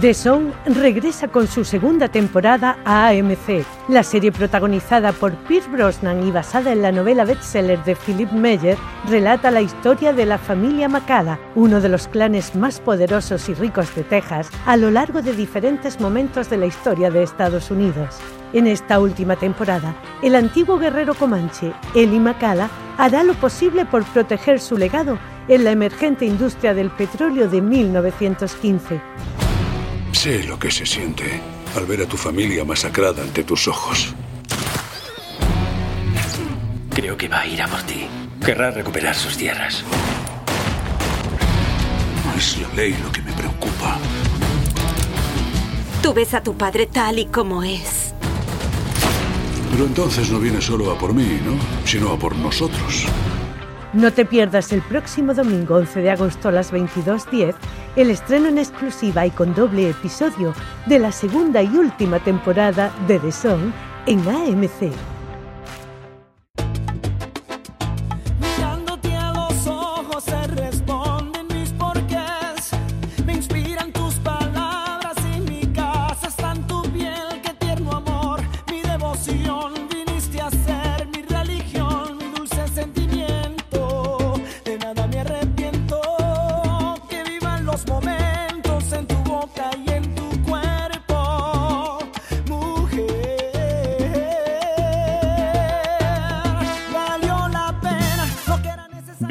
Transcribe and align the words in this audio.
The 0.00 0.14
Song 0.14 0.52
regresa 0.64 1.28
con 1.28 1.46
su 1.46 1.66
segunda 1.66 2.08
temporada 2.08 2.78
a 2.86 3.08
AMC. 3.08 3.62
La 3.88 4.02
serie 4.02 4.32
protagonizada 4.32 5.12
por 5.12 5.34
Pierce 5.44 5.68
Brosnan 5.68 6.26
y 6.26 6.30
basada 6.30 6.72
en 6.72 6.80
la 6.80 6.90
novela 6.90 7.26
bestseller 7.26 7.84
de 7.84 7.94
Philip 7.94 8.32
Meyer 8.32 8.78
relata 9.06 9.50
la 9.50 9.60
historia 9.60 10.14
de 10.14 10.24
la 10.24 10.38
familia 10.38 10.88
Macala, 10.88 11.38
uno 11.54 11.82
de 11.82 11.90
los 11.90 12.08
clanes 12.08 12.56
más 12.56 12.80
poderosos 12.80 13.50
y 13.50 13.54
ricos 13.54 13.94
de 13.94 14.02
Texas, 14.02 14.50
a 14.64 14.78
lo 14.78 14.90
largo 14.90 15.20
de 15.20 15.34
diferentes 15.34 16.00
momentos 16.00 16.48
de 16.48 16.56
la 16.56 16.66
historia 16.66 17.10
de 17.10 17.22
Estados 17.22 17.70
Unidos. 17.70 18.18
En 18.54 18.66
esta 18.66 18.98
última 18.98 19.36
temporada, 19.36 19.94
el 20.22 20.36
antiguo 20.36 20.78
guerrero 20.78 21.14
comanche, 21.14 21.74
Eli 21.94 22.18
Macala, 22.18 22.70
hará 22.96 23.22
lo 23.22 23.34
posible 23.34 23.84
por 23.84 24.04
proteger 24.04 24.58
su 24.58 24.78
legado 24.78 25.18
en 25.48 25.64
la 25.64 25.70
emergente 25.70 26.24
industria 26.24 26.72
del 26.72 26.90
petróleo 26.90 27.46
de 27.46 27.60
1915. 27.60 29.41
Sé 30.12 30.44
lo 30.44 30.58
que 30.58 30.70
se 30.70 30.86
siente 30.86 31.40
al 31.74 31.86
ver 31.86 32.02
a 32.02 32.06
tu 32.06 32.16
familia 32.16 32.64
masacrada 32.64 33.22
ante 33.22 33.42
tus 33.42 33.66
ojos. 33.66 34.14
Creo 36.94 37.16
que 37.16 37.28
va 37.28 37.40
a 37.40 37.46
ir 37.46 37.60
a 37.60 37.66
por 37.66 37.82
ti. 37.82 38.06
Querrá 38.44 38.70
recuperar 38.70 39.14
sus 39.14 39.36
tierras. 39.36 39.82
No 42.24 42.38
es 42.38 42.58
la 42.58 42.68
ley 42.74 42.96
lo 43.02 43.10
que 43.10 43.22
me 43.22 43.32
preocupa. 43.32 43.98
Tú 46.02 46.12
ves 46.12 46.34
a 46.34 46.42
tu 46.42 46.56
padre 46.56 46.86
tal 46.86 47.18
y 47.18 47.26
como 47.26 47.62
es. 47.62 48.14
Pero 49.72 49.86
entonces 49.86 50.30
no 50.30 50.38
viene 50.38 50.60
solo 50.60 50.90
a 50.90 50.98
por 50.98 51.14
mí, 51.14 51.40
¿no? 51.44 51.56
Sino 51.86 52.12
a 52.12 52.18
por 52.18 52.36
nosotros. 52.36 53.06
No 53.92 54.10
te 54.10 54.24
pierdas 54.24 54.72
el 54.72 54.80
próximo 54.80 55.34
domingo 55.34 55.74
11 55.74 56.00
de 56.00 56.10
agosto 56.10 56.48
a 56.48 56.52
las 56.52 56.72
22.10 56.72 57.54
el 57.96 58.10
estreno 58.10 58.48
en 58.48 58.56
exclusiva 58.56 59.26
y 59.26 59.30
con 59.30 59.54
doble 59.54 59.90
episodio 59.90 60.54
de 60.86 60.98
la 60.98 61.12
segunda 61.12 61.62
y 61.62 61.68
última 61.76 62.18
temporada 62.18 62.90
de 63.06 63.18
The 63.18 63.32
Song 63.32 63.70
en 64.06 64.20
AMC. 64.20 65.21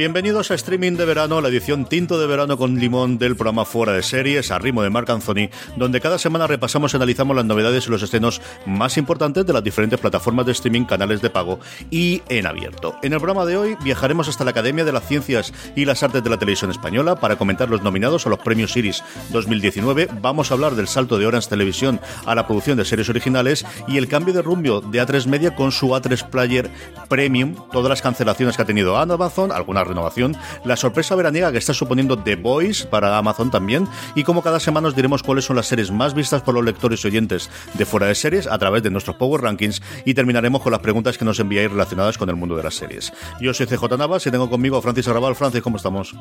Bienvenidos 0.02 0.50
a 0.50 0.56
Streaming 0.56 0.94
de 0.94 1.06
Verano, 1.06 1.42
la 1.42 1.50
edición 1.50 1.86
Tinto 1.86 2.20
de 2.20 2.26
Verano 2.26 2.58
con 2.58 2.80
Limón 2.80 3.20
del 3.20 3.36
programa 3.36 3.66
Fuera 3.66 3.94
de 3.94 4.02
Series, 4.02 4.50
a 4.50 4.58
ritmo 4.58 4.82
de 4.82 4.90
Marc 4.90 5.08
Anthony, 5.12 5.52
donde 5.76 6.02
cada 6.02 6.18
semana 6.18 6.48
repasamos 6.48 6.92
y 6.92 6.96
analizamos 6.96 7.36
las 7.36 7.46
novedades 7.46 7.86
y 7.86 7.92
los 7.92 8.02
estrenos 8.02 8.42
más 8.66 8.98
importantes 8.98 9.46
de 9.46 9.54
las 9.54 9.64
diferentes 9.64 10.00
plataformas 10.00 10.48
de 10.48 10.54
streaming, 10.54 10.86
canales 10.86 11.22
de 11.22 11.30
pago 11.30 11.60
y 11.92 12.24
en 12.30 12.48
abierto. 12.48 12.96
En 13.04 13.14
el 13.14 13.20
programa 13.20 13.46
de 13.46 13.58
hoy 13.58 13.78
viajaremos 13.84 14.28
hasta 14.28 14.44
la 14.44 14.50
Academia 14.50 14.84
de 14.86 14.92
las 14.92 15.08
Ciencias 15.08 15.54
y 15.76 15.86
las 15.86 16.02
Artes 16.02 16.24
de 16.24 16.32
la 16.32 16.40
Televisión 16.40 16.72
Española 16.72 17.18
para 17.18 17.36
comentar 17.36 17.70
los 17.70 17.84
nominados 17.84 18.26
a 18.26 18.32
los 18.32 18.40
premios 18.40 18.72
Series 18.72 19.04
2019. 19.30 20.08
Vamos 20.20 20.50
a 20.50 20.56
hablar 20.56 20.74
del 20.74 20.88
salto 20.88 21.20
de 21.20 21.28
Orange 21.28 21.50
Televisión 21.50 22.00
a 22.26 22.34
la 22.34 22.48
producción 22.48 22.76
de 22.76 22.86
series 22.86 23.10
originales 23.10 23.68
y 23.88 23.98
el 23.98 24.08
cambio 24.08 24.34
de 24.34 24.42
rumbo 24.42 24.82
de 24.82 25.00
A3 25.00 25.28
Media 25.28 25.54
con 25.54 25.72
su 25.72 25.90
A3 25.90 26.28
Player 26.28 26.72
Premium, 27.08 27.54
todas 27.72 27.90
las 27.90 28.02
cancelaciones 28.02 28.56
que 28.56 28.64
ha 28.64 28.66
tenido 28.66 28.98
Amazon, 28.98 29.52
alguna 29.52 29.91
renovación, 29.92 30.36
la 30.66 30.76
sorpresa 30.76 31.16
veraniega 31.16 31.52
que 31.52 31.58
está 31.58 31.74
suponiendo 31.74 32.18
The 32.18 32.36
Voice 32.36 32.86
para 32.88 33.18
Amazon 33.18 33.52
también, 33.52 33.88
y 34.16 34.24
como 34.24 34.42
cada 34.42 34.60
semana 34.60 34.88
os 34.88 34.96
diremos 34.96 35.24
cuáles 35.24 35.46
son 35.46 35.56
las 35.56 35.68
series 35.68 35.92
más 35.92 36.14
vistas 36.14 36.42
por 36.42 36.56
los 36.56 36.66
lectores 36.66 37.04
y 37.04 37.08
oyentes 37.08 37.50
de 37.74 37.86
fuera 37.86 38.08
de 38.08 38.16
series 38.16 38.48
a 38.48 38.58
través 38.58 38.84
de 38.84 38.90
nuestros 38.90 39.16
Power 39.16 39.42
Rankings 39.42 39.82
y 40.06 40.14
terminaremos 40.14 40.62
con 40.62 40.72
las 40.72 40.82
preguntas 40.82 41.18
que 41.18 41.26
nos 41.26 41.40
enviáis 41.40 41.70
relacionadas 41.72 42.18
con 42.18 42.30
el 42.30 42.36
mundo 42.36 42.56
de 42.56 42.64
las 42.64 42.76
series. 42.76 43.14
Yo 43.40 43.54
soy 43.54 43.68
CJ 43.68 43.98
Navas 43.98 44.26
y 44.26 44.32
tengo 44.32 44.50
conmigo 44.50 44.78
a 44.78 44.82
Francis 44.82 45.08
Arrabal. 45.08 45.36
Francis, 45.36 45.62
¿cómo 45.62 45.78
estamos? 45.78 46.16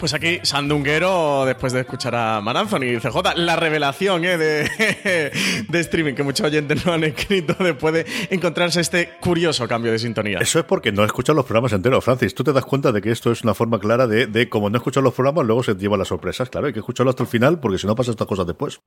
Pues 0.00 0.14
aquí, 0.14 0.40
Sandunguero, 0.42 1.44
después 1.46 1.72
de 1.72 1.80
escuchar 1.80 2.16
a 2.16 2.40
Maranzón 2.40 2.82
y 2.82 2.98
CJ, 2.98 3.36
la 3.36 3.54
revelación 3.54 4.24
¿eh? 4.24 4.36
de, 4.36 5.32
de 5.68 5.80
streaming 5.80 6.14
que 6.14 6.24
muchos 6.24 6.44
oyentes 6.44 6.84
no 6.84 6.92
han 6.92 7.04
escrito 7.04 7.54
después 7.60 7.94
de 7.94 8.06
encontrarse 8.30 8.80
este 8.80 9.10
curioso 9.20 9.68
cambio 9.68 9.92
de 9.92 10.00
sintonía. 10.00 10.38
Eso 10.40 10.58
es 10.58 10.64
porque 10.64 10.90
no 10.90 11.02
he 11.02 11.06
escuchado 11.06 11.36
los 11.36 11.44
programas 11.44 11.72
enteros, 11.72 12.04
Francis. 12.04 12.34
Tú 12.34 12.42
te 12.42 12.52
das 12.52 12.64
cuenta 12.64 12.90
de 12.90 13.00
que 13.00 13.11
esto 13.12 13.30
es 13.30 13.42
una 13.42 13.54
forma 13.54 13.78
clara 13.78 14.06
de, 14.06 14.26
de 14.26 14.48
como 14.48 14.70
no 14.70 14.76
he 14.76 14.78
escuchado 14.78 15.04
los 15.04 15.14
programas, 15.14 15.46
luego 15.46 15.62
se 15.62 15.74
llevan 15.74 15.98
las 15.98 16.08
sorpresas. 16.08 16.48
Claro, 16.50 16.66
hay 16.66 16.72
que 16.72 16.80
escucharlo 16.80 17.10
hasta 17.10 17.22
el 17.22 17.28
final 17.28 17.60
porque 17.60 17.78
si 17.78 17.86
no 17.86 17.94
pasa 17.94 18.10
estas 18.10 18.26
cosas 18.26 18.46
después. 18.46 18.80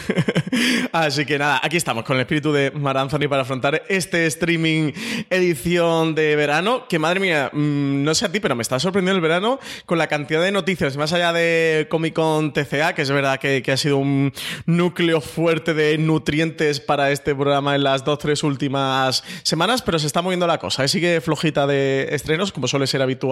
Así 0.92 1.24
que 1.24 1.38
nada, 1.38 1.60
aquí 1.62 1.76
estamos 1.76 2.04
con 2.04 2.16
el 2.16 2.22
espíritu 2.22 2.52
de 2.52 2.70
Maranzoni 2.70 3.28
para 3.28 3.42
afrontar 3.42 3.82
este 3.88 4.26
streaming 4.26 4.92
edición 5.30 6.14
de 6.14 6.36
verano. 6.36 6.86
Que 6.88 6.98
madre 6.98 7.20
mía, 7.20 7.50
mmm, 7.52 8.04
no 8.04 8.14
sé 8.14 8.26
a 8.26 8.32
ti, 8.32 8.40
pero 8.40 8.54
me 8.54 8.62
está 8.62 8.78
sorprendiendo 8.78 9.16
el 9.16 9.22
verano 9.22 9.58
con 9.84 9.98
la 9.98 10.06
cantidad 10.06 10.42
de 10.42 10.52
noticias, 10.52 10.96
más 10.96 11.12
allá 11.12 11.32
de 11.32 11.86
Comic 11.90 12.14
Con 12.14 12.52
TCA, 12.52 12.94
que 12.94 13.02
es 13.02 13.10
verdad 13.10 13.38
que, 13.38 13.62
que 13.62 13.72
ha 13.72 13.76
sido 13.76 13.98
un 13.98 14.32
núcleo 14.66 15.20
fuerte 15.20 15.74
de 15.74 15.98
nutrientes 15.98 16.80
para 16.80 17.10
este 17.10 17.34
programa 17.34 17.74
en 17.74 17.82
las 17.82 18.04
dos, 18.04 18.18
tres 18.18 18.42
últimas 18.42 19.24
semanas, 19.42 19.82
pero 19.82 19.98
se 19.98 20.06
está 20.06 20.22
moviendo 20.22 20.46
la 20.46 20.58
cosa. 20.58 20.84
¿eh? 20.84 20.88
Sigue 20.88 21.20
flojita 21.20 21.66
de 21.66 22.08
estrenos, 22.10 22.52
como 22.52 22.68
suele 22.68 22.86
ser 22.86 23.02
habitual, 23.02 23.25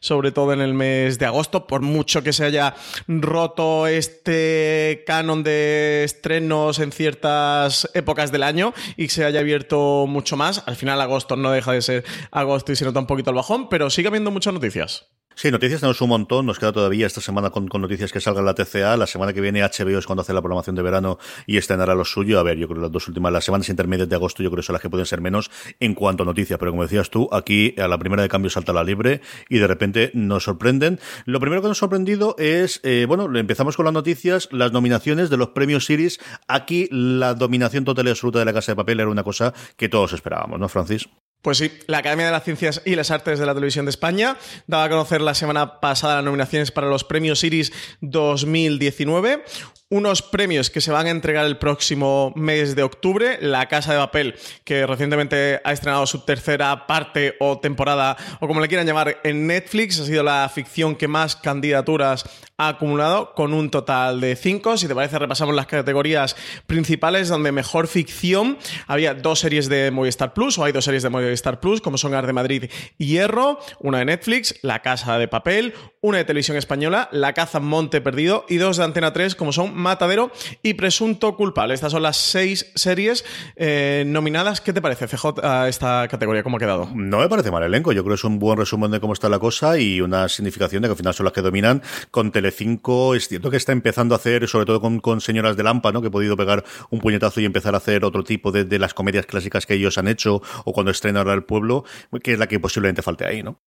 sobre 0.00 0.32
todo 0.32 0.52
en 0.52 0.60
el 0.60 0.74
mes 0.74 1.18
de 1.18 1.26
agosto, 1.26 1.66
por 1.66 1.80
mucho 1.80 2.22
que 2.22 2.32
se 2.32 2.44
haya 2.44 2.74
roto 3.06 3.86
este 3.86 5.04
canon 5.06 5.42
de 5.42 6.02
estrenos 6.04 6.78
en 6.78 6.92
ciertas 6.92 7.88
épocas 7.94 8.32
del 8.32 8.42
año 8.42 8.74
y 8.96 9.08
se 9.08 9.24
haya 9.24 9.40
abierto 9.40 10.06
mucho 10.08 10.36
más. 10.36 10.62
Al 10.66 10.76
final 10.76 11.00
agosto 11.00 11.36
no 11.36 11.50
deja 11.50 11.72
de 11.72 11.82
ser 11.82 12.04
agosto 12.30 12.72
y 12.72 12.76
se 12.76 12.84
nota 12.84 13.00
un 13.00 13.06
poquito 13.06 13.30
el 13.30 13.36
bajón, 13.36 13.68
pero 13.68 13.90
sigue 13.90 14.08
habiendo 14.08 14.30
muchas 14.30 14.54
noticias. 14.54 15.06
Sí, 15.36 15.50
noticias 15.50 15.80
tenemos 15.80 16.00
un 16.00 16.08
montón. 16.10 16.46
Nos 16.46 16.60
queda 16.60 16.72
todavía 16.72 17.06
esta 17.06 17.20
semana 17.20 17.50
con, 17.50 17.66
con, 17.66 17.80
noticias 17.80 18.12
que 18.12 18.20
salgan 18.20 18.44
la 18.44 18.54
TCA. 18.54 18.96
La 18.96 19.06
semana 19.06 19.32
que 19.32 19.40
viene 19.40 19.62
HBO 19.62 19.98
es 19.98 20.06
cuando 20.06 20.22
hace 20.22 20.32
la 20.32 20.40
programación 20.40 20.76
de 20.76 20.82
verano 20.82 21.18
y 21.46 21.56
estrenará 21.56 21.94
lo 21.94 22.04
suyo. 22.04 22.38
A 22.38 22.44
ver, 22.44 22.56
yo 22.56 22.68
creo 22.68 22.76
que 22.76 22.82
las 22.82 22.92
dos 22.92 23.08
últimas, 23.08 23.32
las 23.32 23.44
semanas 23.44 23.68
intermedias 23.68 24.08
de 24.08 24.14
agosto, 24.14 24.42
yo 24.42 24.50
creo 24.50 24.62
que 24.62 24.66
son 24.66 24.74
las 24.74 24.82
que 24.82 24.90
pueden 24.90 25.06
ser 25.06 25.20
menos 25.20 25.50
en 25.80 25.94
cuanto 25.94 26.22
a 26.22 26.26
noticias. 26.26 26.58
Pero 26.58 26.70
como 26.70 26.84
decías 26.84 27.10
tú, 27.10 27.28
aquí 27.32 27.74
a 27.78 27.88
la 27.88 27.98
primera 27.98 28.22
de 28.22 28.28
cambio 28.28 28.48
salta 28.48 28.72
la 28.72 28.84
libre 28.84 29.22
y 29.48 29.58
de 29.58 29.66
repente 29.66 30.12
nos 30.14 30.44
sorprenden. 30.44 31.00
Lo 31.24 31.40
primero 31.40 31.62
que 31.62 31.68
nos 31.68 31.78
ha 31.78 31.80
sorprendido 31.80 32.36
es, 32.38 32.80
eh, 32.84 33.06
bueno, 33.08 33.28
empezamos 33.36 33.76
con 33.76 33.86
las 33.86 33.94
noticias, 33.94 34.48
las 34.52 34.72
nominaciones 34.72 35.30
de 35.30 35.36
los 35.36 35.48
premios 35.48 35.84
Series. 35.84 36.20
Aquí 36.46 36.88
la 36.92 37.34
dominación 37.34 37.84
total 37.84 38.06
y 38.06 38.10
absoluta 38.10 38.38
de 38.38 38.44
la 38.44 38.52
Casa 38.52 38.72
de 38.72 38.76
Papel 38.76 39.00
era 39.00 39.10
una 39.10 39.24
cosa 39.24 39.52
que 39.76 39.88
todos 39.88 40.12
esperábamos, 40.12 40.60
¿no, 40.60 40.68
Francis? 40.68 41.08
Pues 41.44 41.58
sí, 41.58 41.70
la 41.88 41.98
Academia 41.98 42.24
de 42.24 42.32
las 42.32 42.42
Ciencias 42.42 42.80
y 42.86 42.94
las 42.94 43.10
Artes 43.10 43.38
de 43.38 43.44
la 43.44 43.52
Televisión 43.52 43.84
de 43.84 43.90
España 43.90 44.38
daba 44.66 44.84
a 44.84 44.88
conocer 44.88 45.20
la 45.20 45.34
semana 45.34 45.78
pasada 45.78 46.14
las 46.14 46.24
nominaciones 46.24 46.70
para 46.70 46.88
los 46.88 47.04
premios 47.04 47.44
Iris 47.44 47.70
2019. 48.00 49.44
Unos 49.90 50.22
premios 50.22 50.70
que 50.70 50.80
se 50.80 50.90
van 50.90 51.06
a 51.06 51.10
entregar 51.10 51.44
el 51.44 51.58
próximo 51.58 52.32
mes 52.34 52.74
de 52.74 52.82
octubre. 52.82 53.36
La 53.42 53.68
Casa 53.68 53.92
de 53.92 53.98
Papel, 53.98 54.34
que 54.64 54.86
recientemente 54.86 55.60
ha 55.62 55.72
estrenado 55.72 56.06
su 56.06 56.24
tercera 56.24 56.86
parte 56.86 57.36
o 57.38 57.60
temporada, 57.60 58.16
o 58.40 58.48
como 58.48 58.60
le 58.62 58.68
quieran 58.68 58.86
llamar, 58.86 59.18
en 59.22 59.46
Netflix, 59.46 60.00
ha 60.00 60.06
sido 60.06 60.22
la 60.22 60.50
ficción 60.52 60.96
que 60.96 61.08
más 61.08 61.36
candidaturas 61.36 62.24
ha 62.56 62.68
acumulado, 62.68 63.34
con 63.34 63.52
un 63.52 63.70
total 63.70 64.20
de 64.20 64.36
cinco. 64.36 64.78
Si 64.78 64.88
te 64.88 64.94
parece, 64.94 65.18
repasamos 65.18 65.54
las 65.54 65.66
categorías 65.66 66.34
principales, 66.66 67.28
donde 67.28 67.52
mejor 67.52 67.86
ficción 67.86 68.56
había 68.86 69.12
dos 69.12 69.40
series 69.40 69.68
de 69.68 69.90
Movistar 69.90 70.32
Plus, 70.32 70.56
o 70.58 70.64
hay 70.64 70.72
dos 70.72 70.86
series 70.86 71.02
de 71.02 71.10
Movistar 71.10 71.33
Star 71.34 71.60
Plus, 71.60 71.80
como 71.80 71.98
son 71.98 72.14
Ar 72.14 72.26
de 72.26 72.32
Madrid 72.32 72.70
Hierro, 72.98 73.58
una 73.80 73.98
de 73.98 74.04
Netflix, 74.06 74.54
La 74.62 74.82
Casa 74.82 75.18
de 75.18 75.28
Papel, 75.28 75.74
una 76.04 76.18
de 76.18 76.26
televisión 76.26 76.58
española, 76.58 77.08
La 77.12 77.32
caza 77.32 77.60
Monte 77.60 78.02
Perdido, 78.02 78.44
y 78.50 78.58
dos 78.58 78.76
de 78.76 78.84
Antena 78.84 79.14
3, 79.14 79.34
como 79.34 79.52
son 79.52 79.74
Matadero 79.74 80.30
y 80.62 80.74
Presunto 80.74 81.34
Culpable. 81.34 81.72
Estas 81.72 81.92
son 81.92 82.02
las 82.02 82.18
seis 82.18 82.70
series 82.74 83.24
eh, 83.56 84.04
nominadas. 84.06 84.60
¿Qué 84.60 84.74
te 84.74 84.82
parece, 84.82 85.06
CJ, 85.08 85.42
a 85.42 85.66
esta 85.66 86.06
categoría? 86.08 86.42
¿Cómo 86.42 86.58
ha 86.58 86.60
quedado? 86.60 86.90
No 86.94 87.20
me 87.20 87.28
parece 87.30 87.50
mal 87.50 87.62
elenco. 87.62 87.90
Yo 87.92 88.02
creo 88.02 88.16
que 88.16 88.18
es 88.18 88.24
un 88.24 88.38
buen 88.38 88.58
resumen 88.58 88.90
de 88.90 89.00
cómo 89.00 89.14
está 89.14 89.30
la 89.30 89.38
cosa 89.38 89.78
y 89.78 90.02
una 90.02 90.28
significación 90.28 90.82
de 90.82 90.88
que 90.88 90.92
al 90.92 90.98
final 90.98 91.14
son 91.14 91.24
las 91.24 91.32
que 91.32 91.40
dominan. 91.40 91.80
Con 92.10 92.30
Telecinco 92.32 93.14
es 93.14 93.28
cierto 93.28 93.50
que 93.50 93.56
está 93.56 93.72
empezando 93.72 94.14
a 94.14 94.18
hacer, 94.18 94.46
sobre 94.46 94.66
todo 94.66 94.82
con, 94.82 95.00
con 95.00 95.22
Señoras 95.22 95.56
de 95.56 95.62
Lampa, 95.62 95.90
¿no? 95.90 96.02
que 96.02 96.08
he 96.08 96.10
podido 96.10 96.36
pegar 96.36 96.64
un 96.90 97.00
puñetazo 97.00 97.40
y 97.40 97.46
empezar 97.46 97.72
a 97.72 97.78
hacer 97.78 98.04
otro 98.04 98.24
tipo 98.24 98.52
de, 98.52 98.66
de 98.66 98.78
las 98.78 98.92
comedias 98.92 99.24
clásicas 99.24 99.64
que 99.64 99.72
ellos 99.72 99.96
han 99.96 100.08
hecho 100.08 100.42
o 100.66 100.72
cuando 100.74 100.90
estrena 100.90 101.20
ahora 101.20 101.32
el 101.32 101.44
pueblo, 101.44 101.84
que 102.22 102.34
es 102.34 102.38
la 102.38 102.46
que 102.46 102.60
posiblemente 102.60 103.00
falte 103.00 103.24
ahí, 103.24 103.42
¿no? 103.42 103.62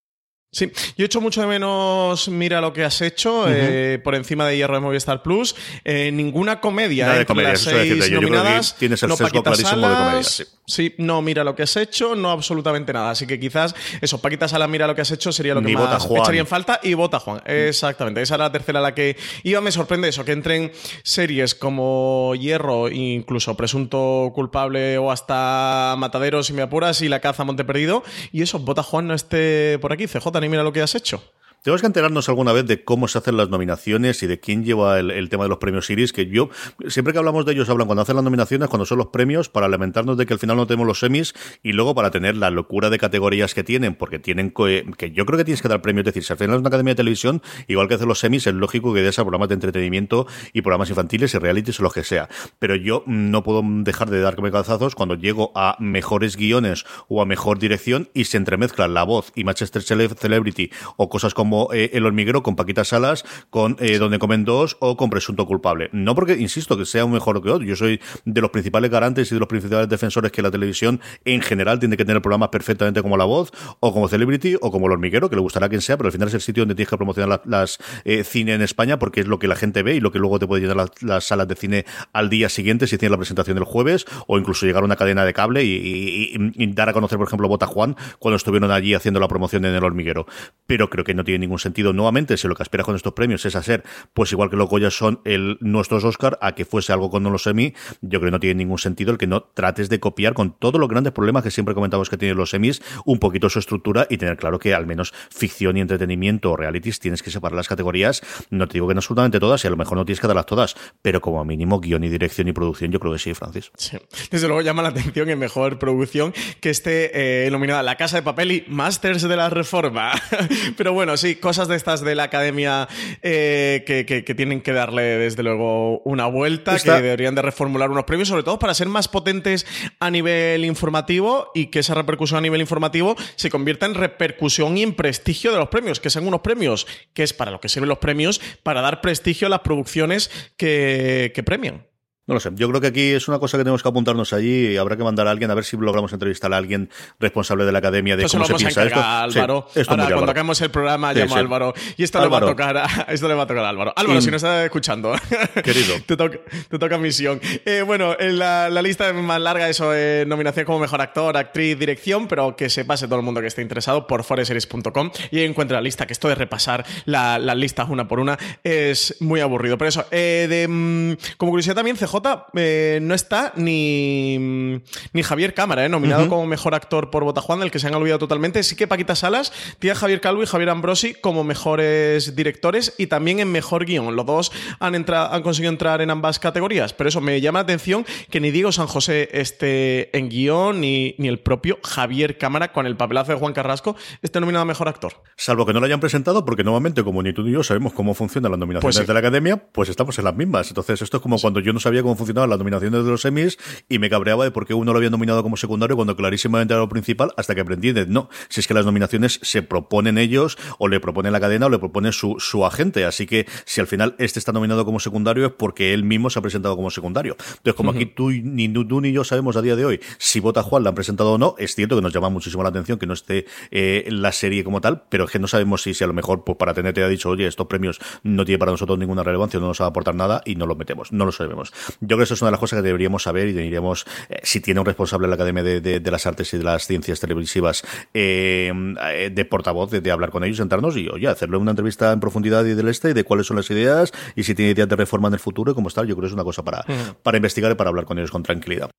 Sí, 0.49 0.71
yo 0.97 1.03
he 1.03 1.05
hecho 1.05 1.19
mucho 1.19 1.41
de 1.41 1.47
menos 1.47 2.29
Mira 2.29 2.61
lo 2.61 2.71
que 2.71 2.83
has 2.85 3.01
hecho 3.01 3.45
eh, 3.49 3.99
por 4.01 4.15
encima 4.15 4.47
de 4.47 4.55
Hierro 4.55 4.75
de 4.75 4.79
Movistar 4.79 5.21
Plus. 5.21 5.55
Eh, 5.83 6.09
ninguna 6.11 6.61
comedia 6.61 7.03
Nada 7.05 7.15
de 7.15 7.21
entre 7.21 7.33
comedia, 7.33 7.49
las 7.51 7.61
seis 7.61 7.75
decirte, 7.75 8.09
yo 8.09 8.19
creo 8.19 8.31
que 8.31 8.38
nominadas. 8.38 8.75
tienes 8.77 9.03
el 9.03 9.09
no 9.09 9.17
sesgo 9.17 9.44
clarísimo 9.44 9.88
de 9.89 9.94
comedia, 9.94 10.23
Salas, 10.23 10.47
sí. 10.65 10.95
no 10.97 11.21
Mira 11.21 11.44
lo 11.44 11.53
que 11.53 11.63
has 11.63 11.75
hecho, 11.75 12.15
no 12.15 12.31
absolutamente 12.31 12.94
nada. 12.94 13.11
Así 13.11 13.27
que 13.27 13.39
quizás 13.39 13.75
eso, 14.01 14.21
Paquita 14.21 14.47
Sala 14.47 14.67
Mira 14.69 14.88
lo 14.88 14.95
que 14.95 15.01
has 15.01 15.11
hecho 15.11 15.33
sería 15.33 15.53
lo 15.53 15.61
que 15.61 15.67
Ni 15.67 15.73
más 15.75 15.83
Vota 15.83 15.99
Juan. 15.99 16.21
echaría 16.21 16.41
en 16.41 16.47
falta 16.47 16.79
y 16.81 16.94
Vota 16.94 17.19
Juan. 17.19 17.41
Exactamente, 17.45 18.21
esa 18.21 18.35
era 18.35 18.45
la 18.45 18.51
tercera 18.51 18.79
a 18.79 18.81
la 18.81 18.95
que 18.95 19.17
iba. 19.44 19.59
Me 19.59 19.71
sorprende 19.73 20.07
eso, 20.07 20.23
que 20.23 20.31
entren 20.31 20.71
series 21.03 21.55
como 21.55 22.33
Hierro, 22.35 22.89
incluso 22.89 23.55
Presunto 23.57 24.31
Culpable 24.33 24.97
o 24.97 25.11
hasta 25.11 25.94
Matadero, 25.97 26.41
si 26.41 26.53
me 26.53 26.61
apuras, 26.61 27.01
y 27.01 27.09
La 27.09 27.19
Caza 27.19 27.44
Monte 27.44 27.65
Perdido. 27.65 28.03
Y 28.31 28.41
eso, 28.44 28.59
Vota 28.59 28.81
Juan 28.81 29.07
no 29.07 29.13
esté 29.13 29.77
por 29.79 29.91
aquí. 29.91 30.07
CJ, 30.07 30.37
ni 30.39 30.50
mira 30.50 30.63
lo 30.63 30.72
que 30.72 30.81
has 30.81 30.95
hecho. 30.95 31.22
Tenemos 31.63 31.81
que 31.81 31.88
enterarnos 31.88 32.30
alguna 32.30 32.54
vez 32.54 32.65
de 32.65 32.86
cómo 32.86 33.09
se 33.09 33.18
hacen 33.18 33.36
las 33.36 33.50
nominaciones 33.50 34.24
y 34.24 34.27
de 34.27 34.39
quién 34.39 34.63
lleva 34.63 35.00
el, 35.00 35.27
tema 35.27 35.44
de 35.44 35.50
los 35.50 35.57
premios 35.57 35.89
Iris, 35.89 36.13
que 36.13 36.27
yo, 36.27 36.50
siempre 36.88 37.12
que 37.12 37.19
hablamos 37.19 37.45
de 37.45 37.51
ellos, 37.51 37.68
hablan 37.69 37.88
cuando 37.88 38.04
hacen 38.04 38.15
las 38.15 38.24
nominaciones, 38.24 38.69
cuando 38.69 38.86
son 38.86 39.00
los 39.00 39.07
premios, 39.07 39.50
para 39.50 39.68
lamentarnos 39.68 40.15
de 40.18 40.25
que 40.25 40.31
al 40.33 40.39
final 40.39 40.56
no 40.56 40.65
tenemos 40.65 40.88
los 40.88 41.00
semis 41.00 41.33
y 41.63 41.74
luego 41.74 41.94
para 41.94 42.09
tener 42.09 42.38
la 42.38 42.51
locura 42.51 42.89
de 42.89 42.98
categorías 42.98 43.54
que 43.54 43.65
tienen, 43.65 43.95
porque 43.95 44.18
tienen 44.18 44.50
co- 44.50 44.68
que 44.98 45.12
yo 45.12 45.25
creo 45.25 45.38
que 45.38 45.44
tienes 45.44 45.62
que 45.62 45.68
dar 45.68 45.81
premios, 45.81 46.04
es 46.04 46.13
decir, 46.13 46.24
si 46.24 46.31
al 46.31 46.38
final 46.39 46.56
es 46.56 46.59
una 46.62 46.69
academia 46.69 46.92
de 46.94 46.98
televisión, 46.98 47.42
igual 47.68 47.89
que 47.89 47.95
hacen 47.95 48.07
los 48.07 48.19
semis, 48.19 48.48
es 48.48 48.54
lógico 48.54 48.94
que 48.94 49.01
des 49.01 49.19
a 49.19 49.24
programas 49.24 49.50
de 49.50 49.56
entretenimiento 49.56 50.25
y 50.54 50.62
programas 50.62 50.89
infantiles 50.89 51.33
y 51.33 51.38
realities 51.38 51.80
o 51.81 51.83
lo 51.83 51.89
que 51.92 52.06
sea. 52.06 52.30
Pero 52.59 52.75
yo 52.77 53.04
no 53.07 53.44
puedo 53.44 53.62
dejar 53.65 54.09
de 54.09 54.21
darme 54.21 54.51
calzazos 54.51 54.95
cuando 54.95 55.15
llego 55.15 55.51
a 55.56 55.75
mejores 55.80 56.38
guiones 56.38 56.86
o 57.09 57.21
a 57.21 57.25
mejor 57.25 57.59
dirección 57.59 58.09
y 58.13 58.24
se 58.25 58.38
entremezclan 58.38 58.94
la 58.94 59.04
voz 59.04 59.33
y 59.36 59.44
Manchester 59.44 59.81
Cele- 59.81 60.15
Celebrity 60.15 60.71
o 60.95 61.09
cosas 61.09 61.33
como 61.33 61.46
eh, 61.73 61.91
El 61.94 62.05
Hormiguero 62.05 62.44
con 62.44 62.55
Paquita 62.55 62.83
Salas, 62.83 63.23
con 63.49 63.77
eh, 63.79 63.97
Donde 63.97 64.19
Comen 64.19 64.45
Dos 64.45 64.77
o 64.79 64.97
con 64.97 65.09
Presunto 65.09 65.45
Culpable. 65.45 65.89
No 65.94 66.15
porque, 66.15 66.33
insisto, 66.33 66.77
que 66.77 66.85
sea 66.85 67.05
un 67.05 67.11
mejor 67.11 67.41
que 67.41 67.49
otro. 67.49 67.65
Yo 67.65 67.75
soy 67.75 67.99
de 68.25 68.41
los 68.41 68.49
principales 68.51 68.91
garantes 68.91 69.31
y 69.31 69.35
de 69.35 69.39
los 69.39 69.47
principales 69.47 69.89
defensores 69.89 70.31
que 70.31 70.41
la 70.41 70.51
televisión 70.51 70.99
en 71.25 71.41
general 71.41 71.79
tiene 71.79 71.97
que 71.97 72.05
tener 72.05 72.21
programas 72.21 72.49
perfectamente 72.49 73.01
como 73.01 73.17
La 73.17 73.25
Voz 73.25 73.51
o 73.79 73.94
como 73.94 74.07
Celebrity 74.07 74.55
o 74.61 74.71
como 74.71 74.88
El 74.88 74.94
Hormiguero, 74.94 75.29
que 75.29 75.35
le 75.35 75.41
gustará 75.41 75.65
a 75.67 75.69
quien 75.69 75.81
sea, 75.81 75.97
pero 75.97 76.07
al 76.07 76.13
final 76.13 76.27
es 76.27 76.33
el 76.33 76.41
sitio 76.41 76.61
donde 76.61 76.75
tienes 76.75 76.89
que 76.89 76.97
promocionar 76.97 77.29
la- 77.29 77.57
las 77.59 77.77
eh, 78.05 78.23
cine 78.23 78.53
en 78.53 78.61
España 78.61 78.99
porque 78.99 79.21
es 79.21 79.27
lo 79.27 79.39
que 79.39 79.47
la 79.47 79.55
gente 79.55 79.83
ve 79.83 79.95
y 79.95 79.99
lo 79.99 80.11
que 80.11 80.19
luego 80.19 80.39
te 80.39 80.47
puede 80.47 80.61
llenar 80.61 80.77
las, 80.77 80.89
las 81.01 81.23
salas 81.25 81.47
de 81.47 81.55
cine 81.55 81.85
al 82.13 82.29
día 82.29 82.49
siguiente 82.49 82.88
si 82.88 82.97
tienes 82.97 83.11
la 83.11 83.17
presentación 83.17 83.55
del 83.55 83.63
jueves 83.65 84.05
o 84.27 84.38
incluso 84.38 84.65
llegar 84.65 84.83
a 84.83 84.85
una 84.85 84.95
cadena 84.95 85.25
de 85.25 85.33
cable 85.33 85.63
y, 85.63 85.71
y- 85.75 86.35
y- 86.35 86.63
y 86.63 86.73
dar 86.73 86.89
a 86.89 86.94
conocer, 86.94 87.17
por 87.17 87.27
ejemplo, 87.27 87.47
Bota 87.47 87.65
Juan 87.67 87.95
cuando 88.19 88.35
estuvieron 88.35 88.71
allí 88.71 88.94
haciendo 88.94 89.19
la 89.19 89.27
promoción 89.27 89.65
en 89.65 89.75
el 89.75 89.83
hormiguero. 89.83 90.25
Pero 90.65 90.89
creo 90.89 91.03
que 91.05 91.13
no 91.13 91.23
tiene 91.23 91.37
ningún 91.42 91.60
sentido. 91.60 91.94
Nuevamente, 91.94 92.38
si 92.38 92.48
lo 92.48 92.56
que 92.56 92.63
esperas 92.63 92.86
con 92.86 92.95
estos 92.95 93.13
premios 93.13 93.45
es 93.45 93.56
hacer, 93.56 93.84
pues 94.13 94.31
igual 94.31 94.50
que 94.50 94.56
los 94.56 94.69
Goya 94.69 94.92
son 94.92 95.22
nuestros 95.60 96.04
Oscar, 96.04 96.38
a 96.42 96.54
que 96.54 96.66
fuese 96.66 96.94
algo 96.94 97.10
con 97.10 97.24
los 97.24 97.44
semis, 97.44 97.74
yo 98.01 98.19
creo 98.19 98.30
que 98.30 98.31
no 98.31 98.39
tiene 98.39 98.56
ningún 98.56 98.78
sentido 98.78 99.12
el 99.12 99.18
que 99.18 99.28
no 99.28 99.42
trates 99.42 99.89
de 99.89 100.00
copiar 100.00 100.34
con 100.34 100.57
todos 100.57 100.80
los 100.80 100.89
grandes 100.89 101.13
problemas 101.13 101.44
que 101.44 101.51
siempre 101.51 101.74
comentamos 101.74 102.10
que 102.10 102.18
tienen 102.18 102.38
los 102.38 102.51
semis, 102.51 102.81
un 103.06 103.19
poquito 103.19 103.50
su 103.50 103.60
estructura 103.60 104.07
y 104.10 104.18
tener 104.18 104.38
claro 104.38 104.60
que 104.60 104.74
al 104.74 104.86
menos 104.86 105.13
ficción 105.30 105.78
y 105.78 105.81
entretenimiento 105.81 106.51
o 106.51 106.57
realities 106.57 107.00
tienes 107.00 107.24
que 107.24 107.31
separar 107.31 107.56
las 107.56 107.68
categorías. 107.68 108.22
No 108.50 108.68
te 108.68 108.74
digo 108.74 108.88
que 108.88 108.94
no 108.94 109.00
absolutamente 109.00 109.40
todas 109.40 109.63
y 109.63 109.68
a 109.68 109.69
lo 109.69 109.78
mejor 109.78 109.98
no 109.98 110.06
tienes 110.06 110.19
que 110.19 110.28
darlas 110.28 110.45
todas, 110.45 110.75
pero 111.01 111.22
como 111.22 111.44
mínimo 111.45 111.80
guion 111.80 112.04
y 112.04 112.10
dirección 112.10 112.48
y 112.48 112.54
producción, 112.54 112.92
yo 112.92 113.00
creo 113.00 113.13
que 113.13 113.19
sí, 113.19 113.33
Francis. 113.33 113.72
Sí. 113.78 113.98
Desde 114.31 114.48
luego 114.48 114.62
llama 114.62 114.81
la 114.81 114.90
atención 114.90 115.30
en 115.30 115.40
mejor 115.40 115.80
producción 115.80 116.33
que 116.60 116.69
esté 116.69 117.45
eh, 117.45 117.50
nominada 117.51 117.83
La 117.83 117.95
Casa 117.95 118.18
de 118.18 118.24
Papel 118.24 118.51
y 118.51 118.66
Masters 118.68 119.22
de 119.22 119.36
la 119.36 119.50
Reforma. 119.50 120.12
Pero 120.78 120.94
bueno, 120.94 121.18
sí, 121.18 121.26
cosas 121.35 121.68
de 121.68 121.75
estas 121.75 122.01
de 122.01 122.15
la 122.15 122.24
academia 122.24 122.88
eh, 123.21 123.83
que, 123.85 124.06
que- 124.06 124.24
que 124.24 124.35
tienen 124.35 124.62
que 124.62 124.74
darle 124.74 125.01
desde 125.03 125.44
luego 125.44 126.00
una 126.00 126.25
vuelta, 126.27 126.75
Está- 126.75 126.95
que 126.97 127.01
deberían 127.03 127.35
de 127.35 127.41
reformular 127.41 127.89
unos 127.91 128.06
premios, 128.06 128.27
sobre 128.27 128.44
todo 128.44 128.57
para 128.59 128.74
ser 128.74 128.88
más 128.88 129.07
potentes 129.07 129.65
a 130.00 130.09
nivel 130.09 130.65
informativo 130.65 131.51
y 131.53 131.68
que 131.68 131.79
esa 131.79 131.94
repercusión 131.94 132.38
a 132.39 132.41
nivel 132.41 132.62
informativo 132.62 133.15
se 133.35 133.50
convierta 133.50 133.85
en 133.85 133.94
repercusión 133.95 134.77
y 134.77 134.83
en 134.83 134.94
prestigio 134.95 135.51
de 135.51 135.57
los 135.57 135.69
premios, 135.69 136.00
que 136.00 136.09
sean 136.09 136.27
unos 136.27 136.41
premios, 136.41 136.88
que 137.13 137.24
es 137.24 137.33
para 137.33 137.51
lo 137.51 137.59
que 137.59 137.69
sirven 137.69 137.89
los 137.89 137.97
premios, 138.00 138.39
para 138.63 138.81
dar 138.81 139.01
prestigio 139.01 139.47
a 139.47 139.50
las 139.50 139.59
producciones 139.62 140.31
que, 140.57 141.31
que 141.35 141.44
premian. 141.44 141.85
No 142.27 142.33
lo 142.33 142.39
sé. 142.41 142.50
Yo 142.56 142.68
creo 142.68 142.81
que 142.81 142.88
aquí 142.88 143.12
es 143.13 143.27
una 143.29 143.39
cosa 143.39 143.57
que 143.57 143.63
tenemos 143.63 143.81
que 143.81 143.88
apuntarnos 143.89 144.33
allí 144.33 144.68
y 144.74 144.77
habrá 144.77 144.97
que 144.97 145.03
mandar 145.03 145.27
a 145.27 145.31
alguien 145.31 145.50
a 145.50 145.56
ver 145.56 145.63
si 145.63 145.77
logramos 145.77 146.12
entrevistar 146.12 146.53
a 146.53 146.57
alguien 146.57 146.89
responsable 147.19 147.63
de 147.65 147.71
la 147.71 147.79
academia 147.79 148.18
de 148.18 148.27
cómo 148.27 148.44
se 148.45 148.53
piensa 148.56 148.83
esto. 148.83 149.00
a 149.00 149.27
Sí, 149.31 149.39
Álvaro. 149.39 149.65
esto 149.69 149.79
es 149.81 149.88
Ahora, 149.88 150.03
cuando 150.03 150.15
Álvaro. 150.18 150.31
acabemos 150.31 150.62
el 150.62 150.69
programa, 150.69 151.13
Sí, 151.13 151.19
llamo 151.19 151.31
sí. 151.33 151.38
a 151.38 151.39
Álvaro. 151.41 151.74
Y 151.95 152.03
esto 152.03 152.19
le 152.19 152.27
va 152.27 152.33
a 152.35 152.38
Álvaro. 152.39 152.47
tocar 152.47 152.77
a, 152.77 152.85
esto 153.13 153.27
le 153.29 153.33
va 153.33 153.44
a 153.44 153.47
tocar 153.47 153.63
a 153.63 153.69
Álvaro. 153.69 153.94
Álvaro, 153.95 154.19
Y- 154.19 154.21
si 154.21 154.29
no 154.29 154.35
estás 154.35 154.65
escuchando. 154.65 155.13
Querido. 155.63 155.95
te, 156.06 156.18
toca, 156.18 156.38
te 156.69 156.77
toca 156.77 156.97
misión. 156.97 157.39
Eh, 157.65 157.81
bueno, 157.88 158.15
en 158.19 158.38
la, 158.38 158.69
la 158.69 158.81
lista 158.81 159.07
es 159.07 159.15
más 159.15 159.39
larga, 159.39 159.69
eso, 159.69 159.94
eh, 159.95 160.25
nominación 160.27 160.65
como 160.65 160.80
mejor 160.80 161.00
actor, 161.00 161.38
actriz, 161.38 161.80
dirección, 161.80 162.27
pero 162.27 162.57
que 162.57 162.69
se 162.69 162.83
pase 162.83 163.07
todo 163.07 163.19
el 163.19 163.23
mundo 163.25 163.39
que 163.39 163.47
esté 163.47 163.62
interesado 163.62 164.06
por 164.06 164.25
foreseries.com 164.25 165.12
y 165.31 165.44
encuentra 165.44 165.77
la 165.77 165.81
lista, 165.81 166.06
que 166.06 166.12
esto 166.12 166.27
de 166.27 166.35
repasar 166.35 166.85
la- 167.06 167.39
las 167.39 167.56
listas 167.56 167.88
una 167.89 168.06
por 168.07 168.19
una 168.19 168.38
es 168.65 169.15
muy 169.21 169.39
aburrido. 169.39 169.77
Pero 169.77 169.88
eso, 169.88 170.06
eh, 170.12 170.47
de, 170.50 170.68
mm, 170.68 171.35
como 171.38 171.51
curiosidad 171.53 171.75
también, 171.75 171.95
CJ 171.95 172.17
eh, 172.56 173.00
no 173.02 173.14
está 173.14 173.54
ni, 173.56 174.38
mm, 174.40 174.75
ni 175.14 175.24
Javier 175.24 175.54
Cámara, 175.54 175.86
eh, 175.86 175.90
nominado 175.90 176.28
como 176.30 176.46
mejor 176.46 176.75
actor 176.75 177.10
por 177.10 177.24
Botajuan, 177.24 177.60
del 177.60 177.72
que 177.72 177.80
se 177.80 177.88
han 177.88 177.96
olvidado 177.96 178.19
totalmente. 178.19 178.64
Sí 178.64 178.75
que 178.75 178.88
Paquita 178.88 179.16
Salas 179.16 179.52
tiene 179.80 179.94
a 179.94 179.96
Javier 179.96 180.22
Calvo 180.22 180.44
y 180.44 180.46
Javier 180.46 180.69
Ambrosi 180.69 181.14
como 181.16 181.44
mejores 181.44 182.36
directores 182.36 182.94
y 182.98 183.08
también 183.08 183.40
en 183.40 183.52
mejor 183.52 183.86
guion. 183.86 184.16
Los 184.16 184.25
dos 184.25 184.52
han, 184.80 184.96
entra- 184.96 185.30
han 185.34 185.42
conseguido 185.42 185.72
entrar 185.72 186.02
en 186.02 186.10
ambas 186.10 186.40
categorías, 186.40 186.94
pero 186.94 187.10
eso 187.10 187.22
me 187.22 187.40
llama 187.42 187.60
la 187.60 187.64
atención 187.64 188.06
que 188.30 188.40
ni 188.40 188.52
Diego 188.52 188.71
San 188.71 188.88
José 188.88 189.30
esté 189.33 190.16
en 190.18 190.30
guion, 190.30 190.81
ni, 190.81 191.16
ni 191.18 191.28
el 191.28 191.40
propio 191.40 191.78
Javier 191.83 192.38
Cámara, 192.38 192.71
con 192.71 192.86
el 192.86 192.95
papelazo 192.97 193.31
de 193.31 193.38
Juan 193.38 193.54
Carrasco, 193.54 193.95
esté 194.21 194.40
nominado 194.40 194.64
a 194.64 194.66
mejor 194.66 194.88
actor. 194.88 195.14
Salvo 195.36 195.66
que 195.66 195.74
no 195.74 195.80
lo 195.80 195.86
hayan 195.86 196.00
presentado, 196.00 196.45
porque 196.45 196.64
nuevamente, 196.64 197.04
como 197.04 197.21
ni 197.24 197.33
tú 197.33 197.44
ni 197.44 197.52
yo 197.52 197.64
sabemos 197.64 197.94
cómo 197.94 198.14
funcionan 198.14 198.52
las 198.52 198.59
nominaciones 198.59 198.95
Pues 198.95 199.04
sí. 199.04 199.07
de 199.07 199.14
la 199.14 199.19
academia, 199.19 199.57
pues 199.71 199.90
estamos 199.90 200.18
en 200.19 200.26
las 200.26 200.36
mismas. 200.36 200.69
Entonces, 200.69 201.02
esto 201.02 201.18
es 201.18 201.24
como 201.24 201.38
cuando 201.40 201.59
yo 201.59 201.74
no 201.74 201.80
sabía 201.80 202.02
cómo 202.07 202.16
funcionaban 202.16 202.49
las 202.49 202.57
nominaciones 202.57 203.04
de 203.04 203.11
los 203.11 203.21
semis 203.21 203.57
y 203.90 203.99
me 203.99 204.09
cabreaba 204.09 204.45
de 204.45 204.52
por 204.52 204.66
qué 204.66 204.73
uno 204.73 204.94
lo 204.94 204.97
había 204.97 205.09
nominado 205.09 205.44
como 205.44 205.57
secundario 205.57 205.97
cuando 205.97 206.16
clarísimamente 206.16 206.73
era 206.73 206.81
lo 206.81 206.87
principal, 206.87 207.33
hasta 207.35 207.54
que 207.54 207.61
aprendí 207.61 207.92
de 207.92 208.06
no, 208.06 208.30
si 208.47 208.61
es 208.61 208.68
que 208.68 208.73
las 208.73 208.85
nominaciones 208.85 209.40
se 209.42 209.61
proponen 209.61 210.18
ellos, 210.18 210.57
o 210.80 210.87
le 210.87 210.99
propone 210.99 211.31
la 211.31 211.40
cadena, 211.40 211.66
o 211.66 211.69
le 211.69 211.80
propone 211.80 212.14
su, 212.14 212.37
su 212.40 212.66
agente. 212.66 213.04
Así 213.04 213.26
que 213.26 213.45
si 213.66 213.81
al 213.81 213.87
final 213.87 214.16
este 214.19 214.40
está 214.40 214.54
nominado 214.54 214.85
como 214.85 214.99
secundario 214.99 215.45
es 215.47 215.52
porque 215.52 215.94
él 215.94 216.04
mismo 216.04 216.30
se 216.30 216.40
ha 216.40 216.42
presentado 216.42 216.76
como 216.76 216.90
secundario. 216.90 217.35
Entonces, 217.40 217.73
como 217.73 217.92
aquí 217.92 218.06
tú 218.06 218.31
ni 218.31 218.69
tú, 218.69 219.02
ni 219.02 219.11
yo 219.11 219.23
sabemos 219.23 219.57
a 219.57 219.61
día 219.61 219.76
de 219.76 219.85
hoy 219.85 219.99
si 220.18 220.40
Vota 220.40 220.64
Juan 220.64 220.83
la 220.83 220.90
han 220.90 220.95
presentado 220.95 221.33
o 221.33 221.37
no, 221.37 221.56
es 221.57 221.76
cierto 221.76 221.95
que 221.95 222.02
nos 222.02 222.14
llama 222.14 222.30
muchísimo 222.30 222.64
la 222.64 222.69
atención 222.69 222.97
que 222.97 223.06
no 223.06 223.14
esté 223.14 223.45
eh, 223.71 224.07
la 224.09 224.31
serie 224.31 224.64
como 224.64 224.80
tal, 224.80 225.04
pero 225.09 225.26
es 225.26 225.31
que 225.31 225.40
no 225.40 225.47
sabemos 225.47 225.81
si, 225.81 225.94
si 225.94 226.04
a 226.04 226.07
lo 226.07 226.14
mejor 226.14 226.44
pues 226.45 226.57
para 226.57 226.73
tenerte 226.73 227.04
ha 227.04 227.09
dicho, 227.09 227.30
oye, 227.30 227.47
estos 227.47 227.68
premios 227.68 227.99
no 228.23 228.45
tienen 228.45 228.59
para 228.59 228.71
nosotros 228.71 228.97
ninguna 228.97 229.23
relevancia, 229.23 229.59
no 229.59 229.68
nos 229.68 229.81
va 229.81 229.85
a 229.85 229.90
aportar 229.90 230.16
nada 230.16 230.42
y 230.45 230.56
no 230.56 230.66
los 230.66 230.78
metemos, 230.78 231.11
no 231.11 231.26
lo 231.26 231.31
sabemos. 231.31 231.73
Yo 231.99 232.07
creo 232.07 232.18
que 232.19 232.23
eso 232.25 232.33
es 232.35 232.42
una 232.42 232.49
de 232.49 232.54
las 232.54 232.59
cosas 232.59 232.77
que 232.77 232.83
deberíamos 232.83 233.23
saber 233.23 233.47
y 233.47 233.54
deberíamos, 233.54 234.06
eh, 234.30 234.39
si 234.44 234.59
tiene 234.61 234.80
un 234.80 234.85
responsable 234.85 235.25
en 235.25 235.30
la 235.31 235.35
Academia 235.35 235.63
de, 235.63 235.81
de- 235.81 235.99
de 235.99 236.11
las 236.11 236.25
Artes 236.27 236.54
y 236.54 236.57
de 236.57 236.63
las 236.63 236.85
Ciencias 236.87 237.19
Televisivas 237.19 237.83
eh, 238.13 238.71
eh, 239.13 239.31
de 239.33 239.45
portavoz, 239.45 239.92
de, 239.92 240.01
de 240.01 240.11
hablar 240.11 240.30
con 240.30 240.44
ellos, 240.44 240.57
sentarnos 240.57 240.95
y, 240.97 241.07
oye, 241.09 241.27
hacerle 241.27 241.57
una 241.57 241.71
entrevista 241.71 242.11
en 242.11 242.19
profundidad 242.19 242.66
y 242.66 242.73
del 242.73 242.87
este 242.87 243.09
y 243.09 243.13
de 243.13 243.23
cuáles 243.23 243.47
son 243.47 243.57
las 243.57 243.69
ideas 243.71 244.11
y 244.35 244.44
si 244.44 244.54
tiene 244.56 244.71
ideas 244.71 244.89
de 244.89 244.95
reforma 244.95 245.27
en 245.27 245.35
el 245.35 245.39
futuro 245.39 245.71
y 245.71 245.75
cómo 245.75 245.87
está, 245.87 246.01
yo 246.01 246.16
creo 246.16 246.21
que 246.21 246.27
es 246.27 246.33
una 246.33 246.44
cosa 246.44 246.63
para, 246.63 246.85
para 247.23 247.37
investigar 247.37 247.71
y 247.71 247.75
para 247.75 247.89
hablar 247.89 248.06
con 248.06 248.18
ellos 248.18 248.31
con 248.31 248.44
tranquilidad. 248.44 248.89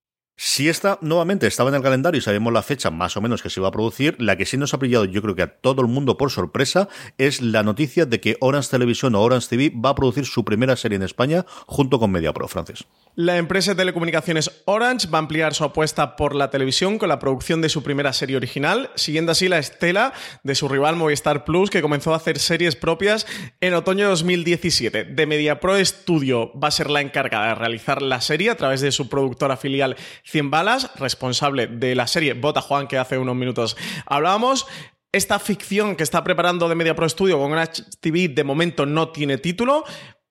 Si 0.41 0.69
esta 0.69 1.01
nuevamente 1.01 1.49
estaba 1.49 1.69
en 1.69 1.75
el 1.75 1.83
calendario 1.83 2.21
y 2.21 2.23
sabemos 2.23 2.53
la 2.53 2.63
fecha 2.63 2.93
más 2.93 3.17
o 3.17 3.21
menos 3.21 3.43
que 3.43 3.51
se 3.51 3.59
iba 3.59 3.67
a 3.67 3.73
producir, 3.73 4.15
la 4.21 4.37
que 4.37 4.47
sí 4.47 4.57
nos 4.57 4.73
ha 4.73 4.77
brillado 4.77 5.05
yo 5.05 5.21
creo 5.21 5.35
que 5.35 5.43
a 5.43 5.57
todo 5.57 5.83
el 5.83 5.89
mundo 5.89 6.17
por 6.17 6.31
sorpresa 6.31 6.89
es 7.19 7.43
la 7.43 7.65
noticia 7.65 8.07
de 8.07 8.21
que 8.21 8.37
Orange 8.39 8.71
Televisión 8.71 9.17
o 9.17 9.21
Orange 9.21 9.49
TV 9.49 9.73
va 9.77 9.91
a 9.91 9.95
producir 9.97 10.27
su 10.27 10.45
primera 10.45 10.77
serie 10.77 10.95
en 10.95 11.03
España 11.03 11.45
junto 11.67 11.99
con 11.99 12.13
MediaPro, 12.13 12.47
francés. 12.47 12.85
La 13.17 13.37
empresa 13.37 13.73
de 13.73 13.79
telecomunicaciones 13.79 14.63
Orange 14.67 15.09
va 15.09 15.19
a 15.19 15.23
ampliar 15.23 15.55
su 15.55 15.65
apuesta 15.65 16.15
por 16.15 16.37
la 16.37 16.51
televisión 16.51 16.99
con 16.99 17.09
la 17.09 17.19
producción 17.19 17.61
de 17.61 17.69
su 17.69 17.83
primera 17.83 18.13
serie 18.13 18.37
original, 18.37 18.93
siguiendo 18.95 19.33
así 19.33 19.49
la 19.49 19.59
estela 19.59 20.13
de 20.45 20.55
su 20.55 20.69
rival 20.69 20.95
Movistar 20.95 21.45
Plus, 21.45 21.69
que 21.69 21.83
comenzó 21.83 22.13
a 22.13 22.17
hacer 22.19 22.39
series 22.39 22.77
propias 22.77 23.27
en 23.61 23.75
otoño 23.75 24.05
de 24.05 24.11
2017. 24.11 25.03
De 25.03 25.27
MediaPro 25.27 25.85
Studio 25.85 26.53
va 26.57 26.69
a 26.69 26.71
ser 26.71 26.91
la 26.91 27.01
encargada 27.01 27.49
de 27.49 27.55
realizar 27.57 28.03
la 28.03 28.21
serie 28.21 28.51
a 28.51 28.57
través 28.57 28.83
de 28.83 28.93
su 28.93 29.09
productora 29.09 29.57
filial 29.57 29.97
100 30.31 30.51
balas, 30.51 30.91
responsable 30.97 31.67
de 31.67 31.95
la 31.95 32.07
serie 32.07 32.35
Bota 32.35 32.61
Juan, 32.61 32.87
que 32.87 32.99
hace 32.99 33.17
unos 33.17 33.35
minutos 33.35 33.77
hablábamos. 34.05 34.67
Esta 35.11 35.39
ficción 35.39 35.97
que 35.97 36.03
está 36.03 36.23
preparando 36.23 36.69
de 36.69 36.75
Media 36.75 36.95
Pro 36.95 37.09
Studio 37.09 37.39
con 37.39 37.59
TV 38.01 38.29
de 38.29 38.45
momento 38.45 38.85
no 38.85 39.09
tiene 39.09 39.39
título, 39.39 39.85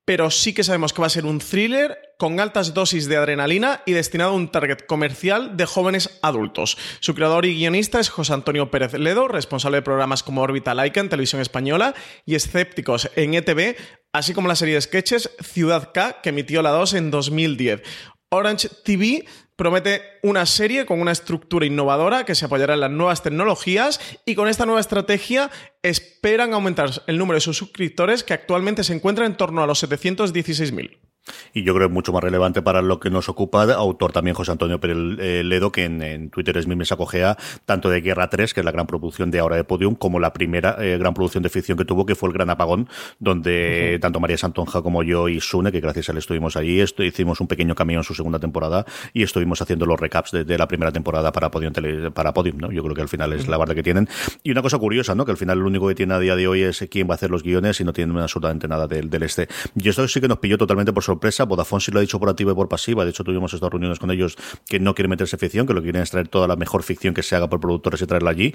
pero 0.05 0.29
sí 0.29 0.53
que 0.53 0.63
sabemos 0.63 0.93
que 0.93 1.01
va 1.01 1.07
a 1.07 1.09
ser 1.09 1.25
un 1.25 1.39
thriller 1.39 1.97
con 2.19 2.39
altas 2.39 2.75
dosis 2.75 3.07
de 3.07 3.17
adrenalina 3.17 3.81
y 3.87 3.93
destinado 3.93 4.31
a 4.31 4.35
un 4.35 4.51
target 4.51 4.85
comercial 4.85 5.57
de 5.57 5.65
jóvenes 5.65 6.19
adultos. 6.21 6.77
Su 6.99 7.15
creador 7.15 7.47
y 7.47 7.55
guionista 7.55 7.99
es 7.99 8.09
José 8.09 8.33
Antonio 8.33 8.69
Pérez 8.69 8.93
Ledo, 8.93 9.27
responsable 9.27 9.77
de 9.77 9.81
programas 9.81 10.21
como 10.21 10.43
Órbita 10.43 10.75
Laika 10.75 10.99
en 10.99 11.09
televisión 11.09 11.41
española 11.41 11.95
y 12.23 12.35
Escépticos 12.35 13.09
en 13.15 13.33
ETV, 13.33 13.75
así 14.13 14.35
como 14.35 14.47
la 14.47 14.55
serie 14.55 14.75
de 14.75 14.81
sketches 14.81 15.31
Ciudad 15.41 15.91
K, 15.91 16.21
que 16.21 16.29
emitió 16.29 16.61
la 16.61 16.69
2 16.69 16.93
en 16.93 17.09
2010. 17.09 17.81
Orange 18.29 18.69
TV 18.83 19.25
promete 19.57 20.19
una 20.23 20.45
serie 20.45 20.85
con 20.85 21.01
una 21.01 21.11
estructura 21.11 21.65
innovadora 21.65 22.23
que 22.23 22.35
se 22.35 22.45
apoyará 22.45 22.75
en 22.75 22.79
las 22.79 22.91
nuevas 22.91 23.23
tecnologías 23.23 23.99
y 24.23 24.35
con 24.35 24.47
esta 24.47 24.65
nueva 24.65 24.79
estrategia 24.79 25.49
esperan 25.81 26.53
aumentar 26.53 26.91
el 27.07 27.17
número 27.17 27.37
de 27.37 27.41
sus 27.41 27.57
suscriptores 27.57 28.23
que 28.23 28.33
actualmente 28.33 28.83
se 28.83 28.93
encuentra 28.93 29.25
en 29.25 29.35
torno 29.35 29.61
a 29.61 29.67
los 29.67 29.83
716.000. 29.83 31.06
Y 31.53 31.63
yo 31.63 31.73
creo 31.73 31.87
que 31.87 31.91
es 31.91 31.93
mucho 31.93 32.13
más 32.13 32.23
relevante 32.23 32.61
para 32.61 32.81
lo 32.81 32.99
que 32.99 33.09
nos 33.09 33.29
ocupa, 33.29 33.63
autor 33.73 34.11
también 34.11 34.35
José 34.35 34.51
Antonio 34.51 34.79
Pérez 34.79 34.97
eh, 35.19 35.43
Ledo, 35.43 35.71
que 35.71 35.85
en, 35.85 36.29
Twitter 36.29 36.57
es 36.57 36.67
mi 36.67 36.75
mesa 36.75 36.95
cogea 36.95 37.37
tanto 37.65 37.89
de 37.89 38.01
Guerra 38.01 38.29
3, 38.29 38.53
que 38.53 38.61
es 38.61 38.65
la 38.65 38.71
gran 38.71 38.87
producción 38.87 39.31
de 39.31 39.39
ahora 39.39 39.55
de 39.55 39.63
Podium, 39.63 39.95
como 39.95 40.19
la 40.19 40.33
primera 40.33 40.77
eh, 40.79 40.97
gran 40.97 41.13
producción 41.13 41.43
de 41.43 41.49
ficción 41.49 41.77
que 41.77 41.85
tuvo, 41.85 42.05
que 42.05 42.15
fue 42.15 42.29
El 42.29 42.33
Gran 42.33 42.49
Apagón, 42.49 42.87
donde 43.19 43.97
tanto 44.01 44.19
María 44.19 44.37
Santonja 44.37 44.81
como 44.81 45.03
yo 45.03 45.29
y 45.29 45.39
Sune, 45.39 45.71
que 45.71 45.79
gracias 45.79 46.09
a 46.09 46.11
él 46.11 46.17
estuvimos 46.19 46.55
allí, 46.55 46.79
esto, 46.79 47.03
hicimos 47.03 47.41
un 47.41 47.47
pequeño 47.47 47.75
camino 47.75 47.99
en 47.99 48.03
su 48.03 48.13
segunda 48.13 48.39
temporada 48.39 48.85
y 49.13 49.23
estuvimos 49.23 49.61
haciendo 49.61 49.85
los 49.85 49.99
recaps 49.99 50.31
de, 50.31 50.57
la 50.57 50.67
primera 50.67 50.91
temporada 50.91 51.31
para 51.31 51.51
Podium, 51.51 51.73
para 52.13 52.33
Podium, 52.33 52.57
¿no? 52.57 52.71
Yo 52.71 52.83
creo 52.83 52.95
que 52.95 53.01
al 53.01 53.09
final 53.09 53.33
es 53.33 53.47
la 53.47 53.57
barra 53.57 53.75
que 53.75 53.83
tienen. 53.83 54.09
Y 54.43 54.51
una 54.51 54.61
cosa 54.61 54.77
curiosa, 54.77 55.13
¿no? 55.13 55.25
Que 55.25 55.31
al 55.31 55.37
final 55.37 55.59
lo 55.59 55.67
único 55.67 55.87
que 55.87 55.95
tiene 55.95 56.13
a 56.15 56.19
día 56.19 56.35
de 56.35 56.47
hoy 56.47 56.63
es 56.63 56.85
quién 56.89 57.07
va 57.07 57.13
a 57.13 57.15
hacer 57.15 57.29
los 57.29 57.43
guiones 57.43 57.79
y 57.79 57.83
no 57.83 57.93
tienen 57.93 58.17
absolutamente 58.17 58.67
nada 58.67 58.87
del, 58.87 59.09
del 59.09 59.23
este. 59.23 59.47
Y 59.75 59.89
esto 59.89 60.07
sí 60.07 60.19
que 60.19 60.27
nos 60.27 60.39
pilló 60.39 60.57
totalmente 60.57 60.93
por 60.93 61.03
sorpresa. 61.03 61.16
Vodafone 61.47 61.81
sí 61.81 61.91
lo 61.91 61.99
ha 61.99 62.01
dicho 62.01 62.19
por 62.19 62.29
activa 62.29 62.51
y 62.51 62.55
por 62.55 62.67
pasiva. 62.67 63.03
De 63.03 63.11
hecho, 63.11 63.23
tuvimos 63.23 63.53
estas 63.53 63.69
reuniones 63.69 63.99
con 63.99 64.11
ellos 64.11 64.37
que 64.67 64.79
no 64.79 64.95
quieren 64.95 65.09
meterse 65.09 65.37
ficción, 65.37 65.67
que 65.67 65.73
lo 65.73 65.81
que 65.81 65.85
quieren 65.85 66.01
es 66.01 66.11
traer 66.11 66.27
toda 66.27 66.47
la 66.47 66.55
mejor 66.55 66.83
ficción 66.83 67.13
que 67.13 67.23
se 67.23 67.35
haga 67.35 67.49
por 67.49 67.59
productores 67.59 68.01
y 68.01 68.05
traerla 68.05 68.31
allí. 68.31 68.53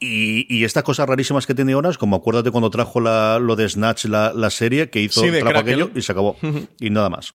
Y, 0.00 0.62
estas 0.64 0.84
cosas 0.84 1.08
rarísimas 1.08 1.46
que 1.46 1.54
tiene 1.54 1.74
Onas, 1.74 1.98
como 1.98 2.16
acuérdate 2.16 2.50
cuando 2.50 2.70
trajo 2.70 3.00
lo 3.00 3.56
de 3.56 3.68
Snatch, 3.68 4.04
la, 4.04 4.50
serie, 4.50 4.90
que 4.90 5.00
hizo 5.00 5.22
aquello 5.22 5.90
y 5.94 6.02
se 6.02 6.12
acabó. 6.12 6.36
y 6.78 6.90
nada 6.90 7.10
más. 7.10 7.34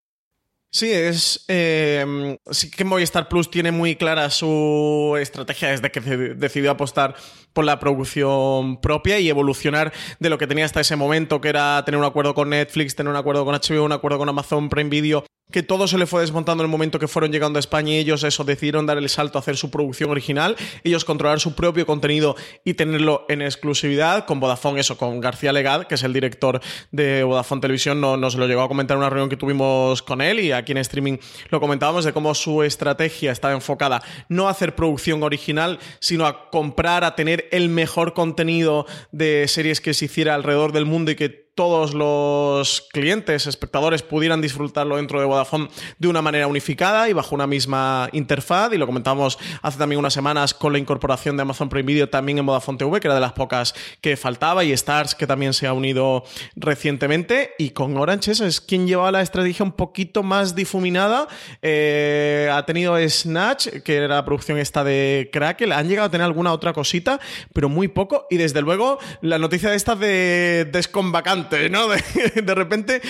Sí, 0.69 0.91
es. 0.91 1.45
Eh, 1.47 2.37
sí 2.51 2.69
que 2.69 2.83
Movistar 2.83 3.29
Plus 3.29 3.49
tiene 3.49 3.71
muy 3.71 3.95
clara 3.95 4.29
su 4.29 5.17
estrategia 5.19 5.69
desde 5.69 5.91
que 5.91 6.01
decidió 6.01 6.71
apostar 6.71 7.15
por 7.53 7.65
la 7.65 7.79
producción 7.79 8.79
propia 8.81 9.19
y 9.19 9.29
evolucionar 9.29 9.93
de 10.19 10.29
lo 10.29 10.37
que 10.37 10.45
tenía 10.45 10.65
hasta 10.65 10.81
ese 10.81 10.95
momento, 10.95 11.41
que 11.41 11.49
era 11.49 11.83
tener 11.85 11.97
un 11.97 12.05
acuerdo 12.05 12.35
con 12.35 12.49
Netflix, 12.49 12.95
tener 12.95 13.09
un 13.09 13.17
acuerdo 13.17 13.45
con 13.45 13.55
HBO, 13.55 13.85
un 13.85 13.93
acuerdo 13.93 14.17
con 14.17 14.29
Amazon 14.29 14.69
Prime 14.69 14.89
Video 14.89 15.25
que 15.51 15.63
todo 15.63 15.87
se 15.87 15.97
le 15.97 16.05
fue 16.05 16.21
desmontando 16.21 16.63
en 16.63 16.69
el 16.69 16.71
momento 16.71 16.99
que 16.99 17.07
fueron 17.07 17.31
llegando 17.31 17.57
a 17.57 17.61
España 17.61 17.93
y 17.93 17.97
ellos 17.99 18.23
eso 18.23 18.43
decidieron 18.43 18.85
dar 18.85 18.97
el 18.97 19.07
salto 19.07 19.37
a 19.37 19.41
hacer 19.41 19.55
su 19.55 19.71
producción 19.71 20.09
original, 20.09 20.57
ellos 20.83 21.05
controlar 21.05 21.39
su 21.39 21.55
propio 21.55 21.85
contenido 21.85 22.35
y 22.65 22.73
tenerlo 22.73 23.25
en 23.29 23.41
exclusividad 23.41 24.25
con 24.25 24.41
Vodafone, 24.41 24.81
eso, 24.81 24.97
con 24.97 25.21
García 25.21 25.53
Legad, 25.53 25.85
que 25.85 25.95
es 25.95 26.03
el 26.03 26.11
director 26.11 26.59
de 26.91 27.23
Vodafone 27.23 27.61
Televisión, 27.61 28.01
no, 28.01 28.17
nos 28.17 28.35
lo 28.35 28.45
llegó 28.45 28.61
a 28.61 28.67
comentar 28.67 28.95
en 28.95 28.99
una 28.99 29.09
reunión 29.09 29.29
que 29.29 29.37
tuvimos 29.37 30.03
con 30.03 30.19
él 30.19 30.41
y 30.41 30.51
aquí 30.51 30.73
en 30.73 30.79
streaming 30.79 31.17
lo 31.49 31.61
comentábamos 31.61 32.03
de 32.03 32.11
cómo 32.11 32.35
su 32.35 32.61
estrategia 32.63 33.31
estaba 33.31 33.53
enfocada 33.53 34.03
no 34.27 34.49
a 34.49 34.51
hacer 34.51 34.75
producción 34.75 35.23
original, 35.23 35.79
sino 35.99 36.25
a 36.25 36.49
comprar, 36.49 37.05
a 37.05 37.15
tener 37.15 37.47
el 37.51 37.69
mejor 37.69 38.13
contenido 38.13 38.85
de 39.13 39.47
series 39.47 39.79
que 39.79 39.93
se 39.93 40.05
hiciera 40.05 40.35
alrededor 40.35 40.73
del 40.73 40.85
mundo 40.85 41.11
y 41.11 41.15
que 41.15 41.46
todos 41.57 41.95
los 41.95 42.87
clientes, 42.93 43.47
espectadores 43.47 44.03
pudieran 44.03 44.41
disfrutarlo 44.41 44.97
dentro 44.97 45.19
de 45.19 45.25
Vodafone 45.25 45.69
de 45.97 46.07
una 46.07 46.21
manera 46.21 46.45
unificada 46.45 47.09
y 47.09 47.13
bajo 47.13 47.33
una 47.33 47.47
misma 47.47 48.09
interfaz. 48.13 48.71
Y 48.73 48.77
lo 48.77 48.85
comentamos 48.85 49.39
hace 49.63 49.79
también 49.79 49.97
unas 49.97 50.13
semanas 50.13 50.53
con 50.53 50.71
la 50.71 50.77
incorporación 50.77 51.35
de 51.35 51.41
Amazon 51.41 51.67
Prime 51.67 51.87
Video 51.87 52.09
también 52.09 52.37
en 52.37 52.45
Vodafone 52.45 52.77
TV, 52.77 52.99
que 52.99 53.07
era 53.07 53.15
de 53.15 53.21
las 53.21 53.33
pocas 53.33 53.73
que 54.01 54.15
faltaba, 54.15 54.63
y 54.63 54.71
Stars, 54.71 55.15
que 55.15 55.25
también 55.25 55.51
se 55.51 55.65
ha 55.65 55.73
unido 55.73 56.23
recientemente. 56.55 57.55
Y 57.57 57.71
con 57.71 57.97
Orange, 57.97 58.33
es 58.33 58.61
quien 58.61 58.85
llevaba 58.85 59.11
la 59.11 59.23
estrategia 59.23 59.65
un 59.65 59.71
poquito 59.71 60.21
más 60.21 60.53
difuminada. 60.53 61.27
Eh, 61.63 62.51
ha 62.53 62.63
tenido 62.67 62.95
Snatch, 63.09 63.81
que 63.83 63.95
era 63.95 64.07
la 64.09 64.25
producción 64.25 64.59
esta 64.59 64.83
de 64.83 65.31
Crackle. 65.33 65.73
Han 65.73 65.89
llegado 65.89 66.05
a 66.05 66.11
tener 66.11 66.25
alguna 66.25 66.53
otra 66.53 66.71
cosita, 66.71 67.19
pero 67.51 67.67
muy 67.67 67.87
poco. 67.87 68.27
Y 68.29 68.37
desde 68.37 68.61
luego, 68.61 68.99
la 69.21 69.39
noticia 69.39 69.71
de 69.71 69.75
esta 69.75 69.95
de 69.95 70.69
desconvacante 70.71 71.46
De, 71.49 72.55
repente 72.55 73.01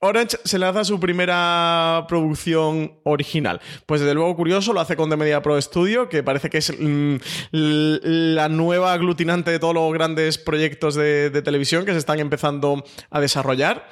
Orange 0.00 0.38
se 0.44 0.58
lanza 0.58 0.84
su 0.84 1.00
primera 1.00 2.04
producción 2.08 2.98
original. 3.04 3.60
Pues 3.86 4.00
desde 4.00 4.14
luego 4.14 4.34
curioso, 4.36 4.72
lo 4.72 4.80
hace 4.80 4.96
con 4.96 5.10
The 5.10 5.16
Media 5.16 5.42
Pro 5.42 5.60
Studio, 5.60 6.08
que 6.08 6.22
parece 6.22 6.50
que 6.50 6.58
es 6.58 6.72
mm, 6.78 7.16
la 7.52 8.48
nueva 8.48 8.92
aglutinante 8.92 9.50
de 9.50 9.58
todos 9.58 9.74
los 9.74 9.92
grandes 9.92 10.38
proyectos 10.38 10.94
de 10.94 11.42
televisión 11.42 11.84
que 11.84 11.92
se 11.92 11.98
están 11.98 12.18
empezando 12.20 12.84
a 13.10 13.20
desarrollar. 13.20 13.88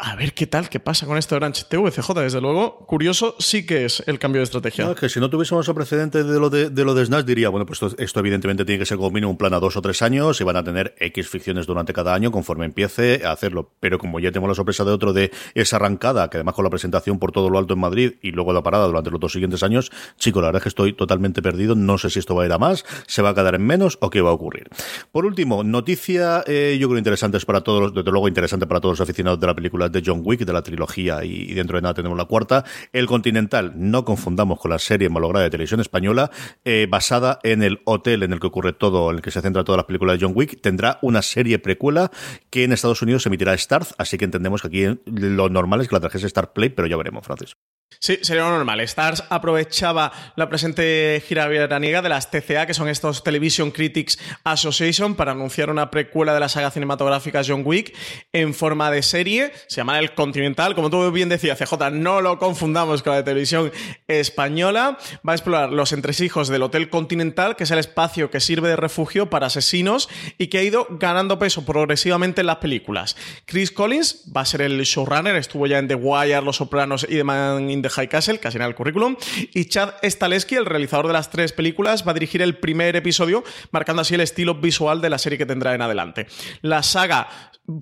A 0.00 0.14
ver 0.14 0.32
qué 0.32 0.46
tal, 0.46 0.68
qué 0.68 0.78
pasa 0.78 1.06
con 1.06 1.18
esto 1.18 1.34
de 1.34 1.38
Orange 1.38 1.64
TVCJ, 1.68 2.12
desde 2.20 2.40
luego. 2.40 2.86
Curioso 2.86 3.34
sí 3.40 3.66
que 3.66 3.84
es 3.84 4.00
el 4.06 4.20
cambio 4.20 4.38
de 4.38 4.44
estrategia. 4.44 4.84
No, 4.84 4.94
que 4.94 5.08
si 5.08 5.18
no 5.18 5.28
tuviésemos 5.28 5.66
el 5.66 5.74
precedente 5.74 6.22
de 6.22 6.38
lo 6.38 6.50
de, 6.50 6.70
lo 6.70 6.94
de 6.94 7.04
Snatch, 7.04 7.26
diría, 7.26 7.48
bueno, 7.48 7.66
pues 7.66 7.80
esto, 7.98 8.20
evidentemente 8.20 8.64
tiene 8.64 8.78
que 8.78 8.86
ser 8.86 8.96
como 8.96 9.10
mínimo 9.10 9.32
un 9.32 9.36
plan 9.36 9.54
a 9.54 9.58
dos 9.58 9.76
o 9.76 9.82
tres 9.82 10.00
años 10.02 10.40
y 10.40 10.44
van 10.44 10.54
a 10.54 10.62
tener 10.62 10.94
X 11.00 11.28
ficciones 11.28 11.66
durante 11.66 11.92
cada 11.92 12.14
año 12.14 12.30
conforme 12.30 12.64
empiece 12.64 13.22
a 13.24 13.32
hacerlo. 13.32 13.72
Pero 13.80 13.98
como 13.98 14.20
ya 14.20 14.30
tenemos 14.30 14.48
la 14.50 14.54
sorpresa 14.54 14.84
de 14.84 14.92
otro 14.92 15.12
de 15.12 15.32
esa 15.54 15.76
arrancada, 15.76 16.30
que 16.30 16.36
además 16.36 16.54
con 16.54 16.62
la 16.62 16.70
presentación 16.70 17.18
por 17.18 17.32
todo 17.32 17.50
lo 17.50 17.58
alto 17.58 17.74
en 17.74 17.80
Madrid 17.80 18.12
y 18.22 18.30
luego 18.30 18.52
la 18.52 18.62
parada 18.62 18.86
durante 18.86 19.10
los 19.10 19.18
dos 19.18 19.32
siguientes 19.32 19.64
años, 19.64 19.90
chico, 20.16 20.40
la 20.40 20.46
verdad 20.46 20.60
es 20.60 20.62
que 20.62 20.68
estoy 20.68 20.92
totalmente 20.92 21.42
perdido. 21.42 21.74
No 21.74 21.98
sé 21.98 22.08
si 22.08 22.20
esto 22.20 22.36
va 22.36 22.44
a 22.44 22.46
ir 22.46 22.52
a 22.52 22.58
más, 22.58 22.84
se 23.08 23.20
va 23.20 23.30
a 23.30 23.34
quedar 23.34 23.56
en 23.56 23.66
menos 23.66 23.98
o 24.00 24.10
qué 24.10 24.20
va 24.20 24.30
a 24.30 24.34
ocurrir. 24.34 24.68
Por 25.10 25.26
último, 25.26 25.64
noticia, 25.64 26.44
eh, 26.46 26.78
yo 26.80 26.86
creo 26.86 26.98
interesante 26.98 27.36
para 27.40 27.62
todos, 27.62 27.92
desde 27.92 28.12
luego 28.12 28.28
interesante 28.28 28.68
para 28.68 28.80
todos 28.80 28.92
los 28.92 29.00
aficionados 29.00 29.40
de 29.40 29.46
la 29.48 29.56
película 29.56 29.87
de 29.90 30.02
John 30.04 30.22
Wick, 30.24 30.44
de 30.44 30.52
la 30.52 30.62
trilogía, 30.62 31.24
y, 31.24 31.52
dentro 31.54 31.78
de 31.78 31.82
nada 31.82 31.94
tenemos 31.94 32.16
la 32.16 32.24
cuarta. 32.26 32.64
El 32.92 33.06
Continental, 33.06 33.72
no 33.76 34.04
confundamos 34.04 34.60
con 34.60 34.70
la 34.70 34.78
serie 34.78 35.08
malograda 35.08 35.44
de 35.44 35.50
televisión 35.50 35.80
española, 35.80 36.30
eh, 36.64 36.86
basada 36.88 37.38
en 37.42 37.62
el 37.62 37.80
hotel 37.84 38.22
en 38.22 38.32
el 38.32 38.40
que 38.40 38.46
ocurre 38.46 38.72
todo, 38.72 39.10
en 39.10 39.16
el 39.16 39.22
que 39.22 39.30
se 39.30 39.40
centra 39.40 39.64
todas 39.64 39.78
las 39.78 39.86
películas 39.86 40.18
de 40.18 40.26
John 40.26 40.32
Wick, 40.34 40.60
tendrá 40.60 40.98
una 41.02 41.22
serie 41.22 41.58
precuela 41.58 42.10
que 42.50 42.64
en 42.64 42.72
Estados 42.72 43.02
Unidos 43.02 43.26
emitirá 43.26 43.56
Starz, 43.56 43.94
así 43.98 44.18
que 44.18 44.24
entendemos 44.24 44.62
que 44.62 44.68
aquí 44.68 45.00
lo 45.06 45.48
normal 45.48 45.80
es 45.80 45.88
que 45.88 45.96
la 45.96 46.00
trajese 46.00 46.26
Star 46.26 46.52
Play, 46.52 46.70
pero 46.70 46.88
ya 46.88 46.96
veremos, 46.96 47.24
Francis. 47.24 47.56
Sí, 48.00 48.18
sería 48.22 48.44
lo 48.44 48.50
normal. 48.50 48.78
Stars 48.80 49.24
aprovechaba 49.28 50.12
la 50.36 50.48
presente 50.48 51.20
gira 51.26 51.48
veraniega 51.48 52.00
de 52.00 52.08
las 52.08 52.30
TCA, 52.30 52.64
que 52.64 52.74
son 52.74 52.88
estos 52.88 53.24
Television 53.24 53.72
Critics 53.72 54.18
Association, 54.44 55.16
para 55.16 55.32
anunciar 55.32 55.68
una 55.68 55.90
precuela 55.90 56.32
de 56.32 56.38
la 56.38 56.48
saga 56.48 56.70
cinematográfica 56.70 57.42
John 57.44 57.62
Wick 57.64 57.96
en 58.32 58.54
forma 58.54 58.92
de 58.92 59.02
serie. 59.02 59.52
Se 59.66 59.76
llama 59.76 59.98
El 59.98 60.14
Continental. 60.14 60.76
Como 60.76 60.90
tú 60.90 61.10
bien 61.10 61.28
decías, 61.28 61.58
CJ, 61.58 61.90
no 61.90 62.20
lo 62.20 62.38
confundamos 62.38 63.02
con 63.02 63.12
la 63.12 63.16
de 63.18 63.24
televisión 63.24 63.72
española. 64.06 64.96
Va 65.28 65.32
a 65.32 65.36
explorar 65.36 65.72
los 65.72 65.92
entresijos 65.92 66.48
del 66.48 66.62
Hotel 66.62 66.90
Continental, 66.90 67.56
que 67.56 67.64
es 67.64 67.70
el 67.72 67.80
espacio 67.80 68.30
que 68.30 68.38
sirve 68.38 68.68
de 68.68 68.76
refugio 68.76 69.28
para 69.28 69.46
asesinos 69.46 70.08
y 70.38 70.46
que 70.46 70.58
ha 70.58 70.62
ido 70.62 70.86
ganando 70.90 71.40
peso 71.40 71.64
progresivamente 71.64 72.42
en 72.42 72.46
las 72.46 72.56
películas. 72.56 73.16
Chris 73.44 73.72
Collins 73.72 74.24
va 74.34 74.42
a 74.42 74.46
ser 74.46 74.62
el 74.62 74.80
showrunner, 74.82 75.34
estuvo 75.34 75.66
ya 75.66 75.78
en 75.78 75.88
The 75.88 75.96
Wire, 75.96 76.42
Los 76.42 76.56
Sopranos 76.56 77.04
y 77.08 77.22
Man 77.24 77.70
in 77.78 77.82
the 77.82 77.88
High 77.88 78.08
Castle, 78.08 78.38
casi 78.38 78.58
en 78.58 78.62
el 78.62 78.74
currículum. 78.74 79.16
Y 79.54 79.64
Chad 79.66 79.94
Staleski, 80.02 80.56
el 80.56 80.66
realizador 80.66 81.06
de 81.06 81.12
las 81.14 81.30
tres 81.30 81.52
películas, 81.52 82.06
va 82.06 82.10
a 82.10 82.14
dirigir 82.14 82.42
el 82.42 82.58
primer 82.58 82.94
episodio, 82.96 83.44
marcando 83.70 84.02
así 84.02 84.14
el 84.14 84.20
estilo 84.20 84.54
visual 84.56 85.00
de 85.00 85.10
la 85.10 85.18
serie 85.18 85.38
que 85.38 85.46
tendrá 85.46 85.74
en 85.74 85.82
adelante. 85.82 86.26
La 86.62 86.82
saga 86.82 87.28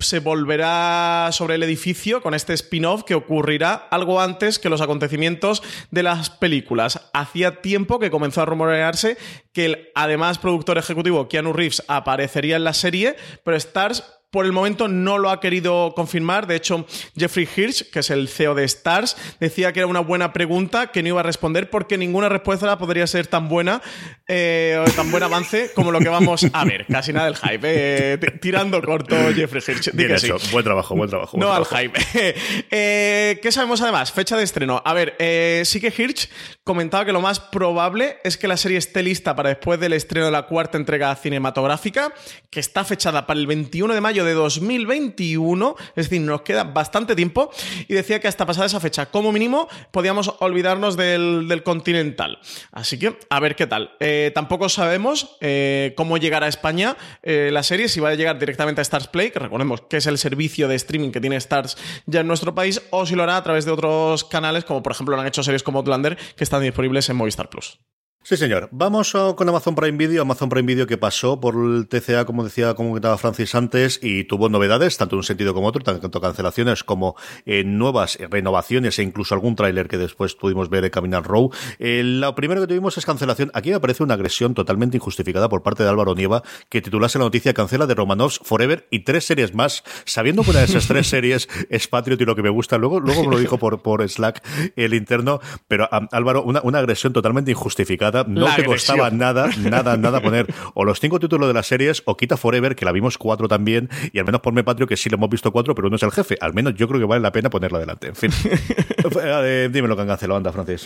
se 0.01 0.19
volverá 0.19 1.29
sobre 1.31 1.55
el 1.55 1.63
edificio 1.63 2.21
con 2.21 2.33
este 2.33 2.53
spin-off 2.53 3.03
que 3.03 3.15
ocurrirá 3.15 3.73
algo 3.89 4.19
antes 4.19 4.59
que 4.59 4.69
los 4.69 4.81
acontecimientos 4.81 5.63
de 5.91 6.03
las 6.03 6.29
películas. 6.29 7.09
Hacía 7.13 7.61
tiempo 7.61 7.97
que 7.97 8.11
comenzó 8.11 8.41
a 8.41 8.45
rumorearse 8.45 9.17
que 9.53 9.65
el 9.65 9.89
además 9.95 10.39
productor 10.39 10.77
ejecutivo 10.77 11.29
Keanu 11.29 11.53
Reeves 11.53 11.83
aparecería 11.87 12.57
en 12.57 12.65
la 12.65 12.73
serie, 12.73 13.15
pero 13.43 13.55
Stars 13.55 14.03
por 14.31 14.45
el 14.45 14.51
momento 14.51 14.87
no 14.87 15.17
lo 15.17 15.29
ha 15.29 15.39
querido 15.39 15.93
confirmar. 15.95 16.47
De 16.47 16.55
hecho, 16.55 16.85
Jeffrey 17.15 17.47
Hirsch, 17.55 17.89
que 17.89 17.99
es 17.99 18.09
el 18.09 18.27
CEO 18.27 18.55
de 18.55 18.65
Stars, 18.65 19.15
decía 19.39 19.71
que 19.71 19.79
era 19.79 19.87
una 19.87 20.01
buena 20.01 20.33
pregunta 20.33 20.87
que 20.87 21.01
no 21.01 21.09
iba 21.09 21.21
a 21.21 21.23
responder 21.23 21.69
porque 21.69 21.97
ninguna 21.97 22.27
respuesta 22.27 22.77
podría 22.77 23.07
ser 23.07 23.27
tan 23.27 23.47
buena 23.47 23.81
eh, 24.27 24.83
o 24.85 24.91
tan 24.91 25.11
buen 25.11 25.23
avance 25.23 25.71
como 25.73 25.91
lo 25.91 25.99
que 25.99 26.09
vamos 26.09 26.45
a 26.51 26.65
ver. 26.65 26.85
Casi 26.91 27.13
nada 27.13 27.27
del 27.27 27.37
hype. 27.37 27.59
Eh, 27.63 28.17
tirando 28.41 28.81
corto 28.81 29.15
Jeffrey 29.33 29.63
Hirsch. 29.65 29.91
Bien 29.93 30.11
hecho. 30.11 30.37
Buen 30.51 30.65
trabajo, 30.65 30.95
buen 30.95 31.09
trabajo. 31.09 31.37
no 31.37 31.53
al 31.53 31.65
hype. 31.65 31.97
Eh, 32.69 33.39
¿Qué 33.41 33.51
sabemos 33.51 33.81
además? 33.81 34.11
Fecha 34.11 34.35
de 34.35 34.43
estreno. 34.43 34.81
A 34.83 34.93
ver, 34.93 35.15
sí 35.65 35.79
que 35.79 35.93
Hirsch 35.95 36.29
comentaba 36.63 37.05
que 37.05 37.11
lo 37.11 37.21
más 37.21 37.39
probable 37.39 38.17
es 38.23 38.37
que 38.37 38.47
la 38.47 38.57
serie 38.57 38.77
esté 38.77 39.03
lista 39.03 39.35
para 39.35 39.49
después 39.49 39.79
del 39.79 39.93
estreno 39.93 40.25
de 40.25 40.31
la 40.31 40.43
cuarta 40.43 40.77
entrega 40.77 41.15
cinematográfica, 41.15 42.13
que 42.49 42.59
está 42.59 42.83
fechada 42.83 43.25
para 43.25 43.39
el 43.39 43.47
21 43.47 43.93
de 43.93 44.01
mayo 44.01 44.16
de 44.23 44.33
2021, 44.33 45.75
es 45.95 46.09
decir, 46.09 46.21
nos 46.21 46.41
queda 46.41 46.63
bastante 46.63 47.15
tiempo, 47.15 47.51
y 47.87 47.93
decía 47.93 48.19
que 48.19 48.27
hasta 48.27 48.45
pasada 48.45 48.67
esa 48.67 48.79
fecha, 48.79 49.07
como 49.07 49.31
mínimo, 49.31 49.67
podíamos 49.91 50.33
olvidarnos 50.39 50.97
del, 50.97 51.61
continental. 51.63 52.39
Así 52.71 52.99
que, 52.99 53.17
a 53.29 53.39
ver 53.39 53.55
qué 53.55 53.67
tal. 53.67 53.95
Eh, 53.99 54.31
tampoco 54.33 54.69
sabemos 54.69 55.37
eh, 55.41 55.93
cómo 55.97 56.17
llegará 56.17 56.45
a 56.45 56.49
España 56.49 56.97
eh, 57.23 57.49
la 57.51 57.63
serie, 57.63 57.89
si 57.89 57.99
va 57.99 58.09
a 58.09 58.15
llegar 58.15 58.37
directamente 58.39 58.81
a 58.81 58.83
Stars 58.83 59.07
Play, 59.07 59.31
que 59.31 59.39
recordemos 59.39 59.81
que 59.81 59.97
es 59.97 60.05
el 60.05 60.17
servicio 60.17 60.67
de 60.67 60.75
streaming 60.75 61.11
que 61.11 61.19
tiene 61.19 61.35
Stars 61.37 61.77
ya 62.05 62.21
en 62.21 62.27
nuestro 62.27 62.53
país, 62.53 62.81
o 62.91 63.05
si 63.05 63.15
lo 63.15 63.23
hará 63.23 63.37
a 63.37 63.43
través 63.43 63.65
de 63.65 63.71
otros 63.71 64.23
canales, 64.23 64.65
como 64.65 64.83
por 64.83 64.91
ejemplo 64.91 65.15
lo 65.15 65.21
han 65.21 65.27
hecho 65.27 65.43
series 65.43 65.63
como 65.63 65.79
Outlander, 65.79 66.17
que 66.35 66.43
están 66.43 66.61
disponibles 66.61 67.09
en 67.09 67.15
Movistar 67.15 67.49
Plus. 67.49 67.79
Sí, 68.27 68.35
señor. 68.35 68.67
Vamos 68.73 69.13
con 69.37 69.47
Amazon 69.47 69.73
Prime 69.73 69.97
Video. 69.97 70.23
Amazon 70.23 70.49
Prime 70.49 70.67
Video 70.67 70.85
que 70.85 70.97
pasó 70.97 71.39
por 71.39 71.55
el 71.55 71.87
TCA, 71.87 72.25
como 72.25 72.43
decía, 72.43 72.73
como 72.73 72.89
comentaba 72.89 73.17
Francis 73.17 73.55
antes, 73.55 74.01
y 74.03 74.25
tuvo 74.25 74.49
novedades, 74.49 74.97
tanto 74.97 75.15
en 75.15 75.19
un 75.19 75.23
sentido 75.23 75.53
como 75.53 75.67
otro, 75.67 75.81
tanto 75.81 76.19
cancelaciones 76.19 76.83
como 76.83 77.15
eh, 77.45 77.63
nuevas 77.63 78.17
renovaciones 78.29 78.99
e 78.99 79.03
incluso 79.03 79.33
algún 79.33 79.55
tráiler 79.55 79.87
que 79.87 79.97
después 79.97 80.35
pudimos 80.35 80.69
ver 80.69 80.81
de 80.81 80.91
Caminar 80.91 81.23
Row. 81.23 81.51
Eh, 81.79 82.01
lo 82.03 82.35
primero 82.35 82.59
que 82.59 82.67
tuvimos 82.67 82.97
es 82.97 83.05
cancelación. 83.05 83.49
Aquí 83.53 83.69
me 83.69 83.77
aparece 83.77 84.03
una 84.03 84.15
agresión 84.15 84.53
totalmente 84.53 84.97
injustificada 84.97 85.47
por 85.47 85.63
parte 85.63 85.83
de 85.83 85.89
Álvaro 85.89 86.13
Nieva, 86.13 86.43
que 86.67 86.81
titulase 86.81 87.19
la 87.19 87.23
noticia 87.23 87.53
cancela 87.53 87.87
de 87.87 87.95
Romanovs 87.95 88.41
Forever 88.43 88.89
y 88.91 89.05
tres 89.05 89.23
series 89.23 89.55
más, 89.55 89.85
sabiendo 90.03 90.43
que 90.43 90.49
una 90.49 90.59
de 90.59 90.65
esas 90.65 90.85
tres 90.85 91.07
series 91.07 91.47
es 91.69 91.87
Patriot 91.87 92.19
y 92.19 92.25
lo 92.25 92.35
que 92.35 92.43
me 92.43 92.49
gusta. 92.49 92.77
Luego, 92.77 92.99
luego 92.99 93.23
me 93.23 93.31
lo 93.31 93.39
dijo 93.39 93.57
por, 93.57 93.81
por 93.81 94.05
Slack 94.05 94.43
el 94.75 94.93
interno, 94.95 95.39
pero 95.69 95.87
Álvaro, 96.11 96.43
una, 96.43 96.59
una 96.61 96.79
agresión 96.79 97.13
totalmente 97.13 97.51
injustificada 97.51 98.16
no 98.27 98.55
te 98.55 98.63
costaba 98.63 99.09
nada, 99.09 99.49
nada, 99.57 99.97
nada 99.97 100.21
poner 100.21 100.47
o 100.73 100.85
los 100.85 100.99
cinco 100.99 101.19
títulos 101.19 101.47
de 101.47 101.53
las 101.53 101.67
series 101.67 102.01
o 102.05 102.17
quita 102.17 102.37
Forever, 102.37 102.75
que 102.75 102.85
la 102.85 102.91
vimos 102.91 103.17
cuatro 103.17 103.47
también, 103.47 103.89
y 104.13 104.19
al 104.19 104.25
menos 104.25 104.41
ponme 104.41 104.63
Patrio, 104.63 104.87
que 104.87 104.97
sí 104.97 105.09
lo 105.09 105.17
hemos 105.17 105.29
visto 105.29 105.51
cuatro, 105.51 105.75
pero 105.75 105.87
uno 105.87 105.95
es 105.97 106.03
el 106.03 106.11
jefe. 106.11 106.37
Al 106.41 106.53
menos 106.53 106.75
yo 106.75 106.87
creo 106.87 106.99
que 106.99 107.05
vale 107.05 107.21
la 107.21 107.31
pena 107.31 107.49
ponerlo 107.49 107.77
adelante. 107.77 108.07
En 108.07 108.15
fin. 108.15 108.31
Eh, 109.19 109.69
dime 109.71 109.87
lo 109.87 109.95
que 109.95 110.01
han 110.01 110.07
cancelado, 110.07 110.37
anda, 110.37 110.51
Francis. 110.51 110.85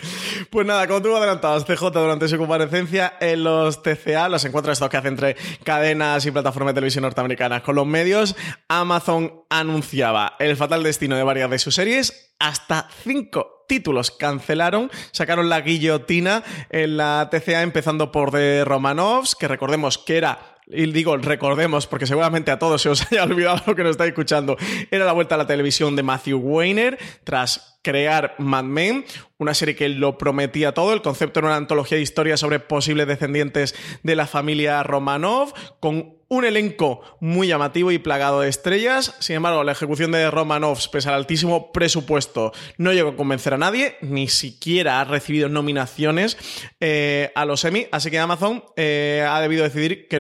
Pues 0.49 0.65
nada, 0.65 0.87
como 0.87 1.01
tú 1.01 1.15
adelantabas, 1.15 1.65
CJ 1.65 1.91
durante 1.91 2.27
su 2.27 2.37
comparecencia 2.37 3.13
en 3.19 3.43
los 3.43 3.81
TCA, 3.81 4.29
los 4.29 4.45
encuentros 4.45 4.73
estos 4.73 4.89
que 4.89 4.97
hace 4.97 5.07
entre 5.07 5.35
cadenas 5.63 6.25
y 6.25 6.31
plataformas 6.31 6.73
de 6.73 6.75
televisión 6.75 7.01
norteamericanas 7.03 7.63
con 7.63 7.75
los 7.75 7.85
medios, 7.85 8.35
Amazon 8.67 9.43
anunciaba 9.49 10.35
el 10.39 10.55
fatal 10.55 10.83
destino 10.83 11.15
de 11.15 11.23
varias 11.23 11.49
de 11.49 11.59
sus 11.59 11.75
series, 11.75 12.33
hasta 12.39 12.87
cinco 13.03 13.60
títulos. 13.71 14.11
Cancelaron, 14.11 14.91
sacaron 15.13 15.47
la 15.47 15.61
guillotina 15.61 16.43
en 16.71 16.97
la 16.97 17.29
TCA 17.31 17.61
empezando 17.61 18.11
por 18.11 18.29
The 18.31 18.65
Romanovs, 18.65 19.33
que 19.33 19.47
recordemos 19.47 19.97
que 19.97 20.17
era 20.17 20.57
y 20.67 20.91
digo 20.91 21.15
recordemos 21.15 21.87
porque 21.87 22.05
seguramente 22.05 22.51
a 22.51 22.59
todos 22.59 22.81
se 22.81 22.89
os 22.89 23.01
haya 23.11 23.23
olvidado 23.23 23.61
lo 23.65 23.75
que 23.75 23.83
nos 23.83 23.91
estáis 23.91 24.09
escuchando, 24.09 24.57
era 24.89 25.05
la 25.05 25.13
vuelta 25.13 25.35
a 25.35 25.37
la 25.37 25.47
televisión 25.47 25.95
de 25.95 26.03
Matthew 26.03 26.39
Weiner 26.39 26.99
tras 27.23 27.79
crear 27.81 28.35
Mad 28.39 28.65
Men, 28.65 29.05
una 29.37 29.53
serie 29.53 29.73
que 29.73 29.87
lo 29.87 30.17
prometía 30.17 30.73
todo, 30.73 30.93
el 30.93 31.01
concepto 31.01 31.39
era 31.39 31.47
una 31.47 31.55
antología 31.55 31.95
de 31.95 32.03
historias 32.03 32.41
sobre 32.41 32.59
posibles 32.59 33.07
descendientes 33.07 33.73
de 34.03 34.15
la 34.17 34.27
familia 34.27 34.83
Romanov, 34.83 35.53
con 35.79 36.20
un 36.31 36.45
elenco 36.45 37.01
muy 37.19 37.49
llamativo 37.49 37.91
y 37.91 37.99
plagado 37.99 38.39
de 38.39 38.47
estrellas. 38.47 39.15
Sin 39.19 39.35
embargo, 39.35 39.65
la 39.65 39.73
ejecución 39.73 40.13
de 40.13 40.31
Romanovs, 40.31 40.87
pese 40.87 41.09
al 41.09 41.15
altísimo 41.15 41.73
presupuesto, 41.73 42.53
no 42.77 42.93
llegó 42.93 43.09
a 43.09 43.15
convencer 43.17 43.53
a 43.53 43.57
nadie, 43.57 43.97
ni 43.99 44.29
siquiera 44.29 45.01
ha 45.01 45.03
recibido 45.03 45.49
nominaciones 45.49 46.37
eh, 46.79 47.33
a 47.35 47.43
los 47.43 47.65
Emmy, 47.65 47.87
así 47.91 48.09
que 48.09 48.17
Amazon 48.17 48.63
eh, 48.77 49.27
ha 49.29 49.41
debido 49.41 49.65
decidir 49.65 50.07
que 50.07 50.19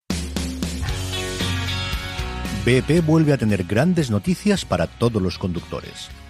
BP 2.65 3.07
vuelve 3.07 3.33
a 3.33 3.39
tener 3.39 3.63
grandes 3.63 4.11
noticias 4.11 4.65
para 4.65 4.89
todos 4.89 5.23
los 5.23 5.39
conductores. 5.39 6.11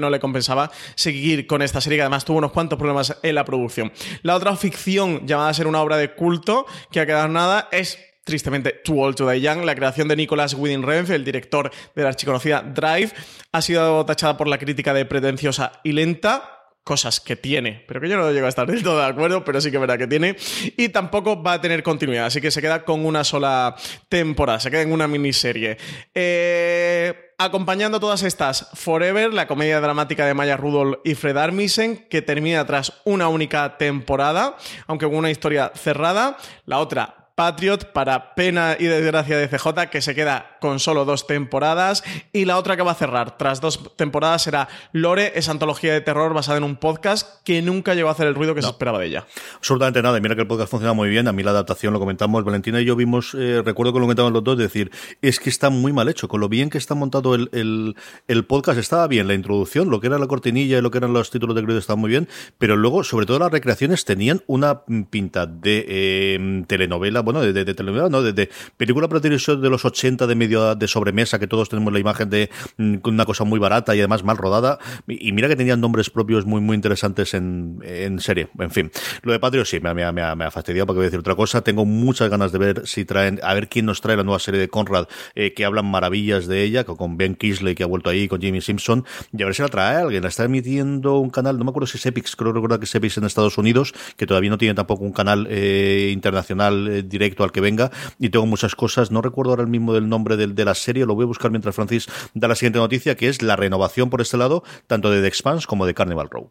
No 0.00 0.10
le 0.10 0.20
compensaba 0.20 0.70
seguir 0.94 1.46
con 1.46 1.62
esta 1.62 1.80
serie 1.80 1.98
que 1.98 2.02
además 2.02 2.24
tuvo 2.24 2.38
unos 2.38 2.52
cuantos 2.52 2.78
problemas 2.78 3.16
en 3.22 3.34
la 3.34 3.44
producción. 3.44 3.92
La 4.22 4.34
otra 4.34 4.56
ficción 4.56 5.26
llamada 5.26 5.50
a 5.50 5.54
ser 5.54 5.66
una 5.66 5.82
obra 5.82 5.96
de 5.96 6.14
culto 6.14 6.66
que 6.90 7.00
ha 7.00 7.06
quedado 7.06 7.28
nada 7.28 7.68
es 7.70 7.98
tristemente 8.24 8.80
Too 8.84 9.00
Old 9.00 9.16
to 9.16 9.28
Die 9.28 9.40
Young, 9.40 9.64
la 9.64 9.74
creación 9.74 10.08
de 10.08 10.16
Nicholas 10.16 10.54
Winding 10.54 10.82
Refn, 10.82 11.12
el 11.12 11.24
director 11.24 11.70
de 11.94 12.02
la 12.02 12.10
archiconocida 12.10 12.62
Drive, 12.62 13.12
ha 13.52 13.62
sido 13.62 14.04
tachada 14.06 14.36
por 14.36 14.46
la 14.46 14.58
crítica 14.58 14.94
de 14.94 15.04
pretenciosa 15.04 15.72
y 15.82 15.92
lenta, 15.92 16.59
cosas 16.84 17.20
que 17.20 17.36
tiene, 17.36 17.84
pero 17.86 18.00
que 18.00 18.08
yo 18.08 18.16
no 18.16 18.30
llego 18.32 18.46
a 18.46 18.48
estar 18.48 18.66
del 18.66 18.82
todo 18.82 18.98
de 18.98 19.06
acuerdo, 19.06 19.44
pero 19.44 19.60
sí 19.60 19.70
que 19.70 19.76
es 19.76 19.80
verdad 19.80 19.98
que 19.98 20.06
tiene, 20.06 20.36
y 20.76 20.88
tampoco 20.88 21.42
va 21.42 21.54
a 21.54 21.60
tener 21.60 21.82
continuidad, 21.82 22.26
así 22.26 22.40
que 22.40 22.50
se 22.50 22.60
queda 22.60 22.84
con 22.84 23.04
una 23.04 23.24
sola 23.24 23.76
temporada, 24.08 24.60
se 24.60 24.70
queda 24.70 24.82
en 24.82 24.92
una 24.92 25.08
miniserie. 25.08 25.76
Eh 26.14 27.26
Acompañando 27.42 28.00
todas 28.00 28.22
estas, 28.22 28.68
Forever, 28.74 29.32
la 29.32 29.46
comedia 29.46 29.80
dramática 29.80 30.26
de 30.26 30.34
Maya 30.34 30.58
Rudolph 30.58 30.98
y 31.04 31.14
Fred 31.14 31.38
Armisen, 31.38 32.06
que 32.10 32.20
termina 32.20 32.66
tras 32.66 33.00
una 33.06 33.28
única 33.28 33.78
temporada, 33.78 34.58
aunque 34.86 35.06
con 35.06 35.14
una 35.14 35.30
historia 35.30 35.72
cerrada. 35.74 36.36
La 36.66 36.80
otra, 36.80 37.30
Patriot, 37.36 37.92
para 37.92 38.34
pena 38.34 38.76
y 38.78 38.84
desgracia 38.84 39.38
de 39.38 39.48
CJ, 39.48 39.88
que 39.90 40.02
se 40.02 40.14
queda 40.14 40.49
con 40.60 40.78
solo 40.80 41.04
dos 41.04 41.26
temporadas. 41.26 42.04
Y 42.32 42.44
la 42.44 42.58
otra 42.58 42.76
que 42.76 42.82
va 42.82 42.92
a 42.92 42.94
cerrar 42.94 43.36
tras 43.36 43.60
dos 43.60 43.96
temporadas 43.96 44.42
será 44.42 44.68
Lore, 44.92 45.32
esa 45.34 45.52
antología 45.52 45.92
de 45.92 46.00
terror 46.00 46.34
basada 46.34 46.58
en 46.58 46.64
un 46.64 46.76
podcast 46.76 47.42
que 47.44 47.62
nunca 47.62 47.94
llegó 47.94 48.08
a 48.08 48.12
hacer 48.12 48.26
el 48.26 48.34
ruido 48.34 48.54
que 48.54 48.62
se 48.62 48.68
esperaba 48.68 48.98
de 48.98 49.06
ella. 49.06 49.26
Absolutamente 49.56 50.02
nada. 50.02 50.20
Mira 50.20 50.34
que 50.34 50.42
el 50.42 50.46
podcast 50.46 50.70
funciona 50.70 50.92
muy 50.92 51.08
bien. 51.08 51.28
A 51.28 51.32
mí 51.32 51.42
la 51.42 51.50
adaptación 51.50 51.92
lo 51.92 51.98
comentamos. 51.98 52.44
Valentina 52.44 52.80
y 52.80 52.84
yo 52.84 52.96
vimos, 52.96 53.34
eh, 53.34 53.62
recuerdo 53.64 53.92
que 53.92 53.98
lo 53.98 54.04
comentamos 54.04 54.32
los 54.32 54.44
dos, 54.44 54.58
decir, 54.58 54.90
es 55.22 55.40
que 55.40 55.50
está 55.50 55.70
muy 55.70 55.92
mal 55.92 56.08
hecho. 56.08 56.28
Con 56.28 56.40
lo 56.40 56.48
bien 56.48 56.70
que 56.70 56.78
está 56.78 56.94
montado 56.94 57.34
el, 57.34 57.48
el, 57.52 57.96
el 58.28 58.44
podcast, 58.44 58.78
estaba 58.78 59.06
bien 59.06 59.28
la 59.28 59.34
introducción, 59.34 59.90
lo 59.90 60.00
que 60.00 60.08
era 60.08 60.18
la 60.18 60.26
cortinilla 60.26 60.78
y 60.78 60.82
lo 60.82 60.90
que 60.90 60.98
eran 60.98 61.12
los 61.12 61.30
títulos 61.30 61.56
de 61.56 61.62
crédito 61.62 61.78
estaba 61.78 61.96
muy 61.96 62.10
bien. 62.10 62.28
Pero 62.58 62.76
luego, 62.76 63.04
sobre 63.04 63.26
todo 63.26 63.38
las 63.38 63.52
recreaciones, 63.52 64.04
tenían 64.04 64.42
una 64.46 64.82
pinta 65.10 65.46
de 65.46 65.84
eh, 65.88 66.64
telenovela, 66.66 67.20
bueno, 67.20 67.40
de, 67.40 67.52
de, 67.52 67.74
telenovela, 67.74 68.08
¿no? 68.08 68.22
De, 68.22 68.32
de 68.32 68.50
película 68.76 69.08
para 69.08 69.20
televisión 69.20 69.60
de 69.60 69.70
los 69.70 69.84
80 69.84 70.26
de 70.26 70.34
medio 70.34 70.49
de 70.50 70.88
sobremesa, 70.88 71.38
que 71.38 71.46
todos 71.46 71.68
tenemos 71.68 71.92
la 71.92 71.98
imagen 71.98 72.28
de 72.28 72.50
mm, 72.76 72.96
una 73.04 73.24
cosa 73.24 73.44
muy 73.44 73.58
barata 73.58 73.94
y 73.94 74.00
además 74.00 74.24
mal 74.24 74.36
rodada. 74.36 74.78
Y 75.06 75.32
mira 75.32 75.48
que 75.48 75.56
tenían 75.56 75.80
nombres 75.80 76.10
propios 76.10 76.44
muy, 76.46 76.60
muy 76.60 76.74
interesantes 76.74 77.34
en, 77.34 77.78
en 77.84 78.20
serie. 78.20 78.48
En 78.58 78.70
fin, 78.70 78.90
lo 79.22 79.32
de 79.32 79.40
Patrio 79.40 79.64
sí, 79.64 79.80
me, 79.80 79.94
me, 79.94 80.10
me, 80.12 80.36
me 80.36 80.44
ha 80.44 80.50
fastidiado 80.50 80.86
porque 80.86 80.98
voy 80.98 81.04
a 81.04 81.08
decir 81.08 81.20
otra 81.20 81.34
cosa. 81.34 81.62
Tengo 81.62 81.84
muchas 81.84 82.28
ganas 82.30 82.52
de 82.52 82.58
ver 82.58 82.86
si 82.86 83.04
traen, 83.04 83.40
a 83.42 83.54
ver 83.54 83.68
quién 83.68 83.86
nos 83.86 84.00
trae 84.00 84.16
la 84.16 84.24
nueva 84.24 84.38
serie 84.38 84.60
de 84.60 84.68
Conrad, 84.68 85.06
eh, 85.34 85.52
que 85.54 85.64
hablan 85.64 85.86
maravillas 85.86 86.46
de 86.46 86.62
ella, 86.62 86.84
con 86.84 87.16
Ben 87.16 87.34
Kisley, 87.34 87.74
que 87.74 87.82
ha 87.82 87.86
vuelto 87.86 88.10
ahí, 88.10 88.28
con 88.28 88.40
Jimmy 88.40 88.60
Simpson, 88.60 89.04
y 89.36 89.42
a 89.42 89.46
ver 89.46 89.54
si 89.54 89.62
la 89.62 89.68
trae 89.68 89.96
alguien. 89.96 90.22
La 90.22 90.28
está 90.28 90.44
emitiendo 90.44 91.18
un 91.18 91.30
canal, 91.30 91.58
no 91.58 91.64
me 91.64 91.70
acuerdo 91.70 91.86
si 91.86 91.98
es 91.98 92.06
Epix, 92.06 92.36
creo 92.36 92.52
recordar 92.52 92.78
que 92.78 92.84
es 92.84 92.94
Epix 92.94 93.18
en 93.18 93.24
Estados 93.24 93.58
Unidos, 93.58 93.94
que 94.16 94.26
todavía 94.26 94.50
no 94.50 94.58
tiene 94.58 94.74
tampoco 94.74 95.04
un 95.04 95.12
canal 95.12 95.46
eh, 95.50 96.10
internacional 96.12 96.88
eh, 96.88 97.02
directo 97.02 97.44
al 97.44 97.52
que 97.52 97.60
venga, 97.60 97.90
y 98.18 98.30
tengo 98.30 98.46
muchas 98.46 98.74
cosas, 98.74 99.10
no 99.10 99.22
recuerdo 99.22 99.50
ahora 99.50 99.62
el 99.62 99.68
mismo 99.68 99.94
del 99.94 100.08
nombre 100.08 100.36
de, 100.36 100.39
de 100.46 100.64
la 100.64 100.74
serie, 100.74 101.06
lo 101.06 101.14
voy 101.14 101.24
a 101.24 101.26
buscar 101.26 101.50
mientras 101.50 101.74
Francis 101.74 102.08
da 102.34 102.48
la 102.48 102.54
siguiente 102.54 102.78
noticia, 102.78 103.16
que 103.16 103.28
es 103.28 103.42
la 103.42 103.56
renovación 103.56 104.10
por 104.10 104.20
este 104.20 104.36
lado, 104.36 104.62
tanto 104.86 105.10
de 105.10 105.20
The 105.20 105.28
Expanse 105.28 105.66
como 105.66 105.86
de 105.86 105.94
Carnival 105.94 106.28
Row. 106.30 106.50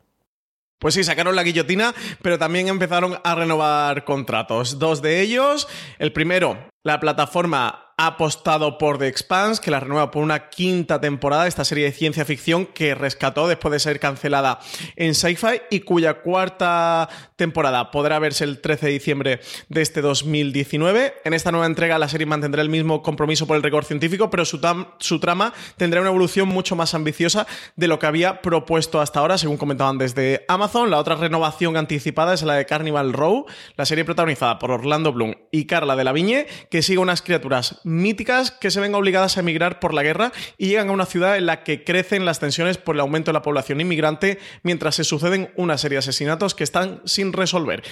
Pues 0.80 0.94
sí, 0.94 1.04
sacaron 1.04 1.36
la 1.36 1.44
guillotina, 1.44 1.94
pero 2.22 2.40
también 2.40 2.70
empezaron 2.70 3.20
a 3.26 3.36
renovar 3.36 4.06
contratos. 4.06 4.80
Dos 4.80 5.02
de 5.02 5.20
ellos. 5.20 5.68
El 6.00 6.14
primero, 6.14 6.69
la 6.84 7.00
plataforma 7.00 7.90
ha 8.00 8.08
apostado 8.08 8.78
por 8.78 8.98
The 8.98 9.08
Expanse, 9.08 9.62
que 9.62 9.72
la 9.72 9.82
renueva 9.82 10.10
por 10.10 10.24
una 10.24 10.48
quinta 10.48 11.02
temporada, 11.02 11.48
esta 11.48 11.66
serie 11.66 11.84
de 11.84 11.92
ciencia 11.92 12.24
ficción 12.24 12.66
que 12.66 12.96
rescató 12.96 13.50
después 13.50 13.74
de 13.74 13.80
ser 13.80 14.00
cancelada 14.00 14.62
en 14.96 15.14
Sci-Fi 15.14 15.64
y 15.70 15.82
cuya 15.82 16.22
cuarta 16.22 17.10
temporada 17.36 17.92
podrá 17.92 18.18
verse 18.20 18.46
el 18.46 18.62
13 18.62 18.86
de 18.86 18.92
diciembre 18.94 19.40
de 19.68 19.82
este 19.82 20.00
2019. 20.00 21.16
En 21.26 21.34
esta 21.34 21.52
nueva 21.52 21.66
entrega 21.66 22.00
la 22.00 22.08
serie 22.08 22.26
mantendrá 22.26 22.62
el 22.62 22.70
mismo 22.70 23.04
compromiso 23.04 23.46
por 23.48 23.58
el 23.58 23.64
rigor 23.64 23.84
científico, 23.84 24.30
pero 24.30 24.46
su, 24.46 24.60
trama 24.60 25.54
tendrá 25.76 26.00
una 26.00 26.10
evolución 26.10 26.48
mucho 26.48 26.78
más 26.78 26.94
ambiciosa 26.94 27.48
de 27.76 27.90
lo 27.90 28.00
que 28.00 28.08
había 28.08 28.42
propuesto 28.42 29.02
hasta 29.02 29.20
ahora, 29.20 29.38
según 29.38 29.58
comentaban 29.58 29.98
desde 29.98 30.46
Amazon. 30.48 30.90
La 30.90 31.00
otra 31.00 31.16
renovación 31.16 31.76
anticipada 31.76 32.34
es 32.34 32.44
la 32.44 32.54
de 32.54 32.66
Carnival 32.66 33.12
Row, 33.12 33.46
la 33.76 33.86
serie 33.86 34.06
protagonizada 34.06 34.58
por 34.58 34.72
Orlando 34.72 35.12
Bloom 35.12 35.36
y 35.52 35.66
Carla 35.66 35.98
de 35.98 36.06
la 36.06 36.14
Viñe, 36.14 36.48
que 36.70 36.82
sigue 36.82 37.00
unas 37.00 37.22
criaturas 37.22 37.82
míticas 37.84 38.52
que 38.52 38.72
se 38.72 38.80
ven 38.80 38.96
obligadas 38.96 39.38
a 39.38 39.40
emigrar 39.42 39.80
por 39.80 39.94
la 39.94 40.04
guerra 40.04 40.32
y 40.58 40.68
llegan 40.68 40.90
a 40.90 40.94
una 40.94 41.06
ciudad 41.06 41.38
en 41.38 41.46
la 41.46 41.64
que 41.64 41.84
crecen 41.84 42.26
las 42.26 42.40
tensiones 42.40 42.78
por 42.78 42.96
el 42.96 43.02
aumento 43.02 43.30
de 43.30 43.34
la 43.34 43.42
población 43.42 43.82
inmigrante 43.82 44.40
mientras 44.64 44.96
se 44.96 45.04
suceden 45.04 45.52
una 45.56 45.78
serie 45.78 45.96
de 45.96 46.00
asesinatos 46.00 46.56
que 46.56 46.64
están 46.64 47.02
sin 47.06 47.34
resolver. 47.34 47.84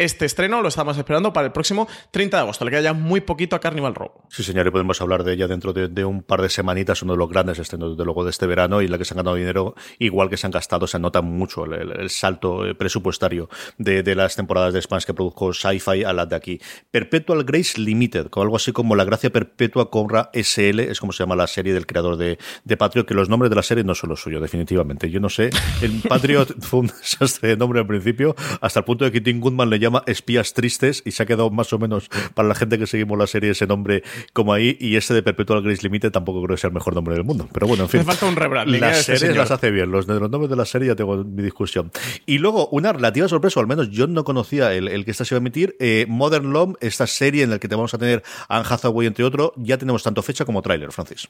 Este 0.00 0.24
estreno 0.24 0.62
lo 0.62 0.68
estamos 0.68 0.96
esperando 0.96 1.30
para 1.34 1.48
el 1.48 1.52
próximo 1.52 1.86
30 2.10 2.38
de 2.38 2.40
agosto. 2.40 2.64
Le 2.64 2.70
queda 2.70 2.80
ya 2.80 2.92
muy 2.94 3.20
poquito 3.20 3.54
a 3.54 3.60
Carnival 3.60 3.94
Row. 3.94 4.10
Sí, 4.30 4.42
señor, 4.42 4.66
y 4.66 4.70
podemos 4.70 4.98
hablar 5.02 5.24
de 5.24 5.34
ella 5.34 5.46
dentro 5.46 5.74
de, 5.74 5.88
de, 5.88 6.06
un 6.06 6.22
par 6.22 6.40
de 6.40 6.48
semanitas, 6.48 7.02
uno 7.02 7.12
de 7.12 7.18
los 7.18 7.28
grandes 7.28 7.58
estrenos, 7.58 7.90
desde 7.90 8.06
luego, 8.06 8.24
de 8.24 8.30
este 8.30 8.46
verano, 8.46 8.80
y 8.80 8.88
la 8.88 8.96
que 8.96 9.04
se 9.04 9.12
han 9.12 9.18
ganado 9.18 9.36
dinero, 9.36 9.74
igual 9.98 10.30
que 10.30 10.38
se 10.38 10.46
han 10.46 10.52
gastado, 10.52 10.86
se 10.86 10.98
nota 10.98 11.20
mucho 11.20 11.66
el, 11.66 11.74
el, 11.74 12.00
el 12.00 12.08
salto 12.08 12.66
eh, 12.66 12.74
presupuestario 12.74 13.50
de, 13.76 14.02
de, 14.02 14.14
las 14.14 14.36
temporadas 14.36 14.72
de 14.72 14.80
Spans 14.80 15.04
que 15.04 15.12
produjo 15.12 15.52
Sci-Fi 15.52 16.04
a 16.04 16.14
las 16.14 16.30
de 16.30 16.36
aquí. 16.36 16.60
Perpetual 16.90 17.44
Grace 17.44 17.78
Limited, 17.78 18.28
con 18.28 18.44
algo 18.44 18.56
así 18.56 18.72
como 18.72 18.96
La 18.96 19.04
Gracia 19.04 19.28
Perpetua 19.28 19.90
Conra 19.90 20.30
SL, 20.32 20.80
es 20.80 20.98
como 20.98 21.12
se 21.12 21.24
llama 21.24 21.36
la 21.36 21.46
serie 21.46 21.74
del 21.74 21.86
creador 21.86 22.16
de, 22.16 22.38
de 22.64 22.76
Patriot, 22.78 23.06
que 23.06 23.12
los 23.12 23.28
nombres 23.28 23.50
de 23.50 23.56
la 23.56 23.62
serie 23.62 23.84
no 23.84 23.94
son 23.94 24.08
los 24.08 24.22
suyos, 24.22 24.40
definitivamente. 24.40 25.10
Yo 25.10 25.20
no 25.20 25.28
sé, 25.28 25.50
el 25.82 26.00
Patriot 26.08 26.58
fue 26.62 26.80
un 26.80 26.86
desastre 26.86 27.50
de 27.50 27.56
nombre 27.58 27.80
al 27.80 27.86
principio, 27.86 28.34
hasta 28.62 28.78
el 28.78 28.86
punto 28.86 29.04
de 29.04 29.12
que 29.12 29.20
Tim 29.20 29.40
Goodman 29.40 29.68
le 29.68 29.78
llama 29.78 29.89
Espías 30.06 30.54
Tristes 30.54 31.02
y 31.04 31.12
se 31.12 31.22
ha 31.22 31.26
quedado 31.26 31.50
más 31.50 31.72
o 31.72 31.78
menos 31.78 32.08
para 32.34 32.48
la 32.48 32.54
gente 32.54 32.78
que 32.78 32.86
seguimos 32.86 33.18
la 33.18 33.26
serie 33.26 33.50
ese 33.50 33.66
nombre 33.66 34.02
como 34.32 34.52
ahí 34.52 34.76
y 34.80 34.96
ese 34.96 35.14
de 35.14 35.22
Perpetual 35.22 35.62
Grace 35.62 35.82
Limited 35.82 36.10
tampoco 36.10 36.42
creo 36.42 36.56
que 36.56 36.60
sea 36.60 36.68
el 36.68 36.74
mejor 36.74 36.94
nombre 36.94 37.14
del 37.14 37.24
mundo. 37.24 37.48
Pero 37.52 37.66
bueno, 37.66 37.84
en 37.84 37.88
fin. 37.88 38.00
Me 38.00 38.04
falta 38.04 38.26
un 38.26 38.36
rebranding. 38.36 38.80
Las 38.80 39.00
este 39.00 39.04
series 39.04 39.20
señor. 39.20 39.36
las 39.36 39.50
hace 39.50 39.70
bien. 39.70 39.90
Los 39.90 40.06
de 40.06 40.18
los 40.18 40.30
nombres 40.30 40.50
de 40.50 40.56
la 40.56 40.64
serie 40.64 40.88
ya 40.88 40.96
tengo 40.96 41.24
mi 41.24 41.42
discusión. 41.42 41.90
Y 42.26 42.38
luego, 42.38 42.68
una 42.68 42.92
relativa 42.92 43.28
sorpresa, 43.28 43.60
o 43.60 43.62
al 43.62 43.68
menos 43.68 43.90
yo 43.90 44.06
no 44.06 44.24
conocía 44.24 44.72
el, 44.74 44.88
el 44.88 45.04
que 45.04 45.10
esta 45.10 45.24
se 45.24 45.34
iba 45.34 45.38
a 45.38 45.42
emitir, 45.42 45.76
eh, 45.80 46.06
Modern 46.08 46.52
Love, 46.52 46.76
esta 46.80 47.06
serie 47.06 47.42
en 47.42 47.50
la 47.50 47.58
que 47.58 47.68
te 47.68 47.74
vamos 47.74 47.94
a 47.94 47.98
tener 47.98 48.22
Anne 48.48 48.66
Hathaway, 48.68 49.06
entre 49.06 49.24
otros, 49.24 49.52
ya 49.56 49.78
tenemos 49.78 50.02
tanto 50.02 50.22
fecha 50.22 50.44
como 50.44 50.62
tráiler, 50.62 50.92
Francis. 50.92 51.28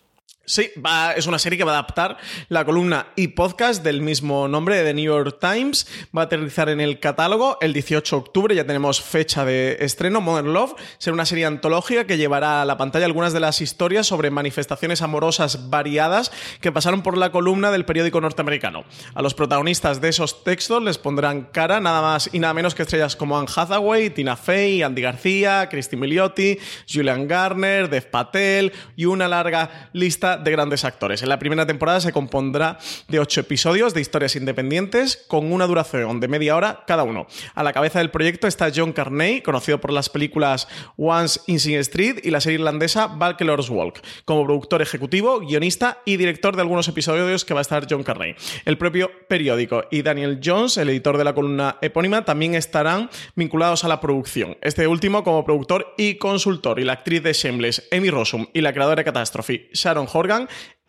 Sí, 0.50 0.68
es 1.14 1.28
una 1.28 1.38
serie 1.38 1.56
que 1.56 1.62
va 1.62 1.70
a 1.70 1.78
adaptar 1.78 2.16
la 2.48 2.64
columna 2.64 3.06
y 3.14 3.28
podcast 3.28 3.84
del 3.84 4.02
mismo 4.02 4.48
nombre 4.48 4.74
de 4.74 4.82
The 4.82 4.94
New 4.94 5.04
York 5.04 5.38
Times. 5.40 5.86
Va 6.06 6.22
a 6.22 6.24
aterrizar 6.24 6.68
en 6.68 6.80
el 6.80 6.98
catálogo 6.98 7.56
el 7.60 7.72
18 7.72 8.16
de 8.16 8.20
octubre, 8.20 8.54
ya 8.56 8.66
tenemos 8.66 9.00
fecha 9.00 9.44
de 9.44 9.76
estreno. 9.78 10.20
Modern 10.20 10.52
Love 10.52 10.74
será 10.98 11.14
una 11.14 11.24
serie 11.24 11.46
antológica 11.46 12.04
que 12.04 12.16
llevará 12.16 12.62
a 12.62 12.64
la 12.64 12.76
pantalla 12.76 13.06
algunas 13.06 13.32
de 13.32 13.38
las 13.38 13.60
historias 13.60 14.08
sobre 14.08 14.32
manifestaciones 14.32 15.02
amorosas 15.02 15.70
variadas 15.70 16.32
que 16.60 16.72
pasaron 16.72 17.04
por 17.04 17.16
la 17.16 17.30
columna 17.30 17.70
del 17.70 17.84
periódico 17.84 18.20
norteamericano. 18.20 18.82
A 19.14 19.22
los 19.22 19.34
protagonistas 19.34 20.00
de 20.00 20.08
esos 20.08 20.42
textos 20.42 20.82
les 20.82 20.98
pondrán 20.98 21.42
cara 21.52 21.78
nada 21.78 22.02
más 22.02 22.28
y 22.32 22.40
nada 22.40 22.54
menos 22.54 22.74
que 22.74 22.82
estrellas 22.82 23.14
como 23.14 23.38
Anne 23.38 23.46
Hathaway, 23.54 24.10
Tina 24.10 24.34
Fey, 24.34 24.82
Andy 24.82 25.00
García, 25.00 25.68
Christine 25.68 26.00
Milioti, 26.00 26.58
Julian 26.92 27.28
Garner, 27.28 27.88
Dev 27.88 28.10
Patel 28.10 28.72
y 28.96 29.04
una 29.04 29.28
larga 29.28 29.90
lista 29.92 30.39
de 30.42 30.50
grandes 30.50 30.84
actores. 30.84 31.22
En 31.22 31.28
la 31.28 31.38
primera 31.38 31.66
temporada 31.66 32.00
se 32.00 32.12
compondrá 32.12 32.78
de 33.08 33.20
ocho 33.20 33.40
episodios 33.40 33.94
de 33.94 34.00
historias 34.00 34.36
independientes 34.36 35.24
con 35.28 35.52
una 35.52 35.66
duración 35.66 36.20
de 36.20 36.28
media 36.28 36.56
hora 36.56 36.84
cada 36.86 37.02
uno. 37.02 37.26
A 37.54 37.62
la 37.62 37.72
cabeza 37.72 37.98
del 37.98 38.10
proyecto 38.10 38.46
está 38.46 38.70
John 38.74 38.92
Carney, 38.92 39.40
conocido 39.40 39.80
por 39.80 39.92
las 39.92 40.08
películas 40.08 40.68
Once 40.96 41.40
in 41.46 41.60
Sing 41.60 41.76
Street 41.76 42.20
y 42.22 42.30
la 42.30 42.40
serie 42.40 42.58
irlandesa 42.58 43.06
Bachelor's 43.06 43.70
Walk, 43.70 44.00
como 44.24 44.44
productor 44.44 44.82
ejecutivo, 44.82 45.40
guionista 45.40 45.98
y 46.04 46.16
director 46.16 46.56
de 46.56 46.62
algunos 46.62 46.88
episodios 46.88 47.44
que 47.44 47.54
va 47.54 47.60
a 47.60 47.62
estar 47.62 47.86
John 47.88 48.02
Carney. 48.02 48.34
El 48.64 48.78
propio 48.78 49.10
periódico 49.28 49.84
y 49.90 50.02
Daniel 50.02 50.40
Jones, 50.44 50.76
el 50.76 50.88
editor 50.88 51.18
de 51.18 51.24
la 51.24 51.34
columna 51.34 51.76
epónima, 51.80 52.24
también 52.24 52.54
estarán 52.54 53.10
vinculados 53.34 53.84
a 53.84 53.88
la 53.88 54.00
producción. 54.00 54.56
Este 54.60 54.86
último 54.86 55.24
como 55.24 55.44
productor 55.44 55.94
y 55.96 56.16
consultor 56.16 56.80
y 56.80 56.84
la 56.84 56.94
actriz 56.94 57.22
de 57.22 57.32
Shameless, 57.32 57.88
Amy 57.92 58.10
Rossum, 58.10 58.46
y 58.52 58.60
la 58.60 58.72
creadora 58.72 58.96
de 58.96 59.04
Catastrophe, 59.04 59.68
Sharon 59.72 60.06
Horgan, 60.12 60.29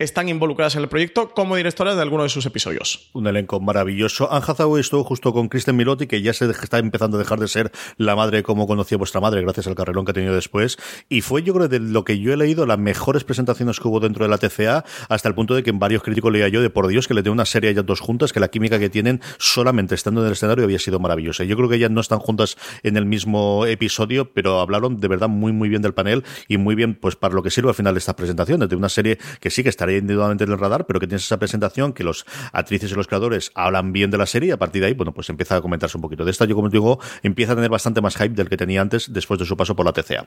están 0.02 0.28
involucradas 0.28 0.74
en 0.76 0.82
el 0.82 0.88
proyecto 0.88 1.30
como 1.30 1.56
directoras 1.56 1.96
de 1.96 2.02
algunos 2.02 2.24
de 2.24 2.28
sus 2.30 2.46
episodios. 2.46 3.10
Un 3.12 3.26
elenco 3.26 3.60
maravilloso. 3.60 4.32
Anne 4.32 4.44
Hathaway 4.46 4.80
estuvo 4.80 5.04
justo 5.04 5.32
con 5.32 5.48
Kristen 5.48 5.76
Milotti, 5.76 6.06
que 6.06 6.22
ya 6.22 6.32
se 6.32 6.50
está 6.50 6.78
empezando 6.78 7.16
a 7.16 7.20
dejar 7.20 7.38
de 7.38 7.48
ser 7.48 7.70
la 7.96 8.16
madre 8.16 8.42
como 8.42 8.66
conocía 8.66 8.98
vuestra 8.98 9.20
madre, 9.20 9.42
gracias 9.42 9.66
al 9.66 9.74
carrerón 9.74 10.04
que 10.04 10.10
ha 10.10 10.14
tenido 10.14 10.34
después. 10.34 10.76
Y 11.08 11.20
fue, 11.20 11.42
yo 11.42 11.54
creo, 11.54 11.68
de 11.68 11.78
lo 11.78 12.04
que 12.04 12.18
yo 12.18 12.32
he 12.32 12.36
leído, 12.36 12.66
las 12.66 12.78
mejores 12.78 13.24
presentaciones 13.24 13.78
que 13.78 13.88
hubo 13.88 14.00
dentro 14.00 14.24
de 14.24 14.30
la 14.30 14.38
TCA, 14.38 14.84
hasta 15.08 15.28
el 15.28 15.34
punto 15.34 15.54
de 15.54 15.62
que 15.62 15.70
en 15.70 15.78
varios 15.78 16.02
críticos 16.02 16.32
leía 16.32 16.48
yo 16.48 16.60
de 16.62 16.70
por 16.70 16.88
Dios 16.88 17.06
que 17.06 17.14
le 17.14 17.22
tengo 17.22 17.34
una 17.34 17.44
serie 17.44 17.68
a 17.68 17.72
ellas 17.72 17.86
dos 17.86 18.00
juntas, 18.00 18.32
que 18.32 18.40
la 18.40 18.48
química 18.48 18.78
que 18.78 18.90
tienen 18.90 19.20
solamente 19.38 19.94
estando 19.94 20.20
en 20.22 20.26
el 20.26 20.32
escenario 20.32 20.64
había 20.64 20.78
sido 20.78 20.98
maravillosa. 20.98 21.44
Yo 21.44 21.56
creo 21.56 21.68
que 21.68 21.76
ellas 21.76 21.90
no 21.90 22.00
están 22.00 22.18
juntas 22.18 22.56
en 22.82 22.96
el 22.96 23.06
mismo 23.06 23.66
episodio, 23.66 24.32
pero 24.32 24.60
hablaron 24.60 24.98
de 24.98 25.08
verdad 25.08 25.28
muy, 25.28 25.52
muy 25.52 25.68
bien 25.68 25.82
del 25.82 25.94
panel 25.94 26.24
y 26.48 26.56
muy 26.56 26.74
bien, 26.74 26.94
pues, 26.94 27.16
para 27.16 27.34
lo 27.34 27.42
que 27.42 27.50
sirve 27.50 27.68
al 27.68 27.74
final 27.74 27.94
de 27.94 27.98
estas 27.98 28.14
presentaciones, 28.14 28.68
de 28.68 28.76
una 28.76 28.88
serie 28.88 29.18
que 29.40 29.50
sí 29.50 29.62
que 29.62 29.68
estaría 29.68 29.98
individualmente 29.98 30.44
en 30.44 30.52
el 30.52 30.58
radar, 30.58 30.86
pero 30.86 31.00
que 31.00 31.06
tienes 31.06 31.24
esa 31.24 31.38
presentación 31.38 31.92
que 31.92 32.04
los 32.04 32.26
actrices 32.52 32.92
y 32.92 32.94
los 32.94 33.06
creadores 33.06 33.50
hablan 33.54 33.92
bien 33.92 34.10
de 34.10 34.18
la 34.18 34.26
serie 34.26 34.50
y 34.50 34.52
a 34.52 34.58
partir 34.58 34.82
de 34.82 34.88
ahí, 34.88 34.94
bueno, 34.94 35.12
pues 35.12 35.28
empieza 35.30 35.56
a 35.56 35.60
comentarse 35.60 35.96
un 35.96 36.02
poquito. 36.02 36.24
De 36.24 36.30
esta, 36.30 36.44
yo 36.44 36.54
como 36.54 36.68
digo, 36.68 36.98
empieza 37.22 37.52
a 37.52 37.54
tener 37.54 37.70
bastante 37.70 38.00
más 38.00 38.16
hype 38.16 38.34
del 38.34 38.48
que 38.48 38.56
tenía 38.56 38.80
antes 38.80 39.12
después 39.12 39.38
de 39.38 39.46
su 39.46 39.56
paso 39.56 39.76
por 39.76 39.86
la 39.86 39.92
TCA. 39.92 40.26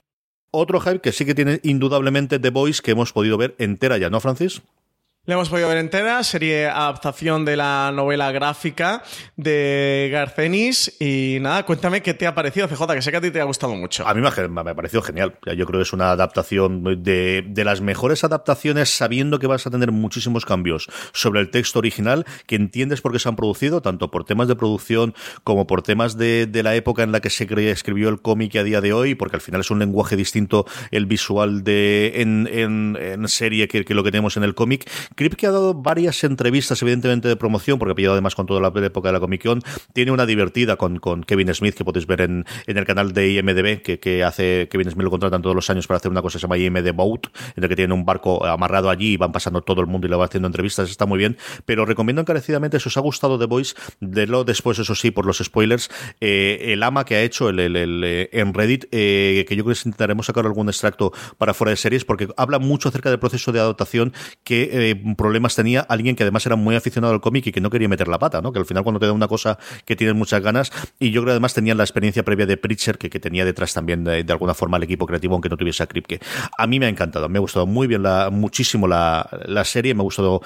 Otro 0.51 0.79
hype 0.79 1.01
que 1.01 1.11
sí 1.11 1.25
que 1.25 1.35
tiene 1.35 1.59
indudablemente 1.63 2.39
The 2.39 2.49
Voice 2.49 2.81
que 2.81 2.91
hemos 2.91 3.11
podido 3.11 3.37
ver 3.37 3.55
entera 3.59 3.97
ya, 3.97 4.09
¿no, 4.09 4.19
Francis? 4.19 4.61
La 5.27 5.33
hemos 5.33 5.49
podido 5.49 5.69
ver 5.69 5.79
entera, 5.79 6.23
serie 6.23 6.67
adaptación 6.67 7.45
de 7.45 7.57
la 7.57 7.91
novela 7.91 8.31
gráfica 8.31 9.01
de 9.35 10.09
Garcenis. 10.11 10.97
Y 10.99 11.39
nada, 11.41 11.65
cuéntame 11.65 12.03
qué 12.03 12.13
te 12.13 12.27
ha 12.27 12.35
parecido, 12.35 12.67
CJ, 12.67 12.93
que 12.93 13.01
sé 13.01 13.09
que 13.09 13.17
a 13.17 13.21
ti 13.21 13.31
te 13.31 13.41
ha 13.41 13.45
gustado 13.45 13.73
mucho. 13.73 14.07
A 14.07 14.13
mí 14.13 14.21
me 14.21 14.27
ha, 14.27 14.75
parecido 14.75 15.01
genial. 15.01 15.33
Yo 15.57 15.65
creo 15.65 15.79
que 15.79 15.81
es 15.81 15.93
una 15.93 16.11
adaptación 16.11 16.83
de, 17.03 17.43
de, 17.43 17.63
las 17.63 17.81
mejores 17.81 18.23
adaptaciones, 18.23 18.91
sabiendo 18.91 19.39
que 19.39 19.47
vas 19.47 19.65
a 19.65 19.71
tener 19.71 19.91
muchísimos 19.91 20.45
cambios 20.45 20.87
sobre 21.11 21.39
el 21.39 21.49
texto 21.49 21.79
original, 21.79 22.23
que 22.45 22.55
entiendes 22.55 23.01
por 23.01 23.11
qué 23.11 23.17
se 23.17 23.27
han 23.27 23.35
producido, 23.35 23.81
tanto 23.81 24.11
por 24.11 24.25
temas 24.25 24.47
de 24.47 24.55
producción 24.55 25.15
como 25.43 25.65
por 25.65 25.81
temas 25.81 26.19
de, 26.19 26.45
de 26.45 26.61
la 26.61 26.75
época 26.75 27.01
en 27.01 27.11
la 27.11 27.19
que 27.19 27.31
se 27.31 27.45
escribió 27.71 28.09
el 28.09 28.21
cómic 28.21 28.57
a 28.57 28.63
día 28.63 28.79
de 28.79 28.93
hoy, 28.93 29.15
porque 29.15 29.37
al 29.37 29.41
final 29.41 29.61
es 29.61 29.71
un 29.71 29.79
lenguaje 29.79 30.15
distinto 30.15 30.67
el 30.91 31.07
visual 31.07 31.63
de 31.63 32.21
en, 32.21 32.47
en, 32.47 33.27
serie 33.27 33.67
que 33.67 33.83
lo 33.95 34.03
que 34.03 34.11
tenemos 34.11 34.37
en 34.37 34.43
el 34.43 34.53
cómic 34.53 34.87
que 35.15 35.47
ha 35.47 35.51
dado 35.51 35.73
varias 35.73 36.23
entrevistas, 36.23 36.81
evidentemente, 36.81 37.27
de 37.27 37.35
promoción, 37.35 37.79
porque 37.79 37.93
ha 37.93 37.95
pillado 37.95 38.13
además 38.13 38.35
con 38.35 38.45
toda 38.45 38.61
la 38.61 38.67
época 38.67 39.09
de 39.09 39.13
la 39.13 39.19
Comic 39.19 39.43
Con. 39.43 39.61
Tiene 39.93 40.11
una 40.11 40.25
divertida 40.25 40.75
con, 40.75 40.99
Kevin 41.23 41.53
Smith, 41.53 41.75
que 41.75 41.85
podéis 41.85 42.05
ver 42.05 42.21
en, 42.21 42.45
el 42.67 42.85
canal 42.85 43.13
de 43.13 43.31
IMDB, 43.31 43.81
que, 43.81 44.23
hace 44.23 44.67
Kevin 44.69 44.91
Smith 44.91 45.03
lo 45.03 45.11
contratan 45.11 45.41
todos 45.41 45.55
los 45.55 45.69
años 45.69 45.87
para 45.87 45.97
hacer 45.97 46.11
una 46.11 46.21
cosa 46.21 46.37
que 46.37 46.41
se 46.41 46.43
llama 46.43 46.57
IMD 46.57 46.93
Boat, 46.93 47.27
en 47.55 47.63
el 47.63 47.69
que 47.69 47.75
tiene 47.75 47.93
un 47.93 48.05
barco 48.05 48.45
amarrado 48.45 48.89
allí 48.89 49.13
y 49.13 49.17
van 49.17 49.31
pasando 49.31 49.61
todo 49.61 49.81
el 49.81 49.87
mundo 49.87 50.07
y 50.07 50.09
le 50.09 50.15
va 50.15 50.25
haciendo 50.25 50.47
entrevistas. 50.47 50.89
Está 50.89 51.05
muy 51.05 51.17
bien, 51.17 51.37
pero 51.65 51.85
recomiendo 51.85 52.21
encarecidamente, 52.21 52.79
si 52.79 52.89
os 52.89 52.97
ha 52.97 53.01
gustado 53.01 53.39
The 53.39 53.45
Voice, 53.45 53.75
de 53.99 54.27
lo 54.27 54.43
después, 54.43 54.79
eso 54.79 54.95
sí, 54.95 55.11
por 55.11 55.25
los 55.25 55.37
spoilers, 55.37 55.89
eh, 56.19 56.73
el 56.73 56.83
ama 56.83 57.05
que 57.05 57.15
ha 57.15 57.21
hecho 57.21 57.49
el, 57.49 57.59
el, 57.59 58.03
eh, 58.03 58.29
en 58.33 58.53
Reddit, 58.53 58.85
eh, 58.91 59.45
que 59.47 59.55
yo 59.55 59.63
creo 59.63 59.75
que 59.75 59.81
intentaremos 59.85 60.25
sacar 60.25 60.45
algún 60.45 60.69
extracto 60.69 61.13
para 61.37 61.53
fuera 61.53 61.71
de 61.71 61.77
series, 61.77 62.05
porque 62.05 62.27
habla 62.37 62.59
mucho 62.59 62.89
acerca 62.89 63.09
del 63.09 63.19
proceso 63.19 63.51
de 63.51 63.59
adaptación 63.59 64.13
que 64.43 64.69
eh, 64.71 65.01
problemas 65.13 65.55
tenía 65.55 65.81
alguien 65.81 66.15
que 66.15 66.23
además 66.23 66.45
era 66.45 66.55
muy 66.55 66.75
aficionado 66.75 67.13
al 67.13 67.21
cómic 67.21 67.47
y 67.47 67.51
que 67.51 67.61
no 67.61 67.69
quería 67.69 67.87
meter 67.87 68.07
la 68.07 68.17
pata, 68.17 68.41
¿no? 68.41 68.51
Que 68.51 68.59
al 68.59 68.65
final 68.65 68.83
cuando 68.83 68.99
te 68.99 69.05
da 69.05 69.11
una 69.11 69.27
cosa 69.27 69.59
que 69.85 69.95
tienes 69.95 70.15
muchas 70.15 70.41
ganas, 70.41 70.71
y 70.99 71.11
yo 71.11 71.21
creo 71.21 71.25
que 71.25 71.31
además 71.31 71.53
tenían 71.53 71.77
la 71.77 71.83
experiencia 71.83 72.23
previa 72.23 72.45
de 72.45 72.57
Preacher, 72.57 72.97
que, 72.97 73.09
que 73.09 73.19
tenía 73.19 73.45
detrás 73.45 73.73
también 73.73 74.03
de, 74.03 74.25
alguna 74.29 74.53
forma 74.53 74.77
el 74.77 74.83
equipo 74.83 75.05
creativo, 75.05 75.35
aunque 75.35 75.49
no 75.49 75.57
tuviese 75.57 75.83
a 75.83 75.87
Kripke. 75.87 76.19
A 76.57 76.67
mí 76.67 76.79
me 76.79 76.87
ha 76.87 76.89
encantado, 76.89 77.29
me 77.29 77.37
ha 77.37 77.41
gustado 77.41 77.65
muy 77.67 77.87
bien 77.87 78.03
la, 78.03 78.29
muchísimo 78.31 78.87
la, 78.87 79.29
la 79.45 79.63
serie, 79.63 79.93
me 79.93 80.01
ha 80.01 80.03
gustado, 80.03 80.41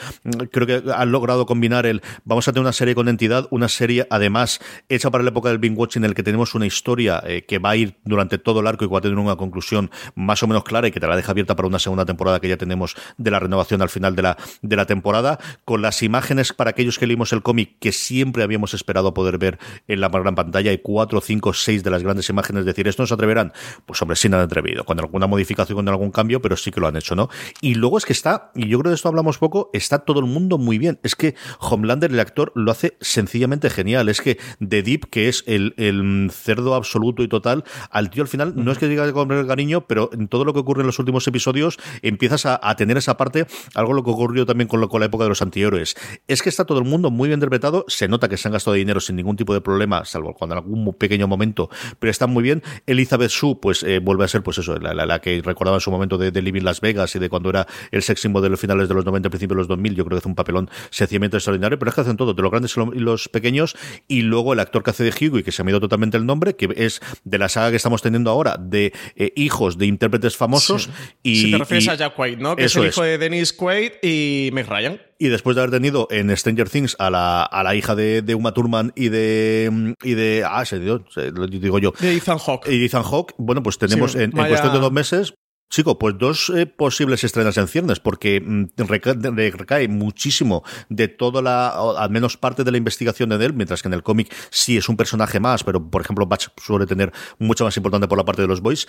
creo 0.51 0.67
que 0.67 0.91
han 0.91 1.11
logrado 1.11 1.45
combinar 1.45 1.85
el, 1.85 2.01
vamos 2.25 2.47
a 2.47 2.51
tener 2.51 2.61
una 2.61 2.73
serie 2.73 2.95
con 2.95 3.07
entidad, 3.07 3.47
una 3.51 3.69
serie 3.69 4.07
además 4.09 4.59
hecha 4.89 5.09
para 5.09 5.23
la 5.23 5.29
época 5.29 5.49
del 5.49 5.59
binge 5.59 5.77
watching 5.77 6.03
en 6.03 6.09
el 6.09 6.15
que 6.15 6.23
tenemos 6.23 6.55
una 6.55 6.65
historia 6.65 7.21
eh, 7.25 7.43
que 7.47 7.59
va 7.59 7.71
a 7.71 7.75
ir 7.75 7.95
durante 8.03 8.37
todo 8.37 8.59
el 8.59 8.67
arco 8.67 8.85
y 8.85 8.87
que 8.87 8.93
va 8.93 8.99
a 8.99 9.01
tener 9.01 9.17
una 9.17 9.35
conclusión 9.35 9.91
más 10.15 10.43
o 10.43 10.47
menos 10.47 10.63
clara 10.63 10.87
y 10.87 10.91
que 10.91 10.99
te 10.99 11.07
la 11.07 11.15
deja 11.15 11.31
abierta 11.31 11.55
para 11.55 11.67
una 11.67 11.79
segunda 11.79 12.05
temporada 12.05 12.39
que 12.39 12.49
ya 12.49 12.57
tenemos 12.57 12.95
de 13.17 13.31
la 13.31 13.39
renovación 13.39 13.81
al 13.81 13.89
final 13.89 14.15
de 14.15 14.21
la, 14.23 14.37
de 14.61 14.75
la 14.75 14.85
temporada, 14.85 15.39
con 15.65 15.81
las 15.81 16.03
imágenes 16.03 16.53
para 16.53 16.71
aquellos 16.71 16.99
que 16.99 17.07
leímos 17.07 17.33
el 17.33 17.41
cómic 17.41 17.77
que 17.79 17.91
siempre 17.91 18.43
habíamos 18.43 18.73
esperado 18.73 19.13
poder 19.13 19.37
ver 19.37 19.59
en 19.87 20.01
la 20.01 20.09
gran 20.09 20.35
pantalla. 20.35 20.71
Hay 20.71 20.79
cuatro, 20.79 21.21
cinco, 21.21 21.53
seis 21.53 21.83
de 21.83 21.89
las 21.89 22.03
grandes 22.03 22.29
imágenes. 22.29 22.65
Decir, 22.65 22.87
¿esto 22.87 23.03
no 23.03 23.07
se 23.07 23.13
atreverán? 23.13 23.53
Pues 23.85 24.01
hombre, 24.01 24.15
sí 24.15 24.27
han 24.27 24.33
atrevido, 24.35 24.83
con 24.83 24.99
alguna 24.99 25.27
modificación, 25.27 25.77
con 25.77 25.87
algún 25.87 26.11
cambio, 26.11 26.41
pero 26.41 26.57
sí 26.57 26.71
que 26.71 26.79
lo 26.79 26.87
han 26.87 26.95
hecho, 26.95 27.15
¿no? 27.15 27.29
Y 27.61 27.75
luego 27.75 27.97
es 27.97 28.05
que 28.05 28.13
está, 28.13 28.51
y 28.55 28.67
yo 28.67 28.79
creo 28.79 28.83
que 28.83 28.89
de 28.89 28.95
esto 28.95 29.07
hablamos 29.07 29.37
poco, 29.37 29.69
está 29.73 29.99
todo 29.99 30.19
el 30.19 30.25
mundo 30.25 30.57
muy 30.57 30.77
bien. 30.77 30.99
Es 31.03 31.15
que 31.15 31.35
Homelander, 31.59 32.11
el 32.11 32.19
actor, 32.19 32.51
lo 32.55 32.71
hace 32.71 32.97
sencillamente 33.01 33.69
genial. 33.69 34.09
Es 34.09 34.21
que 34.21 34.37
The 34.59 34.83
Deep, 34.83 35.09
que 35.09 35.29
es 35.29 35.43
el, 35.47 35.73
el 35.77 36.29
cerdo 36.31 36.75
absoluto 36.75 37.23
y 37.23 37.27
total, 37.27 37.63
al 37.91 38.09
tío 38.09 38.23
al 38.23 38.27
final, 38.27 38.53
no 38.55 38.71
es 38.71 38.77
que 38.77 38.87
diga 38.87 39.11
con 39.13 39.31
el 39.31 39.47
cariño, 39.47 39.87
pero 39.87 40.09
en 40.13 40.27
todo 40.27 40.45
lo 40.45 40.53
que 40.53 40.59
ocurre 40.59 40.81
en 40.81 40.87
los 40.87 40.99
últimos 40.99 41.27
episodios, 41.27 41.77
empiezas 42.01 42.45
a, 42.45 42.59
a 42.61 42.75
tener 42.75 42.97
esa 42.97 43.17
parte, 43.17 43.47
algo 43.75 43.93
lo 43.93 44.03
que 44.03 44.09
también 44.45 44.67
con, 44.67 44.81
lo, 44.81 44.89
con 44.89 44.99
la 44.99 45.07
época 45.07 45.25
de 45.25 45.29
los 45.29 45.41
antihéroes. 45.41 45.95
Es 46.27 46.41
que 46.41 46.49
está 46.49 46.65
todo 46.65 46.79
el 46.79 46.85
mundo 46.85 47.11
muy 47.11 47.29
bien 47.29 47.37
interpretado, 47.37 47.85
se 47.87 48.07
nota 48.07 48.29
que 48.29 48.37
se 48.37 48.47
han 48.47 48.53
gastado 48.53 48.75
dinero 48.75 48.99
sin 48.99 49.15
ningún 49.15 49.35
tipo 49.35 49.53
de 49.53 49.61
problema, 49.61 50.05
salvo 50.05 50.33
cuando 50.33 50.55
en 50.55 50.63
algún 50.63 50.93
pequeño 50.93 51.27
momento, 51.27 51.69
pero 51.99 52.11
está 52.11 52.27
muy 52.27 52.43
bien. 52.43 52.63
Elizabeth 52.85 53.31
Shue, 53.31 53.59
pues 53.61 53.83
eh, 53.83 53.99
vuelve 53.99 54.25
a 54.25 54.27
ser, 54.27 54.43
pues 54.43 54.57
eso, 54.57 54.77
la, 54.77 54.93
la, 54.93 55.19
que 55.19 55.41
recordaba 55.43 55.77
en 55.77 55.81
su 55.81 55.91
momento 55.91 56.17
de, 56.17 56.31
de, 56.31 56.41
Living 56.41 56.63
Las 56.63 56.81
Vegas 56.81 57.15
y 57.15 57.19
de 57.19 57.29
cuando 57.29 57.49
era 57.49 57.67
el 57.91 58.01
sex 58.01 58.21
symbol 58.21 58.41
de 58.41 58.49
los 58.49 58.59
finales 58.59 58.87
de 58.87 58.95
los 58.95 59.05
90, 59.05 59.29
principios 59.29 59.55
de 59.55 59.59
los 59.59 59.67
2000, 59.67 59.95
yo 59.95 60.05
creo 60.05 60.17
que 60.17 60.19
hace 60.19 60.29
un 60.29 60.35
papelón 60.35 60.69
sencillamente 60.89 61.37
extraordinario, 61.37 61.77
pero 61.79 61.89
es 61.89 61.95
que 61.95 62.01
hacen 62.01 62.17
todo, 62.17 62.33
de 62.33 62.41
los 62.41 62.51
grandes 62.51 62.75
y 62.77 62.99
los 62.99 63.29
pequeños, 63.29 63.75
y 64.07 64.21
luego 64.21 64.53
el 64.53 64.59
actor 64.59 64.83
que 64.83 64.91
hace 64.91 65.03
de 65.03 65.09
Hugo 65.11 65.39
y 65.39 65.43
que 65.43 65.51
se 65.51 65.63
me 65.63 65.71
ha 65.71 65.73
ido 65.73 65.79
totalmente 65.79 66.17
el 66.17 66.25
nombre, 66.25 66.55
que 66.55 66.69
es 66.75 67.01
de 67.23 67.37
la 67.37 67.49
saga 67.49 67.71
que 67.71 67.77
estamos 67.77 68.01
teniendo 68.01 68.29
ahora, 68.29 68.57
de 68.59 68.93
eh, 69.15 69.33
hijos 69.35 69.77
de 69.77 69.85
intérpretes 69.85 70.37
famosos. 70.37 70.83
Sí. 70.83 70.89
Y, 71.23 71.35
si 71.35 71.51
te 71.51 71.57
refieres 71.57 71.87
a 71.89 71.95
Jack 71.95 72.15
Quaid, 72.15 72.37
¿no? 72.37 72.55
Que 72.55 72.65
es 72.65 72.75
el 72.75 72.87
hijo 72.87 73.03
es. 73.03 73.11
de 73.11 73.17
Dennis 73.17 73.53
Quaid 73.53 73.91
y 74.01 74.18
Meg 74.53 74.67
Ryan. 74.67 75.01
Y 75.17 75.27
después 75.27 75.55
de 75.55 75.61
haber 75.61 75.71
tenido 75.71 76.07
en 76.11 76.35
Stranger 76.35 76.69
Things 76.69 76.95
a 76.99 77.09
la, 77.09 77.43
a 77.43 77.63
la 77.63 77.75
hija 77.75 77.95
de, 77.95 78.21
de 78.21 78.35
Uma 78.35 78.53
Thurman 78.53 78.93
y 78.95 79.09
de. 79.09 79.95
y 80.03 80.13
de. 80.13 80.43
Ah, 80.47 80.65
se 80.65 80.79
dio, 80.79 81.03
lo 81.15 81.47
digo 81.47 81.79
yo. 81.79 81.93
De 81.99 82.15
Ethan 82.15 82.37
Hawke. 82.37 82.71
Y 82.71 82.85
Ethan 82.85 83.03
Hawke. 83.03 83.33
Bueno, 83.37 83.61
pues 83.63 83.77
tenemos 83.77 84.13
sí, 84.13 84.19
en, 84.19 84.23
en, 84.37 84.47
cuestión 84.47 84.73
de 84.73 84.79
dos 84.79 84.91
meses. 84.91 85.33
Chico, 85.69 85.99
pues 85.99 86.17
dos 86.17 86.51
eh, 86.55 86.65
posibles 86.65 87.23
estrenas 87.23 87.55
en 87.57 87.67
ciernes, 87.67 87.99
porque 87.99 88.41
mm, 88.41 88.69
recae, 88.77 89.51
recae, 89.51 89.87
muchísimo 89.87 90.63
de 90.89 91.07
toda 91.07 91.43
la, 91.43 91.69
al 91.69 92.09
menos 92.09 92.37
parte 92.37 92.63
de 92.63 92.71
la 92.71 92.77
investigación 92.77 93.29
de 93.29 93.45
él, 93.45 93.53
mientras 93.53 93.83
que 93.83 93.87
en 93.87 93.93
el 93.93 94.01
cómic 94.01 94.33
sí 94.49 94.77
es 94.77 94.89
un 94.89 94.97
personaje 94.97 95.39
más, 95.39 95.63
pero 95.63 95.87
por 95.87 96.01
ejemplo 96.01 96.25
Batch 96.25 96.47
suele 96.57 96.87
tener 96.87 97.11
mucho 97.37 97.65
más 97.65 97.77
importante 97.77 98.07
por 98.07 98.17
la 98.17 98.25
parte 98.25 98.41
de 98.41 98.47
los 98.47 98.61
boys. 98.61 98.87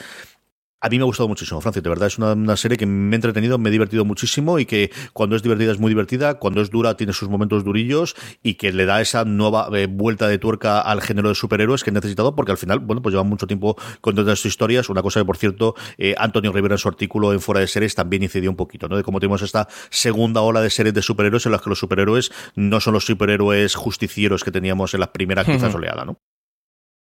A 0.83 0.89
mí 0.89 0.97
me 0.97 1.03
ha 1.03 1.05
gustado 1.05 1.29
muchísimo, 1.29 1.61
Francis. 1.61 1.83
De 1.83 1.91
verdad, 1.91 2.07
es 2.07 2.17
una, 2.17 2.33
una, 2.33 2.57
serie 2.57 2.79
que 2.79 2.87
me 2.87 3.15
ha 3.15 3.17
entretenido, 3.17 3.59
me 3.59 3.69
he 3.69 3.73
divertido 3.73 4.07
muchísimo 4.07 4.59
y 4.59 4.65
que 4.65 4.91
cuando 5.13 5.37
es 5.37 5.43
divertida 5.43 5.73
es 5.73 5.79
muy 5.79 5.91
divertida, 5.91 6.39
cuando 6.39 6.63
es 6.63 6.71
dura 6.71 6.97
tiene 6.97 7.13
sus 7.13 7.29
momentos 7.29 7.65
durillos 7.65 8.17
y 8.43 8.55
que 8.55 8.73
le 8.73 8.87
da 8.87 9.03
esa 9.03 9.27
nueva 9.27 9.69
eh, 9.75 9.87
vuelta 9.87 10.27
de 10.27 10.39
tuerca 10.39 10.81
al 10.81 11.03
género 11.03 11.29
de 11.29 11.35
superhéroes 11.35 11.85
que 11.85 11.91
he 11.91 11.93
necesitado 11.93 12.35
porque 12.35 12.53
al 12.53 12.59
final, 12.59 12.79
bueno, 12.79 13.03
pues 13.03 13.13
lleva 13.13 13.25
mucho 13.25 13.47
tiempo 13.47 13.77
contando 14.01 14.33
estas 14.33 14.47
historias. 14.47 14.89
Una 14.89 15.03
cosa 15.03 15.21
que, 15.21 15.27
por 15.27 15.37
cierto, 15.37 15.75
eh, 15.99 16.15
Antonio 16.17 16.51
Rivera 16.51 16.77
en 16.77 16.79
su 16.79 16.89
artículo 16.89 17.35
en 17.35 17.41
Fuera 17.41 17.61
de 17.61 17.67
Series 17.67 17.95
también 17.95 18.23
incidió 18.23 18.49
un 18.49 18.57
poquito, 18.57 18.89
¿no? 18.89 18.97
De 18.97 19.03
cómo 19.03 19.21
tenemos 19.21 19.43
esta 19.43 19.69
segunda 19.91 20.41
ola 20.41 20.63
de 20.63 20.71
series 20.71 20.95
de 20.95 21.03
superhéroes 21.03 21.45
en 21.45 21.53
las 21.53 21.61
que 21.61 21.69
los 21.69 21.79
superhéroes 21.79 22.33
no 22.55 22.81
son 22.81 22.95
los 22.95 23.05
superhéroes 23.05 23.75
justicieros 23.75 24.45
que 24.45 24.51
teníamos 24.51 24.95
en 24.95 25.01
la 25.01 25.13
primera 25.13 25.45
quizás 25.45 25.75
oleada, 25.75 26.07
¿no? 26.07 26.19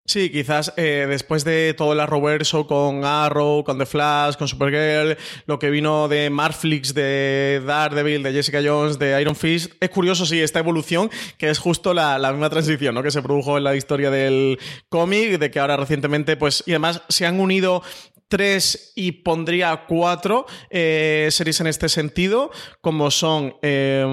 Sí, 0.07 0.29
quizás 0.29 0.71
eh, 0.77 1.07
después 1.09 1.43
de 1.43 1.73
todo 1.73 1.93
el 1.93 1.99
Arrowverso 1.99 2.67
con 2.67 3.03
Arrow, 3.03 3.63
con 3.63 3.79
The 3.79 3.87
Flash, 3.87 4.35
con 4.35 4.47
Supergirl, 4.47 5.17
lo 5.47 5.57
que 5.57 5.71
vino 5.71 6.07
de 6.07 6.29
Marflix, 6.29 6.93
de 6.93 7.59
Daredevil, 7.65 8.21
de 8.21 8.31
Jessica 8.31 8.61
Jones, 8.63 8.99
de 8.99 9.19
Iron 9.19 9.35
Fist, 9.35 9.73
es 9.79 9.89
curioso, 9.89 10.27
sí, 10.27 10.39
esta 10.39 10.59
evolución, 10.59 11.09
que 11.39 11.49
es 11.49 11.57
justo 11.57 11.95
la, 11.95 12.19
la 12.19 12.31
misma 12.31 12.51
transición 12.51 12.93
¿no? 12.93 13.01
que 13.01 13.09
se 13.09 13.23
produjo 13.23 13.57
en 13.57 13.63
la 13.63 13.75
historia 13.75 14.11
del 14.11 14.59
cómic, 14.89 15.39
de 15.39 15.49
que 15.49 15.59
ahora 15.59 15.75
recientemente, 15.75 16.37
pues, 16.37 16.63
y 16.67 16.73
además 16.73 17.01
se 17.09 17.25
han 17.25 17.39
unido 17.39 17.81
tres 18.27 18.93
y 18.95 19.11
pondría 19.11 19.85
cuatro 19.87 20.45
eh, 20.69 21.27
series 21.31 21.61
en 21.61 21.67
este 21.67 21.89
sentido, 21.89 22.51
como 22.81 23.11
son 23.11 23.55
eh, 23.61 24.03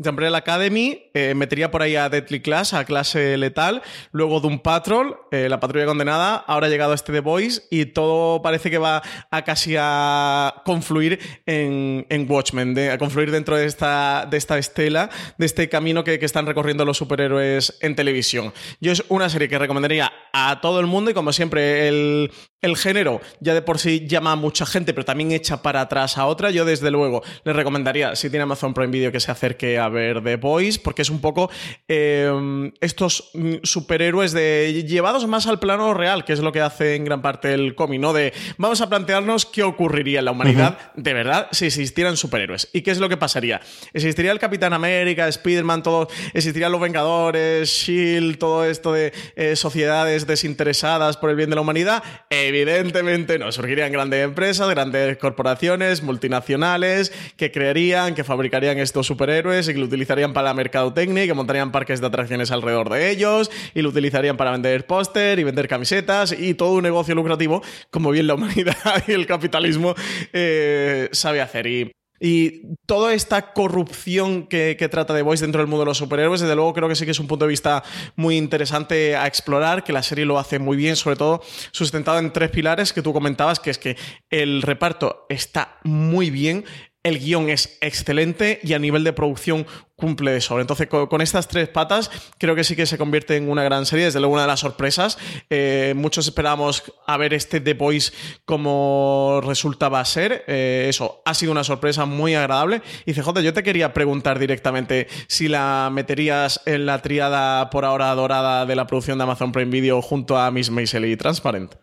The 0.00 0.08
Umbrella 0.08 0.38
Academy, 0.38 1.10
eh, 1.14 1.34
metería 1.34 1.70
por 1.70 1.82
ahí 1.82 1.96
a 1.96 2.08
Deadly 2.08 2.40
Class, 2.40 2.74
a 2.74 2.84
clase 2.84 3.36
letal, 3.36 3.82
luego 4.12 4.40
Doom 4.40 4.60
Patrol, 4.60 5.16
eh, 5.30 5.48
la 5.48 5.60
patrulla 5.60 5.86
condenada, 5.86 6.36
ahora 6.36 6.66
ha 6.66 6.70
llegado 6.70 6.94
este 6.94 7.12
The 7.12 7.20
Boys 7.20 7.66
y 7.70 7.86
todo 7.86 8.42
parece 8.42 8.70
que 8.70 8.78
va 8.78 9.02
a 9.30 9.44
casi 9.44 9.74
a 9.78 10.62
confluir 10.64 11.18
en, 11.46 12.06
en 12.08 12.30
Watchmen, 12.30 12.78
a 12.90 12.98
confluir 12.98 13.30
dentro 13.30 13.56
de 13.56 13.66
esta, 13.66 14.26
de 14.30 14.36
esta 14.36 14.58
estela, 14.58 15.10
de 15.38 15.46
este 15.46 15.68
camino 15.68 16.04
que, 16.04 16.18
que 16.18 16.26
están 16.26 16.46
recorriendo 16.46 16.84
los 16.84 16.98
superhéroes 16.98 17.78
en 17.80 17.96
televisión. 17.96 18.52
Yo 18.80 18.92
es 18.92 19.04
una 19.08 19.28
serie 19.28 19.48
que 19.48 19.58
recomendaría 19.58 20.12
a 20.32 20.60
todo 20.60 20.80
el 20.80 20.86
mundo 20.86 21.10
y 21.10 21.14
como 21.14 21.32
siempre 21.32 21.88
el, 21.88 22.30
el 22.62 22.76
género 22.76 23.20
ya 23.40 23.54
de 23.54 23.62
por 23.62 23.78
sí 23.78 24.06
llama 24.06 24.32
a 24.32 24.36
mucha 24.36 24.66
gente, 24.66 24.92
pero 24.92 25.04
también 25.04 25.32
echa 25.32 25.62
para 25.62 25.80
atrás 25.80 26.18
a 26.18 26.26
otra. 26.26 26.50
Yo, 26.50 26.64
desde 26.64 26.90
luego, 26.90 27.22
les 27.44 27.56
recomendaría, 27.56 28.14
si 28.16 28.30
tiene 28.30 28.42
Amazon 28.42 28.74
Prime 28.74 28.90
Video, 28.90 29.12
que 29.12 29.20
se 29.20 29.30
acerque 29.30 29.78
a 29.78 29.88
ver 29.88 30.22
The 30.22 30.36
Boys, 30.36 30.78
porque 30.78 31.02
es 31.02 31.10
un 31.10 31.20
poco 31.20 31.50
eh, 31.88 32.70
estos 32.80 33.30
superhéroes 33.62 34.32
de 34.32 34.84
llevados 34.86 35.26
más 35.26 35.46
al 35.46 35.58
plano 35.58 35.94
real, 35.94 36.24
que 36.24 36.32
es 36.32 36.40
lo 36.40 36.52
que 36.52 36.60
hace 36.60 36.96
en 36.96 37.04
gran 37.04 37.22
parte 37.22 37.54
el 37.54 37.74
cómic, 37.74 38.00
¿no? 38.00 38.12
De 38.12 38.32
vamos 38.58 38.80
a 38.80 38.88
plantearnos 38.88 39.46
qué 39.46 39.62
ocurriría 39.62 40.18
en 40.20 40.24
la 40.26 40.32
humanidad 40.32 40.78
uh 40.78 40.98
-huh. 40.98 41.02
de 41.02 41.14
verdad 41.14 41.48
si 41.52 41.66
existieran 41.66 42.16
superhéroes. 42.16 42.68
¿Y 42.72 42.82
qué 42.82 42.90
es 42.90 42.98
lo 42.98 43.08
que 43.08 43.16
pasaría? 43.16 43.60
¿Existiría 43.92 44.32
el 44.32 44.38
Capitán 44.38 44.72
América, 44.72 45.28
Spider-Man, 45.28 45.82
todo? 45.82 46.08
¿Existirían 46.34 46.72
los 46.72 46.80
Vengadores, 46.80 47.68
Shield, 47.68 48.38
todo 48.38 48.64
esto 48.64 48.92
de 48.92 49.12
eh, 49.36 49.56
sociedades 49.56 50.26
desinteresadas 50.26 51.16
por 51.16 51.30
el 51.30 51.36
bien 51.36 51.50
de 51.50 51.56
la 51.56 51.62
humanidad? 51.62 52.02
Evidentemente 52.50 53.38
no. 53.38 53.52
Surgirían 53.52 53.92
grandes 53.92 54.24
empresas, 54.24 54.68
grandes 54.68 55.16
corporaciones, 55.18 56.02
multinacionales, 56.02 57.12
que 57.36 57.52
crearían, 57.52 58.16
que 58.16 58.24
fabricarían 58.24 58.78
estos 58.78 59.06
superhéroes 59.06 59.68
y 59.68 59.72
que 59.72 59.78
lo 59.78 59.86
utilizarían 59.86 60.32
para 60.32 60.48
la 60.48 60.54
mercadotecnia 60.54 61.22
y 61.22 61.26
que 61.28 61.34
montarían 61.34 61.70
parques 61.70 62.00
de 62.00 62.08
atracciones 62.08 62.50
alrededor 62.50 62.90
de 62.90 63.10
ellos 63.10 63.52
y 63.72 63.82
lo 63.82 63.90
utilizarían 63.90 64.36
para 64.36 64.50
vender 64.50 64.84
póster 64.84 65.38
y 65.38 65.44
vender 65.44 65.68
camisetas 65.68 66.32
y 66.36 66.54
todo 66.54 66.72
un 66.72 66.82
negocio 66.82 67.14
lucrativo, 67.14 67.62
como 67.92 68.10
bien 68.10 68.26
la 68.26 68.34
humanidad 68.34 68.74
y 69.06 69.12
el 69.12 69.26
capitalismo 69.26 69.94
eh, 70.32 71.08
sabe 71.12 71.40
hacer. 71.40 71.68
Y 71.68 71.92
Y 72.22 72.76
toda 72.84 73.14
esta 73.14 73.54
corrupción 73.54 74.46
que, 74.46 74.76
trata 74.90 75.14
de 75.14 75.22
Voice 75.22 75.42
dentro 75.42 75.62
del 75.62 75.68
mundo 75.68 75.84
de 75.84 75.86
los 75.86 75.96
superhéroes, 75.96 76.42
desde 76.42 76.54
luego 76.54 76.74
creo 76.74 76.86
que 76.86 76.94
sí 76.94 77.06
que 77.06 77.12
es 77.12 77.18
un 77.18 77.26
punto 77.26 77.46
de 77.46 77.48
vista 77.48 77.82
muy 78.14 78.36
interesante 78.36 79.16
a 79.16 79.26
explorar, 79.26 79.82
que 79.84 79.94
la 79.94 80.02
serie 80.02 80.26
lo 80.26 80.38
hace 80.38 80.58
muy 80.58 80.76
bien, 80.76 80.96
sobre 80.96 81.16
todo 81.16 81.40
sustentado 81.70 82.18
en 82.18 82.30
tres 82.30 82.50
pilares 82.50 82.92
que 82.92 83.00
tú 83.00 83.14
comentabas, 83.14 83.58
que 83.58 83.70
es 83.70 83.78
que 83.78 83.96
el 84.28 84.60
reparto 84.60 85.24
está 85.30 85.78
muy 85.82 86.28
bien, 86.28 86.66
el 87.02 87.18
guion 87.18 87.48
es 87.48 87.78
excelente 87.80 88.60
y 88.62 88.74
a 88.74 88.78
nivel 88.78 89.04
de 89.04 89.14
producción 89.14 89.66
cumple 89.96 90.32
de 90.32 90.40
sobra. 90.40 90.62
Entonces, 90.62 90.86
con, 90.88 91.20
estas 91.20 91.48
tres 91.48 91.68
patas, 91.68 92.10
creo 92.38 92.54
que 92.54 92.64
sí 92.64 92.76
que 92.76 92.86
se 92.86 92.98
convierte 92.98 93.36
en 93.36 93.48
una 93.50 93.62
gran 93.62 93.86
serie, 93.86 94.06
desde 94.06 94.20
luego 94.20 94.34
una 94.34 94.42
de 94.42 94.48
las 94.48 94.60
sorpresas. 94.60 95.18
Eh, 95.48 95.94
muchos 95.96 96.26
esperábamos 96.26 96.82
a 97.06 97.16
ver 97.16 97.32
este 97.34 97.60
The 97.60 97.74
Boys 97.74 98.12
como 98.44 99.40
resultaba 99.44 100.04
ser. 100.04 100.44
Eh, 100.46 100.86
eso, 100.88 101.22
ha 101.24 101.34
sido 101.34 101.52
una 101.52 101.64
sorpresa 101.64 102.04
muy 102.04 102.34
agradable. 102.34 102.82
Y 103.06 103.14
CJ, 103.14 103.40
yo 103.42 103.52
te 103.54 103.62
quería 103.62 103.92
preguntar 103.94 104.38
directamente 104.38 105.08
si 105.26 105.48
la 105.48 105.90
meterías 105.92 106.60
en 106.66 106.86
la 106.86 107.00
triada 107.00 107.70
por 107.70 107.84
ahora 107.84 108.14
dorada 108.14 108.66
de 108.66 108.76
la 108.76 108.86
producción 108.86 109.18
de 109.18 109.24
Amazon 109.24 109.52
Prime 109.52 109.70
Video 109.70 110.02
junto 110.02 110.38
a 110.38 110.50
Miss 110.50 110.70
Maisel 110.70 111.06
y 111.06 111.16
Transparent. 111.16 111.74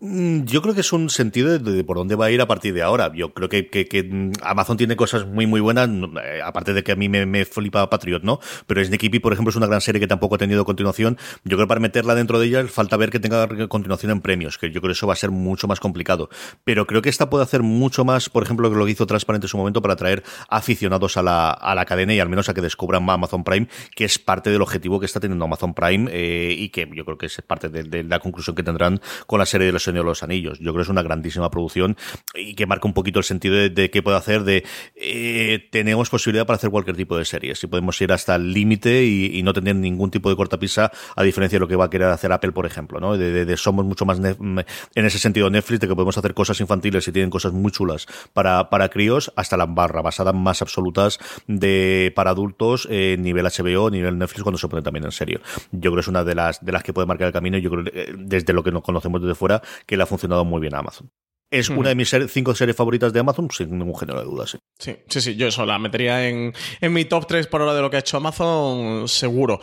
Mm, 0.00 0.44
yo 0.44 0.62
creo 0.62 0.74
que 0.74 0.82
es 0.82 0.92
un 0.92 1.10
sentido 1.10 1.58
de, 1.58 1.82
por 1.82 1.96
dónde 1.96 2.14
va 2.14 2.26
a 2.26 2.30
ir 2.30 2.40
a 2.40 2.46
partir 2.46 2.72
de 2.72 2.82
ahora. 2.82 3.10
Yo 3.12 3.34
creo 3.34 3.48
que, 3.48 4.08
mm, 4.08 4.30
Amazon 4.42 4.76
tiene 4.76 4.94
cosas 4.94 5.26
muy, 5.26 5.48
muy 5.48 5.60
buenas, 5.60 5.90
eh, 6.22 6.40
aparte 6.44 6.72
de 6.72 6.84
que 6.84 6.92
a 6.92 6.96
mí 6.96 7.08
me, 7.08 7.44
flipa 7.44 7.90
Patriot, 7.90 8.22
¿no? 8.22 8.38
Pero 8.68 8.84
Sneaky 8.84 9.08
Pea, 9.08 9.20
por 9.20 9.32
ejemplo, 9.32 9.50
es 9.50 9.56
una 9.56 9.66
gran 9.66 9.80
serie 9.80 10.00
que 10.00 10.06
tampoco 10.06 10.36
ha 10.36 10.38
tenido 10.38 10.64
continuación. 10.64 11.18
Yo 11.44 11.56
creo 11.56 11.66
que 11.66 11.68
para 11.68 11.80
meterla 11.80 12.14
dentro 12.14 12.38
de 12.38 12.46
ella 12.46 12.64
falta 12.68 12.96
ver 12.96 13.10
que 13.10 13.18
tenga 13.18 13.48
continuación 13.68 14.12
en 14.12 14.20
premios, 14.20 14.56
que 14.56 14.70
yo 14.70 14.80
creo 14.80 14.90
que 14.90 14.92
eso 14.92 15.08
va 15.08 15.14
a 15.14 15.16
ser 15.16 15.32
mucho 15.32 15.66
más 15.66 15.80
complicado. 15.80 16.28
Pero 16.62 16.86
creo 16.86 17.02
que 17.02 17.08
esta 17.08 17.28
puede 17.28 17.42
hacer 17.42 17.62
mucho 17.64 18.04
más, 18.04 18.28
por 18.28 18.44
ejemplo, 18.44 18.70
que 18.70 18.76
lo 18.76 18.84
que 18.84 18.92
hizo 18.92 19.06
Transparente 19.06 19.46
en 19.46 19.48
su 19.48 19.58
momento 19.58 19.82
para 19.82 19.94
atraer 19.94 20.22
aficionados 20.48 21.16
a 21.16 21.22
la, 21.22 21.50
a 21.50 21.74
la 21.74 21.84
cadena 21.86 22.14
y 22.14 22.20
al 22.20 22.28
menos 22.28 22.48
a 22.48 22.54
que 22.54 22.60
descubran 22.60 23.04
más 23.04 23.14
Amazon 23.14 23.42
Prime, 23.42 23.66
que 23.96 24.04
es 24.04 24.18
parte 24.18 24.50
del 24.50 24.62
objetivo 24.62 25.00
que 25.00 25.06
está 25.06 25.18
teniendo 25.18 25.44
Amazon 25.44 25.74
Prime 25.74 26.08
eh, 26.12 26.54
y 26.56 26.68
que 26.68 26.88
yo 26.94 27.04
creo 27.04 27.18
que 27.18 27.26
es 27.26 27.42
parte 27.42 27.68
de, 27.68 27.82
de, 27.82 28.04
la 28.04 28.20
conclusión 28.20 28.54
que 28.54 28.62
tendrán 28.62 29.00
con 29.26 29.40
la 29.40 29.46
serie 29.46 29.66
de 29.66 29.72
los 29.72 29.87
De 29.92 30.02
los 30.02 30.22
Anillos. 30.22 30.58
Yo 30.58 30.72
creo 30.72 30.76
que 30.76 30.82
es 30.82 30.88
una 30.88 31.02
grandísima 31.02 31.50
producción 31.50 31.96
y 32.34 32.54
que 32.54 32.66
marca 32.66 32.86
un 32.86 32.94
poquito 32.94 33.18
el 33.18 33.24
sentido 33.24 33.56
de, 33.56 33.90
qué 33.90 34.02
puede 34.02 34.16
hacer 34.16 34.44
de 34.44 34.64
eh, 34.96 35.68
tenemos 35.70 36.10
posibilidad 36.10 36.46
para 36.46 36.56
hacer 36.56 36.70
cualquier 36.70 36.96
tipo 36.96 37.16
de 37.16 37.24
series 37.24 37.62
y 37.64 37.66
podemos 37.66 38.00
ir 38.00 38.12
hasta 38.12 38.34
el 38.34 38.52
límite 38.52 39.04
y, 39.04 39.42
no 39.42 39.52
tener 39.52 39.76
ningún 39.76 40.10
tipo 40.10 40.28
de 40.28 40.36
cortapisa 40.36 40.90
a 41.16 41.22
diferencia 41.22 41.56
de 41.56 41.60
lo 41.60 41.68
que 41.68 41.76
va 41.76 41.86
a 41.86 41.90
querer 41.90 42.08
hacer 42.08 42.32
Apple 42.32 42.52
por 42.52 42.66
ejemplo 42.66 43.00
¿no? 43.00 43.16
de, 43.16 43.56
somos 43.56 43.84
mucho 43.84 44.04
más 44.04 44.18
en 44.18 44.64
ese 44.94 45.18
sentido 45.18 45.48
Netflix 45.48 45.80
de 45.80 45.88
que 45.88 45.94
podemos 45.94 46.18
hacer 46.18 46.34
cosas 46.34 46.60
infantiles 46.60 47.06
y 47.08 47.12
tienen 47.12 47.30
cosas 47.30 47.52
muy 47.52 47.70
chulas 47.70 48.06
para, 48.34 48.68
para 48.68 48.88
críos 48.88 49.32
hasta 49.36 49.56
la 49.56 49.66
barra 49.66 50.02
basada 50.02 50.32
más 50.32 50.60
absolutas 50.60 51.18
de 51.46 52.12
para 52.14 52.30
adultos 52.30 52.86
eh, 52.90 53.16
nivel 53.18 53.46
HBO 53.46 53.90
nivel 53.90 54.18
Netflix 54.18 54.42
cuando 54.42 54.58
se 54.58 54.68
pone 54.68 54.82
también 54.82 55.04
en 55.04 55.12
serio. 55.12 55.40
Yo 55.72 55.90
creo 55.90 55.94
que 55.94 56.00
es 56.00 56.08
una 56.08 56.24
de 56.24 56.34
las 56.34 56.64
de 56.64 56.72
las 56.72 56.82
que 56.82 56.92
puede 56.92 57.06
marcar 57.06 57.28
el 57.28 57.32
camino 57.32 57.58
yo 57.58 57.70
creo 57.70 57.84
eh, 57.92 58.12
desde 58.16 58.52
lo 58.52 58.62
que 58.62 58.72
nos 58.72 58.82
conocemos 58.82 59.20
desde 59.22 59.34
fuera 59.34 59.62
que 59.86 59.96
le 59.96 60.02
ha 60.02 60.06
funcionado 60.06 60.44
muy 60.44 60.60
bien 60.60 60.74
a 60.74 60.78
Amazon. 60.78 61.10
Es 61.50 61.70
una 61.70 61.88
de 61.88 61.94
mis 61.94 62.14
cinco 62.28 62.54
series 62.54 62.76
favoritas 62.76 63.12
de 63.12 63.20
Amazon, 63.20 63.48
sin 63.50 63.78
ningún 63.78 63.96
género 63.96 64.18
de 64.18 64.26
dudas. 64.26 64.58
Sí, 64.78 64.96
sí, 65.08 65.20
sí, 65.20 65.34
yo 65.34 65.46
eso 65.46 65.64
la 65.64 65.78
metería 65.78 66.28
en, 66.28 66.52
mi 66.82 67.06
top 67.06 67.26
3 67.26 67.46
por 67.46 67.62
hora 67.62 67.74
de 67.74 67.80
lo 67.80 67.88
que 67.88 67.96
ha 67.96 68.00
hecho 68.00 68.18
Amazon, 68.18 69.08
seguro. 69.08 69.58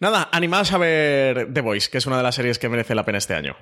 Nada, 0.00 0.30
animados 0.32 0.72
a 0.72 0.78
ver 0.78 1.52
The 1.52 1.60
Voice, 1.60 1.90
que 1.90 1.98
es 1.98 2.06
una 2.06 2.16
de 2.16 2.22
las 2.22 2.34
series 2.34 2.58
que 2.58 2.70
merece 2.70 2.94
la 2.94 3.04
pena 3.04 3.18
este 3.18 3.34
año. 3.34 3.56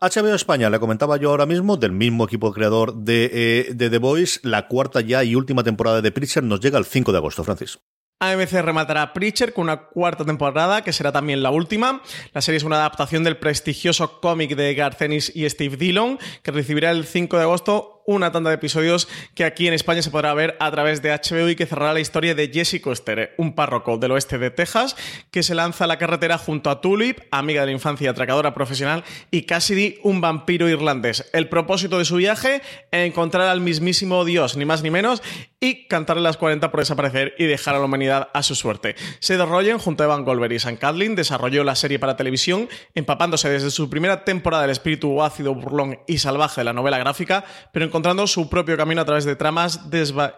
HBO 0.00 0.34
España, 0.34 0.70
le 0.70 0.80
comentaba 0.80 1.18
yo 1.18 1.30
ahora 1.30 1.44
mismo, 1.44 1.76
del 1.76 1.92
mismo 1.92 2.24
equipo 2.24 2.52
creador 2.52 2.94
de, 2.94 3.30
eh, 3.32 3.74
de 3.74 3.90
The 3.90 3.98
Voice, 3.98 4.40
la 4.42 4.66
cuarta 4.68 5.02
ya 5.02 5.24
y 5.24 5.34
última 5.34 5.64
temporada 5.64 6.00
de 6.00 6.12
Preacher 6.12 6.42
nos 6.42 6.60
llega 6.60 6.78
el 6.78 6.86
5 6.86 7.12
de 7.12 7.18
agosto, 7.18 7.44
Francis. 7.44 7.80
AMC 8.20 8.50
rematará 8.62 9.12
Preacher 9.12 9.52
con 9.52 9.64
una 9.64 9.76
cuarta 9.76 10.24
temporada, 10.24 10.82
que 10.82 10.92
será 10.92 11.12
también 11.12 11.42
la 11.42 11.50
última. 11.50 12.02
La 12.32 12.40
serie 12.40 12.56
es 12.56 12.64
una 12.64 12.76
adaptación 12.76 13.22
del 13.22 13.36
prestigioso 13.36 14.20
cómic 14.20 14.56
de 14.56 14.74
Garth 14.74 15.02
Ennis 15.02 15.30
y 15.34 15.48
Steve 15.48 15.76
Dillon, 15.76 16.18
que 16.42 16.50
recibirá 16.50 16.90
el 16.90 17.04
5 17.04 17.36
de 17.36 17.42
agosto 17.44 17.97
una 18.08 18.32
tanda 18.32 18.48
de 18.48 18.56
episodios 18.56 19.06
que 19.34 19.44
aquí 19.44 19.68
en 19.68 19.74
España 19.74 20.00
se 20.00 20.10
podrá 20.10 20.32
ver 20.32 20.56
a 20.60 20.70
través 20.70 21.02
de 21.02 21.10
HBO 21.10 21.50
y 21.50 21.56
que 21.56 21.66
cerrará 21.66 21.92
la 21.92 22.00
historia 22.00 22.34
de 22.34 22.48
Jesse 22.48 22.80
Coster, 22.80 23.34
un 23.36 23.54
párroco 23.54 23.98
del 23.98 24.12
oeste 24.12 24.38
de 24.38 24.50
Texas 24.50 24.96
que 25.30 25.42
se 25.42 25.54
lanza 25.54 25.84
a 25.84 25.86
la 25.86 25.98
carretera 25.98 26.38
junto 26.38 26.70
a 26.70 26.80
Tulip, 26.80 27.20
amiga 27.30 27.60
de 27.60 27.66
la 27.66 27.72
infancia 27.72 28.10
atracadora 28.10 28.54
profesional, 28.54 29.04
y 29.30 29.42
Cassidy, 29.42 29.98
un 30.04 30.22
vampiro 30.22 30.70
irlandés. 30.70 31.28
El 31.34 31.50
propósito 31.50 31.98
de 31.98 32.06
su 32.06 32.16
viaje, 32.16 32.62
encontrar 32.92 33.46
al 33.46 33.60
mismísimo 33.60 34.24
Dios, 34.24 34.56
ni 34.56 34.64
más 34.64 34.82
ni 34.82 34.90
menos, 34.90 35.22
y 35.60 35.86
cantarle 35.86 36.22
las 36.22 36.38
40 36.38 36.70
por 36.70 36.80
desaparecer 36.80 37.34
y 37.38 37.44
dejar 37.44 37.74
a 37.74 37.78
la 37.78 37.84
humanidad 37.84 38.28
a 38.32 38.42
su 38.42 38.54
suerte. 38.54 38.94
Seth 39.18 39.40
Rogen, 39.40 39.78
junto 39.78 40.02
a 40.02 40.06
Evan 40.06 40.24
Goldberg 40.24 40.52
y 40.52 40.58
Sam 40.60 40.76
Catlin, 40.76 41.14
desarrolló 41.14 41.62
la 41.62 41.74
serie 41.74 41.98
para 41.98 42.16
televisión, 42.16 42.70
empapándose 42.94 43.50
desde 43.50 43.70
su 43.70 43.90
primera 43.90 44.24
temporada 44.24 44.62
del 44.62 44.70
espíritu 44.70 45.22
ácido, 45.22 45.54
burlón 45.54 45.98
y 46.06 46.18
salvaje 46.18 46.60
de 46.60 46.64
la 46.64 46.72
novela 46.72 46.98
gráfica, 46.98 47.44
pero 47.72 47.84
en 47.84 47.90
encontrando 47.98 48.28
su 48.28 48.48
propio 48.48 48.76
camino 48.76 49.00
a 49.00 49.04
través 49.04 49.24
de 49.24 49.34
tramas 49.34 49.90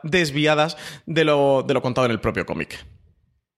desviadas 0.02 0.78
de 1.04 1.24
lo, 1.24 1.62
de 1.62 1.74
lo 1.74 1.82
contado 1.82 2.06
en 2.06 2.12
el 2.12 2.20
propio 2.20 2.46
cómic. 2.46 2.86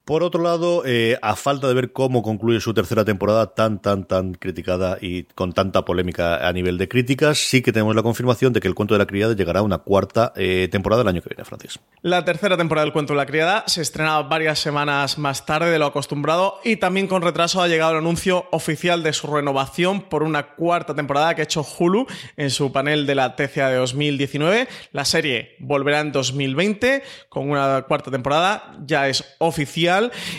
Por 0.05 0.25
otro 0.25 0.43
lado, 0.43 0.83
eh, 0.85 1.17
a 1.23 1.37
falta 1.37 1.69
de 1.69 1.75
ver 1.75 1.93
cómo 1.93 2.23
concluye 2.23 2.59
su 2.59 2.75
tercera 2.75 3.05
temporada 3.05 3.55
tan, 3.55 3.81
tan, 3.81 4.05
tan 4.05 4.35
criticada 4.35 4.99
y 5.01 5.23
con 5.23 5.53
tanta 5.53 5.85
polémica 5.85 6.49
a 6.49 6.53
nivel 6.53 6.77
de 6.77 6.88
críticas, 6.88 7.38
sí 7.38 7.62
que 7.62 7.71
tenemos 7.71 7.95
la 7.95 8.03
confirmación 8.03 8.53
de 8.53 8.59
que 8.59 8.67
el 8.67 8.75
cuento 8.75 8.95
de 8.95 8.99
la 8.99 9.07
criada 9.07 9.37
llegará 9.37 9.61
a 9.61 9.62
una 9.62 9.79
cuarta 9.79 10.33
eh, 10.35 10.69
temporada 10.73 11.03
el 11.03 11.09
año 11.09 11.23
que 11.23 11.29
viene, 11.29 11.45
Francis. 11.45 11.79
La 12.01 12.25
tercera 12.25 12.57
temporada 12.57 12.85
del 12.85 12.93
cuento 12.93 13.12
de 13.12 13.19
la 13.19 13.27
criada 13.27 13.62
se 13.69 13.81
estrena 13.81 14.21
varias 14.23 14.59
semanas 14.59 15.19
más 15.19 15.47
tarde 15.47 15.71
de 15.71 15.79
lo 15.79 15.87
acostumbrado 15.87 16.59
y 16.65 16.79
también 16.79 17.07
con 17.07 17.23
retraso 17.23 17.62
ha 17.62 17.69
llegado 17.69 17.93
el 17.93 17.99
anuncio 17.99 18.47
oficial 18.51 19.05
de 19.05 19.12
su 19.12 19.29
renovación 19.29 20.01
por 20.01 20.25
una 20.25 20.55
cuarta 20.57 20.97
temporada 20.97 21.37
que 21.37 21.43
ha 21.43 21.45
hecho 21.45 21.65
Hulu 21.79 22.07
en 22.37 22.51
su 22.51 22.73
panel 22.73 23.07
de 23.07 23.15
la 23.15 23.37
TCA 23.37 23.69
de 23.69 23.77
2019. 23.77 24.67
La 24.91 25.05
serie 25.05 25.55
volverá 25.61 26.01
en 26.01 26.11
2020 26.11 27.05
con 27.29 27.49
una 27.49 27.83
cuarta 27.83 28.11
temporada, 28.11 28.75
ya 28.85 29.07
es 29.07 29.37
oficial 29.38 29.92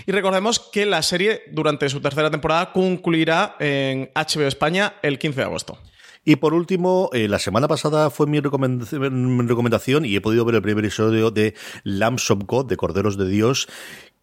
y 0.06 0.12
recordemos 0.12 0.60
que 0.60 0.86
la 0.86 1.02
serie 1.02 1.44
durante 1.52 1.90
su 1.90 2.02
tercera 2.02 2.32
temporada 2.32 2.72
concluirá 2.72 3.56
en 3.60 4.10
HBO 4.16 4.48
España 4.48 4.96
el 5.02 5.20
15 5.20 5.42
de 5.42 5.46
agosto. 5.46 5.78
Y 6.26 6.38
por 6.38 6.54
último, 6.54 7.10
eh, 7.12 7.28
la 7.28 7.40
semana 7.40 7.68
pasada 7.68 8.10
fue 8.10 8.28
mi 8.28 8.40
recomendación 8.40 10.06
y 10.06 10.16
he 10.16 10.22
podido 10.22 10.46
ver 10.46 10.56
el 10.56 10.62
primer 10.62 10.86
episodio 10.86 11.32
de 11.32 11.54
Lambs 11.84 12.32
of 12.32 12.40
God, 12.46 12.68
de 12.68 12.78
Corderos 12.78 13.18
de 13.18 13.28
Dios, 13.28 13.68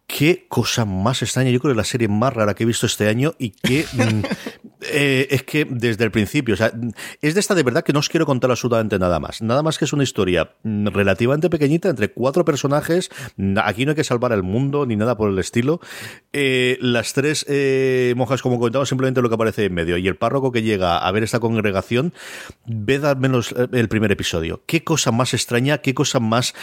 qué 0.07 0.45
cosa 0.47 0.85
más 0.85 1.21
extraña. 1.21 1.51
Yo 1.51 1.59
creo 1.59 1.69
que 1.69 1.73
es 1.73 1.77
la 1.77 1.83
serie 1.83 2.07
más 2.07 2.33
rara 2.33 2.53
que 2.53 2.63
he 2.63 2.65
visto 2.65 2.85
este 2.85 3.07
año 3.07 3.33
y 3.37 3.51
que 3.51 3.85
mm, 3.93 4.60
eh, 4.81 5.27
es 5.29 5.43
que 5.43 5.65
desde 5.65 6.03
el 6.03 6.11
principio, 6.11 6.53
o 6.53 6.57
sea, 6.57 6.71
es 7.21 7.33
de 7.33 7.39
esta 7.39 7.55
de 7.55 7.63
verdad 7.63 7.83
que 7.83 7.93
no 7.93 7.99
os 7.99 8.09
quiero 8.09 8.25
contar 8.25 8.49
absolutamente 8.49 8.97
nada 8.97 9.19
más. 9.19 9.41
Nada 9.41 9.63
más 9.63 9.77
que 9.77 9.85
es 9.85 9.93
una 9.93 10.03
historia 10.03 10.55
relativamente 10.63 11.49
pequeñita 11.49 11.89
entre 11.89 12.11
cuatro 12.11 12.45
personajes. 12.45 13.09
Aquí 13.63 13.85
no 13.85 13.91
hay 13.91 13.95
que 13.95 14.03
salvar 14.03 14.33
al 14.33 14.43
mundo 14.43 14.85
ni 14.85 14.95
nada 14.95 15.15
por 15.15 15.29
el 15.29 15.37
estilo. 15.39 15.81
Eh, 16.33 16.77
las 16.81 17.13
tres 17.13 17.45
eh, 17.47 18.13
monjas, 18.17 18.41
como 18.41 18.57
comentaba, 18.57 18.85
simplemente 18.85 19.21
lo 19.21 19.29
que 19.29 19.35
aparece 19.35 19.65
en 19.65 19.73
medio. 19.73 19.97
Y 19.97 20.07
el 20.07 20.15
párroco 20.15 20.51
que 20.51 20.63
llega 20.63 20.97
a 20.97 21.11
ver 21.11 21.23
esta 21.23 21.39
congregación, 21.39 22.13
ve 22.65 22.99
al 23.03 23.17
menos 23.17 23.53
el 23.71 23.87
primer 23.87 24.11
episodio. 24.11 24.63
Qué 24.65 24.83
cosa 24.83 25.11
más 25.11 25.33
extraña, 25.33 25.79
qué 25.79 25.93
cosa 25.93 26.19
más 26.19 26.53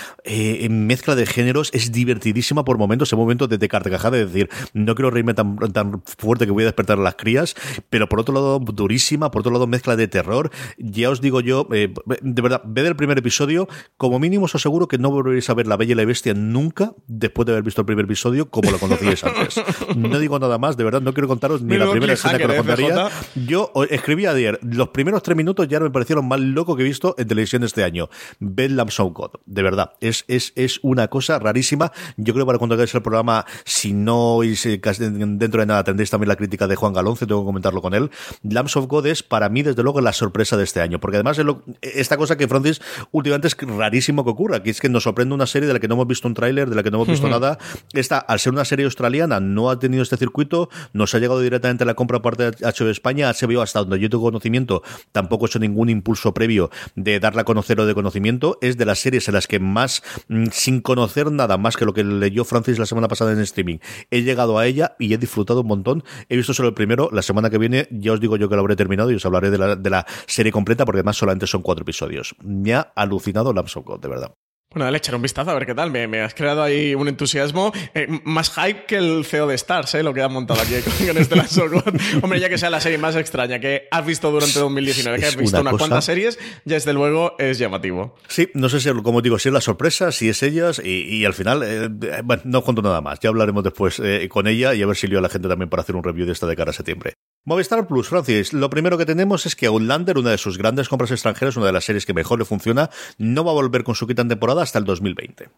mezcla 0.69 1.15
de 1.15 1.27
géneros. 1.27 1.71
Es 1.73 1.93
divertidísima 1.93 2.65
por 2.65 2.79
momentos, 2.79 3.13
en 3.13 3.19
momentos 3.19 3.49
de, 3.49 3.59
de 3.59 3.69
carcajada, 3.69 4.17
de 4.17 4.27
decir, 4.27 4.49
no 4.73 4.95
quiero 4.95 5.11
reírme 5.11 5.35
tan, 5.35 5.57
tan 5.73 6.03
fuerte 6.03 6.47
que 6.47 6.53
voy 6.53 6.65
a 6.65 6.67
despertar 6.67 6.99
a 6.99 7.03
las 7.03 7.15
crías, 7.15 7.55
pero 7.91 8.08
por 8.09 8.21
otro 8.21 8.35
lado 8.35 8.59
durísima, 8.59 9.31
por 9.31 9.41
otro 9.41 9.53
lado 9.53 9.67
mezcla 9.67 9.97
de 9.97 10.09
terror. 10.09 10.51
Ya 10.79 11.11
os 11.11 11.21
digo 11.21 11.41
yo, 11.41 11.67
eh, 11.73 11.93
de 12.23 12.43
verdad, 12.43 12.63
ved 12.65 12.87
el 12.87 12.97
primer 12.97 13.19
episodio, 13.19 13.69
como 13.97 14.19
mínimo 14.19 14.47
os 14.47 14.55
aseguro 14.55 14.89
que 14.89 14.99
no 14.99 15.11
volveréis 15.11 15.49
a 15.51 15.55
ver 15.55 15.67
La 15.67 15.77
Bella 15.77 15.93
y 15.93 15.95
la 15.95 16.05
Bestia 16.05 16.35
nunca 16.35 16.93
después 17.07 17.47
de 17.47 17.53
haber 17.53 17.65
visto 17.65 17.83
el 17.83 17.87
primer 17.87 18.05
episodio 18.05 18.51
como 18.51 18.71
lo 18.71 18.79
conocíais 18.79 19.25
antes. 19.25 19.61
No 19.97 20.19
digo 20.19 20.39
nada 20.39 20.59
más, 20.59 20.77
de 20.77 20.85
verdad, 20.85 21.01
no 21.01 21.13
quiero 21.13 21.29
contaros 21.29 21.63
ni 21.63 21.77
la 21.77 21.91
primera 21.91 22.13
escena 22.13 22.39
que 22.39 22.49
lo 22.49 22.57
contaría. 22.57 23.09
Yo 23.47 23.73
escribí 23.91 24.27
ayer, 24.27 24.59
los 24.63 24.89
primeros 24.89 25.23
tres 25.23 25.37
minutos 25.37 25.69
ya 25.69 25.81
me 25.81 25.91
parecieron 25.91 26.27
más 26.29 26.41
loco 26.41 26.77
que 26.77 26.83
he 26.83 26.87
visto 26.87 27.15
en 27.19 27.29
televisión 27.29 27.65
este 27.65 27.85
año. 27.85 28.09
Ved 28.41 28.71
Lamb 28.71 28.91
God, 29.13 29.31
de 29.47 29.63
verdad, 29.63 29.93
es, 30.01 30.25
es, 30.29 30.53
es 30.57 30.81
una 30.83 31.09
cosa 31.09 31.39
rarísima. 31.39 31.93
Yo 32.17 32.33
creo 32.33 32.45
que 32.45 32.49
para 32.49 32.59
cuando 32.59 32.75
hagáis 32.75 32.95
el 32.95 33.03
programa, 33.03 33.45
si 33.65 33.93
no 33.93 34.41
dentro 34.41 35.61
de 35.61 35.67
nada 35.67 35.85
tendréis 35.85 36.11
también 36.11 36.29
la 36.29 36.37
crítica 36.37 36.67
de 36.67 36.77
Juan 36.77 36.93
Galonce, 36.93 37.27
tengo 37.27 37.43
que 37.43 37.47
comentarlo 37.47 37.83
con 37.83 37.95
él 37.95 37.98
Lambs 38.43 38.77
of 38.77 38.87
God 38.87 39.07
es 39.07 39.23
para 39.23 39.49
mí, 39.49 39.63
desde 39.63 39.83
luego, 39.83 40.01
la 40.01 40.13
sorpresa 40.13 40.57
de 40.57 40.65
este 40.65 40.81
año. 40.81 41.01
Porque 41.01 41.17
además, 41.17 41.39
es 41.39 41.45
lo- 41.45 41.63
esta 41.83 42.17
cosa 42.17 42.37
que 42.37 42.49
Francis 42.49 42.81
últimamente 43.13 43.49
es 43.49 43.57
rarísimo 43.61 44.25
que 44.25 44.31
ocurra, 44.31 44.63
que 44.63 44.71
es 44.71 44.81
que 44.81 44.89
nos 44.89 45.03
sorprende 45.05 45.35
una 45.35 45.47
serie 45.47 45.67
de 45.67 45.75
la 45.75 45.81
que 45.81 45.89
no 45.89 45.95
hemos 45.95 46.07
visto 46.07 46.29
un 46.29 46.35
tráiler, 46.35 46.69
de 46.69 46.77
la 46.77 46.83
que 46.83 46.91
no 46.91 46.99
hemos 46.99 47.09
visto 47.09 47.29
nada. 47.29 47.59
Esta, 47.93 48.19
al 48.19 48.39
ser 48.41 48.53
una 48.53 48.65
serie 48.65 48.85
australiana, 48.85 49.41
no 49.41 49.71
ha 49.71 49.79
tenido 49.79 50.03
este 50.03 50.17
circuito, 50.17 50.69
nos 50.93 51.15
ha 51.15 51.19
llegado 51.19 51.41
directamente 51.41 51.85
la 51.85 51.95
compra 51.95 52.21
por 52.23 52.37
parte 52.37 52.51
de 52.51 52.67
HBO 52.67 52.91
España, 52.91 53.31
HBO 53.33 53.63
hasta 53.63 53.81
donde 53.81 53.99
yo 53.99 54.09
tengo 54.11 54.25
conocimiento, 54.25 54.83
tampoco 55.13 55.45
ha 55.47 55.49
hecho 55.49 55.59
ningún 55.59 55.89
impulso 55.89 56.35
previo 56.35 56.71
de 56.95 57.19
darla 57.21 57.43
a 57.43 57.45
conocer 57.45 57.81
o 57.81 57.87
de 57.87 57.95
conocimiento, 57.95 58.59
es 58.61 58.77
de 58.77 58.85
las 58.85 58.99
series 58.99 59.27
en 59.29 59.35
las 59.35 59.47
que 59.47 59.59
más, 59.59 60.03
mm, 60.29 60.47
sin 60.53 60.81
conocer 60.81 61.31
nada 61.33 61.57
más 61.59 61.77
que 61.77 61.85
lo 61.85 61.95
que 61.95 62.05
leyó 62.05 62.45
Francis 62.45 62.79
la 62.79 62.87
semana 62.87 63.09
pasada 63.09 63.33
en 63.33 63.41
streaming, 63.41 63.79
he 64.11 64.23
llegado 64.23 64.59
a 64.59 64.67
ella 64.67 64.95
y 64.99 65.13
he 65.15 65.19
disfrutado 65.19 65.63
un 65.63 65.67
montón. 65.69 66.05
He 66.29 66.37
visto 66.37 66.53
solo 66.55 66.69
el 66.69 66.75
primero, 66.75 67.09
la 67.13 67.23
semana 67.23 67.51
que 67.51 67.59
viene 67.59 67.88
ya 67.91 68.13
os 68.13 68.21
digo 68.21 68.37
yo 68.37 68.49
que 68.49 68.55
lo 68.55 68.61
habré 68.61 68.77
terminado 68.77 69.11
y 69.11 69.15
os 69.15 69.25
hablaré 69.27 69.51
de 69.51 69.59
la, 69.59 69.77
de 69.77 69.91
la 69.91 70.07
serie 70.27 70.53
completa 70.53 70.85
porque 70.85 70.99
además 70.99 71.17
solamente 71.17 71.47
son 71.47 71.63
cuatro 71.63 71.83
episodios. 71.83 72.35
Me 72.43 72.75
ha 72.75 72.81
alucinado 72.95 73.53
Lambs 73.53 73.77
of 73.77 73.85
God, 73.85 74.01
de 74.01 74.09
verdad. 74.09 74.33
Bueno, 74.71 74.85
dale, 74.85 74.99
echar 74.99 75.15
un 75.15 75.23
vistazo 75.23 75.51
a 75.51 75.55
ver 75.55 75.65
qué 75.65 75.75
tal. 75.75 75.91
Me, 75.91 76.07
me 76.09 76.21
has 76.21 76.35
creado 76.35 76.63
ahí 76.63 76.95
un 76.95 77.09
entusiasmo 77.09 77.73
eh, 77.95 78.07
más 78.25 78.51
hype 78.51 78.85
que 78.85 78.97
el 78.99 79.25
CEO 79.25 79.47
de 79.47 79.55
Stars, 79.55 79.95
¿eh? 79.95 80.03
lo 80.03 80.13
que 80.13 80.21
han 80.21 80.31
montado 80.31 80.61
aquí 80.61 80.75
con, 80.85 81.07
con 81.07 81.17
este 81.17 81.37
Last 81.37 81.57
of 81.57 81.73
God. 81.73 81.95
Hombre, 82.23 82.39
ya 82.39 82.51
que 82.51 82.59
sea 82.59 82.69
la 82.69 82.79
serie 82.79 82.99
más 82.99 83.17
extraña 83.17 83.61
que 83.61 83.89
has 83.91 84.05
visto 84.05 84.31
durante 84.31 84.59
2019, 84.59 85.21
que 85.21 85.25
has 85.25 85.37
visto 85.37 85.57
una 85.57 85.63
unas 85.63 85.73
cosa- 85.73 85.85
cuantas 85.89 86.05
series, 86.05 86.39
ya 86.67 86.75
desde 86.75 86.93
luego 86.93 87.35
es 87.39 87.57
llamativo. 87.59 88.15
Sí, 88.29 88.51
no 88.53 88.69
sé 88.69 88.81
si, 88.81 88.91
como 89.03 89.23
digo, 89.23 89.39
si 89.39 89.49
es 89.49 89.55
la 89.55 89.63
sorpresa, 89.63 90.13
si 90.13 90.29
es 90.29 90.43
ellas, 90.43 90.83
y, 90.85 91.17
y 91.17 91.25
al 91.25 91.33
final, 91.33 91.63
eh, 91.63 91.89
eh, 92.03 92.21
bueno, 92.23 92.43
no 92.45 92.61
cuento 92.63 92.83
nada 92.83 93.01
más. 93.01 93.21
Ya 93.21 93.31
hablaremos 93.31 93.65
después 93.65 94.03
con 94.29 94.47
ella 94.49 94.75
y 94.75 94.83
a 94.83 94.87
ver 94.87 94.97
si 94.97 95.07
lío 95.07 95.21
a 95.21 95.23
la 95.23 95.31
gente 95.31 95.49
también 95.49 95.71
para 95.71 95.81
hacer 95.81 95.97
un 95.97 96.05
review 96.05 96.27
de 96.27 96.33
esta 96.33 96.47
de 96.47 96.57
cara 96.57 96.73
a 96.73 96.75
septiembre. 96.75 97.15
Movistar 97.45 97.87
Plus, 97.87 98.09
Francis, 98.09 98.53
lo 98.53 98.69
primero 98.69 98.99
que 98.99 99.07
tenemos 99.07 99.47
es 99.47 99.57
que 99.57 99.67
Outlander, 99.67 100.19
una 100.19 100.31
de 100.31 100.39
sus 100.39 100.59
grandes 100.59 100.89
compras 100.89 101.11
extranjeras, 101.11 101.57
una 101.57 101.67
de 101.67 101.73
las 101.73 101.85
series 101.85 102.05
que 102.05 102.13
mejor 102.13 102.39
le 102.39 102.45
funciona, 102.45 102.91
no 103.17 103.43
va 103.45 103.53
a 103.53 103.55
volver 103.55 103.85
con 103.85 103.95
su 103.95 104.07
quinta 104.07 104.27
temporada 104.29 104.63
hasta 104.63 104.79
el 104.79 104.85
2020. 104.85 105.49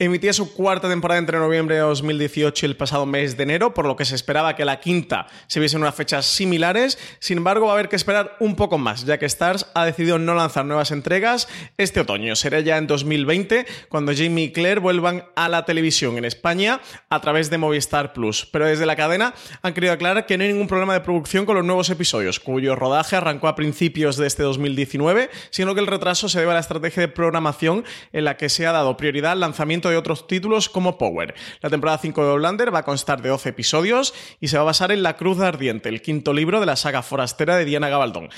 Emitía 0.00 0.32
su 0.32 0.52
cuarta 0.52 0.88
temporada 0.88 1.20
entre 1.20 1.38
noviembre 1.38 1.76
de 1.76 1.82
2018 1.82 2.66
y 2.66 2.68
el 2.68 2.76
pasado 2.76 3.06
mes 3.06 3.36
de 3.36 3.44
enero, 3.44 3.74
por 3.74 3.86
lo 3.86 3.94
que 3.94 4.04
se 4.04 4.16
esperaba 4.16 4.56
que 4.56 4.64
la 4.64 4.80
quinta 4.80 5.28
se 5.46 5.60
viese 5.60 5.76
en 5.76 5.82
unas 5.82 5.94
fechas 5.94 6.26
similares. 6.26 6.98
Sin 7.20 7.38
embargo, 7.38 7.66
va 7.66 7.70
a 7.70 7.74
haber 7.74 7.88
que 7.88 7.94
esperar 7.94 8.36
un 8.40 8.56
poco 8.56 8.76
más, 8.76 9.04
ya 9.04 9.18
que 9.18 9.26
Stars 9.26 9.68
ha 9.72 9.84
decidido 9.84 10.18
no 10.18 10.34
lanzar 10.34 10.64
nuevas 10.64 10.90
entregas 10.90 11.46
este 11.78 12.00
otoño. 12.00 12.34
Será 12.34 12.58
ya 12.58 12.76
en 12.76 12.88
2020 12.88 13.66
cuando 13.88 14.10
Jamie 14.12 14.46
y 14.46 14.52
Claire 14.52 14.80
vuelvan 14.80 15.26
a 15.36 15.48
la 15.48 15.64
televisión 15.64 16.18
en 16.18 16.24
España 16.24 16.80
a 17.08 17.20
través 17.20 17.48
de 17.48 17.58
Movistar 17.58 18.12
Plus. 18.12 18.48
Pero 18.50 18.66
desde 18.66 18.86
la 18.86 18.96
cadena 18.96 19.32
han 19.62 19.74
querido 19.74 19.92
aclarar 19.92 20.26
que 20.26 20.36
no 20.36 20.42
hay 20.42 20.50
ningún 20.50 20.66
problema 20.66 20.94
de 20.94 21.02
producción 21.02 21.46
con 21.46 21.54
los 21.54 21.64
nuevos 21.64 21.88
episodios, 21.88 22.40
cuyo 22.40 22.74
rodaje 22.74 23.14
arrancó 23.14 23.46
a 23.46 23.54
principios 23.54 24.16
de 24.16 24.26
este 24.26 24.42
2019, 24.42 25.30
sino 25.50 25.72
que 25.72 25.80
el 25.80 25.86
retraso 25.86 26.28
se 26.28 26.40
debe 26.40 26.50
a 26.50 26.54
la 26.54 26.60
estrategia 26.60 27.02
de 27.02 27.08
programación 27.08 27.84
en 28.12 28.24
la 28.24 28.36
que 28.36 28.48
se 28.48 28.66
ha 28.66 28.72
dado 28.72 28.96
prioridad 28.96 29.30
al 29.30 29.44
de 29.90 29.96
otros 29.96 30.26
títulos 30.26 30.68
como 30.68 30.98
Power. 30.98 31.34
La 31.60 31.70
temporada 31.70 31.98
5 31.98 32.24
de 32.24 32.30
Outlander 32.30 32.74
va 32.74 32.80
a 32.80 32.84
constar 32.84 33.22
de 33.22 33.28
12 33.28 33.50
episodios 33.50 34.14
y 34.40 34.48
se 34.48 34.56
va 34.56 34.62
a 34.62 34.66
basar 34.66 34.92
en 34.92 35.02
La 35.02 35.16
Cruz 35.16 35.40
Ardiente, 35.40 35.88
el 35.88 36.02
quinto 36.02 36.32
libro 36.32 36.60
de 36.60 36.66
la 36.66 36.76
saga 36.76 37.02
forastera 37.02 37.56
de 37.56 37.64
Diana 37.64 37.88
Gabaldón. 37.88 38.30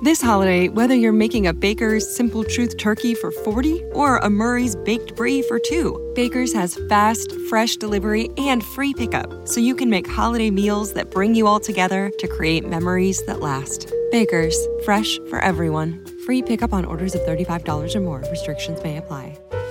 This 0.00 0.22
holiday, 0.22 0.68
whether 0.68 0.94
you're 0.94 1.12
making 1.12 1.48
a 1.48 1.52
Baker's 1.52 2.08
Simple 2.08 2.44
Truth 2.44 2.76
turkey 2.76 3.16
for 3.16 3.32
40 3.32 3.82
or 3.94 4.18
a 4.18 4.30
Murray's 4.30 4.76
Baked 4.76 5.16
Brie 5.16 5.42
for 5.42 5.58
2, 5.58 6.12
Baker's 6.14 6.52
has 6.52 6.78
fast, 6.88 7.32
fresh 7.48 7.76
delivery 7.76 8.30
and 8.38 8.62
free 8.62 8.94
pickup, 8.94 9.48
so 9.48 9.58
you 9.58 9.74
can 9.74 9.90
make 9.90 10.06
holiday 10.06 10.50
meals 10.50 10.92
that 10.92 11.10
bring 11.10 11.34
you 11.34 11.48
all 11.48 11.58
together 11.58 12.12
to 12.20 12.28
create 12.28 12.64
memories 12.64 13.24
that 13.26 13.40
last. 13.40 13.92
Baker's, 14.12 14.56
fresh 14.84 15.18
for 15.30 15.40
everyone. 15.40 16.06
Free 16.24 16.42
pickup 16.42 16.72
on 16.72 16.84
orders 16.84 17.16
of 17.16 17.22
$35 17.22 17.96
or 17.96 18.00
more. 18.00 18.22
Restrictions 18.30 18.80
may 18.84 18.98
apply. 18.98 19.36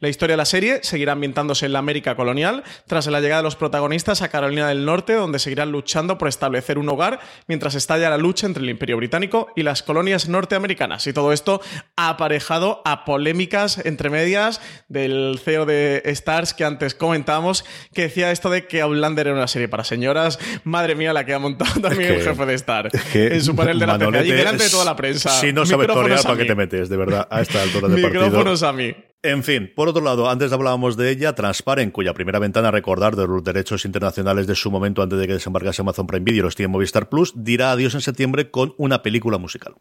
La 0.00 0.08
historia 0.08 0.32
de 0.32 0.38
la 0.38 0.44
serie 0.46 0.80
seguirá 0.82 1.12
ambientándose 1.12 1.66
en 1.66 1.74
la 1.74 1.78
América 1.78 2.16
colonial, 2.16 2.62
tras 2.86 3.06
la 3.06 3.20
llegada 3.20 3.42
de 3.42 3.44
los 3.44 3.56
protagonistas 3.56 4.22
a 4.22 4.28
Carolina 4.30 4.66
del 4.68 4.84
Norte, 4.86 5.12
donde 5.12 5.38
seguirán 5.38 5.70
luchando 5.72 6.16
por 6.16 6.28
establecer 6.28 6.78
un 6.78 6.88
hogar 6.88 7.20
mientras 7.46 7.74
estalla 7.74 8.08
la 8.10 8.16
lucha 8.16 8.46
entre 8.46 8.62
el 8.62 8.70
Imperio 8.70 8.96
Británico 8.96 9.48
y 9.56 9.62
las 9.62 9.82
colonias 9.82 10.28
norteamericanas. 10.28 11.06
Y 11.06 11.12
todo 11.12 11.32
esto 11.32 11.60
ha 11.96 12.08
aparejado 12.08 12.80
a 12.86 13.04
polémicas 13.04 13.84
entre 13.84 14.08
medias 14.10 14.60
del 14.88 15.38
CEO 15.44 15.66
de 15.66 16.02
Stars 16.06 16.54
que 16.54 16.64
antes 16.64 16.94
comentábamos, 16.94 17.64
que 17.94 18.02
decía 18.02 18.30
esto 18.32 18.48
de 18.50 18.66
que 18.66 18.80
Outlander 18.80 19.26
era 19.26 19.36
una 19.36 19.48
serie 19.48 19.68
para 19.68 19.84
señoras. 19.84 20.38
Madre 20.64 20.94
mía, 20.94 21.12
la 21.12 21.24
que 21.26 21.34
ha 21.34 21.38
montado 21.38 21.78
también 21.80 22.12
que- 22.14 22.16
el 22.20 22.24
jefe 22.24 22.46
de 22.46 22.54
Star 22.54 22.90
que 23.12 23.26
en 23.34 23.42
su 23.42 23.54
panel 23.54 23.78
de 23.78 23.86
la 23.86 23.92
Manolete 23.98 24.24
allí 24.24 24.32
delante 24.32 24.58
de 24.62 24.66
es- 24.66 24.72
toda 24.72 24.84
la 24.86 24.96
prensa. 24.96 25.28
Si 25.28 25.52
no 25.52 25.66
sabes 25.66 25.86
torear, 25.88 26.22
¿para 26.22 26.36
qué 26.38 26.44
te 26.46 26.54
metes? 26.54 26.88
De 26.88 26.96
verdad, 26.96 27.28
a 27.30 27.40
esta 27.42 27.60
altura 27.62 27.88
del 27.88 28.00
partido. 28.02 28.24
Micrófonos 28.24 28.62
a 28.62 28.72
mí. 28.72 28.94
En 29.22 29.44
fin, 29.44 29.70
por 29.76 29.86
otro 29.86 30.02
lado, 30.02 30.30
antes 30.30 30.50
hablábamos 30.50 30.96
de 30.96 31.10
ella, 31.10 31.34
Transparent, 31.34 31.92
cuya 31.92 32.14
primera 32.14 32.38
ventana, 32.38 32.70
recordar, 32.70 33.16
de 33.16 33.26
los 33.26 33.44
derechos 33.44 33.84
internacionales 33.84 34.46
de 34.46 34.54
su 34.54 34.70
momento 34.70 35.02
antes 35.02 35.18
de 35.18 35.26
que 35.26 35.34
desembarcase 35.34 35.82
Amazon 35.82 36.06
Prime 36.06 36.24
Video, 36.24 36.44
los 36.44 36.56
tiene 36.56 36.72
Movistar 36.72 37.10
Plus, 37.10 37.34
dirá 37.36 37.72
adiós 37.72 37.94
en 37.94 38.00
septiembre 38.00 38.50
con 38.50 38.72
una 38.78 39.02
película 39.02 39.36
musical. 39.36 39.74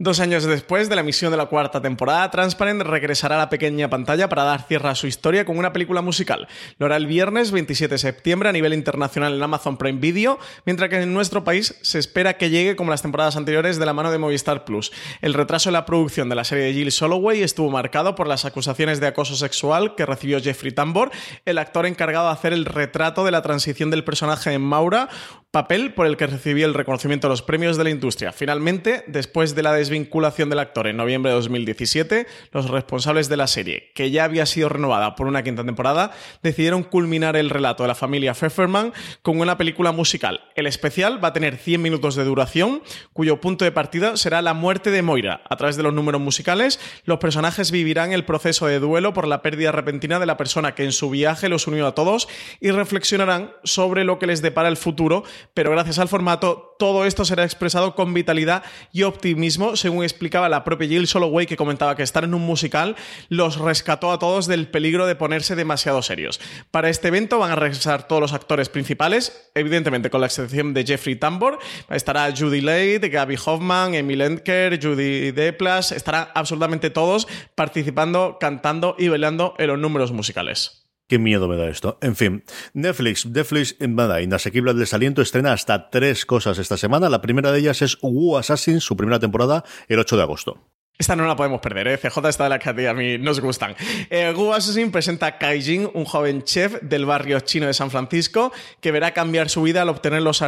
Dos 0.00 0.20
años 0.20 0.44
después 0.44 0.88
de 0.88 0.94
la 0.94 1.00
emisión 1.00 1.32
de 1.32 1.36
la 1.36 1.46
cuarta 1.46 1.82
temporada, 1.82 2.30
Transparent 2.30 2.82
regresará 2.82 3.34
a 3.34 3.38
la 3.38 3.50
pequeña 3.50 3.90
pantalla 3.90 4.28
para 4.28 4.44
dar 4.44 4.62
cierre 4.62 4.90
a 4.90 4.94
su 4.94 5.08
historia 5.08 5.44
con 5.44 5.58
una 5.58 5.72
película 5.72 6.02
musical. 6.02 6.46
Lo 6.78 6.86
hará 6.86 6.96
el 6.96 7.08
viernes 7.08 7.50
27 7.50 7.94
de 7.94 7.98
septiembre 7.98 8.48
a 8.48 8.52
nivel 8.52 8.74
internacional 8.74 9.34
en 9.34 9.42
Amazon 9.42 9.76
Prime 9.76 9.98
Video, 9.98 10.38
mientras 10.64 10.88
que 10.88 11.02
en 11.02 11.12
nuestro 11.12 11.42
país 11.42 11.74
se 11.82 11.98
espera 11.98 12.36
que 12.36 12.48
llegue 12.48 12.76
como 12.76 12.92
las 12.92 13.02
temporadas 13.02 13.34
anteriores 13.34 13.76
de 13.80 13.86
la 13.86 13.92
mano 13.92 14.12
de 14.12 14.18
Movistar 14.18 14.64
Plus. 14.64 14.92
El 15.20 15.34
retraso 15.34 15.68
en 15.68 15.72
la 15.72 15.84
producción 15.84 16.28
de 16.28 16.36
la 16.36 16.44
serie 16.44 16.66
de 16.66 16.74
Jill 16.74 16.92
Soloway 16.92 17.42
estuvo 17.42 17.68
marcado 17.68 18.14
por 18.14 18.28
las 18.28 18.44
acusaciones 18.44 19.00
de 19.00 19.08
acoso 19.08 19.34
sexual 19.34 19.96
que 19.96 20.06
recibió 20.06 20.40
Jeffrey 20.40 20.70
Tambor, 20.70 21.10
el 21.44 21.58
actor 21.58 21.86
encargado 21.86 22.26
de 22.26 22.34
hacer 22.34 22.52
el 22.52 22.66
retrato 22.66 23.24
de 23.24 23.32
la 23.32 23.42
transición 23.42 23.90
del 23.90 24.04
personaje 24.04 24.52
en 24.52 24.62
Maura, 24.62 25.08
papel 25.50 25.94
por 25.94 26.06
el 26.06 26.16
que 26.16 26.26
recibió 26.26 26.66
el 26.66 26.74
reconocimiento 26.74 27.26
de 27.26 27.32
los 27.32 27.42
premios 27.42 27.76
de 27.76 27.84
la 27.84 27.90
industria. 27.90 28.32
Finalmente, 28.32 29.02
después 29.06 29.54
de 29.54 29.62
la 29.62 29.72
desvinculación 29.88 30.50
del 30.50 30.58
actor 30.58 30.86
en 30.86 30.98
noviembre 30.98 31.30
de 31.30 31.36
2017, 31.36 32.26
los 32.52 32.68
responsables 32.68 33.28
de 33.28 33.36
la 33.38 33.46
serie, 33.46 33.90
que 33.94 34.10
ya 34.10 34.24
había 34.24 34.44
sido 34.44 34.68
renovada 34.68 35.14
por 35.14 35.26
una 35.26 35.42
quinta 35.42 35.64
temporada, 35.64 36.12
decidieron 36.42 36.82
culminar 36.82 37.36
el 37.36 37.48
relato 37.48 37.82
de 37.82 37.88
la 37.88 37.94
familia 37.94 38.34
Pfefferman 38.34 38.92
con 39.22 39.40
una 39.40 39.56
película 39.56 39.92
musical. 39.92 40.40
El 40.56 40.66
especial 40.66 41.22
va 41.22 41.28
a 41.28 41.32
tener 41.32 41.56
100 41.56 41.80
minutos 41.80 42.16
de 42.16 42.24
duración, 42.24 42.82
cuyo 43.14 43.40
punto 43.40 43.64
de 43.64 43.72
partida 43.72 44.16
será 44.16 44.42
la 44.42 44.52
muerte 44.52 44.90
de 44.90 45.02
Moira. 45.02 45.40
A 45.48 45.56
través 45.56 45.76
de 45.76 45.82
los 45.82 45.94
números 45.94 46.20
musicales, 46.20 46.78
los 47.04 47.18
personajes 47.18 47.70
vivirán 47.70 48.12
el 48.12 48.26
proceso 48.26 48.66
de 48.66 48.78
duelo 48.78 49.14
por 49.14 49.26
la 49.26 49.40
pérdida 49.40 49.72
repentina 49.72 50.18
de 50.18 50.26
la 50.26 50.36
persona 50.36 50.74
que 50.74 50.84
en 50.84 50.92
su 50.92 51.08
viaje 51.08 51.48
los 51.48 51.66
unió 51.66 51.86
a 51.86 51.94
todos 51.94 52.28
y 52.60 52.70
reflexionarán 52.70 53.52
sobre 53.64 54.04
lo 54.04 54.18
que 54.18 54.26
les 54.26 54.42
depara 54.42 54.68
el 54.68 54.76
futuro, 54.76 55.24
pero 55.54 55.70
gracias 55.70 55.98
al 55.98 56.08
formato, 56.08 56.67
todo 56.78 57.04
esto 57.04 57.24
será 57.24 57.44
expresado 57.44 57.94
con 57.94 58.14
vitalidad 58.14 58.62
y 58.92 59.02
optimismo, 59.02 59.76
según 59.76 60.04
explicaba 60.04 60.48
la 60.48 60.64
propia 60.64 60.88
Jill 60.88 61.06
Soloway, 61.06 61.46
que 61.46 61.56
comentaba 61.56 61.96
que 61.96 62.02
estar 62.02 62.24
en 62.24 62.34
un 62.34 62.42
musical 62.42 62.96
los 63.28 63.58
rescató 63.58 64.12
a 64.12 64.18
todos 64.18 64.46
del 64.46 64.68
peligro 64.68 65.06
de 65.06 65.16
ponerse 65.16 65.56
demasiado 65.56 66.02
serios. 66.02 66.40
Para 66.70 66.88
este 66.88 67.08
evento 67.08 67.38
van 67.38 67.50
a 67.50 67.56
regresar 67.56 68.08
todos 68.08 68.22
los 68.22 68.32
actores 68.32 68.68
principales, 68.68 69.50
evidentemente 69.54 70.10
con 70.10 70.20
la 70.20 70.28
excepción 70.28 70.72
de 70.72 70.86
Jeffrey 70.86 71.16
Tambor, 71.16 71.58
estará 71.90 72.32
Judy 72.34 72.60
Lade, 72.60 73.08
Gaby 73.08 73.36
Hoffman, 73.44 73.94
Emil 73.94 74.20
Entker, 74.20 74.78
Judy 74.82 75.32
Deplas, 75.32 75.92
estarán 75.92 76.28
absolutamente 76.34 76.90
todos 76.90 77.26
participando, 77.54 78.38
cantando 78.40 78.94
y 78.98 79.08
bailando 79.08 79.54
en 79.58 79.66
los 79.66 79.78
números 79.78 80.12
musicales. 80.12 80.87
Qué 81.08 81.18
miedo 81.18 81.48
me 81.48 81.56
da 81.56 81.68
esto. 81.68 81.98
En 82.02 82.16
fin, 82.16 82.44
Netflix, 82.74 83.24
Netflix, 83.24 83.76
nada, 83.80 84.20
inasequible 84.20 84.72
al 84.72 84.78
desaliento, 84.78 85.22
estrena 85.22 85.54
hasta 85.54 85.88
tres 85.88 86.26
cosas 86.26 86.58
esta 86.58 86.76
semana. 86.76 87.08
La 87.08 87.22
primera 87.22 87.50
de 87.50 87.60
ellas 87.60 87.80
es 87.80 87.96
Wu 88.02 88.36
Assassin, 88.36 88.80
su 88.80 88.94
primera 88.94 89.18
temporada, 89.18 89.64
el 89.88 89.98
8 89.98 90.18
de 90.18 90.22
agosto. 90.22 90.68
Esta 90.98 91.16
no 91.16 91.26
la 91.26 91.36
podemos 91.36 91.60
perder, 91.60 91.88
¿eh? 91.88 91.96
CJ 91.96 92.28
está 92.28 92.44
de 92.44 92.50
la 92.50 92.58
que 92.58 92.88
a 92.88 92.92
mí 92.92 93.18
nos 93.18 93.40
gustan. 93.40 93.74
Eh, 94.10 94.32
Gu 94.34 94.52
Assassin 94.52 94.90
presenta 94.90 95.26
a 95.26 95.38
Kai 95.38 95.62
Jin, 95.62 95.88
un 95.94 96.04
joven 96.04 96.42
chef 96.42 96.82
del 96.82 97.06
barrio 97.06 97.38
chino 97.40 97.68
de 97.68 97.72
San 97.72 97.90
Francisco, 97.90 98.52
que 98.80 98.90
verá 98.90 99.14
cambiar 99.14 99.48
su 99.48 99.62
vida 99.62 99.82
al 99.82 99.88
obtener 99.90 100.22
los 100.22 100.42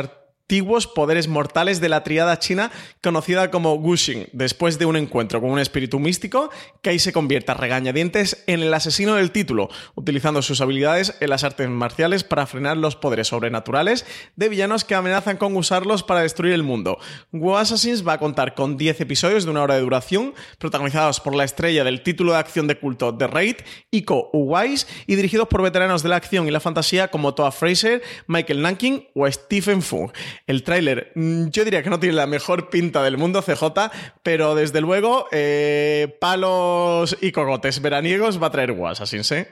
antiguos 0.51 0.89
poderes 0.89 1.29
mortales 1.29 1.81
de 1.81 1.89
la 1.89 2.03
triada 2.03 2.41
china 2.41 2.73
conocida 3.01 3.53
como 3.53 3.75
Wuxing. 3.75 4.31
Después 4.33 4.81
de 4.81 4.85
un 4.85 4.97
encuentro 4.97 5.41
con 5.41 5.49
un 5.49 5.61
espíritu 5.61 6.01
místico, 6.01 6.51
Kai 6.83 6.99
se 6.99 7.13
convierte 7.13 7.53
a 7.53 7.55
regañadientes 7.55 8.43
en 8.49 8.59
el 8.59 8.75
asesino 8.75 9.15
del 9.15 9.31
título, 9.31 9.69
utilizando 9.95 10.43
sus 10.43 10.61
habilidades 10.61 11.17
en 11.21 11.31
las 11.31 11.45
artes 11.45 11.69
marciales 11.69 12.25
para 12.25 12.49
frenar 12.49 12.77
los 12.77 12.97
poderes 12.97 13.29
sobrenaturales 13.29 14.05
de 14.35 14.49
villanos 14.49 14.85
que 14.85 14.97
amenazan 14.97 15.37
con 15.37 15.57
usarlos 15.57 16.03
para 16.03 16.23
destruir 16.23 16.53
el 16.53 16.65
mundo. 16.65 16.99
Wu 17.31 17.55
Assassins 17.55 18.05
va 18.05 18.15
a 18.15 18.19
contar 18.19 18.57
con 18.57 18.77
10 18.77 19.03
episodios 19.03 19.45
de 19.45 19.53
una 19.53 19.63
hora 19.63 19.77
de 19.77 19.83
duración, 19.83 20.35
protagonizados 20.59 21.21
por 21.21 21.37
la 21.37 21.45
estrella 21.45 21.85
del 21.85 22.03
título 22.03 22.33
de 22.33 22.39
acción 22.39 22.67
de 22.67 22.77
culto 22.77 23.17
The 23.17 23.29
Raid, 23.29 23.59
Iko 23.93 24.31
Uwais, 24.33 24.89
y 25.07 25.15
dirigidos 25.15 25.47
por 25.47 25.63
veteranos 25.63 26.03
de 26.03 26.09
la 26.09 26.17
acción 26.17 26.49
y 26.49 26.51
la 26.51 26.59
fantasía 26.59 27.07
como 27.07 27.35
Toa 27.35 27.53
Fraser, 27.53 28.03
Michael 28.27 28.63
Nanking 28.63 29.07
o 29.15 29.31
Stephen 29.31 29.81
Fung. 29.81 30.11
El 30.47 30.63
tráiler, 30.63 31.13
mm, 31.15 31.49
yo 31.49 31.65
diría 31.65 31.83
que 31.83 31.91
no 31.91 32.01
tiene 32.01 32.15
la 32.17 32.27
mejor 32.27 32.71
pinta 32.71 33.03
del 33.03 33.19
mundo 33.19 33.43
CJ, 33.43 33.91
pero 34.23 34.55
desde 34.55 34.81
luego 34.81 35.27
eh, 35.33 36.17
palos 36.21 37.17
y 37.21 37.33
cogotes 37.33 37.81
veraniegos 37.83 38.43
va 38.43 38.49
a 38.49 38.51
traer 38.51 38.73
guas, 38.73 39.01
así 39.01 39.19
¿eh? 39.35 39.49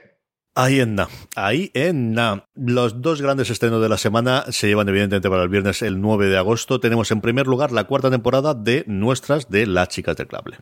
Ahí 0.55 0.79
en 0.79 0.95
na, 0.95 1.07
ahí 1.35 1.71
en 1.73 2.13
na. 2.13 2.45
Los 2.55 3.01
dos 3.01 3.21
grandes 3.21 3.49
estrenos 3.49 3.81
de 3.81 3.89
la 3.89 3.97
semana 3.97 4.45
se 4.49 4.67
llevan 4.67 4.89
evidentemente 4.89 5.29
para 5.29 5.43
el 5.43 5.49
viernes 5.49 5.81
el 5.81 6.01
9 6.01 6.27
de 6.27 6.37
agosto. 6.37 6.79
Tenemos 6.79 7.11
en 7.11 7.21
primer 7.21 7.47
lugar 7.47 7.71
la 7.71 7.85
cuarta 7.85 8.09
temporada 8.09 8.53
de 8.53 8.83
nuestras 8.87 9.49
de 9.49 9.67
Las 9.67 9.89
Chicas 9.89 10.17
del 10.17 10.27
Clable. 10.27 10.57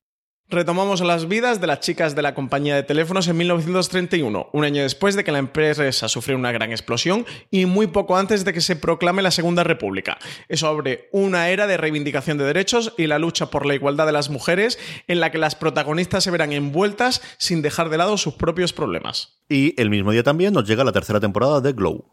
Retomamos 0.49 1.01
las 1.01 1.27
vidas 1.27 1.59
de 1.59 1.67
las 1.67 1.81
chicas 1.81 2.15
de 2.15 2.21
la 2.21 2.33
compañía 2.33 2.73
de 2.73 2.83
teléfonos 2.83 3.27
en 3.27 3.35
1931, 3.35 4.49
un 4.53 4.63
año 4.63 4.81
después 4.81 5.13
de 5.17 5.25
que 5.25 5.33
la 5.33 5.39
empresa 5.39 6.07
sufriera 6.07 6.39
una 6.39 6.53
gran 6.53 6.71
explosión 6.71 7.25
y 7.51 7.65
muy 7.65 7.87
poco 7.87 8.15
antes 8.15 8.45
de 8.45 8.53
que 8.53 8.61
se 8.61 8.77
proclame 8.77 9.21
la 9.21 9.31
Segunda 9.31 9.65
República. 9.65 10.17
Es 10.47 10.61
sobre 10.61 11.09
una 11.11 11.49
era 11.49 11.67
de 11.67 11.75
reivindicación 11.75 12.37
de 12.37 12.45
derechos 12.45 12.93
y 12.97 13.07
la 13.07 13.19
lucha 13.19 13.47
por 13.49 13.65
la 13.65 13.75
igualdad 13.75 14.05
de 14.05 14.13
las 14.13 14.29
mujeres 14.29 14.79
en 15.09 15.19
la 15.19 15.31
que 15.31 15.37
las 15.37 15.55
protagonistas 15.55 16.23
se 16.23 16.31
verán 16.31 16.53
envueltas 16.53 17.21
sin 17.37 17.61
dejar 17.61 17.89
de 17.89 17.97
lado 17.97 18.17
sus 18.17 18.35
propios 18.35 18.71
problemas. 18.71 19.41
Y 19.49 19.79
el 19.81 19.89
mismo 19.89 20.13
día 20.13 20.23
también 20.23 20.53
nos 20.53 20.65
llega 20.65 20.85
la 20.85 20.93
tercera 20.93 21.19
temporada 21.19 21.59
de 21.59 21.73
Glow. 21.73 22.05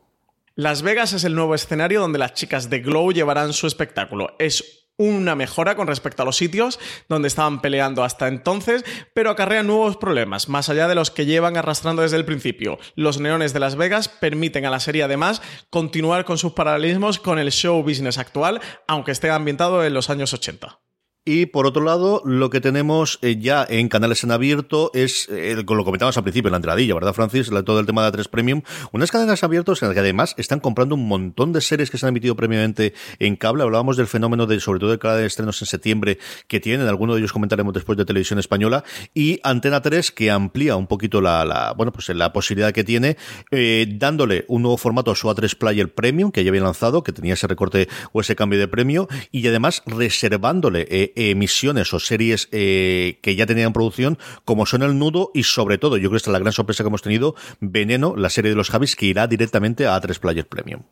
Las 0.56 0.82
Vegas 0.82 1.12
es 1.12 1.22
el 1.22 1.36
nuevo 1.36 1.54
escenario 1.54 2.00
donde 2.00 2.18
las 2.18 2.34
chicas 2.34 2.68
de 2.68 2.80
Glow 2.80 3.12
llevarán 3.12 3.52
su 3.52 3.68
espectáculo. 3.68 4.34
Es 4.40 4.83
una 4.96 5.34
mejora 5.34 5.74
con 5.76 5.86
respecto 5.86 6.22
a 6.22 6.24
los 6.24 6.36
sitios 6.36 6.78
donde 7.08 7.28
estaban 7.28 7.60
peleando 7.60 8.04
hasta 8.04 8.28
entonces, 8.28 8.84
pero 9.14 9.30
acarrean 9.30 9.66
nuevos 9.66 9.96
problemas, 9.96 10.48
más 10.48 10.68
allá 10.68 10.88
de 10.88 10.94
los 10.94 11.10
que 11.10 11.26
llevan 11.26 11.56
arrastrando 11.56 12.02
desde 12.02 12.16
el 12.16 12.24
principio. 12.24 12.78
Los 12.94 13.20
neones 13.20 13.52
de 13.52 13.60
Las 13.60 13.76
Vegas 13.76 14.08
permiten 14.08 14.66
a 14.66 14.70
la 14.70 14.80
serie 14.80 15.02
además 15.02 15.42
continuar 15.70 16.24
con 16.24 16.38
sus 16.38 16.52
paralelismos 16.52 17.18
con 17.18 17.38
el 17.38 17.50
show 17.50 17.82
business 17.82 18.18
actual, 18.18 18.60
aunque 18.86 19.12
esté 19.12 19.30
ambientado 19.30 19.84
en 19.84 19.94
los 19.94 20.10
años 20.10 20.32
80. 20.32 20.83
Y 21.26 21.46
por 21.46 21.66
otro 21.66 21.82
lado, 21.82 22.20
lo 22.26 22.50
que 22.50 22.60
tenemos 22.60 23.18
eh, 23.22 23.38
ya 23.38 23.64
en 23.66 23.88
canales 23.88 24.22
en 24.24 24.30
abierto 24.30 24.90
es, 24.92 25.26
eh, 25.30 25.56
lo 25.56 25.84
comentábamos 25.84 26.18
al 26.18 26.22
principio, 26.22 26.50
la 26.50 26.58
entradilla, 26.58 26.92
¿verdad, 26.92 27.14
Francis? 27.14 27.48
todo 27.64 27.80
el 27.80 27.86
tema 27.86 28.02
de 28.02 28.12
A3 28.14 28.28
Premium. 28.28 28.60
Unas 28.92 29.10
cadenas 29.10 29.42
abiertas 29.42 29.80
en 29.80 29.88
las 29.88 29.94
que 29.94 30.00
además 30.00 30.34
están 30.36 30.60
comprando 30.60 30.96
un 30.96 31.08
montón 31.08 31.54
de 31.54 31.62
series 31.62 31.90
que 31.90 31.96
se 31.96 32.04
han 32.04 32.10
emitido 32.10 32.36
previamente 32.36 32.92
en 33.20 33.36
cable. 33.36 33.62
Hablábamos 33.62 33.96
del 33.96 34.06
fenómeno 34.06 34.44
de, 34.44 34.60
sobre 34.60 34.80
todo, 34.80 34.90
de 34.90 34.98
cada 34.98 35.16
de 35.16 35.24
estrenos 35.24 35.62
en 35.62 35.66
septiembre 35.66 36.18
que 36.46 36.60
tienen. 36.60 36.88
Algunos 36.88 37.16
de 37.16 37.20
ellos 37.20 37.32
comentaremos 37.32 37.72
después 37.72 37.96
de 37.96 38.04
Televisión 38.04 38.38
Española. 38.38 38.84
Y 39.14 39.40
Antena 39.44 39.80
3, 39.80 40.12
que 40.12 40.30
amplía 40.30 40.76
un 40.76 40.86
poquito 40.86 41.22
la, 41.22 41.72
bueno, 41.74 41.90
pues 41.90 42.06
la 42.10 42.34
posibilidad 42.34 42.70
que 42.72 42.84
tiene, 42.84 43.16
eh, 43.50 43.86
dándole 43.96 44.44
un 44.48 44.60
nuevo 44.60 44.76
formato 44.76 45.10
a 45.10 45.16
su 45.16 45.26
A3 45.28 45.56
Player 45.56 45.94
Premium, 45.94 46.30
que 46.30 46.44
ya 46.44 46.50
había 46.50 46.60
lanzado, 46.60 47.02
que 47.02 47.12
tenía 47.12 47.32
ese 47.32 47.46
recorte 47.46 47.88
o 48.12 48.20
ese 48.20 48.36
cambio 48.36 48.58
de 48.58 48.68
premio, 48.68 49.08
y 49.30 49.46
además 49.48 49.82
reservándole 49.86 51.13
emisiones 51.16 51.92
o 51.94 52.00
series 52.00 52.48
eh, 52.52 53.18
que 53.22 53.36
ya 53.36 53.46
tenían 53.46 53.72
producción, 53.72 54.18
como 54.44 54.66
son 54.66 54.82
El 54.82 54.98
Nudo 54.98 55.30
y 55.34 55.44
sobre 55.44 55.78
todo, 55.78 55.96
yo 55.96 56.08
creo 56.08 56.12
que 56.12 56.16
esta 56.18 56.30
es 56.30 56.32
la 56.32 56.38
gran 56.38 56.52
sorpresa 56.52 56.82
que 56.82 56.88
hemos 56.88 57.02
tenido, 57.02 57.34
Veneno, 57.60 58.14
la 58.16 58.30
serie 58.30 58.50
de 58.50 58.56
los 58.56 58.70
Javis, 58.70 58.96
que 58.96 59.06
irá 59.06 59.26
directamente 59.26 59.86
a 59.86 60.00
A3 60.00 60.18
Player 60.18 60.46
Premium. 60.46 60.82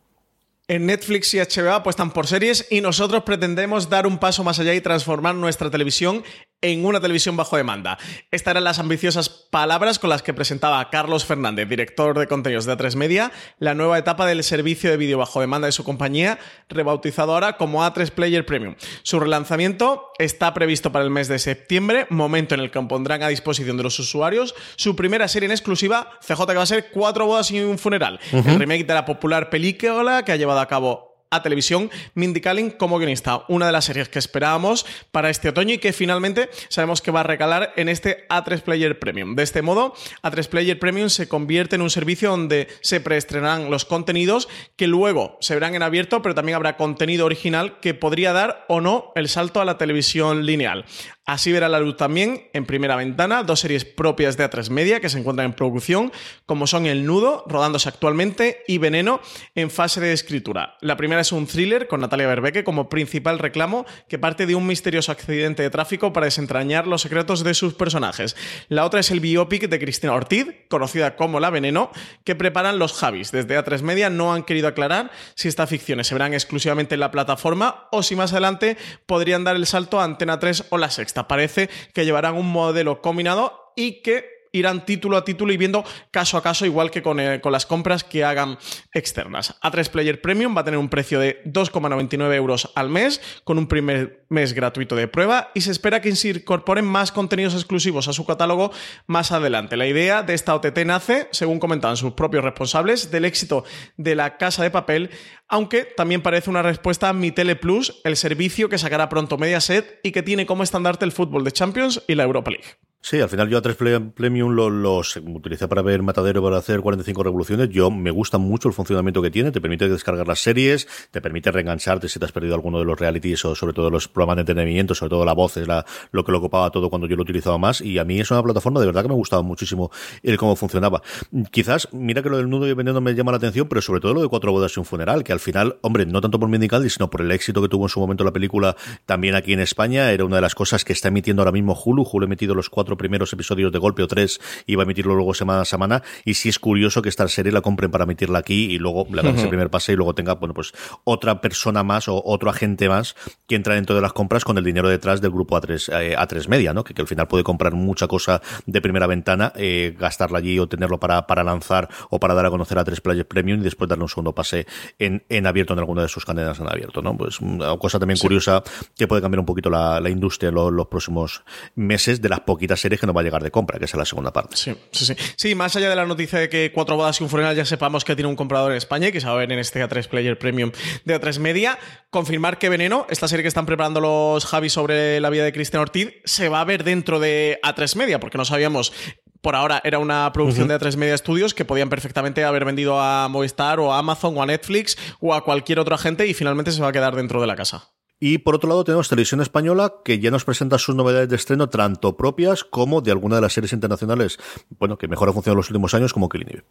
En 0.69 0.87
Netflix 0.87 1.35
y 1.35 1.39
HBO 1.39 1.73
apuestan 1.73 2.13
por 2.13 2.27
series 2.27 2.67
y 2.71 2.81
nosotros 2.81 3.25
pretendemos 3.25 3.91
dar 3.91 4.07
un 4.07 4.19
paso 4.19 4.45
más 4.45 4.59
allá 4.59 4.73
y 4.75 4.81
transformar 4.81 5.35
nuestra 5.35 5.71
televisión 5.71 6.23
en 6.63 6.85
una 6.87 7.01
televisión 7.01 7.37
bajo 7.37 7.57
demanda. 7.57 7.99
Estas 8.31 8.53
eran 8.53 8.65
las 8.65 8.79
ambiciosas 8.79 9.29
palabras 9.29 9.99
con 9.99 10.09
las 10.09 10.23
que 10.23 10.33
presentaba 10.33 10.89
Carlos 10.91 11.27
Fernández, 11.27 11.69
director 11.69 12.19
de 12.19 12.27
contenidos 12.27 12.65
de 12.65 12.77
A3 12.77 12.97
Media, 12.97 13.33
la 13.59 13.75
nueva 13.75 13.99
etapa 13.99 14.27
del 14.27 14.43
servicio 14.45 14.91
de 14.91 14.97
vídeo 14.97 15.19
bajo 15.19 15.41
demanda 15.41 15.67
de 15.67 15.73
su 15.73 15.85
compañía, 15.85 16.39
rebautizado 16.69 17.35
ahora 17.35 17.57
como 17.57 17.85
A3 17.85 18.11
Player 18.13 18.47
Premium. 18.47 18.77
Su 19.03 19.21
relanzamiento 19.21 20.11
está 20.19 20.55
previsto 20.55 20.93
para 20.93 21.05
el 21.05 21.11
mes 21.11 21.29
de 21.29 21.39
septiembre, 21.39 22.07
momento 22.09 22.55
en 22.55 22.61
el 22.61 22.71
que 22.71 22.81
pondrán 22.83 23.23
a 23.23 23.29
disposición 23.29 23.77
de 23.77 23.83
los 23.83 23.99
usuarios 23.99 24.55
su 24.77 24.97
primera 24.97 25.29
serie 25.29 25.47
en 25.47 25.53
exclusiva, 25.53 26.11
CJ 26.27 26.47
que 26.47 26.55
va 26.55 26.63
a 26.63 26.67
ser 26.67 26.91
Cuatro 26.93 27.27
bodas 27.27 27.51
y 27.51 27.61
un 27.61 27.79
funeral, 27.79 28.21
el 28.33 28.59
remake 28.59 28.87
de 28.87 28.95
la 28.95 29.05
popular 29.05 29.51
película 29.51 30.25
que 30.25 30.33
ha 30.33 30.37
llevado 30.37 30.61
a 30.61 30.69
cabo 30.69 31.12
a 31.33 31.43
televisión 31.43 31.91
Mindy 32.15 32.41
Kaling 32.41 32.71
como 32.71 32.99
guionista, 32.99 33.45
una 33.49 33.67
de 33.67 33.73
las 33.73 33.87
series 33.87 34.09
que 34.09 34.19
esperábamos 34.19 34.87
para 35.11 35.31
este 35.31 35.49
otoño 35.49 35.75
y 35.75 35.79
que 35.79 35.93
finalmente 35.93 36.51
sabemos 36.69 37.01
que 37.01 37.11
va 37.11 37.21
a 37.21 37.25
recalar 37.25 37.73
en 37.77 37.89
este 37.89 38.29
A3 38.29 38.61
Player 38.61 38.99
Premium. 38.99 39.35
De 39.35 39.43
este 39.43 39.63
modo, 39.63 39.95
A3 40.23 40.47
Player 40.49 40.79
Premium 40.79 41.09
se 41.09 41.29
convierte 41.29 41.77
en 41.77 41.83
un 41.83 41.91
servicio 41.91 42.31
donde 42.31 42.69
se 42.83 43.01
preestrenarán 43.01 43.71
los 43.71 43.85
contenidos 43.87 44.49
que 44.77 44.87
luego 44.87 45.39
se 45.41 45.55
verán 45.55 45.75
en 45.75 45.83
abierto, 45.83 46.21
pero 46.23 46.35
también 46.35 46.57
habrá 46.57 46.77
contenido 46.77 47.25
original 47.25 47.81
que 47.81 47.95
podría 47.95 48.33
dar 48.33 48.67
o 48.69 48.81
no 48.81 49.13
el 49.15 49.29
salto 49.29 49.61
a 49.61 49.65
la 49.65 49.79
televisión 49.79 50.45
lineal. 50.45 50.85
Así 51.25 51.53
verá 51.53 51.69
la 51.69 51.79
luz 51.79 51.97
también 51.97 52.49
en 52.53 52.67
primera 52.67 52.97
ventana 52.97 53.45
dos 53.45 53.61
series 53.61 53.85
propias 53.85 54.37
de 54.37 54.51
A3 54.51 54.71
Media 54.71 54.99
que 54.99 55.09
se 55.09 55.21
encuentran 55.21 55.47
en 55.47 55.53
producción, 55.53 56.11
como 56.47 56.67
son 56.67 56.87
El 56.87 57.07
Nudo, 57.07 57.45
rodándose 57.47 57.89
actualmente, 57.89 58.65
y 58.67 58.79
Veneno, 58.79 59.21
en 59.55 59.71
fase 59.71 60.01
de 60.01 60.13
escritura. 60.13 60.77
La 60.81 60.97
primera 60.97 61.21
es 61.21 61.31
un 61.31 61.47
thriller 61.47 61.87
con 61.87 62.01
Natalia 62.01 62.27
Berbeque 62.27 62.65
como 62.65 62.89
principal 62.89 63.39
reclamo 63.39 63.87
que 64.09 64.19
parte 64.19 64.47
de 64.47 64.57
un 64.57 64.67
misterioso 64.67 65.13
accidente 65.13 65.63
de 65.63 65.71
tráfico 65.71 66.13
para 66.13 66.27
desentrañar 66.27 66.89
los 66.89 67.03
secretos 67.03 67.45
de 67.45 67.55
sus 67.55 67.75
personajes. 67.75 68.35
La 68.69 68.85
otra 68.85 68.99
es 68.99 69.13
el 69.13 69.21
biopic 69.21 69.69
de 69.69 69.79
Cristina 69.79 70.15
Ortiz, 70.15 70.49
conocida 70.69 71.15
como 71.15 71.39
La 71.39 71.51
Veneno, 71.51 71.93
que 72.25 72.35
preparan 72.35 72.81
los 72.81 72.95
Javis. 72.95 73.31
Desde 73.31 73.57
A3 73.57 73.83
Media 73.83 74.11
no 74.11 74.35
han 74.35 74.43
querido 74.43 74.67
aclarar 74.67 75.13
si 75.37 75.47
estas 75.47 75.71
ficciones 75.71 76.09
se 76.09 76.17
verán 76.17 76.35
exclusivamente 76.35 76.95
en 76.95 77.01
la 77.01 77.13
plataforma 77.13 77.87
o 77.93 78.03
si 78.03 78.17
más 78.17 78.33
adelante 78.33 78.77
podrían 79.07 79.45
dar 79.45 79.55
el 79.55 79.67
salto 79.67 80.01
a 80.01 80.05
Antena 80.05 80.41
3 80.41 80.65
o 80.71 80.79
la 80.79 80.91
Sexta. 80.91 81.12
Parece 81.15 81.69
que 81.93 82.05
llevarán 82.05 82.37
un 82.37 82.51
modelo 82.51 83.01
combinado 83.03 83.73
y 83.77 84.03
que 84.03 84.42
irán 84.53 84.85
título 84.85 85.17
a 85.17 85.25
título 85.25 85.53
y 85.53 85.57
viendo 85.57 85.85
caso 86.11 86.37
a 86.37 86.43
caso, 86.43 86.67
igual 86.67 86.91
que 86.91 87.03
con, 87.03 87.19
eh, 87.19 87.41
con, 87.41 87.53
las 87.53 87.67
compras 87.67 88.05
que 88.05 88.25
hagan 88.25 88.59
externas. 88.93 89.59
A3 89.63 89.89
Player 89.89 90.21
Premium 90.21 90.57
va 90.57 90.61
a 90.61 90.65
tener 90.65 90.79
un 90.79 90.89
precio 90.89 91.19
de 91.19 91.43
2,99 91.45 92.35
euros 92.35 92.71
al 92.75 92.89
mes, 92.89 93.21
con 93.45 93.59
un 93.59 93.67
primer 93.67 94.25
mes 94.29 94.53
gratuito 94.53 94.97
de 94.97 95.09
prueba, 95.09 95.51
y 95.55 95.63
se 95.63 95.71
espera 95.71 96.01
que 96.01 96.15
se 96.15 96.29
incorporen 96.31 96.85
más 96.85 97.13
contenidos 97.13 97.55
exclusivos 97.55 98.09
a 98.09 98.13
su 98.13 98.25
catálogo 98.25 98.73
más 99.07 99.33
adelante. 99.33 99.77
La 99.77 99.87
idea 99.87 100.23
de 100.23 100.35
esta 100.35 100.55
OTT 100.55 100.79
nace, 100.85 101.29
según 101.33 101.59
comentaban 101.59 101.97
sus 101.97 102.13
propios 102.13 102.45
responsables, 102.45 103.11
del 103.11 103.25
éxito 103.25 103.65
de 103.97 104.15
la 104.15 104.37
Casa 104.37 104.63
de 104.63 104.71
Papel 104.71 105.11
aunque 105.53 105.85
también 105.85 106.23
parece 106.23 106.49
una 106.49 106.63
respuesta 106.63 107.11
a 107.11 107.13
Mi 107.13 107.31
Tele 107.31 107.57
Plus, 107.57 108.01
el 108.05 108.17
servicio 108.17 108.71
que 108.71 108.79
sacará 108.79 109.11
pronto 109.11 109.37
Mediaset 109.37 110.01
y 110.03 110.11
que 110.11 110.23
tiene 110.23 110.47
como 110.47 110.63
estandarte 110.63 111.05
el 111.05 111.13
fútbol 111.13 111.45
de 111.45 111.53
Champions 111.53 112.03
y 112.09 112.15
la 112.15 112.23
Europa 112.23 112.51
League. 112.51 112.92
Sí, 113.05 113.21
al 113.21 113.29
final 113.29 113.49
yo 113.49 113.59
a 113.59 113.63
3 113.63 113.77
Premium 114.15 114.55
los 114.55 115.17
lo 115.17 115.37
utilicé 115.37 115.67
para 115.67 115.83
ver 115.83 116.05
Matadero 116.05 116.41
para 116.41 116.59
hacer 116.59 116.81
45 116.81 117.25
revoluciones. 117.25 117.69
Yo 117.69 117.91
me 117.91 118.13
gusta 118.13 118.39
mucho 118.39 118.69
el 118.69 118.75
funcionamiento 118.75 119.21
que 119.21 119.29
tiene. 119.33 119.51
Te 119.51 119.61
permite 119.61 119.89
descargar 119.89 120.29
las 120.29 120.39
series, 120.39 120.87
te 121.11 121.21
permite 121.21 121.51
reengancharte 121.51 122.09
si 122.09 122.21
te 122.21 122.27
has 122.27 122.31
perdido 122.31 122.55
alguno 122.55 122.79
de 122.79 122.85
los 122.85 122.97
realities 122.97 123.45
o 123.45 123.57
sobre 123.57 123.73
todo 123.73 123.91
los 123.91 124.07
programas 124.07 124.37
de 124.37 124.41
entretenimiento, 124.43 124.95
sobre 124.95 125.11
todo 125.11 125.25
la 125.25 125.33
voz 125.33 125.57
es 125.57 125.67
la, 125.67 125.85
lo 126.13 126.25
que 126.25 126.31
lo 126.31 126.39
ocupaba 126.39 126.71
todo 126.71 126.91
cuando 126.91 127.09
yo 127.09 127.17
lo 127.17 127.23
utilizaba 127.23 127.59
más. 127.59 127.81
Y 127.81 127.99
a 127.99 128.05
mí 128.05 128.21
es 128.21 128.31
una 128.31 128.41
plataforma 128.41 128.79
de 128.79 128.87
verdad 128.87 129.03
que 129.03 129.09
me 129.09 129.17
gustaba 129.17 129.43
muchísimo 129.43 129.91
el 130.23 130.37
cómo 130.37 130.55
funcionaba. 130.55 131.03
Quizás, 131.51 131.89
mira 131.91 132.23
que 132.23 132.31
lo 132.31 132.37
del 132.37 132.49
nudo 132.49 132.69
y 132.69 132.75
vendiendo 132.75 133.01
me 133.01 133.17
llama 133.17 133.33
la 133.33 133.39
atención, 133.39 133.67
pero 133.69 133.83
sobre 133.83 134.01
todo 134.01 134.15
lo 134.15 134.23
de 134.23 134.29
cuatro 134.29 134.53
bodas 134.53 134.77
y 134.77 134.79
un 134.79 134.87
funeral, 134.87 135.25
que 135.25 135.33
al 135.33 135.41
final, 135.41 135.77
hombre, 135.81 136.07
no 136.07 136.21
tanto 136.21 136.39
por 136.39 136.49
Mindical, 136.49 136.89
sino 136.89 137.11
por 137.11 137.23
el 137.23 137.33
éxito 137.33 137.61
que 137.61 137.69
tuvo 137.69 137.87
en 137.87 137.89
su 137.89 137.99
momento 137.99 138.23
la 138.23 138.33
película 138.33 138.77
también 139.07 139.35
aquí 139.35 139.55
en 139.55 139.59
España, 139.61 140.13
era 140.13 140.25
una 140.25 140.37
de 140.37 140.43
las 140.43 140.55
cosas 140.55 140.85
que 140.85 140.93
está 140.93 141.09
emitiendo 141.09 141.43
ahora 141.43 141.51
mismo 141.51 141.77
Hulu. 141.85 142.07
Hulu 142.09 142.27
ha 142.27 142.27
emitido 142.27 142.55
los 142.55 142.71
cuatro 142.71 142.92
cuatro 142.93 142.97
primeros 142.97 143.33
episodios 143.33 143.73
de 143.73 143.79
golpe 143.79 144.03
o 144.03 144.09
tres 144.09 144.41
y 144.67 144.75
va 144.75 144.83
a 144.83 144.85
emitirlo 144.85 145.15
luego 145.15 145.35
semana 145.35 145.63
a 145.63 145.65
semana. 145.65 146.03
Y 146.25 146.35
sí 146.35 146.49
es 146.49 146.59
curioso 146.59 147.01
que 147.03 147.09
esta 147.09 147.27
serie 147.29 147.53
la 147.53 147.61
compren 147.61 147.91
para 147.91 148.05
emitirla 148.05 148.39
aquí 148.39 148.73
y 148.73 148.79
luego 148.79 149.07
le 149.11 149.21
hagan 149.21 149.37
ese 149.37 149.49
primer 149.49 149.71
pase 149.71 149.93
y 149.93 149.97
luego 149.97 150.15
tenga, 150.15 150.35
bueno, 150.35 150.55
pues 150.55 150.73
otra 151.05 151.41
persona 151.41 151.83
más 151.83 152.09
o 152.09 152.23
otro 152.25 152.51
agente 152.51 152.89
más 152.89 153.15
que 153.47 153.55
entra 153.55 153.75
dentro 153.75 153.97
de 153.97 154.03
las 154.03 154.13
compras 154.13 154.45
con 154.45 154.59
el 154.59 154.65
dinero 154.65 154.89
detrás 154.89 155.21
del 155.21 155.31
grupo 155.31 155.57
A3, 155.57 156.01
eh, 156.01 156.17
A3 156.17 156.49
Media, 156.49 156.75
¿no? 156.75 156.85
Que, 156.85 156.95
que, 156.95 157.03
al 157.03 157.09
final 157.09 157.27
puede 157.29 157.45
comprar 157.45 157.75
mucha 157.75 158.07
cosa 158.07 158.41
de 158.67 158.81
primera 158.81 159.07
ventana, 159.07 159.53
eh, 159.57 159.95
gastarla 159.99 160.39
allí 160.39 160.59
o 160.59 160.69
tenerlo 160.69 161.01
para, 161.01 161.27
para 161.27 161.43
lanzar 161.43 161.89
o 162.11 162.21
para 162.21 162.35
dar 162.35 162.47
a 162.47 162.51
conocer 162.51 162.79
a 162.79 162.85
tres 162.85 163.01
Players 163.01 163.27
Premium 163.27 163.61
y 163.61 163.65
después 163.65 163.89
darle 163.89 164.05
un 164.05 164.09
segundo 164.09 164.35
pase 164.35 164.67
en, 164.99 165.25
en 165.29 165.47
abierto 165.47 165.73
en 165.73 165.79
alguna 165.79 166.03
de 166.03 166.09
sus 166.09 166.25
cadenas 166.25 166.61
en 166.61 166.69
abierto, 166.69 167.03
¿no? 167.03 167.17
Pues 167.17 167.41
una 167.41 167.77
cosa 167.79 167.99
también 167.99 168.17
sí. 168.17 168.23
curiosa 168.23 168.63
que 168.97 169.07
puede 169.07 169.23
cambiar 169.23 169.41
un 169.41 169.47
poquito 169.47 169.71
la, 169.71 170.01
la 170.01 170.11
industria 170.11 170.51
en 170.51 170.55
los, 170.55 170.73
los, 170.73 170.87
próximos 170.87 171.45
meses 171.75 172.21
de 172.21 172.29
las 172.29 172.41
poquitas 172.41 172.82
series 172.83 173.01
que 173.01 173.07
nos 173.07 173.17
va 173.17 173.21
a 173.21 173.25
llegar 173.25 173.43
de 173.43 173.51
compra, 173.51 173.79
que 173.79 173.87
es 173.87 173.95
la 173.95 174.05
segunda 174.05 174.33
parte. 174.33 174.57
Sí, 174.57 174.75
sí, 174.91 175.07
sí. 175.07 175.15
Sí, 175.37 175.55
más 175.55 175.75
allá 175.77 175.89
de 175.89 175.97
la 175.97 176.05
noticia 176.05 176.39
de 176.39 176.49
que 176.49 176.73
Cuatro 176.73 176.97
Bodas 176.97 177.21
y 177.21 177.25
un 177.25 177.31
Funeral 177.31 177.57
ya 177.57 177.65
sepamos 177.65 178.05
que 178.05 178.15
tiene 178.15 178.29
un 178.29 178.37
comprador 178.37 178.73
en 178.73 178.79
España 178.79 179.09
y 179.09 179.13
que 179.13 179.21
se 179.21 179.27
va 179.27 179.33
a 179.33 179.37
ver 179.37 179.51
en 179.51 179.59
este 179.59 179.83
A3 179.85 180.07
Player 180.09 180.39
Premium 180.39 180.73
de 181.05 181.21
A3 181.21 181.39
Media, 181.39 181.79
confirmar 182.11 182.59
que 182.59 182.69
Veneno, 182.69 183.07
esta 183.09 183.29
serie 183.29 183.43
que 183.43 183.49
están 183.49 183.67
preparando 183.67 184.01
los 184.01 184.45
Javi 184.45 184.69
sobre 184.69 185.21
la 185.21 185.31
vida 185.31 185.45
de 185.45 185.53
Cristian 185.53 185.81
Ortiz, 185.81 186.15
se 186.25 186.49
va 186.49 186.61
a 186.61 186.65
ver 186.65 186.85
dentro 186.85 187.21
de 187.21 187.59
A3 187.63 187.97
Media, 187.97 188.21
porque 188.21 188.39
no 188.39 188.45
sabíamos 188.45 188.93
por 189.41 189.57
ahora 189.57 189.81
era 189.85 189.99
una 189.99 190.33
producción 190.33 190.71
uh 190.71 190.75
-huh. 190.75 190.79
de 190.79 190.87
A3 190.87 190.97
Media 190.97 191.19
Studios 191.19 191.53
que 191.53 191.65
podían 191.65 191.89
perfectamente 191.89 192.45
haber 192.45 192.65
vendido 192.65 193.01
a 193.01 193.29
Movistar 193.29 193.81
o 193.81 193.93
a 193.93 193.99
Amazon 193.99 194.39
o 194.39 194.43
a 194.43 194.47
Netflix 194.47 194.97
o 195.21 195.35
a 195.35 195.45
cualquier 195.45 195.81
otro 195.81 195.95
agente 195.95 196.27
y 196.27 196.35
finalmente 196.35 196.71
se 196.71 196.81
va 196.81 196.89
a 196.89 196.93
quedar 196.93 197.17
dentro 197.17 197.41
de 197.41 197.47
la 197.49 197.57
casa. 197.57 197.91
Y 198.25 198.39
por 198.39 198.55
otro 198.55 198.69
lado 198.69 198.85
tenemos 198.85 199.09
Televisión 199.09 199.41
Española 199.41 199.95
que 200.05 200.21
ya 200.21 200.31
nos 200.31 200.45
presenta 200.45 200.79
sus 200.79 200.95
novedades 200.95 201.29
de 201.29 201.35
estreno 201.35 201.69
tanto 201.69 202.17
propias 202.17 202.63
como 202.63 203.01
de 203.01 203.11
alguna 203.11 203.35
de 203.35 203.43
las 203.43 203.53
series 203.53 203.73
internacionales, 203.73 204.39
bueno, 204.79 204.97
que 204.97 205.09
mejor 205.09 205.29
ha 205.29 205.33
funcionado 205.33 205.55
en 205.55 205.57
los 205.57 205.71
últimos 205.71 205.93
años 205.93 206.13
como 206.13 206.29
Killing. 206.29 206.63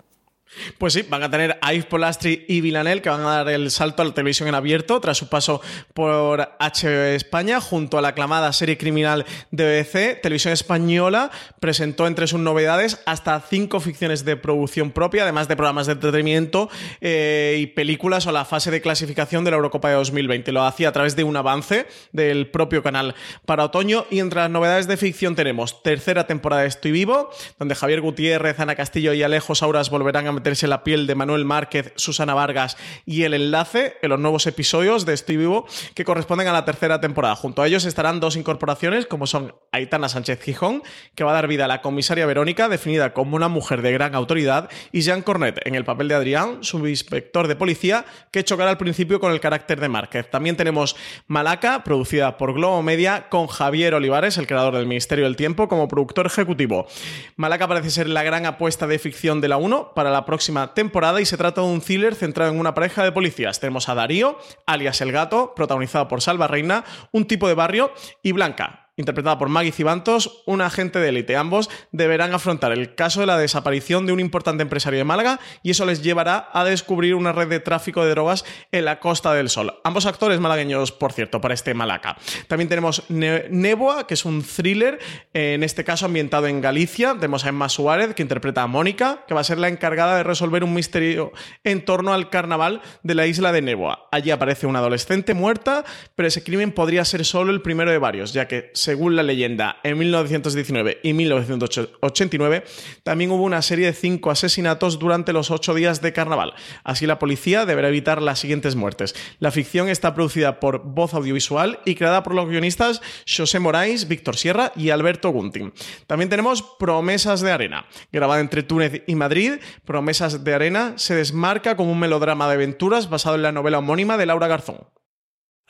Pues 0.77 0.93
sí, 0.93 1.03
van 1.07 1.23
a 1.23 1.31
tener 1.31 1.57
a 1.61 1.73
Yves 1.73 1.85
Polastri 1.85 2.45
y 2.47 2.59
Villanel 2.59 3.01
que 3.01 3.09
van 3.09 3.21
a 3.21 3.43
dar 3.43 3.49
el 3.49 3.71
salto 3.71 4.01
a 4.01 4.05
la 4.05 4.13
televisión 4.13 4.49
en 4.49 4.55
abierto 4.55 4.99
tras 4.99 5.17
su 5.17 5.29
paso 5.29 5.61
por 5.93 6.39
HBO 6.59 7.05
España 7.15 7.61
junto 7.61 7.97
a 7.97 8.01
la 8.01 8.09
aclamada 8.09 8.51
serie 8.51 8.77
criminal 8.77 9.25
de 9.51 9.81
BBC. 9.81 10.21
Televisión 10.21 10.53
Española 10.53 11.31
presentó 11.61 12.05
entre 12.05 12.27
sus 12.27 12.39
novedades 12.39 12.99
hasta 13.05 13.39
cinco 13.39 13.79
ficciones 13.79 14.25
de 14.25 14.35
producción 14.35 14.91
propia, 14.91 15.23
además 15.23 15.47
de 15.47 15.55
programas 15.55 15.87
de 15.87 15.93
entretenimiento 15.93 16.69
eh, 16.99 17.57
y 17.59 17.67
películas 17.67 18.27
o 18.27 18.31
la 18.33 18.43
fase 18.43 18.71
de 18.71 18.81
clasificación 18.81 19.45
de 19.45 19.51
la 19.51 19.57
Eurocopa 19.57 19.89
de 19.89 19.95
2020. 19.95 20.51
Lo 20.51 20.63
hacía 20.63 20.89
a 20.89 20.91
través 20.91 21.15
de 21.15 21.23
un 21.23 21.37
avance 21.37 21.87
del 22.11 22.49
propio 22.51 22.83
canal 22.83 23.15
para 23.45 23.63
otoño 23.63 24.05
y 24.09 24.19
entre 24.19 24.41
las 24.41 24.49
novedades 24.49 24.87
de 24.87 24.97
ficción 24.97 25.35
tenemos 25.35 25.81
tercera 25.81 26.27
temporada 26.27 26.63
de 26.63 26.67
Estoy 26.67 26.91
Vivo, 26.91 27.29
donde 27.57 27.75
Javier 27.75 28.01
Gutiérrez, 28.01 28.59
Ana 28.59 28.75
Castillo 28.75 29.13
y 29.13 29.23
Alejo 29.23 29.55
Sauras 29.55 29.89
volverán 29.89 30.27
a 30.27 30.40
meterse 30.41 30.65
la 30.65 30.83
piel 30.83 31.05
de 31.05 31.13
Manuel 31.13 31.45
Márquez, 31.45 31.93
Susana 31.97 32.33
Vargas 32.33 32.75
y 33.05 33.23
el 33.23 33.35
enlace 33.35 33.97
en 34.01 34.09
los 34.09 34.19
nuevos 34.19 34.47
episodios 34.47 35.05
de 35.05 35.13
Estoy 35.13 35.37
Vivo 35.37 35.67
que 35.93 36.03
corresponden 36.03 36.47
a 36.47 36.51
la 36.51 36.65
tercera 36.65 36.99
temporada. 36.99 37.35
Junto 37.35 37.61
a 37.61 37.67
ellos 37.67 37.85
estarán 37.85 38.19
dos 38.19 38.35
incorporaciones 38.35 39.05
como 39.05 39.27
son 39.27 39.53
Aitana 39.71 40.09
Sánchez 40.09 40.41
Gijón, 40.41 40.81
que 41.13 41.23
va 41.23 41.29
a 41.29 41.35
dar 41.35 41.47
vida 41.47 41.65
a 41.65 41.67
la 41.67 41.83
comisaria 41.83 42.25
Verónica, 42.25 42.69
definida 42.69 43.13
como 43.13 43.35
una 43.35 43.49
mujer 43.49 43.83
de 43.83 43.91
gran 43.91 44.15
autoridad, 44.15 44.67
y 44.91 45.01
Jean 45.01 45.21
Cornet 45.21 45.59
en 45.63 45.75
el 45.75 45.85
papel 45.85 46.07
de 46.07 46.15
Adrián, 46.15 46.63
subinspector 46.63 47.47
de 47.47 47.55
policía, 47.55 48.05
que 48.31 48.43
chocará 48.43 48.71
al 48.71 48.79
principio 48.79 49.19
con 49.19 49.31
el 49.31 49.39
carácter 49.39 49.79
de 49.79 49.89
Márquez. 49.89 50.27
También 50.31 50.57
tenemos 50.57 50.95
Malaca, 51.27 51.83
producida 51.83 52.37
por 52.37 52.53
Globo 52.53 52.81
Media, 52.81 53.29
con 53.29 53.45
Javier 53.45 53.93
Olivares, 53.93 54.39
el 54.39 54.47
creador 54.47 54.73
del 54.73 54.87
Ministerio 54.87 55.25
del 55.25 55.35
Tiempo, 55.35 55.67
como 55.67 55.87
productor 55.87 56.25
ejecutivo. 56.25 56.87
Malaca 57.35 57.67
parece 57.67 57.91
ser 57.91 58.09
la 58.09 58.23
gran 58.23 58.47
apuesta 58.47 58.87
de 58.87 58.97
ficción 58.97 59.39
de 59.39 59.49
la 59.49 59.57
1 59.57 59.93
para 59.93 60.09
la 60.09 60.25
próxima 60.31 60.73
temporada 60.73 61.19
y 61.19 61.25
se 61.25 61.35
trata 61.35 61.59
de 61.59 61.67
un 61.67 61.81
thriller 61.81 62.15
centrado 62.15 62.53
en 62.53 62.57
una 62.57 62.73
pareja 62.73 63.03
de 63.03 63.11
policías. 63.11 63.59
Tenemos 63.59 63.89
a 63.89 63.95
Darío, 63.95 64.39
alias 64.65 65.01
El 65.01 65.11
Gato, 65.11 65.51
protagonizado 65.53 66.07
por 66.07 66.21
Salva 66.21 66.47
Reina, 66.47 66.85
un 67.11 67.27
tipo 67.27 67.49
de 67.49 67.53
barrio, 67.53 67.91
y 68.23 68.31
Blanca, 68.31 68.90
interpretada 69.01 69.37
por 69.37 69.49
Maggie 69.49 69.71
Cibantos, 69.71 70.43
un 70.45 70.61
agente 70.61 70.99
de 70.99 71.09
élite. 71.09 71.35
Ambos 71.35 71.69
deberán 71.91 72.33
afrontar 72.33 72.71
el 72.71 72.95
caso 72.95 73.19
de 73.19 73.25
la 73.25 73.37
desaparición 73.37 74.05
de 74.05 74.13
un 74.13 74.19
importante 74.19 74.63
empresario 74.63 74.99
de 74.99 75.03
Málaga 75.03 75.39
y 75.63 75.71
eso 75.71 75.85
les 75.85 76.01
llevará 76.01 76.49
a 76.53 76.63
descubrir 76.63 77.15
una 77.15 77.33
red 77.33 77.49
de 77.49 77.59
tráfico 77.59 78.03
de 78.05 78.11
drogas 78.11 78.45
en 78.71 78.85
la 78.85 78.99
Costa 78.99 79.33
del 79.33 79.49
Sol. 79.49 79.73
Ambos 79.83 80.05
actores 80.05 80.39
malagueños, 80.39 80.91
por 80.91 81.11
cierto, 81.11 81.41
para 81.41 81.53
este 81.53 81.73
Malaca. 81.73 82.17
También 82.47 82.69
tenemos 82.69 83.03
ne 83.09 83.45
Neboa, 83.49 84.07
que 84.07 84.13
es 84.13 84.25
un 84.25 84.43
thriller, 84.43 84.99
en 85.33 85.63
este 85.63 85.83
caso 85.83 86.05
ambientado 86.05 86.47
en 86.47 86.61
Galicia. 86.61 87.13
Tenemos 87.15 87.45
a 87.45 87.49
Emma 87.49 87.69
Suárez, 87.69 88.13
que 88.15 88.21
interpreta 88.21 88.63
a 88.63 88.67
Mónica, 88.67 89.25
que 89.27 89.33
va 89.33 89.41
a 89.41 89.43
ser 89.43 89.57
la 89.57 89.67
encargada 89.67 90.17
de 90.17 90.23
resolver 90.23 90.63
un 90.63 90.73
misterio 90.73 91.31
en 91.63 91.83
torno 91.83 92.13
al 92.13 92.29
carnaval 92.29 92.81
de 93.03 93.15
la 93.15 93.27
isla 93.27 93.51
de 93.51 93.61
Neboa. 93.61 94.07
Allí 94.11 94.31
aparece 94.31 94.67
una 94.67 94.79
adolescente 94.79 95.33
muerta, 95.33 95.83
pero 96.15 96.27
ese 96.27 96.43
crimen 96.43 96.71
podría 96.71 97.05
ser 97.05 97.25
solo 97.25 97.51
el 97.51 97.61
primero 97.61 97.91
de 97.91 97.97
varios, 97.97 98.33
ya 98.33 98.47
que 98.47 98.71
según 98.91 99.15
la 99.15 99.23
leyenda, 99.23 99.77
en 99.83 99.97
1919 99.97 100.99
y 101.01 101.13
1989 101.13 102.65
también 103.03 103.31
hubo 103.31 103.45
una 103.45 103.61
serie 103.61 103.85
de 103.85 103.93
cinco 103.93 104.31
asesinatos 104.31 104.99
durante 104.99 105.31
los 105.31 105.49
ocho 105.49 105.73
días 105.73 106.01
de 106.01 106.11
carnaval. 106.11 106.53
Así 106.83 107.05
la 107.05 107.17
policía 107.17 107.65
deberá 107.65 107.87
evitar 107.87 108.21
las 108.21 108.39
siguientes 108.39 108.75
muertes. 108.75 109.15
La 109.39 109.51
ficción 109.51 109.87
está 109.87 110.13
producida 110.13 110.59
por 110.59 110.83
Voz 110.83 111.13
Audiovisual 111.13 111.79
y 111.85 111.95
creada 111.95 112.21
por 112.21 112.35
los 112.35 112.49
guionistas 112.49 113.01
José 113.25 113.59
Moraes, 113.59 114.09
Víctor 114.09 114.35
Sierra 114.35 114.73
y 114.75 114.89
Alberto 114.89 115.29
Gunting. 115.29 115.71
También 116.05 116.27
tenemos 116.27 116.61
Promesas 116.77 117.39
de 117.39 117.53
Arena, 117.53 117.85
grabada 118.11 118.41
entre 118.41 118.61
Túnez 118.61 119.03
y 119.07 119.15
Madrid. 119.15 119.53
Promesas 119.85 120.43
de 120.43 120.53
Arena 120.53 120.95
se 120.97 121.15
desmarca 121.15 121.77
como 121.77 121.93
un 121.93 121.99
melodrama 121.99 122.49
de 122.49 122.55
aventuras 122.55 123.09
basado 123.09 123.37
en 123.37 123.43
la 123.43 123.53
novela 123.53 123.79
homónima 123.79 124.17
de 124.17 124.25
Laura 124.25 124.49
Garzón. 124.49 124.79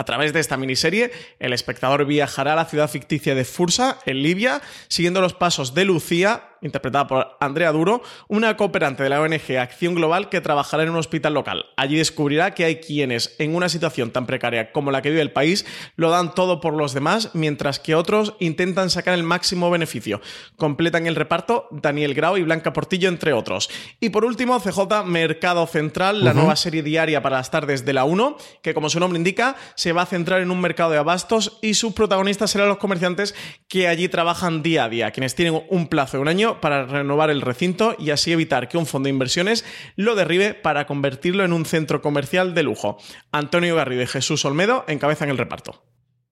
A 0.01 0.03
través 0.03 0.33
de 0.33 0.39
esta 0.39 0.57
miniserie, 0.57 1.11
el 1.37 1.53
espectador 1.53 2.05
viajará 2.05 2.53
a 2.53 2.55
la 2.55 2.65
ciudad 2.65 2.89
ficticia 2.89 3.35
de 3.35 3.45
Fursa, 3.45 3.99
en 4.07 4.23
Libia, 4.23 4.59
siguiendo 4.87 5.21
los 5.21 5.35
pasos 5.35 5.75
de 5.75 5.85
Lucía, 5.85 6.50
interpretada 6.61 7.07
por 7.07 7.37
Andrea 7.39 7.71
Duro, 7.71 8.01
una 8.27 8.57
cooperante 8.57 9.03
de 9.03 9.09
la 9.09 9.21
ONG 9.21 9.57
Acción 9.59 9.95
Global 9.95 10.29
que 10.29 10.41
trabajará 10.41 10.83
en 10.83 10.89
un 10.89 10.97
hospital 10.97 11.33
local. 11.33 11.65
Allí 11.77 11.97
descubrirá 11.97 12.53
que 12.53 12.65
hay 12.65 12.75
quienes, 12.77 13.35
en 13.39 13.55
una 13.55 13.69
situación 13.69 14.11
tan 14.11 14.25
precaria 14.25 14.71
como 14.71 14.91
la 14.91 15.01
que 15.01 15.09
vive 15.09 15.21
el 15.21 15.31
país, 15.31 15.65
lo 15.95 16.09
dan 16.09 16.33
todo 16.35 16.61
por 16.61 16.73
los 16.73 16.93
demás, 16.93 17.31
mientras 17.33 17.79
que 17.79 17.95
otros 17.95 18.35
intentan 18.39 18.89
sacar 18.89 19.13
el 19.13 19.23
máximo 19.23 19.69
beneficio. 19.69 20.21
Completan 20.57 21.07
el 21.07 21.15
reparto 21.15 21.67
Daniel 21.71 22.13
Grau 22.13 22.37
y 22.37 22.43
Blanca 22.43 22.73
Portillo, 22.73 23.09
entre 23.09 23.33
otros. 23.33 23.69
Y 23.99 24.09
por 24.09 24.25
último, 24.25 24.59
CJ 24.59 25.05
Mercado 25.05 25.65
Central, 25.67 26.23
la 26.23 26.31
uh 26.31 26.33
-huh. 26.33 26.37
nueva 26.37 26.55
serie 26.55 26.83
diaria 26.83 27.21
para 27.21 27.37
las 27.37 27.51
tardes 27.51 27.85
de 27.85 27.93
la 27.93 28.03
1, 28.03 28.37
que 28.61 28.73
como 28.73 28.89
su 28.89 28.99
nombre 28.99 29.17
indica, 29.17 29.55
se 29.75 29.93
va 29.93 30.03
a 30.03 30.05
centrar 30.05 30.41
en 30.41 30.51
un 30.51 30.61
mercado 30.61 30.91
de 30.91 30.97
abastos 30.97 31.57
y 31.61 31.73
sus 31.73 31.93
protagonistas 31.93 32.51
serán 32.51 32.67
los 32.67 32.77
comerciantes 32.77 33.35
que 33.67 33.87
allí 33.87 34.07
trabajan 34.09 34.61
día 34.63 34.85
a 34.85 34.89
día, 34.89 35.11
quienes 35.11 35.35
tienen 35.35 35.63
un 35.69 35.87
plazo 35.87 36.17
de 36.17 36.21
un 36.21 36.27
año 36.27 36.50
para 36.59 36.85
renovar 36.85 37.29
el 37.29 37.41
recinto 37.41 37.95
y 37.97 38.09
así 38.09 38.31
evitar 38.31 38.67
que 38.67 38.77
un 38.77 38.85
fondo 38.85 39.05
de 39.05 39.11
inversiones 39.11 39.63
lo 39.95 40.15
derribe 40.15 40.53
para 40.53 40.85
convertirlo 40.85 41.45
en 41.45 41.53
un 41.53 41.65
centro 41.65 42.01
comercial 42.01 42.53
de 42.53 42.63
lujo. 42.63 42.97
Antonio 43.31 43.75
Garrido 43.75 44.01
y 44.01 44.07
Jesús 44.07 44.43
Olmedo 44.43 44.83
encabezan 44.87 45.29
el 45.29 45.37
reparto. 45.37 45.83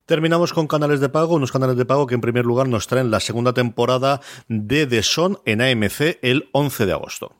Terminamos 0.05 0.53
con 0.53 0.67
canales 0.67 0.99
de 0.99 1.09
pago, 1.09 1.36
unos 1.36 1.51
canales 1.51 1.78
de 1.78 1.86
pago 1.86 2.07
que 2.07 2.15
en 2.15 2.22
primer 2.22 2.43
lugar 2.43 2.67
nos 2.67 2.88
traen 2.88 3.11
la 3.11 3.20
segunda 3.20 3.53
temporada 3.53 4.22
de 4.47 4.88
The 4.88 5.03
Son 5.03 5.39
en 5.45 5.61
AMC 5.61 6.17
el 6.24 6.49
11 6.51 6.88
de 6.88 6.93
agosto. 6.93 7.39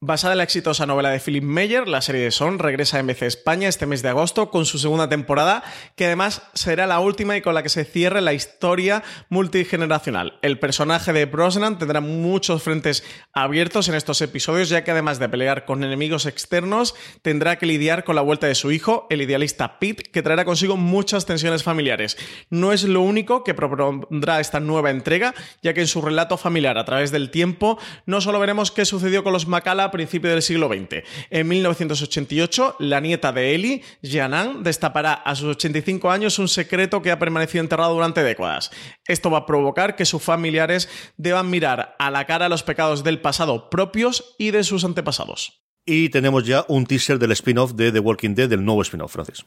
Basada 0.00 0.34
en 0.34 0.38
la 0.38 0.44
exitosa 0.44 0.86
novela 0.86 1.10
de 1.10 1.18
Philip 1.18 1.42
Meyer, 1.42 1.88
la 1.88 2.00
serie 2.02 2.22
de 2.22 2.30
Son 2.30 2.60
regresa 2.60 2.98
a 2.98 3.02
MC 3.02 3.22
España 3.22 3.68
este 3.68 3.84
mes 3.84 4.00
de 4.00 4.08
agosto 4.08 4.48
con 4.48 4.64
su 4.64 4.78
segunda 4.78 5.08
temporada, 5.08 5.64
que 5.96 6.06
además 6.06 6.42
será 6.54 6.86
la 6.86 7.00
última 7.00 7.36
y 7.36 7.42
con 7.42 7.52
la 7.52 7.64
que 7.64 7.68
se 7.68 7.84
cierre 7.84 8.20
la 8.20 8.32
historia 8.32 9.02
multigeneracional. 9.28 10.38
El 10.40 10.60
personaje 10.60 11.12
de 11.12 11.24
Brosnan 11.24 11.78
tendrá 11.78 12.00
muchos 12.00 12.62
frentes 12.62 13.02
abiertos 13.32 13.88
en 13.88 13.96
estos 13.96 14.22
episodios, 14.22 14.68
ya 14.68 14.84
que 14.84 14.92
además 14.92 15.18
de 15.18 15.28
pelear 15.28 15.64
con 15.64 15.82
enemigos 15.82 16.26
externos, 16.26 16.94
tendrá 17.22 17.58
que 17.58 17.66
lidiar 17.66 18.04
con 18.04 18.14
la 18.14 18.22
vuelta 18.22 18.46
de 18.46 18.54
su 18.54 18.70
hijo, 18.70 19.08
el 19.10 19.20
idealista 19.20 19.80
Pete, 19.80 20.04
que 20.04 20.22
traerá 20.22 20.44
consigo 20.44 20.76
muchas 20.76 21.26
tensiones 21.26 21.64
familiares. 21.64 22.16
No 22.50 22.72
es 22.72 22.84
lo 22.84 23.00
único 23.00 23.42
que 23.42 23.52
propondrá 23.52 24.38
esta 24.38 24.60
nueva 24.60 24.90
entrega, 24.90 25.34
ya 25.60 25.74
que 25.74 25.80
en 25.80 25.88
su 25.88 26.02
relato 26.02 26.36
familiar 26.36 26.78
a 26.78 26.84
través 26.84 27.10
del 27.10 27.32
tiempo 27.32 27.80
no 28.06 28.20
solo 28.20 28.38
veremos 28.38 28.70
qué 28.70 28.84
sucedió 28.84 29.24
con 29.24 29.32
los 29.32 29.48
Macala 29.48 29.87
a 29.88 29.90
principios 29.90 30.32
del 30.32 30.42
siglo 30.42 30.68
XX. 30.68 31.04
En 31.30 31.48
1988, 31.48 32.76
la 32.78 33.00
nieta 33.00 33.32
de 33.32 33.54
Eli, 33.54 33.82
Jianan, 34.02 34.62
destapará 34.62 35.12
a 35.12 35.34
sus 35.34 35.56
85 35.56 36.10
años 36.10 36.38
un 36.38 36.48
secreto 36.48 37.02
que 37.02 37.10
ha 37.10 37.18
permanecido 37.18 37.62
enterrado 37.62 37.94
durante 37.94 38.22
décadas. 38.22 38.70
Esto 39.06 39.30
va 39.30 39.38
a 39.38 39.46
provocar 39.46 39.96
que 39.96 40.04
sus 40.06 40.22
familiares 40.22 40.88
deban 41.16 41.50
mirar 41.50 41.96
a 41.98 42.10
la 42.10 42.26
cara 42.26 42.48
los 42.48 42.62
pecados 42.62 43.04
del 43.04 43.20
pasado 43.20 43.70
propios 43.70 44.34
y 44.38 44.50
de 44.50 44.64
sus 44.64 44.84
antepasados. 44.84 45.64
Y 45.84 46.10
tenemos 46.10 46.44
ya 46.44 46.64
un 46.68 46.86
teaser 46.86 47.18
del 47.18 47.32
spin-off 47.32 47.72
de 47.72 47.90
The 47.90 48.00
Walking 48.00 48.34
Dead, 48.34 48.48
del 48.48 48.64
nuevo 48.64 48.82
spin-off, 48.82 49.12
Francis. 49.12 49.44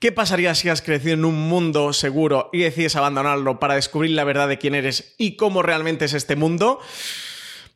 ¿Qué 0.00 0.12
pasaría 0.12 0.54
si 0.54 0.70
has 0.70 0.80
crecido 0.80 1.12
en 1.12 1.26
un 1.26 1.34
mundo 1.34 1.92
seguro 1.92 2.48
y 2.54 2.60
decides 2.60 2.96
abandonarlo 2.96 3.58
para 3.58 3.74
descubrir 3.74 4.12
la 4.12 4.24
verdad 4.24 4.48
de 4.48 4.56
quién 4.56 4.74
eres 4.74 5.14
y 5.18 5.36
cómo 5.36 5.60
realmente 5.60 6.06
es 6.06 6.14
este 6.14 6.36
mundo? 6.36 6.80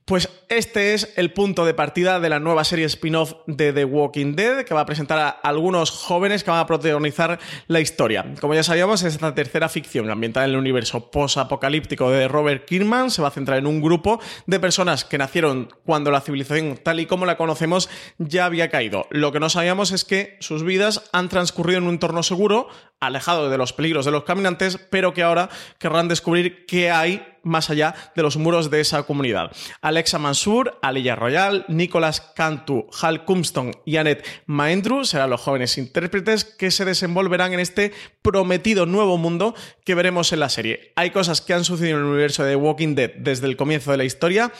Pues 0.06 0.28
este 0.50 0.92
es 0.92 1.14
el 1.16 1.32
punto 1.32 1.64
de 1.64 1.72
partida 1.72 2.20
de 2.20 2.28
la 2.28 2.38
nueva 2.38 2.64
serie 2.64 2.84
spin-off 2.84 3.32
de 3.46 3.72
The 3.72 3.86
Walking 3.86 4.34
Dead, 4.36 4.66
que 4.66 4.74
va 4.74 4.82
a 4.82 4.86
presentar 4.86 5.18
a 5.18 5.30
algunos 5.30 5.90
jóvenes 5.90 6.44
que 6.44 6.50
van 6.50 6.60
a 6.60 6.66
protagonizar 6.66 7.38
la 7.68 7.80
historia. 7.80 8.34
Como 8.38 8.52
ya 8.52 8.62
sabíamos, 8.62 9.02
esta 9.02 9.34
tercera 9.34 9.70
ficción 9.70 10.10
ambientada 10.10 10.44
en 10.44 10.52
el 10.52 10.58
universo 10.58 11.10
post-apocalíptico 11.10 12.10
de 12.10 12.28
Robert 12.28 12.66
Kirkman 12.66 13.10
se 13.10 13.22
va 13.22 13.28
a 13.28 13.30
centrar 13.30 13.56
en 13.56 13.66
un 13.66 13.80
grupo 13.80 14.20
de 14.44 14.60
personas 14.60 15.06
que 15.06 15.16
nacieron 15.16 15.70
cuando 15.86 16.10
la 16.10 16.20
civilización 16.20 16.78
tal 16.82 17.00
y 17.00 17.06
como 17.06 17.24
la 17.24 17.38
conocemos 17.38 17.88
ya 18.18 18.44
había 18.44 18.68
caído. 18.68 19.06
Lo 19.08 19.32
que 19.32 19.40
no 19.40 19.48
sabíamos 19.48 19.90
es 19.90 20.04
que 20.04 20.36
sus 20.40 20.64
vidas 20.64 21.08
han 21.14 21.30
transcurrido 21.30 21.78
en 21.78 21.84
un 21.84 21.94
entorno 21.94 22.22
seguro, 22.22 22.68
alejado 23.00 23.48
de 23.48 23.56
los 23.56 23.72
peligros 23.72 24.04
de 24.04 24.10
los 24.10 24.24
caminantes, 24.24 24.76
pero 24.90 25.14
que 25.14 25.22
ahora 25.22 25.48
querrán 25.78 26.08
descubrir 26.08 26.66
qué 26.66 26.90
hay 26.90 27.26
más 27.44 27.70
allá 27.70 27.94
de 28.16 28.22
los 28.22 28.36
muros 28.36 28.70
de 28.70 28.80
esa 28.80 29.02
comunidad. 29.04 29.52
Alexa 29.80 30.18
Mansur, 30.18 30.78
Aliyah 30.82 31.16
Royal, 31.16 31.64
Nicolas 31.68 32.20
Cantu, 32.20 32.86
Hal 33.00 33.24
Cumston 33.24 33.72
y 33.84 33.96
Annette 33.96 34.24
Maendru 34.46 35.04
serán 35.04 35.30
los 35.30 35.40
jóvenes 35.40 35.78
intérpretes 35.78 36.44
que 36.44 36.70
se 36.70 36.84
desenvolverán 36.84 37.52
en 37.52 37.60
este 37.60 37.92
prometido 38.22 38.86
nuevo 38.86 39.18
mundo 39.18 39.54
que 39.84 39.94
veremos 39.94 40.32
en 40.32 40.40
la 40.40 40.48
serie. 40.48 40.92
Hay 40.96 41.10
cosas 41.10 41.40
que 41.40 41.54
han 41.54 41.64
sucedido 41.64 41.98
en 41.98 42.04
el 42.04 42.10
universo 42.10 42.44
de 42.44 42.56
Walking 42.56 42.94
Dead 42.94 43.10
desde 43.16 43.46
el 43.46 43.56
comienzo 43.56 43.90
de 43.90 43.98
la 43.98 44.04
historia 44.04 44.52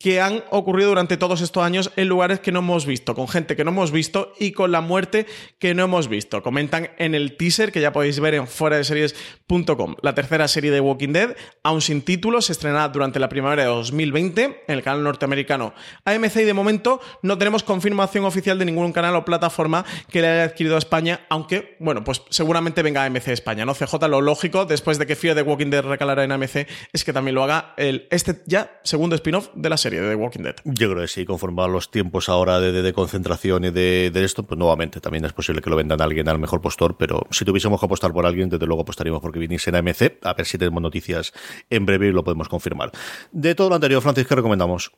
que 0.00 0.20
han 0.20 0.42
ocurrido 0.50 0.88
durante 0.88 1.18
todos 1.18 1.42
estos 1.42 1.62
años 1.62 1.92
en 1.94 2.08
lugares 2.08 2.40
que 2.40 2.52
no 2.52 2.60
hemos 2.60 2.86
visto, 2.86 3.14
con 3.14 3.28
gente 3.28 3.54
que 3.54 3.64
no 3.64 3.70
hemos 3.70 3.92
visto 3.92 4.32
y 4.38 4.52
con 4.52 4.72
la 4.72 4.80
muerte 4.80 5.26
que 5.58 5.74
no 5.74 5.84
hemos 5.84 6.08
visto. 6.08 6.42
Comentan 6.42 6.90
en 6.96 7.14
el 7.14 7.36
teaser 7.36 7.70
que 7.70 7.82
ya 7.82 7.92
podéis 7.92 8.18
ver 8.18 8.34
en 8.34 8.48
fuera 8.48 8.78
de 8.78 8.84
series.com. 8.84 9.96
La 10.00 10.14
tercera 10.14 10.48
serie 10.48 10.70
de 10.70 10.80
Walking 10.80 11.12
Dead, 11.12 11.36
aún 11.62 11.82
sin 11.82 12.00
título, 12.00 12.40
se 12.40 12.52
estrenará 12.52 12.88
durante 12.88 13.20
la 13.20 13.28
primavera 13.28 13.62
de 13.62 13.68
2020 13.68 14.64
en 14.66 14.74
el 14.74 14.82
canal 14.82 15.04
norteamericano 15.04 15.74
AMC 16.06 16.36
y 16.36 16.44
de 16.44 16.54
momento 16.54 17.00
no 17.20 17.36
tenemos 17.36 17.62
confirmación 17.62 18.24
oficial 18.24 18.58
de 18.58 18.64
ningún 18.64 18.92
canal 18.92 19.14
o 19.16 19.24
plataforma 19.26 19.84
que 20.10 20.22
le 20.22 20.28
haya 20.28 20.44
adquirido 20.44 20.76
a 20.76 20.78
España, 20.78 21.26
aunque, 21.28 21.76
bueno, 21.78 22.04
pues 22.04 22.22
seguramente 22.30 22.82
venga 22.82 23.04
AMC 23.04 23.28
España, 23.28 23.66
¿no? 23.66 23.74
CJ, 23.74 24.08
lo 24.08 24.22
lógico, 24.22 24.64
después 24.64 24.98
de 24.98 25.06
que 25.06 25.14
Fear 25.14 25.34
de 25.34 25.42
Walking 25.42 25.68
Dead 25.68 25.84
recalara 25.84 26.24
en 26.24 26.32
AMC, 26.32 26.66
es 26.90 27.04
que 27.04 27.12
también 27.12 27.34
lo 27.34 27.44
haga 27.44 27.74
el, 27.76 28.08
este 28.10 28.40
ya 28.46 28.80
segundo 28.82 29.14
spin-off 29.14 29.50
de 29.54 29.68
la 29.68 29.76
serie 29.76 29.89
de 29.96 30.10
The 30.10 30.14
Walking 30.14 30.42
Dead. 30.42 30.56
Yo 30.64 30.90
creo 30.90 31.02
que 31.02 31.08
sí, 31.08 31.24
conforme 31.24 31.62
a 31.62 31.68
los 31.68 31.90
tiempos 31.90 32.28
ahora 32.28 32.60
de, 32.60 32.92
concentración 32.92 33.64
y 33.64 33.70
de, 33.70 34.10
esto, 34.14 34.42
pues 34.44 34.58
nuevamente 34.58 35.00
también 35.00 35.24
es 35.24 35.32
posible 35.32 35.62
que 35.62 35.70
lo 35.70 35.76
vendan 35.76 36.00
a 36.00 36.04
alguien 36.04 36.28
al 36.28 36.38
mejor 36.38 36.60
postor, 36.60 36.96
pero 36.96 37.26
si 37.30 37.44
tuviésemos 37.44 37.80
que 37.80 37.86
apostar 37.86 38.12
por 38.12 38.26
alguien, 38.26 38.48
desde 38.48 38.66
luego 38.66 38.82
apostaríamos 38.82 39.20
porque 39.20 39.38
viniese 39.38 39.70
en 39.70 39.76
AMC, 39.76 40.18
a 40.22 40.34
ver 40.34 40.46
si 40.46 40.58
tenemos 40.58 40.82
noticias 40.82 41.32
en 41.68 41.86
breve 41.86 42.08
y 42.08 42.12
lo 42.12 42.24
podemos 42.24 42.48
confirmar. 42.48 42.90
De 43.32 43.54
todo 43.54 43.68
lo 43.68 43.74
anterior, 43.76 44.02
Francis, 44.02 44.26
¿qué 44.26 44.34
recomendamos? 44.34 44.92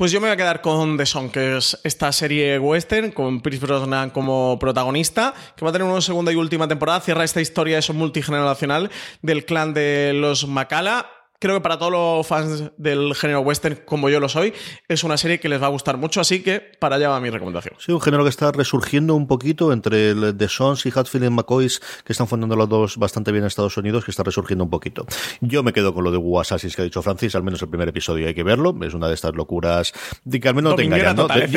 Pues 0.00 0.12
yo 0.12 0.20
me 0.20 0.28
voy 0.28 0.32
a 0.32 0.36
quedar 0.38 0.62
con 0.62 0.96
The 0.96 1.04
Song, 1.04 1.30
que 1.30 1.58
es 1.58 1.78
esta 1.84 2.10
serie 2.12 2.58
western 2.58 3.10
con 3.10 3.40
Chris 3.40 3.60
Brosnan 3.60 4.08
como 4.08 4.58
protagonista, 4.58 5.34
que 5.54 5.62
va 5.62 5.68
a 5.68 5.72
tener 5.72 5.86
una 5.86 6.00
segunda 6.00 6.32
y 6.32 6.36
última 6.36 6.66
temporada. 6.66 7.00
Cierra 7.00 7.22
esta 7.22 7.42
historia 7.42 7.76
eso 7.76 7.92
multigeneracional 7.92 8.90
del 9.20 9.44
clan 9.44 9.74
de 9.74 10.12
los 10.14 10.46
Macala 10.46 11.06
creo 11.40 11.56
que 11.56 11.62
para 11.62 11.78
todos 11.78 11.90
los 11.90 12.26
fans 12.26 12.70
del 12.76 13.14
género 13.14 13.40
western, 13.40 13.80
como 13.84 14.08
yo 14.10 14.20
lo 14.20 14.28
soy, 14.28 14.52
es 14.88 15.02
una 15.02 15.16
serie 15.16 15.40
que 15.40 15.48
les 15.48 15.60
va 15.60 15.66
a 15.66 15.70
gustar 15.70 15.96
mucho, 15.96 16.20
así 16.20 16.42
que 16.42 16.60
para 16.60 16.96
allá 16.96 17.08
va 17.08 17.20
mi 17.20 17.30
recomendación. 17.30 17.74
Sí, 17.78 17.92
un 17.92 18.00
género 18.00 18.22
que 18.24 18.28
está 18.28 18.52
resurgiendo 18.52 19.14
un 19.14 19.26
poquito 19.26 19.72
entre 19.72 20.10
el 20.10 20.36
The 20.36 20.48
Sons 20.48 20.84
y 20.84 20.92
Hatfield 20.94 21.24
y 21.24 21.30
McCoys, 21.30 21.80
que 22.04 22.12
están 22.12 22.28
fundando 22.28 22.56
los 22.56 22.68
dos 22.68 22.96
bastante 22.98 23.32
bien 23.32 23.44
en 23.44 23.48
Estados 23.48 23.76
Unidos, 23.78 24.04
que 24.04 24.10
está 24.10 24.22
resurgiendo 24.22 24.64
un 24.64 24.70
poquito. 24.70 25.06
Yo 25.40 25.62
me 25.62 25.72
quedo 25.72 25.94
con 25.94 26.04
lo 26.04 26.10
de 26.10 26.18
Wu 26.18 26.40
que 26.40 26.82
ha 26.82 26.84
dicho 26.84 27.02
Francis, 27.02 27.34
al 27.34 27.42
menos 27.42 27.62
el 27.62 27.68
primer 27.68 27.88
episodio 27.88 28.26
hay 28.26 28.34
que 28.34 28.42
verlo, 28.42 28.76
es 28.82 28.94
una 28.94 29.08
de 29.08 29.14
estas 29.14 29.34
locuras 29.34 29.92
de 30.24 30.40
que 30.40 30.48
al 30.48 30.54
menos 30.54 30.72
no 30.72 30.76
te 30.76 30.84
engañan, 30.84 31.16
¿no? 31.16 31.26
te, 31.26 31.48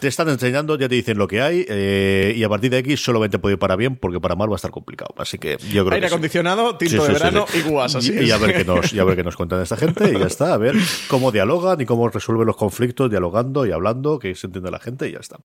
te, 0.00 0.08
están 0.08 0.28
enseñando, 0.28 0.78
ya 0.78 0.88
te 0.88 0.94
dicen 0.94 1.18
lo 1.18 1.26
que 1.26 1.40
hay, 1.42 1.66
eh, 1.68 2.34
y 2.36 2.44
a 2.44 2.48
partir 2.48 2.70
de 2.70 2.78
aquí 2.78 2.96
solamente 2.96 3.38
puede 3.38 3.54
ir 3.54 3.58
para 3.58 3.74
bien, 3.74 3.96
porque 3.96 4.20
para 4.20 4.36
mal 4.36 4.48
va 4.48 4.54
a 4.54 4.56
estar 4.56 4.70
complicado. 4.70 5.12
Así 5.18 5.38
que 5.38 5.56
yo 5.70 5.84
creo 5.84 5.94
Aire 5.94 6.06
acondicionado, 6.06 6.76
tinto 6.76 7.04
de 7.04 7.12
verano 7.12 7.46
y 7.52 7.62
guas, 7.62 7.96
así 7.96 8.12
y, 8.12 8.26
y, 8.26 8.30
a 8.30 8.38
ver 8.38 8.56
qué 8.56 8.64
nos, 8.64 8.92
ver 9.08 9.16
qué 9.16 9.24
nos 9.24 9.36
cuentan 9.36 9.60
esta 9.60 9.76
gente 9.76 10.10
y 10.10 10.18
ya 10.18 10.26
está, 10.26 10.54
a 10.54 10.56
ver 10.56 10.74
cómo 11.08 11.32
dialogan 11.32 11.80
y 11.80 11.86
cómo 11.86 12.08
resuelven 12.08 12.46
los 12.46 12.56
conflictos 12.56 13.10
dialogando 13.10 13.66
y 13.66 13.72
hablando, 13.72 14.18
que 14.18 14.34
se 14.34 14.46
entiende 14.46 14.70
la 14.70 14.78
gente 14.78 15.08
y 15.08 15.12
ya 15.12 15.18
está. 15.18 15.38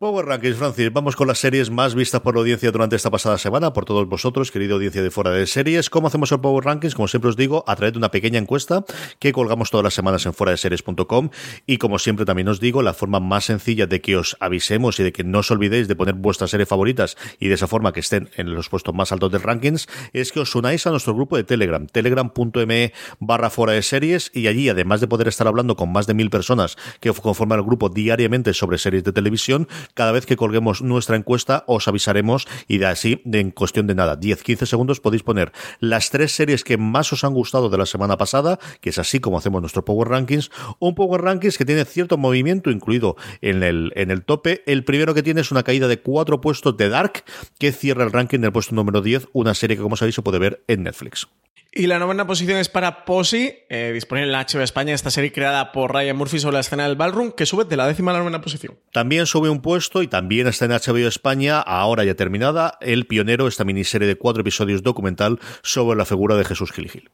Power 0.00 0.24
Rankings, 0.24 0.56
Francis. 0.56 0.90
Vamos 0.94 1.14
con 1.14 1.28
las 1.28 1.40
series 1.40 1.68
más 1.68 1.94
vistas 1.94 2.22
por 2.22 2.34
la 2.34 2.40
audiencia 2.40 2.72
durante 2.72 2.96
esta 2.96 3.10
pasada 3.10 3.36
semana, 3.36 3.74
por 3.74 3.84
todos 3.84 4.08
vosotros, 4.08 4.50
querida 4.50 4.72
audiencia 4.72 5.02
de 5.02 5.10
fuera 5.10 5.30
de 5.30 5.46
series. 5.46 5.90
¿Cómo 5.90 6.06
hacemos 6.06 6.32
el 6.32 6.40
Power 6.40 6.64
Rankings? 6.64 6.94
Como 6.94 7.06
siempre 7.06 7.28
os 7.28 7.36
digo, 7.36 7.64
a 7.66 7.76
través 7.76 7.92
de 7.92 7.98
una 7.98 8.10
pequeña 8.10 8.38
encuesta 8.38 8.82
que 9.18 9.30
colgamos 9.32 9.70
todas 9.70 9.84
las 9.84 9.92
semanas 9.92 10.24
en 10.24 10.32
fuera 10.32 10.52
de 10.52 10.56
series.com. 10.56 11.28
Y 11.66 11.76
como 11.76 11.98
siempre 11.98 12.24
también 12.24 12.48
os 12.48 12.60
digo, 12.60 12.80
la 12.80 12.94
forma 12.94 13.20
más 13.20 13.44
sencilla 13.44 13.86
de 13.86 14.00
que 14.00 14.16
os 14.16 14.38
avisemos 14.40 14.98
y 15.00 15.02
de 15.02 15.12
que 15.12 15.22
no 15.22 15.40
os 15.40 15.50
olvidéis 15.50 15.86
de 15.86 15.96
poner 15.96 16.14
vuestras 16.14 16.48
series 16.48 16.70
favoritas 16.70 17.18
y 17.38 17.48
de 17.48 17.56
esa 17.56 17.66
forma 17.66 17.92
que 17.92 18.00
estén 18.00 18.30
en 18.36 18.54
los 18.54 18.70
puestos 18.70 18.94
más 18.94 19.12
altos 19.12 19.30
del 19.30 19.42
rankings, 19.42 19.86
es 20.14 20.32
que 20.32 20.40
os 20.40 20.54
unáis 20.54 20.86
a 20.86 20.92
nuestro 20.92 21.14
grupo 21.14 21.36
de 21.36 21.44
Telegram, 21.44 21.86
telegram.me 21.86 22.94
barra 23.18 23.50
fuera 23.50 23.74
de 23.74 23.82
series, 23.82 24.30
y 24.32 24.46
allí, 24.46 24.70
además 24.70 25.02
de 25.02 25.08
poder 25.08 25.28
estar 25.28 25.46
hablando 25.46 25.76
con 25.76 25.92
más 25.92 26.06
de 26.06 26.14
mil 26.14 26.30
personas 26.30 26.78
que 27.00 27.12
conforman 27.12 27.58
el 27.58 27.66
grupo 27.66 27.90
diariamente 27.90 28.54
sobre 28.54 28.78
series 28.78 29.04
de 29.04 29.12
televisión, 29.12 29.68
cada 29.94 30.12
vez 30.12 30.26
que 30.26 30.36
colguemos 30.36 30.82
nuestra 30.82 31.16
encuesta 31.16 31.64
os 31.66 31.88
avisaremos 31.88 32.46
y 32.68 32.78
de 32.78 32.86
así, 32.86 33.22
en 33.24 33.50
cuestión 33.50 33.86
de 33.86 33.94
nada, 33.94 34.18
10-15 34.18 34.66
segundos 34.66 35.00
podéis 35.00 35.22
poner 35.22 35.52
las 35.80 36.10
tres 36.10 36.32
series 36.32 36.64
que 36.64 36.76
más 36.76 37.12
os 37.12 37.24
han 37.24 37.34
gustado 37.34 37.70
de 37.70 37.78
la 37.78 37.86
semana 37.86 38.16
pasada, 38.16 38.58
que 38.80 38.90
es 38.90 38.98
así 38.98 39.20
como 39.20 39.38
hacemos 39.38 39.60
nuestro 39.60 39.84
Power 39.84 40.08
Rankings, 40.08 40.50
un 40.78 40.94
Power 40.94 41.22
Rankings 41.22 41.58
que 41.58 41.64
tiene 41.64 41.84
cierto 41.84 42.18
movimiento 42.18 42.70
incluido 42.70 43.16
en 43.40 43.62
el, 43.62 43.92
en 43.96 44.10
el 44.10 44.24
tope. 44.24 44.62
El 44.66 44.84
primero 44.84 45.14
que 45.14 45.22
tiene 45.22 45.40
es 45.40 45.50
una 45.50 45.62
caída 45.62 45.88
de 45.88 46.00
cuatro 46.00 46.40
puestos 46.40 46.76
de 46.76 46.88
Dark, 46.88 47.24
que 47.58 47.72
cierra 47.72 48.04
el 48.04 48.12
ranking 48.12 48.40
del 48.40 48.52
puesto 48.52 48.74
número 48.74 49.00
10, 49.00 49.28
una 49.32 49.54
serie 49.54 49.76
que 49.76 49.82
como 49.82 49.96
sabéis 49.96 50.14
se 50.14 50.22
puede 50.22 50.38
ver 50.38 50.64
en 50.68 50.84
Netflix. 50.84 51.28
Y 51.72 51.86
la 51.86 52.00
novena 52.00 52.26
posición 52.26 52.58
es 52.58 52.68
para 52.68 53.04
Posy, 53.04 53.52
eh, 53.68 53.92
disponible 53.94 54.26
en 54.26 54.32
la 54.32 54.44
HBO 54.44 54.62
España, 54.62 54.92
esta 54.92 55.12
serie 55.12 55.30
creada 55.30 55.70
por 55.70 55.94
Ryan 55.94 56.16
Murphy 56.16 56.40
sobre 56.40 56.54
la 56.54 56.60
escena 56.60 56.82
del 56.82 56.96
ballroom, 56.96 57.30
que 57.30 57.46
sube 57.46 57.64
de 57.64 57.76
la 57.76 57.86
décima 57.86 58.10
a 58.10 58.14
la 58.14 58.20
novena 58.20 58.40
posición. 58.40 58.76
También 58.92 59.26
sube 59.26 59.50
un 59.50 59.62
puesto 59.62 60.02
y 60.02 60.08
también 60.08 60.48
está 60.48 60.64
en 60.64 60.72
HBO 60.72 61.06
España, 61.06 61.60
ahora 61.60 62.02
ya 62.02 62.16
terminada, 62.16 62.76
El 62.80 63.06
Pionero, 63.06 63.46
esta 63.46 63.62
miniserie 63.62 64.08
de 64.08 64.16
cuatro 64.16 64.40
episodios 64.40 64.82
documental 64.82 65.38
sobre 65.62 65.96
la 65.96 66.04
figura 66.04 66.34
de 66.34 66.44
Jesús 66.44 66.72
Gil 66.72 66.90
Gil. 66.90 67.10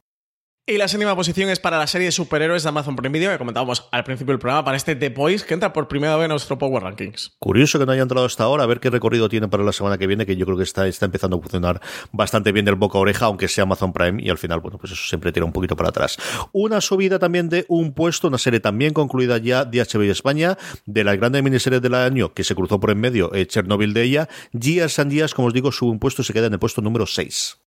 Y 0.69 0.77
la 0.77 0.89
séptima 0.89 1.15
posición 1.15 1.49
es 1.49 1.61
para 1.61 1.77
la 1.77 1.87
serie 1.87 2.07
de 2.07 2.11
superhéroes 2.11 2.63
de 2.63 2.67
Amazon 2.67 2.97
Prime 2.97 3.17
Video, 3.17 3.31
que 3.31 3.37
comentábamos 3.37 3.87
al 3.89 4.03
principio 4.03 4.33
del 4.33 4.39
programa, 4.39 4.65
para 4.65 4.75
este 4.75 4.97
The 4.97 5.11
Boys, 5.11 5.45
que 5.45 5.53
entra 5.53 5.71
por 5.71 5.87
primera 5.87 6.17
vez 6.17 6.25
en 6.25 6.31
nuestro 6.31 6.57
Power 6.57 6.83
Rankings. 6.83 7.37
Curioso 7.39 7.79
que 7.79 7.85
no 7.85 7.93
haya 7.93 8.01
entrado 8.01 8.25
hasta 8.25 8.43
ahora, 8.43 8.65
a 8.65 8.67
ver 8.67 8.81
qué 8.81 8.89
recorrido 8.89 9.29
tiene 9.29 9.47
para 9.47 9.63
la 9.63 9.71
semana 9.71 9.97
que 9.97 10.07
viene, 10.07 10.25
que 10.25 10.35
yo 10.35 10.45
creo 10.45 10.57
que 10.57 10.65
está, 10.65 10.85
está 10.85 11.05
empezando 11.05 11.37
a 11.37 11.39
funcionar 11.39 11.79
bastante 12.11 12.51
bien 12.51 12.65
del 12.65 12.75
boca 12.75 12.97
a 12.97 13.01
oreja, 13.01 13.27
aunque 13.27 13.47
sea 13.47 13.63
Amazon 13.63 13.93
Prime, 13.93 14.21
y 14.21 14.29
al 14.29 14.37
final, 14.37 14.59
bueno, 14.59 14.77
pues 14.77 14.91
eso 14.91 15.07
siempre 15.07 15.31
tira 15.31 15.45
un 15.45 15.53
poquito 15.53 15.77
para 15.77 15.87
atrás. 15.87 16.17
Una 16.51 16.81
subida 16.81 17.17
también 17.17 17.47
de 17.47 17.63
un 17.69 17.93
puesto, 17.93 18.27
una 18.27 18.37
serie 18.37 18.59
también 18.59 18.91
concluida 18.91 19.37
ya 19.37 19.63
de 19.63 19.79
HBO 19.79 20.11
España, 20.11 20.57
de 20.85 21.05
las 21.05 21.15
grandes 21.15 21.43
miniseries 21.43 21.81
del 21.81 21.93
año, 21.93 22.33
que 22.33 22.43
se 22.43 22.55
cruzó 22.55 22.77
por 22.77 22.91
en 22.91 22.99
medio, 22.99 23.33
eh, 23.33 23.47
Chernobyl 23.47 23.93
de 23.93 24.03
ella, 24.03 24.27
Years 24.51 24.99
and 24.99 25.13
Years, 25.13 25.33
como 25.33 25.47
os 25.47 25.53
digo, 25.53 25.71
sube 25.71 25.91
un 25.91 25.99
puesto 25.99 26.23
y 26.23 26.25
se 26.25 26.33
queda 26.33 26.47
en 26.47 26.53
el 26.53 26.59
puesto 26.59 26.81
número 26.81 27.05
6. 27.05 27.57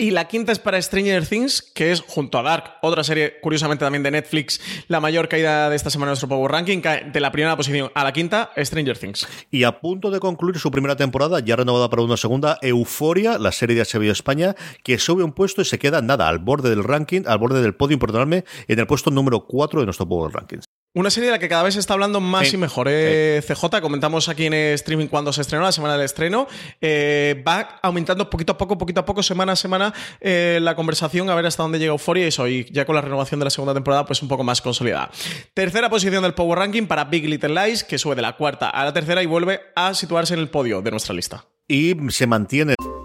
Y 0.00 0.12
la 0.12 0.28
quinta 0.28 0.50
es 0.50 0.58
para 0.58 0.80
Stranger 0.80 1.26
Things, 1.26 1.60
que 1.60 1.92
es 1.92 2.00
junto 2.00 2.38
a 2.38 2.42
Dark, 2.42 2.78
otra 2.80 3.04
serie 3.04 3.38
curiosamente 3.42 3.84
también 3.84 4.02
de 4.02 4.10
Netflix, 4.10 4.58
la 4.88 4.98
mayor 4.98 5.28
caída 5.28 5.68
de 5.68 5.76
esta 5.76 5.90
semana 5.90 6.08
en 6.08 6.12
nuestro 6.12 6.26
Power 6.26 6.50
Ranking, 6.50 6.80
de 7.12 7.20
la 7.20 7.30
primera 7.30 7.54
posición 7.54 7.90
a 7.94 8.02
la 8.02 8.10
quinta, 8.10 8.50
Stranger 8.56 8.96
Things. 8.96 9.28
Y 9.50 9.64
a 9.64 9.78
punto 9.78 10.10
de 10.10 10.18
concluir 10.18 10.58
su 10.58 10.70
primera 10.70 10.96
temporada, 10.96 11.40
ya 11.40 11.54
renovada 11.54 11.90
para 11.90 12.00
una 12.00 12.16
segunda, 12.16 12.58
Euforia, 12.62 13.36
la 13.36 13.52
serie 13.52 13.76
de 13.76 13.82
HBO 13.82 14.10
España, 14.10 14.56
que 14.82 14.98
sube 14.98 15.22
un 15.22 15.32
puesto 15.32 15.60
y 15.60 15.66
se 15.66 15.78
queda 15.78 16.00
nada 16.00 16.28
al 16.28 16.38
borde 16.38 16.70
del 16.70 16.82
ranking, 16.82 17.24
al 17.26 17.36
borde 17.36 17.60
del 17.60 17.74
podio, 17.74 17.98
perdonadme, 17.98 18.46
en 18.68 18.78
el 18.78 18.86
puesto 18.86 19.10
número 19.10 19.44
4 19.46 19.80
de 19.80 19.84
nuestro 19.84 20.08
Power 20.08 20.32
Rankings. 20.32 20.64
Una 20.92 21.08
serie 21.08 21.28
de 21.28 21.36
la 21.36 21.38
que 21.38 21.48
cada 21.48 21.62
vez 21.62 21.74
se 21.74 21.80
está 21.80 21.94
hablando 21.94 22.20
más 22.20 22.52
y 22.52 22.56
mejor. 22.56 22.88
Eh, 22.90 23.40
CJ, 23.46 23.80
comentamos 23.80 24.28
aquí 24.28 24.46
en 24.46 24.54
streaming 24.54 25.06
cuando 25.06 25.32
se 25.32 25.42
estrenó, 25.42 25.62
la 25.62 25.70
semana 25.70 25.94
del 25.94 26.04
estreno. 26.04 26.48
Eh, 26.80 27.44
va 27.46 27.78
aumentando 27.80 28.28
poquito 28.28 28.54
a 28.54 28.58
poco, 28.58 28.76
poquito 28.76 28.98
a 28.98 29.04
poco, 29.04 29.22
semana 29.22 29.52
a 29.52 29.56
semana, 29.56 29.94
eh, 30.20 30.58
la 30.60 30.74
conversación, 30.74 31.30
a 31.30 31.36
ver 31.36 31.46
hasta 31.46 31.62
dónde 31.62 31.78
llega 31.78 31.92
Euphoria 31.92 32.24
y 32.24 32.26
eso. 32.26 32.48
Y 32.48 32.64
ya 32.72 32.86
con 32.86 32.96
la 32.96 33.02
renovación 33.02 33.38
de 33.38 33.44
la 33.44 33.50
segunda 33.50 33.72
temporada, 33.72 34.04
pues 34.04 34.20
un 34.20 34.28
poco 34.28 34.42
más 34.42 34.60
consolidada. 34.60 35.12
Tercera 35.54 35.88
posición 35.88 36.24
del 36.24 36.34
Power 36.34 36.58
Ranking 36.58 36.86
para 36.86 37.04
Big 37.04 37.24
Little 37.24 37.54
Lies, 37.54 37.84
que 37.84 37.96
sube 37.96 38.16
de 38.16 38.22
la 38.22 38.36
cuarta 38.36 38.68
a 38.68 38.84
la 38.84 38.92
tercera 38.92 39.22
y 39.22 39.26
vuelve 39.26 39.60
a 39.76 39.94
situarse 39.94 40.34
en 40.34 40.40
el 40.40 40.48
podio 40.48 40.82
de 40.82 40.90
nuestra 40.90 41.14
lista. 41.14 41.44
Y 41.68 41.94
se 42.08 42.26
mantiene. 42.26 42.74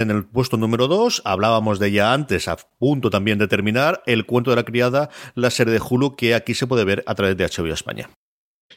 En 0.00 0.10
el 0.10 0.24
puesto 0.24 0.56
número 0.56 0.88
2, 0.88 1.20
hablábamos 1.26 1.78
de 1.78 1.88
ella 1.88 2.14
antes, 2.14 2.48
a 2.48 2.56
punto 2.56 3.10
también 3.10 3.38
de 3.38 3.48
terminar, 3.48 4.02
El 4.06 4.24
cuento 4.24 4.48
de 4.48 4.56
la 4.56 4.64
criada, 4.64 5.10
la 5.34 5.50
serie 5.50 5.74
de 5.74 5.82
Hulu 5.86 6.16
que 6.16 6.34
aquí 6.34 6.54
se 6.54 6.66
puede 6.66 6.86
ver 6.86 7.04
a 7.06 7.14
través 7.14 7.36
de 7.36 7.44
HBO 7.44 7.74
España. 7.74 8.08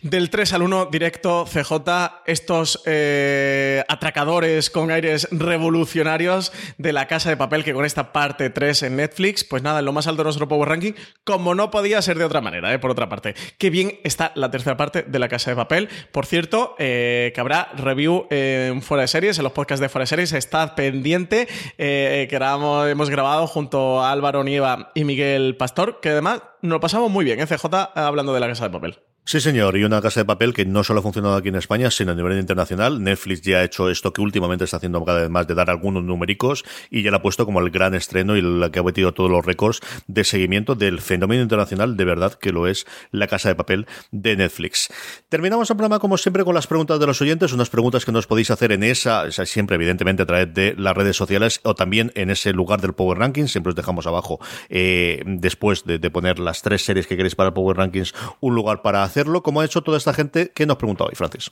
Del 0.02 0.30
3 0.30 0.52
al 0.52 0.64
1, 0.64 0.90
directo 0.92 1.46
CJ, 1.46 2.24
estos 2.26 2.82
eh, 2.86 3.86
atracadores 3.88 4.70
con 4.70 4.92
aires 4.92 5.30
revolucionarios 5.32 6.52
de 6.78 6.92
la 6.92 7.08
casa 7.08 7.30
de 7.30 7.38
papel 7.38 7.64
que 7.64 7.74
con 7.74 7.86
esta 7.86 8.12
parte 8.12 8.50
3 8.50 8.84
en 8.84 8.96
Netflix, 8.98 9.46
pues 9.46 9.64
nada, 9.64 9.80
en 9.80 9.86
lo 9.86 9.94
más 9.94 10.08
alto 10.08 10.24
de 10.24 10.26
nuestro 10.26 10.50
Power 10.50 10.68
Ranking, 10.68 10.92
como 11.24 11.56
no 11.56 11.72
podía 11.72 12.02
ser 12.02 12.18
de 12.18 12.26
otra 12.26 12.42
manera, 12.42 12.74
eh, 12.74 12.80
por 12.80 12.92
otra 12.92 13.08
parte. 13.08 13.34
Qué 13.58 13.70
bien 13.70 14.00
está 14.04 14.34
la 14.36 14.52
tercera 14.52 14.76
parte 14.76 15.04
de 15.04 15.20
la 15.20 15.30
casa 15.30 15.52
de 15.52 15.56
papel. 15.56 15.88
Por 16.12 16.26
cierto, 16.26 16.76
eh, 16.80 17.32
que 17.34 17.40
habrá 17.40 17.70
review 17.78 18.28
en 18.30 18.82
Fuera 18.82 19.04
de 19.04 19.08
Series, 19.08 19.38
en 19.38 19.44
los 19.44 19.54
podcasts 19.54 19.80
de 19.80 19.88
Fuera 19.88 20.04
de 20.04 20.08
Series, 20.08 20.34
está 20.34 20.76
pendiente, 20.76 21.48
que 21.78 22.28
hemos 22.30 23.10
grabado 23.10 23.48
junto 23.48 24.02
a 24.02 24.12
Álvaro 24.12 24.44
Nieva 24.44 24.92
y 24.96 25.06
Miguel 25.06 25.56
Pastor, 25.56 26.02
que 26.02 26.10
además 26.10 26.42
nos 26.62 26.74
lo 26.74 26.80
pasamos 26.82 27.10
muy 27.10 27.24
bien, 27.24 27.40
CJ, 27.40 27.66
hablando 27.96 28.34
de 28.34 28.40
la 28.42 28.48
casa 28.48 28.66
de 28.66 28.70
papel. 28.70 29.00
Sí, 29.26 29.40
señor, 29.40 29.78
y 29.78 29.86
una 29.86 30.02
casa 30.02 30.20
de 30.20 30.26
papel 30.26 30.54
que 30.54 30.66
no 30.66 30.84
solo 30.84 31.00
ha 31.00 31.02
funcionado 31.02 31.36
aquí 31.36 31.48
en 31.48 31.56
España, 31.56 31.90
sino 31.90 32.12
a 32.12 32.16
nivel 32.16 32.38
internacional. 32.38 33.02
Netflix 33.02 33.42
ya 33.42 33.60
ha 33.60 33.64
hecho 33.64 33.90
esto 33.90 34.12
que 34.12 34.20
últimamente 34.20 34.66
está 34.66 34.78
haciendo 34.78 35.04
cada 35.06 35.30
más, 35.30 35.48
de 35.48 35.56
dar 35.56 35.70
algunos 35.70 36.04
numéricos, 36.04 36.66
y 36.92 37.04
ya 37.04 37.12
la 37.12 37.18
ha 37.18 37.22
puesto 37.22 37.46
como 37.46 37.62
el 37.62 37.70
gran 37.70 37.96
estreno 37.96 38.36
y 38.36 38.42
la 38.42 38.70
que 38.70 38.80
ha 38.80 38.84
metido 38.84 39.14
todos 39.14 39.32
los 39.32 39.46
récords 39.46 39.80
de 40.08 40.26
seguimiento 40.26 40.76
del 40.76 41.00
fenómeno 41.00 41.42
internacional, 41.42 41.96
de 41.96 42.04
verdad 42.04 42.34
que 42.34 42.52
lo 42.52 42.68
es 42.68 42.86
la 43.12 43.28
casa 43.28 43.48
de 43.48 43.56
papel 43.56 43.88
de 44.12 44.36
Netflix. 44.36 44.90
Terminamos 45.30 45.70
el 45.70 45.78
programa, 45.78 46.00
como 46.00 46.18
siempre, 46.18 46.44
con 46.44 46.54
las 46.54 46.68
preguntas 46.68 47.00
de 47.00 47.08
los 47.08 47.22
oyentes, 47.22 47.54
unas 47.54 47.70
preguntas 47.70 48.04
que 48.04 48.12
nos 48.12 48.28
podéis 48.28 48.52
hacer 48.52 48.74
en 48.74 48.84
esa, 48.84 49.32
siempre 49.32 49.78
evidentemente 49.78 50.24
a 50.24 50.26
través 50.26 50.54
de 50.54 50.76
las 50.78 50.98
redes 50.98 51.16
sociales 51.16 51.62
o 51.64 51.76
también 51.76 52.12
en 52.16 52.30
ese 52.30 52.52
lugar 52.52 52.82
del 52.82 52.92
Power 52.92 53.20
Rankings, 53.20 53.54
siempre 53.54 53.70
os 53.70 53.76
dejamos 53.78 54.06
abajo, 54.06 54.42
eh, 54.68 55.24
después 55.26 55.86
de, 55.86 55.98
de 55.98 56.12
poner 56.12 56.40
las 56.40 56.62
tres 56.62 56.84
series 56.84 57.08
que 57.08 57.16
queréis 57.16 57.36
para 57.36 57.48
el 57.48 57.54
Power 57.54 57.78
Rankings, 57.78 58.14
un 58.42 58.54
lugar 58.54 58.82
para 58.82 59.13
hacerlo, 59.14 59.44
como 59.44 59.62
ha 59.62 59.66
hecho 59.66 59.82
toda 59.82 59.98
esta 59.98 60.14
gente 60.14 60.52
que 60.54 60.66
nos 60.66 60.78
pregunta 60.78 61.04
hoy, 61.04 61.14
Francis. 61.16 61.52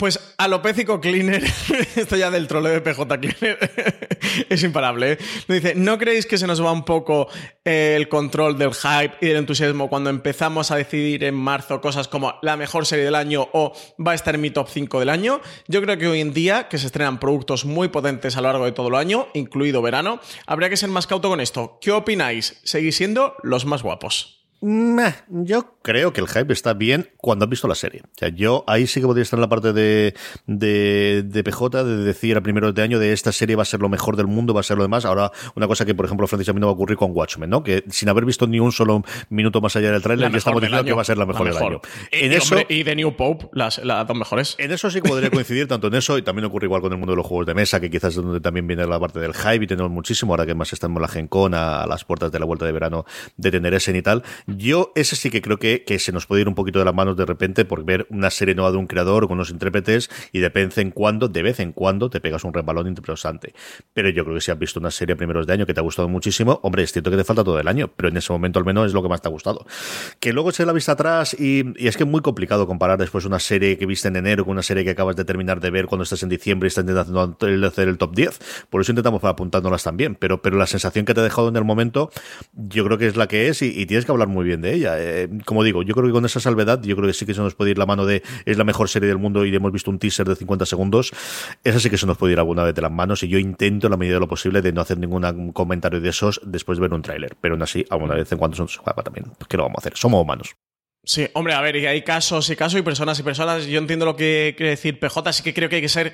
Pues 0.00 0.18
alopécico 0.38 0.98
cleaner, 0.98 1.44
esto 1.96 2.16
ya 2.16 2.30
del 2.30 2.48
troleo 2.48 2.72
de 2.72 2.80
PJ 2.80 3.20
Cleaner 3.20 3.58
es 4.48 4.62
imparable. 4.62 5.12
¿eh? 5.12 5.18
dice, 5.46 5.74
¿no 5.74 5.98
creéis 5.98 6.24
que 6.24 6.38
se 6.38 6.46
nos 6.46 6.64
va 6.64 6.72
un 6.72 6.86
poco 6.86 7.28
eh, 7.66 7.96
el 7.98 8.08
control 8.08 8.56
del 8.56 8.72
hype 8.72 9.12
y 9.20 9.26
del 9.26 9.36
entusiasmo 9.36 9.90
cuando 9.90 10.08
empezamos 10.08 10.70
a 10.70 10.76
decidir 10.76 11.22
en 11.24 11.34
marzo 11.34 11.82
cosas 11.82 12.08
como 12.08 12.36
la 12.40 12.56
mejor 12.56 12.86
serie 12.86 13.04
del 13.04 13.14
año 13.14 13.46
o 13.52 13.74
va 13.98 14.12
a 14.12 14.14
estar 14.14 14.34
en 14.34 14.40
mi 14.40 14.50
top 14.50 14.70
5 14.70 15.00
del 15.00 15.10
año? 15.10 15.42
Yo 15.68 15.82
creo 15.82 15.98
que 15.98 16.08
hoy 16.08 16.22
en 16.22 16.32
día, 16.32 16.68
que 16.68 16.78
se 16.78 16.86
estrenan 16.86 17.20
productos 17.20 17.66
muy 17.66 17.88
potentes 17.88 18.38
a 18.38 18.40
lo 18.40 18.48
largo 18.48 18.64
de 18.64 18.72
todo 18.72 18.88
el 18.88 18.94
año, 18.94 19.26
incluido 19.34 19.82
verano, 19.82 20.18
habría 20.46 20.70
que 20.70 20.78
ser 20.78 20.88
más 20.88 21.06
cauto 21.06 21.28
con 21.28 21.42
esto. 21.42 21.76
¿Qué 21.82 21.90
opináis? 21.90 22.58
¿Seguís 22.64 22.96
siendo 22.96 23.34
los 23.42 23.66
más 23.66 23.82
guapos? 23.82 24.39
Yo 24.62 25.78
creo 25.82 26.12
que 26.12 26.20
el 26.20 26.28
hype 26.28 26.52
está 26.52 26.74
bien 26.74 27.08
cuando 27.16 27.44
has 27.44 27.48
visto 27.48 27.66
la 27.66 27.74
serie. 27.74 28.02
O 28.04 28.18
sea, 28.18 28.28
yo 28.28 28.64
ahí 28.66 28.86
sí 28.86 29.00
que 29.00 29.06
podría 29.06 29.22
estar 29.22 29.38
en 29.38 29.42
la 29.42 29.48
parte 29.48 29.72
de, 29.72 30.14
de, 30.46 31.42
PJ, 31.44 31.84
de 31.84 31.96
decir 32.04 32.36
a 32.36 32.42
primeros 32.42 32.74
de 32.74 32.82
año 32.82 32.98
de 32.98 33.12
esta 33.12 33.32
serie 33.32 33.56
va 33.56 33.62
a 33.62 33.66
ser 33.66 33.80
lo 33.80 33.88
mejor 33.88 34.16
del 34.16 34.26
mundo, 34.26 34.52
va 34.52 34.60
a 34.60 34.64
ser 34.64 34.76
lo 34.76 34.82
demás. 34.82 35.04
Ahora, 35.04 35.30
una 35.54 35.66
cosa 35.66 35.84
que, 35.84 35.94
por 35.94 36.04
ejemplo, 36.04 36.26
Francis 36.26 36.48
a 36.48 36.52
mí 36.52 36.60
no 36.60 36.66
va 36.66 36.72
a 36.72 36.74
ocurrir 36.74 36.96
con 36.96 37.12
Watchmen, 37.12 37.48
¿no? 37.48 37.62
Que 37.62 37.84
sin 37.90 38.08
haber 38.08 38.24
visto 38.24 38.46
ni 38.46 38.60
un 38.60 38.72
solo 38.72 39.02
minuto 39.28 39.60
más 39.60 39.76
allá 39.76 39.92
del 39.92 40.02
trailer, 40.02 40.30
ya 40.30 40.38
estamos 40.38 40.60
diciendo 40.60 40.84
que 40.84 40.92
va 40.92 41.02
a 41.02 41.04
ser 41.04 41.18
la 41.18 41.26
mejor, 41.26 41.46
del 41.46 41.56
año. 41.56 41.80
Y, 42.12 42.26
en 42.26 42.32
eso, 42.32 42.56
y 42.68 42.84
The 42.84 42.96
New 42.96 43.16
Pope, 43.16 43.48
las, 43.52 43.78
las 43.84 44.06
dos 44.06 44.16
mejores. 44.16 44.56
En 44.58 44.72
eso 44.72 44.90
sí 44.90 45.00
que 45.00 45.08
podría 45.08 45.30
coincidir, 45.30 45.68
tanto 45.68 45.88
en 45.88 45.94
eso, 45.94 46.18
y 46.18 46.22
también 46.22 46.44
ocurre 46.46 46.66
igual 46.66 46.82
con 46.82 46.92
el 46.92 46.98
mundo 46.98 47.12
de 47.12 47.16
los 47.16 47.26
juegos 47.26 47.46
de 47.46 47.54
mesa, 47.54 47.80
que 47.80 47.90
quizás 47.90 48.10
es 48.10 48.16
donde 48.16 48.40
también 48.40 48.66
viene 48.66 48.86
la 48.86 48.98
parte 48.98 49.20
del 49.20 49.34
hype 49.34 49.64
y 49.64 49.66
tenemos 49.66 49.90
muchísimo, 49.90 50.32
ahora 50.32 50.46
que 50.46 50.54
más 50.54 50.72
estamos 50.72 50.96
en 50.96 51.02
la 51.02 51.08
Gen 51.08 51.28
Con, 51.28 51.54
a, 51.54 51.86
las 51.86 52.04
puertas 52.04 52.32
de 52.32 52.38
la 52.38 52.44
vuelta 52.44 52.66
de 52.66 52.72
verano 52.72 53.04
de 53.36 53.50
tener 53.50 53.74
ese 53.74 53.90
y 53.96 54.02
tal. 54.02 54.22
Yo, 54.56 54.92
ese 54.94 55.16
sí 55.16 55.30
que 55.30 55.42
creo 55.42 55.58
que, 55.58 55.84
que, 55.84 55.98
se 55.98 56.12
nos 56.12 56.26
puede 56.26 56.42
ir 56.42 56.48
un 56.48 56.54
poquito 56.54 56.78
de 56.78 56.84
las 56.84 56.94
manos 56.94 57.16
de 57.16 57.26
repente 57.26 57.64
por 57.64 57.84
ver 57.84 58.06
una 58.10 58.30
serie 58.30 58.54
nueva 58.54 58.70
de 58.70 58.78
un 58.78 58.86
creador 58.86 59.28
con 59.28 59.38
unos 59.38 59.50
intérpretes 59.50 60.10
y 60.32 60.40
de 60.40 60.48
vez 60.48 60.78
en 60.78 60.90
cuando, 60.90 61.28
de 61.28 61.42
vez 61.42 61.60
en 61.60 61.72
cuando, 61.72 62.10
te 62.10 62.20
pegas 62.20 62.44
un 62.44 62.52
rebalón 62.52 62.86
interesante. 62.86 63.54
Pero 63.92 64.08
yo 64.10 64.24
creo 64.24 64.36
que 64.36 64.40
si 64.40 64.50
has 64.50 64.58
visto 64.58 64.80
una 64.80 64.90
serie 64.90 65.16
primeros 65.16 65.46
de 65.46 65.52
año 65.52 65.66
que 65.66 65.74
te 65.74 65.80
ha 65.80 65.82
gustado 65.82 66.08
muchísimo, 66.08 66.60
hombre, 66.62 66.82
es 66.82 66.92
cierto 66.92 67.10
que 67.10 67.16
te 67.16 67.24
falta 67.24 67.44
todo 67.44 67.58
el 67.58 67.68
año, 67.68 67.90
pero 67.96 68.08
en 68.08 68.16
ese 68.16 68.32
momento 68.32 68.58
al 68.58 68.64
menos 68.64 68.86
es 68.86 68.92
lo 68.92 69.02
que 69.02 69.08
más 69.08 69.22
te 69.22 69.28
ha 69.28 69.30
gustado. 69.30 69.66
Que 70.18 70.32
luego 70.32 70.52
se 70.52 70.66
la 70.66 70.72
vista 70.72 70.92
atrás 70.92 71.34
y, 71.38 71.64
y 71.76 71.88
es 71.88 71.96
que 71.96 72.04
es 72.04 72.08
muy 72.08 72.20
complicado 72.20 72.66
comparar 72.66 72.98
después 72.98 73.24
una 73.24 73.38
serie 73.38 73.78
que 73.78 73.86
viste 73.86 74.08
en 74.08 74.16
enero 74.16 74.44
con 74.44 74.52
una 74.52 74.62
serie 74.62 74.84
que 74.84 74.90
acabas 74.90 75.16
de 75.16 75.24
terminar 75.24 75.60
de 75.60 75.70
ver 75.70 75.86
cuando 75.86 76.04
estás 76.04 76.22
en 76.22 76.28
diciembre 76.28 76.66
y 76.66 76.68
estás 76.68 76.82
intentando 76.82 77.36
hacer 77.66 77.88
el 77.88 77.98
top 77.98 78.14
10. 78.14 78.66
Por 78.70 78.80
eso 78.80 78.92
intentamos 78.92 79.22
apuntándolas 79.24 79.82
también, 79.82 80.14
pero, 80.14 80.42
pero 80.42 80.56
la 80.56 80.66
sensación 80.66 81.04
que 81.04 81.14
te 81.14 81.20
ha 81.20 81.24
dejado 81.24 81.48
en 81.48 81.56
el 81.56 81.64
momento, 81.64 82.10
yo 82.52 82.84
creo 82.84 82.98
que 82.98 83.06
es 83.06 83.16
la 83.16 83.28
que 83.28 83.48
es 83.48 83.62
y, 83.62 83.86
tienes 83.86 84.04
que 84.04 84.12
hablar 84.12 84.28
muy 84.28 84.39
bien 84.44 84.60
de 84.60 84.74
ella. 84.74 84.94
Eh, 84.98 85.28
como 85.44 85.64
digo, 85.64 85.82
yo 85.82 85.94
creo 85.94 86.06
que 86.06 86.12
con 86.12 86.24
esa 86.24 86.40
salvedad, 86.40 86.80
yo 86.82 86.96
creo 86.96 87.06
que 87.06 87.14
sí 87.14 87.26
que 87.26 87.34
se 87.34 87.40
nos 87.40 87.54
puede 87.54 87.72
ir 87.72 87.78
la 87.78 87.86
mano 87.86 88.06
de 88.06 88.22
es 88.44 88.58
la 88.58 88.64
mejor 88.64 88.88
serie 88.88 89.08
del 89.08 89.18
mundo 89.18 89.44
y 89.44 89.54
hemos 89.54 89.72
visto 89.72 89.90
un 89.90 89.98
teaser 89.98 90.28
de 90.28 90.36
50 90.36 90.66
segundos. 90.66 91.12
Esa 91.64 91.80
sí 91.80 91.90
que 91.90 91.98
se 91.98 92.06
nos 92.06 92.16
puede 92.16 92.32
ir 92.32 92.38
alguna 92.38 92.64
vez 92.64 92.74
de 92.74 92.82
las 92.82 92.92
manos 92.92 93.22
y 93.22 93.28
yo 93.28 93.38
intento, 93.38 93.86
en 93.86 93.90
la 93.92 93.96
medida 93.96 94.14
de 94.14 94.20
lo 94.20 94.28
posible, 94.28 94.62
de 94.62 94.72
no 94.72 94.80
hacer 94.80 94.98
ningún 94.98 95.52
comentario 95.52 96.00
de 96.00 96.08
esos 96.08 96.40
después 96.44 96.78
de 96.78 96.82
ver 96.82 96.94
un 96.94 97.02
tráiler. 97.02 97.36
Pero 97.40 97.54
aún 97.54 97.62
así, 97.62 97.84
alguna 97.90 98.14
vez 98.14 98.30
en 98.32 98.38
cuando 98.38 98.56
se 98.56 98.62
nos 98.62 98.72
escapa 98.72 99.02
también. 99.02 99.26
¿Qué 99.48 99.56
lo 99.56 99.64
vamos 99.64 99.78
a 99.78 99.80
hacer? 99.80 99.96
Somos 99.96 100.22
humanos. 100.22 100.54
Sí, 101.02 101.26
hombre, 101.32 101.54
a 101.54 101.60
ver, 101.60 101.76
y 101.76 101.86
hay 101.86 102.02
casos 102.02 102.50
y 102.50 102.56
casos 102.56 102.78
y 102.78 102.82
personas 102.82 103.18
y 103.18 103.22
personas. 103.22 103.66
Yo 103.66 103.78
entiendo 103.78 104.04
lo 104.04 104.16
que 104.16 104.54
quiere 104.56 104.70
decir 104.70 104.98
PJ, 104.98 105.32
sí 105.32 105.42
que 105.42 105.54
creo 105.54 105.68
que 105.68 105.76
hay 105.76 105.82
que 105.82 105.88
ser 105.88 106.12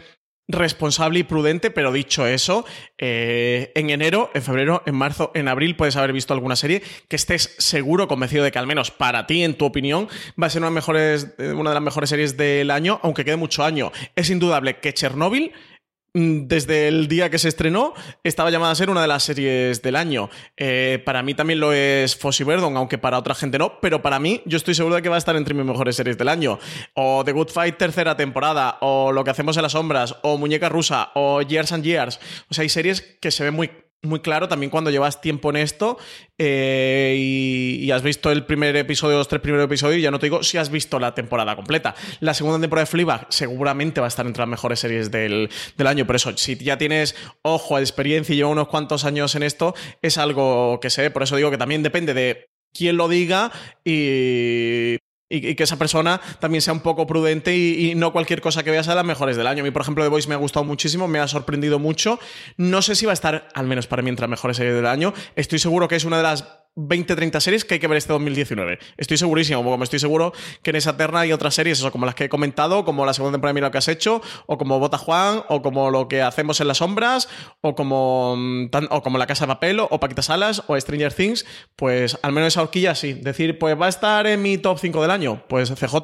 responsable 0.48 1.18
y 1.18 1.24
prudente, 1.24 1.70
pero 1.70 1.92
dicho 1.92 2.26
eso, 2.26 2.64
eh, 2.98 3.72
en 3.74 3.90
enero, 3.90 4.30
en 4.34 4.42
febrero, 4.42 4.82
en 4.86 4.94
marzo, 4.94 5.30
en 5.34 5.48
abril 5.48 5.76
puedes 5.76 5.96
haber 5.96 6.12
visto 6.12 6.34
alguna 6.34 6.56
serie 6.56 6.82
que 7.08 7.16
estés 7.16 7.54
seguro, 7.58 8.08
convencido 8.08 8.44
de 8.44 8.52
que 8.52 8.58
al 8.58 8.66
menos 8.66 8.90
para 8.90 9.26
ti, 9.26 9.42
en 9.42 9.54
tu 9.54 9.64
opinión, 9.64 10.08
va 10.40 10.46
a 10.46 10.50
ser 10.50 10.62
una, 10.62 10.70
mejores, 10.70 11.34
eh, 11.38 11.52
una 11.52 11.70
de 11.70 11.74
las 11.74 11.82
mejores 11.82 12.10
series 12.10 12.36
del 12.36 12.70
año, 12.70 13.00
aunque 13.02 13.24
quede 13.24 13.36
mucho 13.36 13.64
año. 13.64 13.92
Es 14.14 14.30
indudable 14.30 14.78
que 14.78 14.94
Chernobyl 14.94 15.52
Mm, 15.52 15.75
desde 16.16 16.88
el 16.88 17.08
día 17.08 17.28
que 17.28 17.38
se 17.38 17.48
estrenó, 17.48 17.92
estaba 18.24 18.50
llamada 18.50 18.72
a 18.72 18.74
ser 18.74 18.88
una 18.88 19.02
de 19.02 19.08
las 19.08 19.22
series 19.22 19.82
del 19.82 19.96
año. 19.96 20.30
Eh, 20.56 21.02
para 21.04 21.22
mí 21.22 21.34
también 21.34 21.60
lo 21.60 21.74
es 21.74 22.16
Fossy 22.16 22.42
Verdon, 22.42 22.76
aunque 22.76 22.96
para 22.96 23.18
otra 23.18 23.34
gente 23.34 23.58
no, 23.58 23.78
pero 23.80 24.00
para 24.00 24.18
mí 24.18 24.40
yo 24.46 24.56
estoy 24.56 24.74
seguro 24.74 24.94
de 24.94 25.02
que 25.02 25.10
va 25.10 25.16
a 25.16 25.18
estar 25.18 25.36
entre 25.36 25.52
mis 25.52 25.66
mejores 25.66 25.96
series 25.96 26.16
del 26.16 26.28
año. 26.28 26.58
O 26.94 27.22
The 27.22 27.32
Good 27.32 27.50
Fight 27.50 27.76
tercera 27.76 28.16
temporada, 28.16 28.78
o 28.80 29.12
Lo 29.12 29.24
que 29.24 29.30
hacemos 29.30 29.56
en 29.56 29.62
las 29.62 29.72
sombras, 29.72 30.16
o 30.22 30.38
Muñeca 30.38 30.70
Rusa, 30.70 31.10
o 31.14 31.42
Years 31.42 31.72
and 31.72 31.84
Years. 31.84 32.18
O 32.48 32.54
sea, 32.54 32.62
hay 32.62 32.70
series 32.70 33.02
que 33.20 33.30
se 33.30 33.44
ven 33.44 33.54
muy 33.54 33.70
muy 34.06 34.20
claro 34.20 34.48
también 34.48 34.70
cuando 34.70 34.90
llevas 34.90 35.20
tiempo 35.20 35.50
en 35.50 35.56
esto 35.56 35.98
eh, 36.38 37.16
y, 37.18 37.90
has 37.90 38.02
visto 38.02 38.30
el 38.30 38.44
primer 38.44 38.76
episodio, 38.76 39.16
los 39.18 39.28
tres 39.28 39.40
primeros 39.40 39.64
episodios, 39.64 39.98
y 39.98 40.02
ya 40.02 40.10
no 40.10 40.18
te 40.18 40.26
digo 40.26 40.42
si 40.42 40.58
has 40.58 40.70
visto 40.70 40.98
la 40.98 41.14
temporada 41.14 41.56
completa. 41.56 41.94
La 42.20 42.34
segunda 42.34 42.60
temporada 42.60 42.84
de 42.84 42.90
Fleabag 42.90 43.26
seguramente 43.30 44.00
va 44.00 44.06
a 44.06 44.08
estar 44.08 44.26
entre 44.26 44.42
las 44.42 44.48
mejores 44.48 44.80
series 44.80 45.10
del, 45.10 45.48
del 45.76 45.86
año, 45.86 46.06
por 46.06 46.16
eso, 46.16 46.36
si 46.36 46.56
ya 46.56 46.78
tienes 46.78 47.14
ojo, 47.42 47.78
experiencia 47.78 48.34
y 48.34 48.36
llevo 48.36 48.50
unos 48.50 48.68
cuantos 48.68 49.04
años 49.04 49.34
en 49.34 49.42
esto, 49.42 49.74
es 50.02 50.18
algo 50.18 50.78
que 50.80 50.90
sé, 50.90 51.10
por 51.10 51.22
eso 51.22 51.36
digo 51.36 51.50
que 51.50 51.58
también 51.58 51.82
depende 51.82 52.14
de 52.14 52.46
quién 52.72 52.96
lo 52.96 53.08
diga 53.08 53.50
y 53.84 54.98
y, 55.28 55.54
que 55.54 55.62
esa 55.62 55.76
persona 55.76 56.20
también 56.40 56.62
sea 56.62 56.72
un 56.72 56.80
poco 56.80 57.06
prudente 57.06 57.56
y, 57.56 57.94
no 57.94 58.12
cualquier 58.12 58.40
cosa 58.40 58.62
que 58.62 58.70
veas 58.70 58.86
sea 58.86 58.94
de 58.94 58.96
las 58.96 59.06
mejores 59.06 59.36
del 59.36 59.46
año. 59.46 59.62
A 59.62 59.64
mí, 59.64 59.70
por 59.70 59.82
ejemplo, 59.82 60.04
The 60.04 60.10
Voice 60.10 60.28
me 60.28 60.34
ha 60.34 60.38
gustado 60.38 60.64
muchísimo, 60.64 61.08
me 61.08 61.18
ha 61.18 61.28
sorprendido 61.28 61.78
mucho. 61.78 62.18
No 62.56 62.82
sé 62.82 62.94
si 62.94 63.06
va 63.06 63.12
a 63.12 63.14
estar, 63.14 63.48
al 63.54 63.66
menos 63.66 63.86
para 63.86 64.02
mí, 64.02 64.10
entre 64.10 64.24
las 64.24 64.30
mejores 64.30 64.56
series 64.56 64.74
del 64.74 64.86
año. 64.86 65.12
Estoy 65.34 65.58
seguro 65.58 65.88
que 65.88 65.96
es 65.96 66.04
una 66.04 66.18
de 66.18 66.22
las 66.22 66.65
20, 66.76 67.16
30 67.16 67.40
series 67.40 67.64
que 67.64 67.74
hay 67.74 67.80
que 67.80 67.88
ver 67.88 67.96
este 67.96 68.12
2019. 68.12 68.78
Estoy 68.98 69.16
segurísimo, 69.16 69.64
como 69.64 69.82
estoy 69.82 69.98
seguro 69.98 70.32
que 70.62 70.70
en 70.70 70.76
esa 70.76 70.96
terna 70.96 71.20
hay 71.20 71.32
otras 71.32 71.54
series, 71.54 71.78
eso, 71.78 71.90
como 71.90 72.04
las 72.04 72.14
que 72.14 72.24
he 72.24 72.28
comentado, 72.28 72.84
como 72.84 73.06
la 73.06 73.14
segunda 73.14 73.36
temporada 73.36 73.54
de 73.54 73.60
Mira 73.60 73.70
que 73.70 73.78
has 73.78 73.88
hecho, 73.88 74.20
o 74.44 74.58
como 74.58 74.78
Bota 74.78 74.98
Juan, 74.98 75.42
o 75.48 75.62
como 75.62 75.90
lo 75.90 76.06
que 76.06 76.20
hacemos 76.20 76.60
en 76.60 76.68
las 76.68 76.78
sombras, 76.78 77.28
o 77.62 77.74
como, 77.74 78.34
mm, 78.36 78.68
o 78.90 79.02
como 79.02 79.16
La 79.16 79.26
Casa 79.26 79.46
de 79.46 79.54
Papel, 79.54 79.80
o 79.80 80.00
Paquita 80.00 80.20
Salas, 80.20 80.62
o 80.66 80.78
Stranger 80.78 81.12
Things, 81.12 81.46
pues 81.76 82.18
al 82.22 82.32
menos 82.32 82.48
esa 82.48 82.62
horquilla 82.62 82.94
sí. 82.94 83.14
Decir, 83.14 83.58
pues 83.58 83.80
va 83.80 83.86
a 83.86 83.90
estar 83.90 84.26
en 84.26 84.42
mi 84.42 84.58
top 84.58 84.78
5 84.78 85.00
del 85.00 85.10
año, 85.10 85.44
pues 85.48 85.70
CJ, 85.70 85.96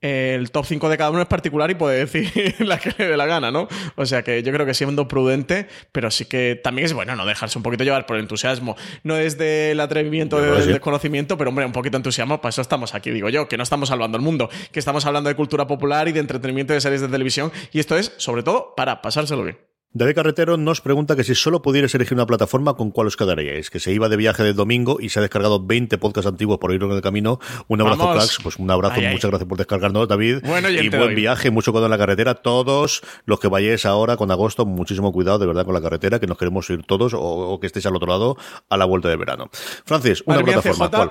el 0.00 0.50
top 0.50 0.66
5 0.66 0.88
de 0.88 0.98
cada 0.98 1.10
uno 1.10 1.22
es 1.22 1.26
particular 1.26 1.70
y 1.70 1.74
puede 1.74 2.04
decir 2.04 2.54
la 2.60 2.78
que 2.78 2.92
le 2.98 3.08
dé 3.08 3.16
la 3.16 3.26
gana, 3.26 3.50
¿no? 3.50 3.68
O 3.96 4.06
sea 4.06 4.22
que 4.22 4.42
yo 4.42 4.52
creo 4.52 4.66
que 4.66 4.74
siendo 4.74 5.08
prudente, 5.08 5.68
pero 5.92 6.10
sí 6.10 6.26
que 6.26 6.60
también 6.62 6.86
es 6.86 6.92
bueno 6.92 7.16
no 7.16 7.26
dejarse 7.26 7.58
un 7.58 7.62
poquito 7.62 7.84
llevar 7.84 8.06
por 8.06 8.16
el 8.16 8.22
entusiasmo. 8.22 8.76
No 9.02 9.16
es 9.16 9.38
del 9.38 9.80
atrevimiento, 9.80 10.40
del 10.40 10.66
desconocimiento, 10.66 11.38
pero 11.38 11.50
hombre, 11.50 11.64
un 11.64 11.72
poquito 11.72 11.92
de 11.92 11.98
entusiasmo, 11.98 12.40
para 12.40 12.50
eso 12.50 12.62
estamos 12.62 12.94
aquí, 12.94 13.10
digo 13.10 13.28
yo, 13.28 13.48
que 13.48 13.56
no 13.56 13.62
estamos 13.62 13.88
salvando 13.88 14.16
el 14.16 14.22
mundo, 14.22 14.50
que 14.72 14.78
estamos 14.78 15.06
hablando 15.06 15.28
de 15.28 15.36
cultura 15.36 15.66
popular 15.66 16.08
y 16.08 16.12
de 16.12 16.20
entretenimiento 16.20 16.72
de 16.72 16.80
series 16.80 17.00
de 17.00 17.08
televisión, 17.08 17.52
y 17.72 17.80
esto 17.80 17.96
es, 17.96 18.12
sobre 18.16 18.42
todo, 18.42 18.74
para 18.76 19.02
pasárselo 19.02 19.44
bien. 19.44 19.75
David 19.96 20.14
Carretero 20.14 20.58
nos 20.58 20.82
pregunta 20.82 21.16
que 21.16 21.24
si 21.24 21.34
solo 21.34 21.62
pudierais 21.62 21.94
elegir 21.94 22.12
una 22.12 22.26
plataforma, 22.26 22.74
¿con 22.74 22.90
cuál 22.90 23.06
os 23.06 23.16
quedaríais? 23.16 23.70
Que 23.70 23.80
se 23.80 23.92
iba 23.92 24.10
de 24.10 24.18
viaje 24.18 24.42
de 24.42 24.52
domingo 24.52 24.98
y 25.00 25.08
se 25.08 25.20
ha 25.20 25.22
descargado 25.22 25.64
20 25.64 25.96
podcasts 25.96 26.28
antiguos 26.28 26.58
por 26.58 26.74
ir 26.74 26.82
en 26.82 26.90
el 26.90 27.00
camino. 27.00 27.40
Un 27.66 27.80
abrazo, 27.80 28.12
cracks. 28.12 28.38
Pues 28.42 28.56
un 28.56 28.70
abrazo, 28.70 29.00
muchas 29.00 29.30
gracias 29.30 29.48
por 29.48 29.56
descargarnos, 29.56 30.06
David. 30.06 30.40
y 30.44 30.88
buen 30.90 31.14
viaje, 31.14 31.50
mucho 31.50 31.72
cuidado 31.72 31.86
en 31.86 31.92
la 31.92 31.96
carretera. 31.96 32.34
Todos 32.34 33.00
los 33.24 33.40
que 33.40 33.48
vayáis 33.48 33.86
ahora 33.86 34.18
con 34.18 34.30
agosto, 34.30 34.66
muchísimo 34.66 35.12
cuidado 35.12 35.38
de 35.38 35.46
verdad 35.46 35.64
con 35.64 35.72
la 35.72 35.80
carretera, 35.80 36.20
que 36.20 36.26
nos 36.26 36.36
queremos 36.36 36.68
ir 36.68 36.82
todos 36.82 37.14
o, 37.16 37.58
que 37.58 37.66
estéis 37.66 37.86
al 37.86 37.96
otro 37.96 38.08
lado 38.08 38.36
a 38.68 38.76
la 38.76 38.84
vuelta 38.84 39.08
de 39.08 39.16
verano. 39.16 39.48
Francis, 39.86 40.22
una 40.26 40.42
plataforma. 40.42 40.90
¿cuál? 40.90 41.10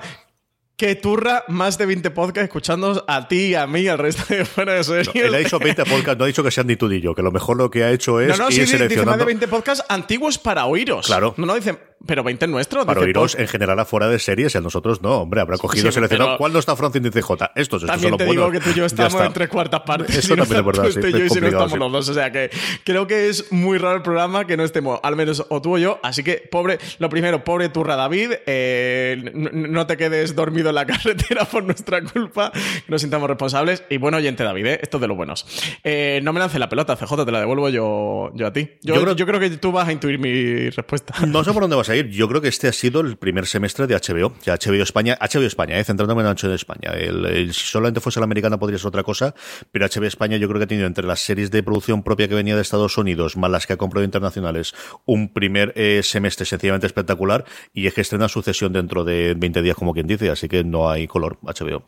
Que 0.76 0.94
turra 0.94 1.44
más 1.48 1.78
de 1.78 1.86
20 1.86 2.10
podcasts 2.10 2.48
escuchándonos 2.48 3.02
a 3.08 3.28
ti 3.28 3.46
y 3.46 3.54
a 3.54 3.66
mí 3.66 3.80
y 3.80 3.88
al 3.88 3.98
resto 3.98 4.22
de 4.34 4.44
fuera 4.44 4.74
de 4.74 4.84
series. 4.84 5.14
él 5.14 5.34
ha 5.34 5.38
dicho 5.38 5.58
20 5.58 5.84
podcasts, 5.84 6.18
no 6.18 6.24
ha 6.24 6.26
dicho 6.26 6.42
que 6.42 6.50
sean 6.50 6.66
ni 6.66 6.76
tú 6.76 6.88
ni 6.88 7.00
yo, 7.00 7.14
que 7.14 7.22
lo 7.22 7.32
mejor 7.32 7.56
lo 7.56 7.70
que 7.70 7.82
ha 7.82 7.90
hecho 7.90 8.20
es 8.20 8.28
no, 8.28 8.44
no, 8.44 8.50
ir 8.50 8.66
sí, 8.66 8.76
Dice 8.76 9.04
más 9.04 9.18
de 9.18 9.24
20 9.24 9.48
podcasts 9.48 9.84
antiguos 9.88 10.38
para 10.38 10.66
oíros. 10.66 11.06
Claro. 11.06 11.34
No, 11.38 11.46
no, 11.46 11.54
dicen 11.54 11.78
pero 12.04 12.22
20 12.22 12.46
nuestros. 12.48 12.84
Para 12.84 13.00
oíros 13.00 13.34
en 13.34 13.48
general 13.48 13.78
afuera 13.78 14.08
de 14.08 14.18
series 14.18 14.54
y 14.54 14.58
a 14.58 14.60
nosotros 14.60 15.02
no. 15.02 15.22
Hombre, 15.22 15.40
habrá 15.40 15.56
cogido 15.58 15.90
seleccionado. 15.90 16.36
¿Cuál 16.36 16.52
no 16.52 16.58
está 16.58 16.76
Francis 16.76 17.02
y 17.04 17.10
CJ? 17.10 17.32
Estos, 17.54 17.82
estos 17.82 17.86
También 17.86 18.10
son 18.10 18.18
te 18.18 18.24
digo 18.26 18.50
que 18.50 18.60
tú 18.60 18.70
y 18.70 18.74
yo 18.74 18.84
estamos 18.84 19.20
en 19.20 19.32
tres 19.32 19.48
cuartas 19.48 19.80
partes. 19.80 20.16
Eso 20.16 20.36
también 20.36 20.60
es 20.60 20.66
verdad. 20.66 20.90
Sí, 20.90 21.12
yo 21.12 21.24
y 21.24 21.30
si 21.30 21.40
no 21.40 21.46
estamos 21.46 21.78
los 21.78 21.92
dos. 21.92 22.08
O 22.08 22.14
sea 22.14 22.30
que 22.30 22.50
creo 22.84 23.06
que 23.06 23.28
es 23.28 23.50
muy 23.52 23.78
raro 23.78 23.96
el 23.96 24.02
programa 24.02 24.46
que 24.46 24.56
no 24.56 24.64
estemos, 24.64 25.00
al 25.02 25.16
menos 25.16 25.44
o 25.48 25.62
tú 25.62 25.76
o 25.76 25.78
yo. 25.78 25.98
Así 26.02 26.22
que, 26.22 26.46
pobre, 26.50 26.78
lo 26.98 27.08
primero, 27.08 27.44
pobre 27.44 27.68
turra 27.68 27.96
David. 27.96 28.32
Eh, 28.46 29.32
no 29.34 29.86
te 29.86 29.96
quedes 29.96 30.34
dormido 30.34 30.68
en 30.68 30.74
la 30.74 30.86
carretera 30.86 31.44
por 31.44 31.64
nuestra 31.64 32.02
culpa. 32.02 32.52
Nos 32.88 33.00
sintamos 33.00 33.28
responsables. 33.28 33.84
Y 33.90 33.96
bueno, 33.96 34.18
oyente 34.18 34.44
David, 34.44 34.66
¿eh? 34.66 34.80
esto 34.82 34.98
de 34.98 35.08
los 35.08 35.16
buenos. 35.16 35.46
Eh, 35.82 36.20
no 36.22 36.32
me 36.32 36.40
lance 36.40 36.58
la 36.58 36.68
pelota, 36.68 36.96
CJ, 36.96 37.24
te 37.24 37.32
la 37.32 37.40
devuelvo 37.40 37.68
yo, 37.68 38.30
yo 38.34 38.46
a 38.46 38.52
ti. 38.52 38.70
Yo, 38.82 39.00
creo, 39.00 39.16
yo 39.16 39.26
creo 39.26 39.40
que 39.40 39.50
tú 39.50 39.72
vas 39.72 39.88
a 39.88 39.92
intuir 39.92 40.18
mi 40.18 40.70
respuesta. 40.70 41.14
No 41.26 41.42
sé 41.42 41.52
por 41.52 41.62
dónde 41.62 41.76
vas 41.76 41.85
a 41.88 41.96
ir. 41.96 42.08
Yo 42.08 42.28
creo 42.28 42.40
que 42.40 42.48
este 42.48 42.68
ha 42.68 42.72
sido 42.72 43.00
el 43.00 43.16
primer 43.16 43.46
semestre 43.46 43.86
de 43.86 43.94
HBO. 43.94 44.34
Ya 44.44 44.56
HBO 44.56 44.82
España, 44.82 45.16
HBO 45.20 45.42
España, 45.42 45.78
eh, 45.78 45.84
centrándome 45.84 46.22
en 46.22 46.28
HBO 46.28 46.54
España. 46.54 46.92
Si 47.52 47.52
solamente 47.52 48.00
fuese 48.00 48.20
la 48.20 48.24
americana 48.24 48.58
podría 48.58 48.78
ser 48.78 48.88
otra 48.88 49.02
cosa, 49.02 49.34
pero 49.72 49.86
HBO 49.86 50.04
España 50.04 50.36
yo 50.36 50.48
creo 50.48 50.58
que 50.58 50.64
ha 50.64 50.68
tenido 50.68 50.86
entre 50.86 51.06
las 51.06 51.20
series 51.20 51.50
de 51.50 51.62
producción 51.62 52.02
propia 52.02 52.28
que 52.28 52.34
venía 52.34 52.56
de 52.56 52.62
Estados 52.62 52.98
Unidos, 52.98 53.36
más 53.36 53.50
las 53.50 53.66
que 53.66 53.74
ha 53.74 53.76
comprado 53.76 54.04
internacionales, 54.04 54.74
un 55.04 55.32
primer 55.32 55.72
eh, 55.76 56.00
semestre 56.02 56.46
sencillamente 56.46 56.86
espectacular 56.86 57.44
y 57.72 57.86
es 57.86 57.94
que 57.94 58.00
estrena 58.00 58.28
sucesión 58.28 58.72
dentro 58.72 59.04
de 59.04 59.34
20 59.34 59.62
días, 59.62 59.76
como 59.76 59.92
quien 59.92 60.06
dice, 60.06 60.30
así 60.30 60.48
que 60.48 60.64
no 60.64 60.90
hay 60.90 61.06
color 61.06 61.38
HBO. 61.42 61.84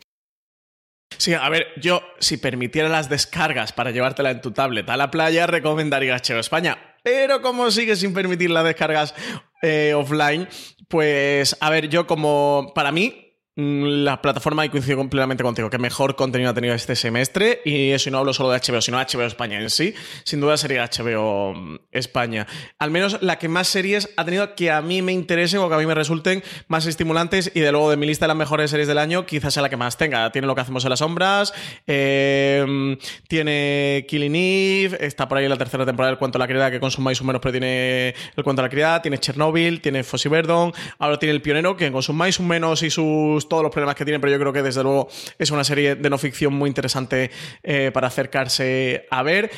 Sí, 1.17 1.33
a 1.33 1.49
ver, 1.49 1.67
yo 1.77 2.01
si 2.19 2.37
permitiera 2.37 2.87
las 2.87 3.09
descargas 3.09 3.73
para 3.73 3.91
llevártela 3.91 4.31
en 4.31 4.41
tu 4.41 4.51
tablet 4.51 4.89
a 4.89 4.97
la 4.97 5.11
playa, 5.11 5.47
recomendaría 5.47 6.15
HBO 6.15 6.39
España. 6.39 6.88
Pero 7.03 7.41
como 7.41 7.71
sigue 7.71 7.95
sin 7.95 8.13
permitir 8.13 8.49
las 8.49 8.63
descargas 8.63 9.13
eh, 9.61 9.93
offline, 9.95 10.47
pues 10.87 11.55
a 11.59 11.69
ver, 11.69 11.89
yo 11.89 12.07
como 12.07 12.71
para 12.75 12.91
mí 12.91 13.28
la 13.59 14.21
plataforma 14.21 14.65
y 14.65 14.69
coincido 14.69 14.97
completamente 14.97 15.43
contigo, 15.43 15.69
que 15.69 15.77
mejor 15.77 16.15
contenido 16.15 16.51
ha 16.51 16.53
tenido 16.53 16.73
este 16.73 16.95
semestre 16.95 17.61
y 17.65 17.91
eso 17.91 18.09
no 18.09 18.19
hablo 18.19 18.33
solo 18.33 18.51
de 18.51 18.59
HBO, 18.59 18.81
sino 18.81 18.97
HBO 18.97 19.23
España 19.23 19.59
en 19.59 19.69
sí, 19.69 19.93
sin 20.23 20.39
duda 20.39 20.55
sería 20.57 20.85
HBO 20.85 21.53
mm, 21.53 21.75
España. 21.91 22.47
Al 22.77 22.91
menos 22.91 23.21
la 23.21 23.37
que 23.37 23.49
más 23.49 23.67
series 23.67 24.09
ha 24.15 24.25
tenido 24.25 24.55
que 24.55 24.71
a 24.71 24.81
mí 24.81 25.01
me 25.01 25.11
interesen 25.11 25.59
o 25.59 25.67
que 25.67 25.75
a 25.75 25.77
mí 25.77 25.85
me 25.85 25.95
resulten 25.95 26.43
más 26.67 26.85
estimulantes 26.85 27.51
y 27.53 27.59
de 27.59 27.71
luego 27.71 27.89
de 27.89 27.97
mi 27.97 28.07
lista 28.07 28.25
de 28.25 28.29
las 28.29 28.37
mejores 28.37 28.71
series 28.71 28.87
del 28.87 28.97
año 28.97 29.25
quizás 29.25 29.53
sea 29.53 29.63
la 29.63 29.69
que 29.69 29.77
más 29.77 29.97
tenga. 29.97 30.31
Tiene 30.31 30.47
lo 30.47 30.55
que 30.55 30.61
hacemos 30.61 30.83
en 30.85 30.89
las 30.89 30.99
sombras, 30.99 31.53
em, 31.85 32.97
tiene 33.27 34.05
Killing 34.07 34.35
Eve, 34.35 34.97
está 35.05 35.27
por 35.27 35.37
ahí 35.37 35.47
la 35.47 35.57
tercera 35.57 35.85
temporada 35.85 36.11
del 36.11 36.19
Cuento 36.19 36.37
de 36.37 36.43
la 36.43 36.47
Criada 36.47 36.71
que 36.71 36.79
consumáis 36.79 37.19
un 37.19 37.27
menos 37.27 37.41
pero 37.41 37.51
tiene 37.51 38.09
el 38.35 38.43
Cuento 38.43 38.61
de 38.61 38.67
la 38.67 38.69
Criada, 38.69 39.01
tiene 39.01 39.17
Chernobyl, 39.17 39.81
tiene 39.81 40.03
Fossi 40.03 40.29
Verdon, 40.29 40.71
ahora 40.97 41.19
tiene 41.19 41.35
El 41.35 41.41
Pionero 41.41 41.75
que 41.75 41.91
consumáis 41.91 42.39
un 42.39 42.47
menos 42.47 42.83
y 42.83 42.89
sus 42.89 43.48
todos 43.49 43.63
los 43.63 43.71
problemas 43.71 43.95
que 43.95 44.05
tiene, 44.05 44.19
pero 44.19 44.31
yo 44.31 44.39
creo 44.39 44.53
que 44.53 44.63
desde 44.63 44.83
luego 44.83 45.09
es 45.37 45.51
una 45.51 45.63
serie 45.63 45.95
de 45.95 46.09
no 46.09 46.17
ficción 46.17 46.53
muy 46.53 46.69
interesante 46.69 47.31
eh, 47.63 47.91
para 47.93 48.07
acercarse 48.07 49.07
a 49.09 49.23
ver. 49.23 49.51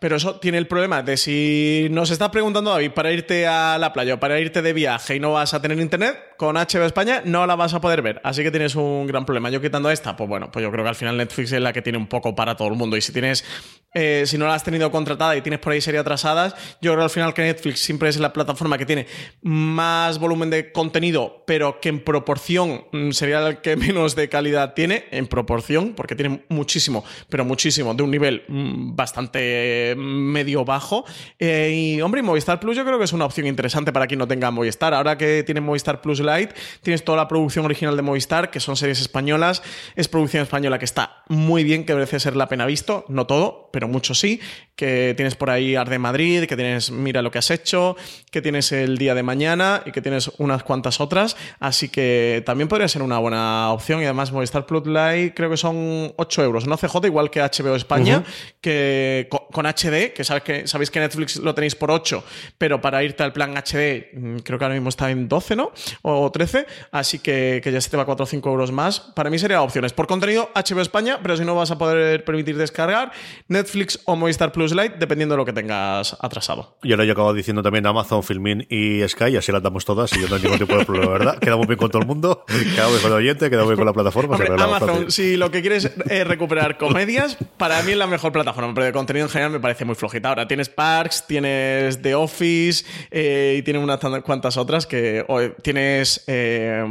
Pero 0.00 0.16
eso 0.16 0.36
tiene 0.36 0.56
el 0.56 0.66
problema 0.66 1.02
de 1.02 1.18
si 1.18 1.86
nos 1.90 2.10
estás 2.10 2.30
preguntando, 2.30 2.70
David, 2.70 2.92
para 2.92 3.12
irte 3.12 3.46
a 3.46 3.76
la 3.76 3.92
playa 3.92 4.14
o 4.14 4.18
para 4.18 4.40
irte 4.40 4.62
de 4.62 4.72
viaje 4.72 5.16
y 5.16 5.20
no 5.20 5.32
vas 5.32 5.52
a 5.52 5.60
tener 5.60 5.78
internet, 5.78 6.16
con 6.38 6.56
HBO 6.56 6.86
España 6.86 7.20
no 7.26 7.46
la 7.46 7.54
vas 7.54 7.74
a 7.74 7.82
poder 7.82 8.00
ver. 8.00 8.18
Así 8.24 8.42
que 8.42 8.50
tienes 8.50 8.74
un 8.74 9.06
gran 9.06 9.26
problema. 9.26 9.50
Yo 9.50 9.60
quitando 9.60 9.90
esta, 9.90 10.16
pues 10.16 10.26
bueno, 10.26 10.50
pues 10.50 10.62
yo 10.62 10.70
creo 10.72 10.82
que 10.82 10.88
al 10.88 10.94
final 10.94 11.18
Netflix 11.18 11.52
es 11.52 11.60
la 11.60 11.74
que 11.74 11.82
tiene 11.82 11.98
un 11.98 12.06
poco 12.06 12.34
para 12.34 12.56
todo 12.56 12.68
el 12.68 12.76
mundo. 12.76 12.96
Y 12.96 13.02
si 13.02 13.12
tienes, 13.12 13.44
eh, 13.92 14.22
si 14.24 14.38
no 14.38 14.46
la 14.46 14.54
has 14.54 14.64
tenido 14.64 14.90
contratada 14.90 15.36
y 15.36 15.42
tienes 15.42 15.60
por 15.60 15.74
ahí 15.74 15.82
series 15.82 16.00
atrasadas, 16.00 16.54
yo 16.80 16.92
creo 16.92 17.04
al 17.04 17.10
final 17.10 17.34
que 17.34 17.42
Netflix 17.42 17.80
siempre 17.80 18.08
es 18.08 18.18
la 18.18 18.32
plataforma 18.32 18.78
que 18.78 18.86
tiene 18.86 19.06
más 19.42 20.18
volumen 20.18 20.48
de 20.48 20.72
contenido, 20.72 21.44
pero 21.46 21.78
que 21.78 21.90
en 21.90 22.02
proporción 22.02 22.86
mm, 22.90 23.10
sería 23.10 23.46
el 23.46 23.60
que 23.60 23.76
menos 23.76 24.16
de 24.16 24.30
calidad 24.30 24.72
tiene, 24.72 25.04
en 25.10 25.26
proporción, 25.26 25.92
porque 25.94 26.14
tiene 26.14 26.46
muchísimo, 26.48 27.04
pero 27.28 27.44
muchísimo, 27.44 27.92
de 27.92 28.02
un 28.02 28.10
nivel 28.10 28.44
mm, 28.48 28.96
bastante 28.96 29.89
medio 29.96 30.64
bajo. 30.64 31.04
Eh, 31.38 31.72
y 31.74 32.00
hombre, 32.00 32.22
Movistar 32.22 32.60
Plus 32.60 32.76
yo 32.76 32.84
creo 32.84 32.98
que 32.98 33.04
es 33.04 33.12
una 33.12 33.24
opción 33.24 33.46
interesante 33.46 33.92
para 33.92 34.06
quien 34.06 34.18
no 34.18 34.28
tenga 34.28 34.50
Movistar. 34.50 34.94
Ahora 34.94 35.16
que 35.16 35.42
tiene 35.44 35.60
Movistar 35.60 36.00
Plus 36.00 36.22
tienes 36.82 37.04
toda 37.04 37.16
la 37.16 37.28
producción 37.28 37.64
original 37.64 37.96
de 37.96 38.02
Movistar, 38.02 38.50
que 38.50 38.60
son 38.60 38.76
series 38.76 39.00
españolas, 39.00 39.62
es 39.96 40.08
producción 40.08 40.42
española 40.42 40.78
que 40.78 40.84
está 40.84 41.22
muy 41.28 41.64
bien, 41.64 41.84
que 41.84 41.94
merece 41.94 42.20
ser 42.20 42.36
la 42.36 42.48
pena 42.48 42.66
visto, 42.66 43.04
no 43.08 43.26
todo, 43.26 43.70
pero 43.72 43.88
mucho 43.88 44.14
sí, 44.14 44.40
que 44.76 45.14
tienes 45.16 45.34
por 45.34 45.50
ahí 45.50 45.76
Arde 45.76 45.98
Madrid, 45.98 46.46
que 46.46 46.56
tienes 46.56 46.90
Mira 46.90 47.22
lo 47.22 47.30
que 47.30 47.38
has 47.38 47.50
hecho, 47.50 47.96
que 48.30 48.42
tienes 48.42 48.72
El 48.72 48.98
día 48.98 49.14
de 49.14 49.22
mañana 49.22 49.82
y 49.84 49.92
que 49.92 50.00
tienes 50.00 50.30
unas 50.38 50.62
cuantas 50.62 51.00
otras, 51.00 51.36
así 51.58 51.88
que 51.88 52.42
también 52.46 52.68
podría 52.68 52.88
ser 52.88 53.02
una 53.02 53.18
buena 53.18 53.72
opción. 53.72 54.00
Y 54.00 54.04
además 54.04 54.32
Movistar 54.32 54.66
Plus 54.66 54.86
Lite 54.86 55.34
creo 55.34 55.50
que 55.50 55.56
son 55.56 56.12
8 56.16 56.44
euros, 56.44 56.66
no 56.66 56.76
CJ, 56.76 57.06
igual 57.06 57.30
que 57.30 57.40
HBO 57.40 57.76
España, 57.76 58.24
que 58.60 59.28
con, 59.52 59.66
HD, 59.80 60.12
que, 60.12 60.24
sabes 60.24 60.42
que 60.42 60.66
sabéis 60.66 60.90
que 60.90 61.00
Netflix 61.00 61.36
lo 61.36 61.54
tenéis 61.54 61.74
por 61.74 61.90
8, 61.90 62.24
pero 62.58 62.80
para 62.80 63.02
irte 63.02 63.22
al 63.22 63.32
plan 63.32 63.56
HD 63.56 64.10
mm, 64.12 64.38
creo 64.38 64.58
que 64.58 64.64
ahora 64.64 64.74
mismo 64.74 64.88
está 64.88 65.10
en 65.10 65.28
12, 65.28 65.56
¿no? 65.56 65.72
O 66.02 66.30
13, 66.30 66.66
así 66.92 67.18
que, 67.18 67.60
que 67.62 67.72
ya 67.72 67.80
se 67.80 67.90
te 67.90 67.96
va 67.96 68.04
4 68.04 68.24
o 68.24 68.26
5 68.26 68.50
euros 68.50 68.72
más. 68.72 69.00
Para 69.00 69.30
mí 69.30 69.38
sería 69.38 69.62
opciones. 69.62 69.92
Por 69.92 70.06
contenido, 70.06 70.50
HBO 70.54 70.80
España, 70.80 71.18
pero 71.22 71.36
si 71.36 71.44
no 71.44 71.54
vas 71.54 71.70
a 71.70 71.78
poder 71.78 72.24
permitir 72.24 72.56
descargar, 72.56 73.12
Netflix 73.48 74.00
o 74.04 74.16
Movistar 74.16 74.52
Plus 74.52 74.74
Lite, 74.74 74.96
dependiendo 74.98 75.34
de 75.34 75.38
lo 75.38 75.44
que 75.44 75.52
tengas 75.52 76.16
atrasado. 76.20 76.76
Y 76.82 76.92
ahora 76.92 77.04
yo 77.04 77.12
acabo 77.12 77.32
diciendo 77.32 77.62
también 77.62 77.86
Amazon, 77.86 78.22
Filmin 78.22 78.66
y 78.68 79.06
Sky, 79.08 79.36
así 79.36 79.52
las 79.52 79.62
damos 79.62 79.84
todas 79.84 80.12
y 80.12 80.20
yo 80.20 80.28
no 80.28 80.38
tengo 80.38 80.54
ningún 80.54 80.58
tipo 80.58 80.78
de 80.78 80.84
problema, 80.84 81.12
¿verdad? 81.12 81.38
Quedamos 81.38 81.66
bien 81.66 81.78
con 81.78 81.90
todo 81.90 82.02
el 82.02 82.08
mundo, 82.08 82.44
quedamos 82.46 82.92
bien 82.92 83.02
con 83.02 83.12
el 83.12 83.18
oyente, 83.18 83.50
quedamos 83.50 83.68
bien 83.68 83.78
con 83.78 83.86
la 83.86 83.92
plataforma. 83.92 84.36
Amazon, 84.62 85.10
si 85.10 85.36
lo 85.36 85.50
que 85.50 85.60
quieres 85.60 85.90
es 86.08 86.26
recuperar 86.26 86.76
comedias, 86.76 87.36
para 87.56 87.82
mí 87.82 87.92
es 87.92 87.98
la 87.98 88.06
mejor 88.06 88.32
plataforma, 88.32 88.74
pero 88.74 88.86
de 88.86 88.92
contenido 88.92 89.26
en 89.26 89.30
general 89.30 89.52
me 89.52 89.60
parece 89.60 89.69
muy 89.84 89.94
flojita. 89.94 90.28
Ahora 90.28 90.46
tienes 90.46 90.68
Parks, 90.68 91.26
tienes 91.26 92.00
The 92.02 92.14
Office 92.14 92.84
eh, 93.10 93.56
y 93.58 93.62
tienes 93.62 93.82
unas 93.82 93.98
cuantas 94.22 94.56
otras 94.56 94.86
que 94.86 95.24
tienes 95.62 96.24
eh, 96.26 96.84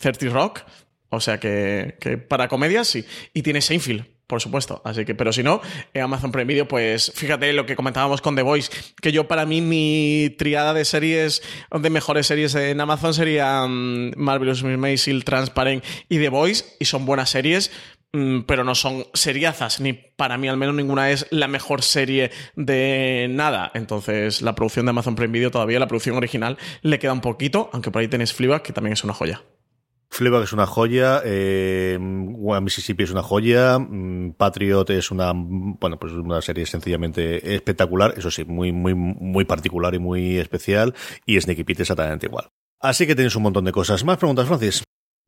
30 0.00 0.26
Rock, 0.30 0.60
o 1.08 1.20
sea 1.20 1.38
que, 1.38 1.94
para 2.28 2.48
comedias 2.48 2.88
sí. 2.88 3.04
Y 3.32 3.42
tienes 3.42 3.64
Seinfeld, 3.66 4.04
por 4.26 4.40
supuesto. 4.40 4.82
Así 4.84 5.04
que, 5.04 5.14
pero 5.14 5.32
si 5.32 5.42
no, 5.42 5.60
eh, 5.94 6.00
Amazon 6.00 6.32
Prime 6.32 6.46
Video, 6.46 6.66
pues 6.66 7.12
fíjate 7.14 7.52
lo 7.52 7.64
que 7.64 7.76
comentábamos 7.76 8.20
con 8.20 8.34
The 8.34 8.42
Voice, 8.42 8.70
que 9.00 9.12
yo 9.12 9.28
para 9.28 9.46
mí 9.46 9.60
mi 9.60 10.34
triada 10.36 10.74
de 10.74 10.84
series, 10.84 11.42
de 11.70 11.90
mejores 11.90 12.26
series 12.26 12.54
en 12.54 12.80
Amazon 12.80 13.14
sería 13.14 13.66
mm, 13.66 14.12
Marvelous 14.16 14.64
Miss 14.64 15.08
Transparent 15.24 15.84
y 16.08 16.18
The 16.18 16.28
Voice, 16.28 16.64
y 16.80 16.86
son 16.86 17.06
buenas 17.06 17.30
series. 17.30 17.70
Mm, 18.16 18.42
pero 18.46 18.64
no 18.64 18.74
son 18.74 19.04
seriazas, 19.14 19.80
ni 19.80 19.92
para 19.92 20.38
mí 20.38 20.48
al 20.48 20.56
menos 20.56 20.74
ninguna 20.74 21.10
es 21.10 21.26
la 21.30 21.48
mejor 21.48 21.82
serie 21.82 22.30
de 22.54 23.26
nada. 23.30 23.70
Entonces, 23.74 24.42
la 24.42 24.54
producción 24.54 24.86
de 24.86 24.90
Amazon 24.90 25.14
Prime 25.14 25.32
Video 25.32 25.50
todavía, 25.50 25.78
la 25.78 25.88
producción 25.88 26.16
original, 26.16 26.58
le 26.82 26.98
queda 26.98 27.12
un 27.12 27.20
poquito, 27.20 27.70
aunque 27.72 27.90
por 27.90 28.00
ahí 28.00 28.08
tenéis 28.08 28.32
Fleabag, 28.32 28.62
que 28.62 28.72
también 28.72 28.92
es 28.94 29.04
una 29.04 29.12
joya. 29.12 29.42
Fleabag 30.08 30.44
es 30.44 30.52
una 30.52 30.66
joya, 30.66 31.20
eh, 31.24 31.98
Mississippi 32.00 33.04
es 33.04 33.10
una 33.10 33.22
joya, 33.22 33.78
mm, 33.78 34.34
Patriot 34.36 34.88
es 34.90 35.10
una, 35.10 35.32
bueno, 35.34 35.98
pues 35.98 36.12
una 36.12 36.40
serie 36.40 36.64
sencillamente 36.64 37.54
espectacular, 37.54 38.14
eso 38.16 38.30
sí, 38.30 38.44
muy, 38.44 38.72
muy, 38.72 38.94
muy 38.94 39.44
particular 39.44 39.94
y 39.94 39.98
muy 39.98 40.38
especial, 40.38 40.94
y 41.26 41.40
Sneaky 41.40 41.64
Pete 41.64 41.82
exactamente 41.82 42.26
igual. 42.26 42.48
Así 42.80 43.06
que 43.06 43.14
tenéis 43.14 43.36
un 43.36 43.42
montón 43.42 43.64
de 43.64 43.72
cosas. 43.72 44.04
¿Más 44.04 44.18
preguntas, 44.18 44.46
Francis? 44.46 44.84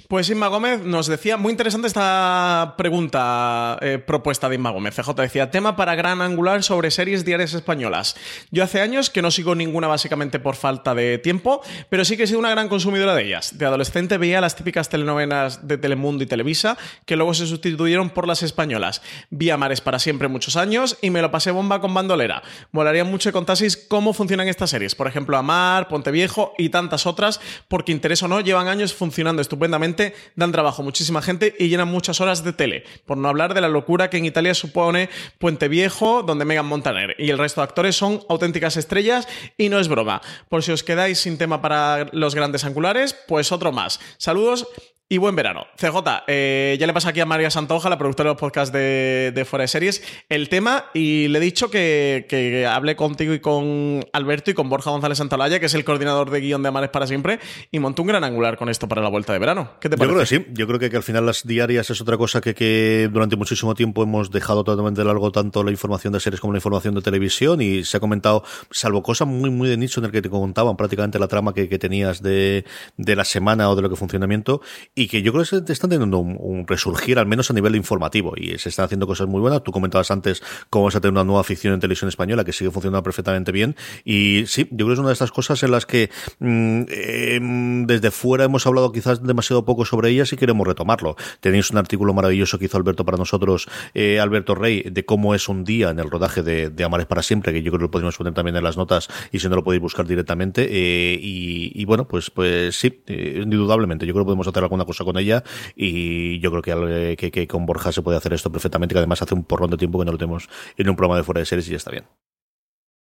Pues 0.07 0.31
Inma 0.31 0.47
Gómez 0.47 0.85
nos 0.85 1.07
decía, 1.09 1.37
muy 1.37 1.51
interesante 1.51 1.89
esta 1.89 2.77
pregunta 2.79 3.77
eh, 3.83 3.99
propuesta 3.99 4.49
de 4.49 4.55
Inma 4.55 4.71
Gómez. 4.71 4.95
CJ 4.95 5.11
decía, 5.17 5.51
tema 5.51 5.75
para 5.77 5.97
gran 5.97 6.23
angular 6.23 6.63
sobre 6.63 6.93
series 6.93 7.25
diarias 7.25 7.53
españolas. 7.53 8.17
Yo 8.51 8.63
hace 8.63 8.81
años 8.81 9.11
que 9.11 9.23
no 9.23 9.33
sigo 9.33 9.57
ninguna 9.57 9.89
básicamente 9.89 10.39
por 10.39 10.55
falta 10.55 10.95
de 10.95 11.19
tiempo, 11.19 11.63
pero 11.91 12.05
sí 12.05 12.17
que 12.17 12.23
he 12.23 12.27
sido 12.29 12.39
una 12.39 12.51
gran 12.51 12.69
consumidora 12.69 13.15
de 13.15 13.25
ellas. 13.25 13.59
De 13.59 13.67
adolescente 13.67 14.19
veía 14.19 14.41
las 14.41 14.55
típicas 14.55 14.89
telenovelas 14.89 15.67
de 15.67 15.77
Telemundo 15.77 16.23
y 16.23 16.27
Televisa, 16.27 16.79
que 17.05 17.17
luego 17.17 17.35
se 17.35 17.47
sustituyeron 17.47 18.09
por 18.09 18.27
las 18.27 18.45
españolas. 18.45 19.03
Vi 19.31 19.51
a 19.51 19.59
Mares 19.59 19.81
para 19.81 19.99
siempre 19.99 20.29
muchos 20.29 20.57
años 20.57 20.97
y 21.03 21.11
me 21.11 21.21
lo 21.21 21.33
pasé 21.33 21.51
bomba 21.51 21.81
con 21.81 21.93
Bandolera. 21.93 22.43
Molaría 22.71 23.05
mucho 23.05 23.29
que 23.29 23.35
contaseis 23.35 23.77
cómo 23.77 24.15
funcionan 24.15 24.49
estas 24.49 24.71
series. 24.71 24.95
Por 24.95 25.09
ejemplo, 25.09 25.37
Amar, 25.37 25.89
Ponte 25.89 26.13
Viejo 26.13 26.55
y 26.57 26.69
tantas 26.71 27.05
otras, 27.05 27.41
porque 27.67 27.93
interés 27.93 28.23
o 28.23 28.29
no, 28.29 28.41
llevan 28.41 28.69
años 28.69 28.95
funcionando 28.95 29.43
estupendamente 29.43 29.88
dan 30.37 30.53
trabajo 30.53 30.83
muchísima 30.83 31.23
gente 31.23 31.55
y 31.59 31.69
llenan 31.69 31.89
muchas 31.89 32.21
horas 32.21 32.45
de 32.45 32.53
tele. 32.53 32.85
Por 33.07 33.17
no 33.19 33.29
hablar 33.29 33.55
de 33.55 33.61
la 33.61 33.69
locura 33.69 34.11
que 34.11 34.19
en 34.19 34.25
Italia 34.25 34.55
supone 34.55 35.09
Puente 35.39 35.69
Viejo, 35.69 36.23
donde 36.23 36.45
Megan 36.45 36.67
Montaner 36.67 37.15
y 37.19 37.31
el 37.31 37.39
resto 37.39 37.61
de 37.61 37.67
actores 37.67 37.97
son 37.97 38.21
auténticas 38.29 38.77
estrellas 38.77 39.29
y 39.57 39.69
no 39.69 39.79
es 39.79 39.89
broma. 39.89 40.21
Por 40.49 40.63
si 40.63 40.73
os 40.73 40.83
quedáis 40.83 41.19
sin 41.19 41.39
tema 41.39 41.61
para 41.61 42.09
los 42.13 42.35
grandes 42.35 42.65
angulares, 42.65 43.15
pues 43.27 43.53
otro 43.53 43.73
más. 43.73 44.01
Saludos 44.19 44.67
y 45.11 45.17
buen 45.17 45.35
verano. 45.35 45.67
CJ, 45.77 46.25
eh, 46.27 46.77
ya 46.79 46.87
le 46.87 46.93
pasa 46.93 47.11
aquí 47.11 47.21
a 47.21 47.27
María 47.27 47.51
Santoja, 47.51 47.89
la 47.89 47.97
productora 47.97 48.29
de 48.29 48.35
los 48.35 48.41
podcasts 48.41 48.73
de, 48.73 49.33
de 49.35 49.45
Fuera 49.47 49.63
de 49.63 49.69
Series, 49.69 50.03
el 50.29 50.51
tema 50.51 50.87
y 50.93 51.29
le 51.29 51.39
he 51.39 51.41
dicho 51.41 51.71
que, 51.71 52.27
que 52.29 52.67
hablé 52.67 52.95
contigo 52.95 53.33
y 53.33 53.41
con 53.41 54.05
Alberto 54.13 54.51
y 54.51 54.55
con 54.55 54.69
Borja 54.69 54.91
González 54.91 55.17
Santalaya, 55.17 55.61
que 55.61 55.67
es 55.67 55.75
el 55.75 55.85
coordinador 55.85 56.31
de 56.31 56.41
guion 56.41 56.63
de 56.63 56.69
Amares 56.69 56.91
para 56.91 57.07
siempre, 57.07 57.41
y 57.71 57.79
montó 57.79 58.03
un 58.03 58.09
gran 58.09 58.23
angular 58.23 58.59
con 58.59 58.69
esto 58.69 58.87
para 58.87 59.01
la 59.01 59.09
vuelta 59.09 59.33
de 59.33 59.39
verano. 59.39 59.71
¿Qué 59.81 59.89
te 59.89 59.97
parece? 59.97 60.09
Yo 60.09 60.15
creo 60.15 60.21
que 60.21 60.27
sí. 60.27 60.53
Yo 60.55 60.67
creo 60.67 60.79
que, 60.79 60.91
que 60.91 60.97
al 60.97 61.03
final 61.03 61.25
las 61.25 61.47
diarias 61.47 61.89
es 61.89 62.01
otra 62.03 62.19
cosa 62.19 62.43
que, 62.43 62.55
que 62.55 63.09
durante 63.11 63.37
muchísimo 63.37 63.75
tiempo 63.75 64.03
hemos 64.03 64.31
dejado 64.31 64.63
totalmente 64.63 65.01
de 65.01 65.07
largo 65.07 65.33
tanto 65.33 65.65
la 65.65 65.71
información 65.71 66.13
de 66.13 66.21
series 66.21 66.41
como 66.41 66.53
la 66.53 66.59
información 66.59 66.95
de 66.95 67.01
televisión 67.01 67.63
y 67.63 67.83
se 67.85 67.97
ha 67.97 68.01
comentado, 68.01 68.45
salvo 68.71 69.03
cosas 69.03 69.27
muy, 69.27 69.49
muy 69.49 69.71
de 69.71 69.79
nicho 69.79 70.01
en 70.01 70.07
el 70.07 70.13
que 70.13 70.21
te 70.21 70.29
contaban 70.29 70.77
prácticamente 70.77 71.19
la 71.19 71.29
trama 71.29 71.55
que, 71.55 71.69
que 71.69 71.79
tenías 71.79 72.23
de, 72.23 72.67
de 72.99 73.17
la 73.17 73.25
semana 73.25 73.71
o 73.71 73.77
de 73.77 73.83
lo 73.83 73.89
que 73.89 73.97
funcionamiento 73.97 74.61
y 74.99 75.07
que 75.07 75.23
yo 75.23 75.33
creo 75.33 75.45
que 75.45 75.63
se 75.65 75.73
están 75.73 75.91
teniendo 75.91 76.19
un, 76.19 76.67
resurgir, 76.67 77.19
al 77.19 77.27
menos 77.27 77.51
a 77.51 77.55
nivel 77.55 77.77
informativo, 77.77 78.35
y 78.37 78.59
se 78.59 78.69
están 78.69 78.87
haciendo 78.87 79.07
cosas 79.07 79.29
muy 79.29 79.41
buenas. 79.41 79.63
Tú 79.63 79.71
comentabas 79.71 80.11
antes 80.11 80.43
cómo 80.71 80.87
vas 80.87 80.97
a 80.97 81.01
tener 81.01 81.13
una 81.13 81.23
nueva 81.23 81.45
ficción 81.45 81.73
en 81.73 81.81
televisión 81.81 82.09
española 82.09 82.45
que 82.45 82.53
sigue 82.53 82.71
funcionando 82.73 83.03
perfectamente 83.05 83.53
bien, 83.53 83.77
y 84.05 84.45
sí, 84.47 84.67
yo 84.73 84.87
creo 84.87 84.89
que 84.89 84.93
es 84.95 84.99
una 84.99 85.09
de 85.09 85.13
estas 85.13 85.31
cosas 85.31 85.63
en 85.63 85.71
las 85.71 85.87
que 85.87 86.11
mm, 86.41 86.83
em, 86.89 87.87
desde 87.87 88.11
fuera 88.11 88.45
hemos 88.45 88.67
hablado 88.67 88.91
quizás 88.91 89.23
demasiado 89.23 89.65
poco 89.65 89.85
sobre 89.85 90.11
ellas 90.11 90.33
y 90.33 90.37
queremos 90.37 90.67
retomarlo. 90.67 91.17
Tenéis 91.41 91.71
un 91.71 91.79
artículo 91.79 92.13
maravilloso 92.13 92.59
que 92.59 92.65
hizo 92.65 92.77
Alberto 92.77 93.05
para 93.05 93.19
nosotros, 93.19 93.69
eh, 93.95 94.19
Alberto 94.19 94.57
Rey, 94.57 94.83
de 94.83 95.05
cómo 95.05 95.35
es 95.37 95.49
un 95.49 95.63
día 95.65 95.91
en 95.91 96.01
el 96.01 96.11
rodaje 96.11 96.43
de, 96.43 96.71
de 96.71 96.85
Amares 96.85 97.07
para 97.07 97.23
siempre, 97.23 97.53
que 97.53 97.63
yo 97.63 97.71
creo 97.71 97.79
que 97.79 97.85
lo 97.85 97.91
podemos 97.93 98.17
poner 98.17 98.35
también 98.35 98.57
en 98.57 98.65
las 98.65 98.77
notas 98.77 99.09
y 99.31 99.39
si 99.39 99.49
no 99.49 99.55
lo 99.55 99.63
podéis 99.63 99.81
buscar 99.81 100.07
directamente. 100.07 100.67
Eh, 100.69 101.19
y, 101.21 101.81
y, 101.81 101.85
bueno, 101.85 102.09
pues, 102.09 102.31
pues 102.31 102.77
sí, 102.77 103.01
eh, 103.07 103.43
indudablemente, 103.45 104.05
yo 104.05 104.13
creo 104.13 104.25
que 104.25 104.29
podemos 104.29 104.49
hacer 104.49 104.65
alguna 104.65 104.88
cosa 104.89 105.05
con 105.05 105.19
ella 105.19 105.45
y 105.77 106.41
yo 106.41 106.51
creo 106.51 106.63
que, 106.63 107.17
que, 107.17 107.31
que, 107.31 107.47
con 107.47 107.67
Borja 107.67 107.93
se 107.93 108.03
puede 108.03 108.19
hacer 108.19 108.33
esto 108.33 108.51
perfectamente, 108.51 108.95
que 108.95 108.99
además 108.99 109.23
hace 109.23 109.35
un 109.35 109.45
porrón 109.45 109.71
de 109.71 109.77
tiempo 109.77 109.99
que 109.99 110.05
no 110.05 110.13
lo 110.13 110.19
tenemos 110.19 110.49
en 110.77 110.89
un 110.89 110.97
programa 110.97 111.19
de 111.19 111.25
fuera 111.25 111.41
de 111.41 111.47
series 111.47 111.69
y 111.69 111.73
ya 111.73 111.77
está 111.77 111.91
bien. 111.91 112.05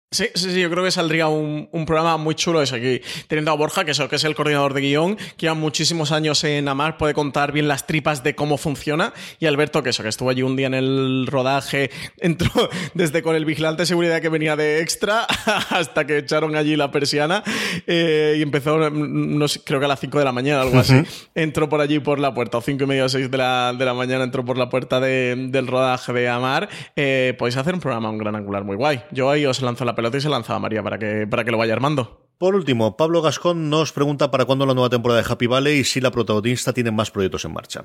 Sí, 0.09 0.29
sí, 0.35 0.51
sí, 0.51 0.61
yo 0.61 0.69
creo 0.69 0.85
que 0.85 0.91
saldría 0.91 1.27
un, 1.27 1.67
un, 1.69 1.85
programa 1.85 2.15
muy 2.15 2.33
chulo 2.33 2.61
eso 2.61 2.77
aquí. 2.77 3.01
Teniendo 3.27 3.51
a 3.51 3.55
Borja, 3.55 3.83
que, 3.83 3.91
eso, 3.91 4.07
que 4.07 4.15
es 4.15 4.23
el 4.23 4.35
coordinador 4.35 4.73
de 4.73 4.79
guion, 4.79 5.17
que 5.17 5.47
lleva 5.47 5.53
muchísimos 5.53 6.13
años 6.13 6.45
en 6.45 6.69
Amar, 6.69 6.95
puede 6.95 7.13
contar 7.13 7.51
bien 7.51 7.67
las 7.67 7.87
tripas 7.87 8.23
de 8.23 8.33
cómo 8.33 8.57
funciona. 8.57 9.11
Y 9.37 9.47
Alberto, 9.47 9.83
que 9.83 9.89
eso, 9.89 10.03
que 10.03 10.09
estuvo 10.09 10.29
allí 10.29 10.43
un 10.43 10.55
día 10.55 10.67
en 10.67 10.75
el 10.75 11.27
rodaje, 11.27 11.91
entró 12.19 12.49
desde 12.93 13.21
con 13.21 13.35
el 13.35 13.43
vigilante 13.43 13.81
de 13.81 13.85
seguridad 13.85 14.21
que 14.21 14.29
venía 14.29 14.55
de 14.55 14.79
extra 14.79 15.27
hasta 15.71 16.07
que 16.07 16.19
echaron 16.19 16.55
allí 16.55 16.77
la 16.77 16.89
persiana 16.89 17.43
eh, 17.85 18.35
y 18.37 18.41
empezó, 18.41 18.89
no 18.89 19.47
sé, 19.49 19.59
creo 19.65 19.79
que 19.79 19.87
a 19.87 19.89
las 19.89 19.99
5 19.99 20.19
de 20.19 20.23
la 20.23 20.31
mañana, 20.31 20.61
algo 20.61 20.79
así. 20.79 20.93
Uh 20.93 20.99
-huh. 20.99 21.29
Entró 21.35 21.67
por 21.67 21.81
allí 21.81 21.99
por 21.99 22.19
la 22.19 22.33
puerta, 22.33 22.59
o 22.59 22.61
5 22.61 22.81
y 22.81 22.87
media 22.87 23.03
o 23.03 23.09
6 23.09 23.29
de 23.29 23.37
la, 23.37 23.73
de 23.77 23.83
la 23.83 23.93
mañana, 23.93 24.23
entró 24.23 24.45
por 24.45 24.57
la 24.57 24.69
puerta 24.69 25.01
de, 25.01 25.35
del 25.49 25.67
rodaje 25.67 26.13
de 26.13 26.29
Amar. 26.29 26.69
Eh, 26.95 27.35
podéis 27.37 27.57
hacer 27.57 27.73
un 27.73 27.81
programa, 27.81 28.09
un 28.09 28.17
gran 28.17 28.37
angular 28.37 28.63
muy 28.63 28.77
guay. 28.77 29.03
Yo 29.11 29.29
ahí 29.29 29.45
os 29.45 29.61
lanzo 29.61 29.83
la 29.83 29.96
pelota 29.97 30.17
y 30.17 30.21
se 30.21 30.29
lanzaba 30.29 30.59
María 30.59 30.81
para 30.81 30.97
que, 30.97 31.27
para 31.27 31.43
que 31.43 31.51
lo 31.51 31.57
vaya 31.57 31.73
armando. 31.73 32.29
Por 32.37 32.55
último, 32.55 32.95
Pablo 32.95 33.21
Gascón 33.21 33.69
nos 33.69 33.91
pregunta 33.91 34.31
para 34.31 34.45
cuándo 34.45 34.65
la 34.65 34.75
nueva 34.75 34.89
temporada 34.89 35.21
de 35.21 35.27
Happy 35.29 35.47
Valley 35.47 35.79
y 35.79 35.83
si 35.83 35.99
la 35.99 36.11
protagonista 36.11 36.71
tiene 36.71 36.91
más 36.91 37.11
proyectos 37.11 37.43
en 37.43 37.53
marcha. 37.53 37.83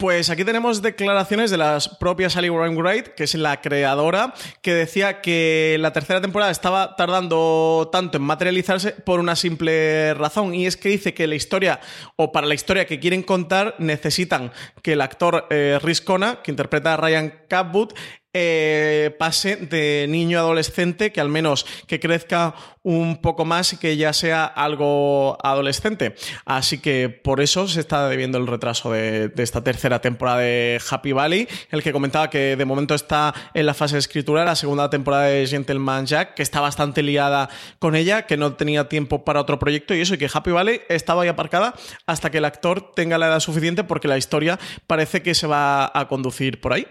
Pues 0.00 0.30
aquí 0.30 0.46
tenemos 0.46 0.80
declaraciones 0.80 1.50
de 1.50 1.58
la 1.58 1.78
propia 1.98 2.30
Sally 2.30 2.48
Wainwright, 2.48 3.08
que 3.08 3.24
es 3.24 3.34
la 3.34 3.60
creadora, 3.60 4.32
que 4.62 4.72
decía 4.72 5.20
que 5.20 5.76
la 5.78 5.92
tercera 5.92 6.22
temporada 6.22 6.50
estaba 6.50 6.96
tardando 6.96 7.90
tanto 7.92 8.16
en 8.16 8.22
materializarse 8.22 8.92
por 8.92 9.20
una 9.20 9.36
simple 9.36 10.14
razón, 10.14 10.54
y 10.54 10.66
es 10.66 10.78
que 10.78 10.88
dice 10.88 11.12
que 11.12 11.26
la 11.26 11.34
historia, 11.34 11.80
o 12.16 12.32
para 12.32 12.46
la 12.46 12.54
historia 12.54 12.86
que 12.86 12.98
quieren 12.98 13.22
contar, 13.22 13.74
necesitan 13.78 14.52
que 14.82 14.94
el 14.94 15.02
actor 15.02 15.46
eh, 15.50 15.78
Rhys 15.82 16.00
Kona, 16.00 16.40
que 16.40 16.50
interpreta 16.50 16.94
a 16.94 16.96
Ryan 16.96 17.34
Capwood, 17.46 17.92
eh, 18.32 19.14
pase 19.18 19.56
de 19.56 20.06
niño 20.08 20.38
adolescente, 20.38 21.12
que 21.12 21.20
al 21.20 21.28
menos 21.28 21.66
que 21.86 21.98
crezca 21.98 22.54
un 22.82 23.20
poco 23.20 23.44
más 23.44 23.72
y 23.72 23.76
que 23.76 23.96
ya 23.96 24.12
sea 24.12 24.44
algo 24.44 25.36
adolescente. 25.42 26.14
Así 26.44 26.78
que 26.78 27.08
por 27.08 27.40
eso 27.40 27.68
se 27.68 27.80
está 27.80 28.08
debiendo 28.08 28.38
el 28.38 28.46
retraso 28.46 28.92
de, 28.92 29.28
de, 29.28 29.42
esta 29.42 29.62
tercera 29.62 30.00
temporada 30.00 30.38
de 30.38 30.80
Happy 30.90 31.12
Valley, 31.12 31.48
el 31.70 31.82
que 31.82 31.92
comentaba 31.92 32.30
que 32.30 32.56
de 32.56 32.64
momento 32.64 32.94
está 32.94 33.34
en 33.52 33.66
la 33.66 33.74
fase 33.74 33.96
de 33.96 34.00
escritura, 34.00 34.44
la 34.44 34.56
segunda 34.56 34.88
temporada 34.88 35.24
de 35.24 35.46
Gentleman 35.46 36.06
Jack, 36.06 36.34
que 36.34 36.42
está 36.42 36.60
bastante 36.60 37.02
liada 37.02 37.50
con 37.78 37.96
ella, 37.96 38.26
que 38.26 38.36
no 38.36 38.54
tenía 38.54 38.88
tiempo 38.88 39.24
para 39.24 39.40
otro 39.40 39.58
proyecto 39.58 39.94
y 39.94 40.00
eso, 40.00 40.14
y 40.14 40.18
que 40.18 40.30
Happy 40.32 40.52
Valley 40.52 40.82
estaba 40.88 41.22
ahí 41.22 41.28
aparcada 41.28 41.74
hasta 42.06 42.30
que 42.30 42.38
el 42.38 42.44
actor 42.44 42.92
tenga 42.94 43.18
la 43.18 43.26
edad 43.26 43.40
suficiente 43.40 43.84
porque 43.84 44.08
la 44.08 44.18
historia 44.18 44.58
parece 44.86 45.22
que 45.22 45.34
se 45.34 45.46
va 45.46 45.90
a 45.92 46.08
conducir 46.08 46.60
por 46.60 46.72
ahí. 46.72 46.86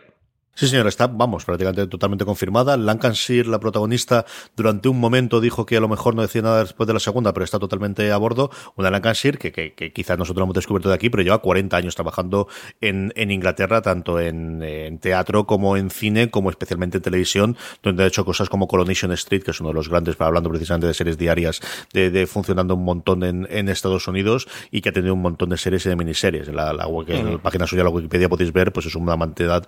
Sí, 0.59 0.67
señora, 0.67 0.89
está, 0.89 1.07
vamos, 1.07 1.45
prácticamente 1.45 1.87
totalmente 1.87 2.25
confirmada. 2.25 2.75
Lancashire, 2.75 3.47
la 3.47 3.61
protagonista, 3.61 4.25
durante 4.57 4.89
un 4.89 4.99
momento 4.99 5.39
dijo 5.39 5.65
que 5.65 5.77
a 5.77 5.79
lo 5.79 5.87
mejor 5.87 6.15
no 6.15 6.21
decía 6.21 6.41
nada 6.41 6.59
después 6.59 6.85
de 6.85 6.93
la 6.93 6.99
segunda, 6.99 7.31
pero 7.31 7.45
está 7.45 7.59
totalmente 7.59 8.11
a 8.11 8.17
bordo. 8.17 8.51
Una 8.75 8.91
Lancashire 8.91 9.37
que, 9.37 9.53
que, 9.53 9.71
que 9.71 9.93
quizás 9.93 10.17
nosotros 10.17 10.41
lo 10.41 10.43
hemos 10.43 10.55
descubierto 10.55 10.89
de 10.89 10.95
aquí, 10.95 11.09
pero 11.09 11.23
lleva 11.23 11.37
40 11.37 11.77
años 11.77 11.95
trabajando 11.95 12.49
en, 12.81 13.13
en 13.15 13.31
Inglaterra, 13.31 13.81
tanto 13.81 14.19
en, 14.19 14.61
en, 14.61 14.99
teatro 14.99 15.45
como 15.45 15.77
en 15.77 15.89
cine, 15.89 16.29
como 16.29 16.49
especialmente 16.49 16.97
en 16.97 17.03
televisión, 17.03 17.55
donde 17.81 18.03
ha 18.03 18.07
hecho 18.07 18.25
cosas 18.25 18.49
como 18.49 18.67
Coronation 18.67 19.13
Street, 19.13 19.43
que 19.43 19.51
es 19.51 19.61
uno 19.61 19.69
de 19.69 19.75
los 19.75 19.87
grandes, 19.87 20.19
hablando 20.19 20.49
precisamente 20.49 20.87
de 20.87 20.93
series 20.93 21.17
diarias, 21.17 21.61
de, 21.93 22.11
de 22.11 22.27
funcionando 22.27 22.75
un 22.75 22.83
montón 22.83 23.23
en, 23.23 23.47
en, 23.49 23.69
Estados 23.69 24.09
Unidos 24.09 24.45
y 24.71 24.81
que 24.81 24.89
ha 24.89 24.91
tenido 24.91 25.13
un 25.13 25.21
montón 25.21 25.51
de 25.51 25.57
series 25.57 25.85
y 25.85 25.89
de 25.89 25.95
miniseries. 25.95 26.49
En 26.49 26.57
la, 26.57 26.73
la, 26.73 26.85
la, 26.85 27.15
en 27.15 27.31
la 27.31 27.37
página 27.37 27.65
suya, 27.65 27.85
la 27.85 27.91
Wikipedia, 27.91 28.27
podéis 28.27 28.51
ver, 28.51 28.73
pues 28.73 28.87
es 28.87 28.95
una 28.95 29.17
cantidad 29.17 29.65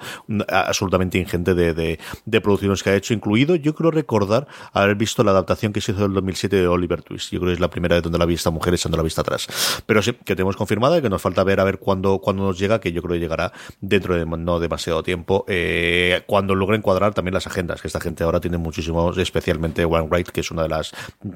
absolutamente 0.81 1.19
ingente 1.19 1.53
de, 1.53 1.99
producciones 2.41 2.81
que 2.81 2.89
ha 2.89 2.95
hecho, 2.95 3.13
incluido, 3.13 3.55
yo 3.55 3.75
creo 3.75 3.91
recordar 3.91 4.47
haber 4.73 4.95
visto 4.95 5.23
la 5.23 5.31
adaptación 5.31 5.73
que 5.73 5.81
se 5.81 5.91
hizo 5.91 6.01
en 6.01 6.07
el 6.07 6.13
2007 6.15 6.55
de 6.55 6.67
Oliver 6.67 7.03
Twist. 7.03 7.31
Yo 7.31 7.39
creo 7.39 7.49
que 7.49 7.53
es 7.53 7.59
la 7.59 7.69
primera 7.69 7.95
vez 7.95 8.03
donde 8.03 8.17
la 8.17 8.25
vi 8.25 8.33
esta 8.33 8.49
mujer 8.49 8.73
echando 8.73 8.97
la 8.97 9.03
vista 9.03 9.21
atrás. 9.21 9.47
Pero 9.85 10.01
sí, 10.01 10.13
que 10.13 10.35
tenemos 10.35 10.55
confirmada 10.57 10.97
y 10.97 11.01
que 11.01 11.09
nos 11.09 11.21
falta 11.21 11.43
ver 11.43 11.59
a 11.59 11.63
ver 11.63 11.77
cuándo, 11.77 12.19
cuándo 12.19 12.43
nos 12.43 12.57
llega, 12.57 12.79
que 12.79 12.91
yo 12.91 13.01
creo 13.01 13.13
que 13.13 13.19
llegará 13.19 13.53
dentro 13.79 14.15
de 14.15 14.25
no 14.25 14.59
demasiado 14.59 15.03
tiempo, 15.03 15.45
eh, 15.47 16.23
cuando 16.25 16.55
logren 16.55 16.81
cuadrar 16.81 17.13
también 17.13 17.33
las 17.33 17.45
agendas, 17.45 17.81
que 17.81 17.87
esta 17.87 17.99
gente 17.99 18.23
ahora 18.23 18.39
tiene 18.39 18.57
muchísimos, 18.57 19.17
especialmente 19.17 19.85
One 19.85 20.07
Wright, 20.09 20.29
que 20.29 20.39
es 20.39 20.49
una 20.49 20.63
de 20.63 20.69
las 20.69 20.91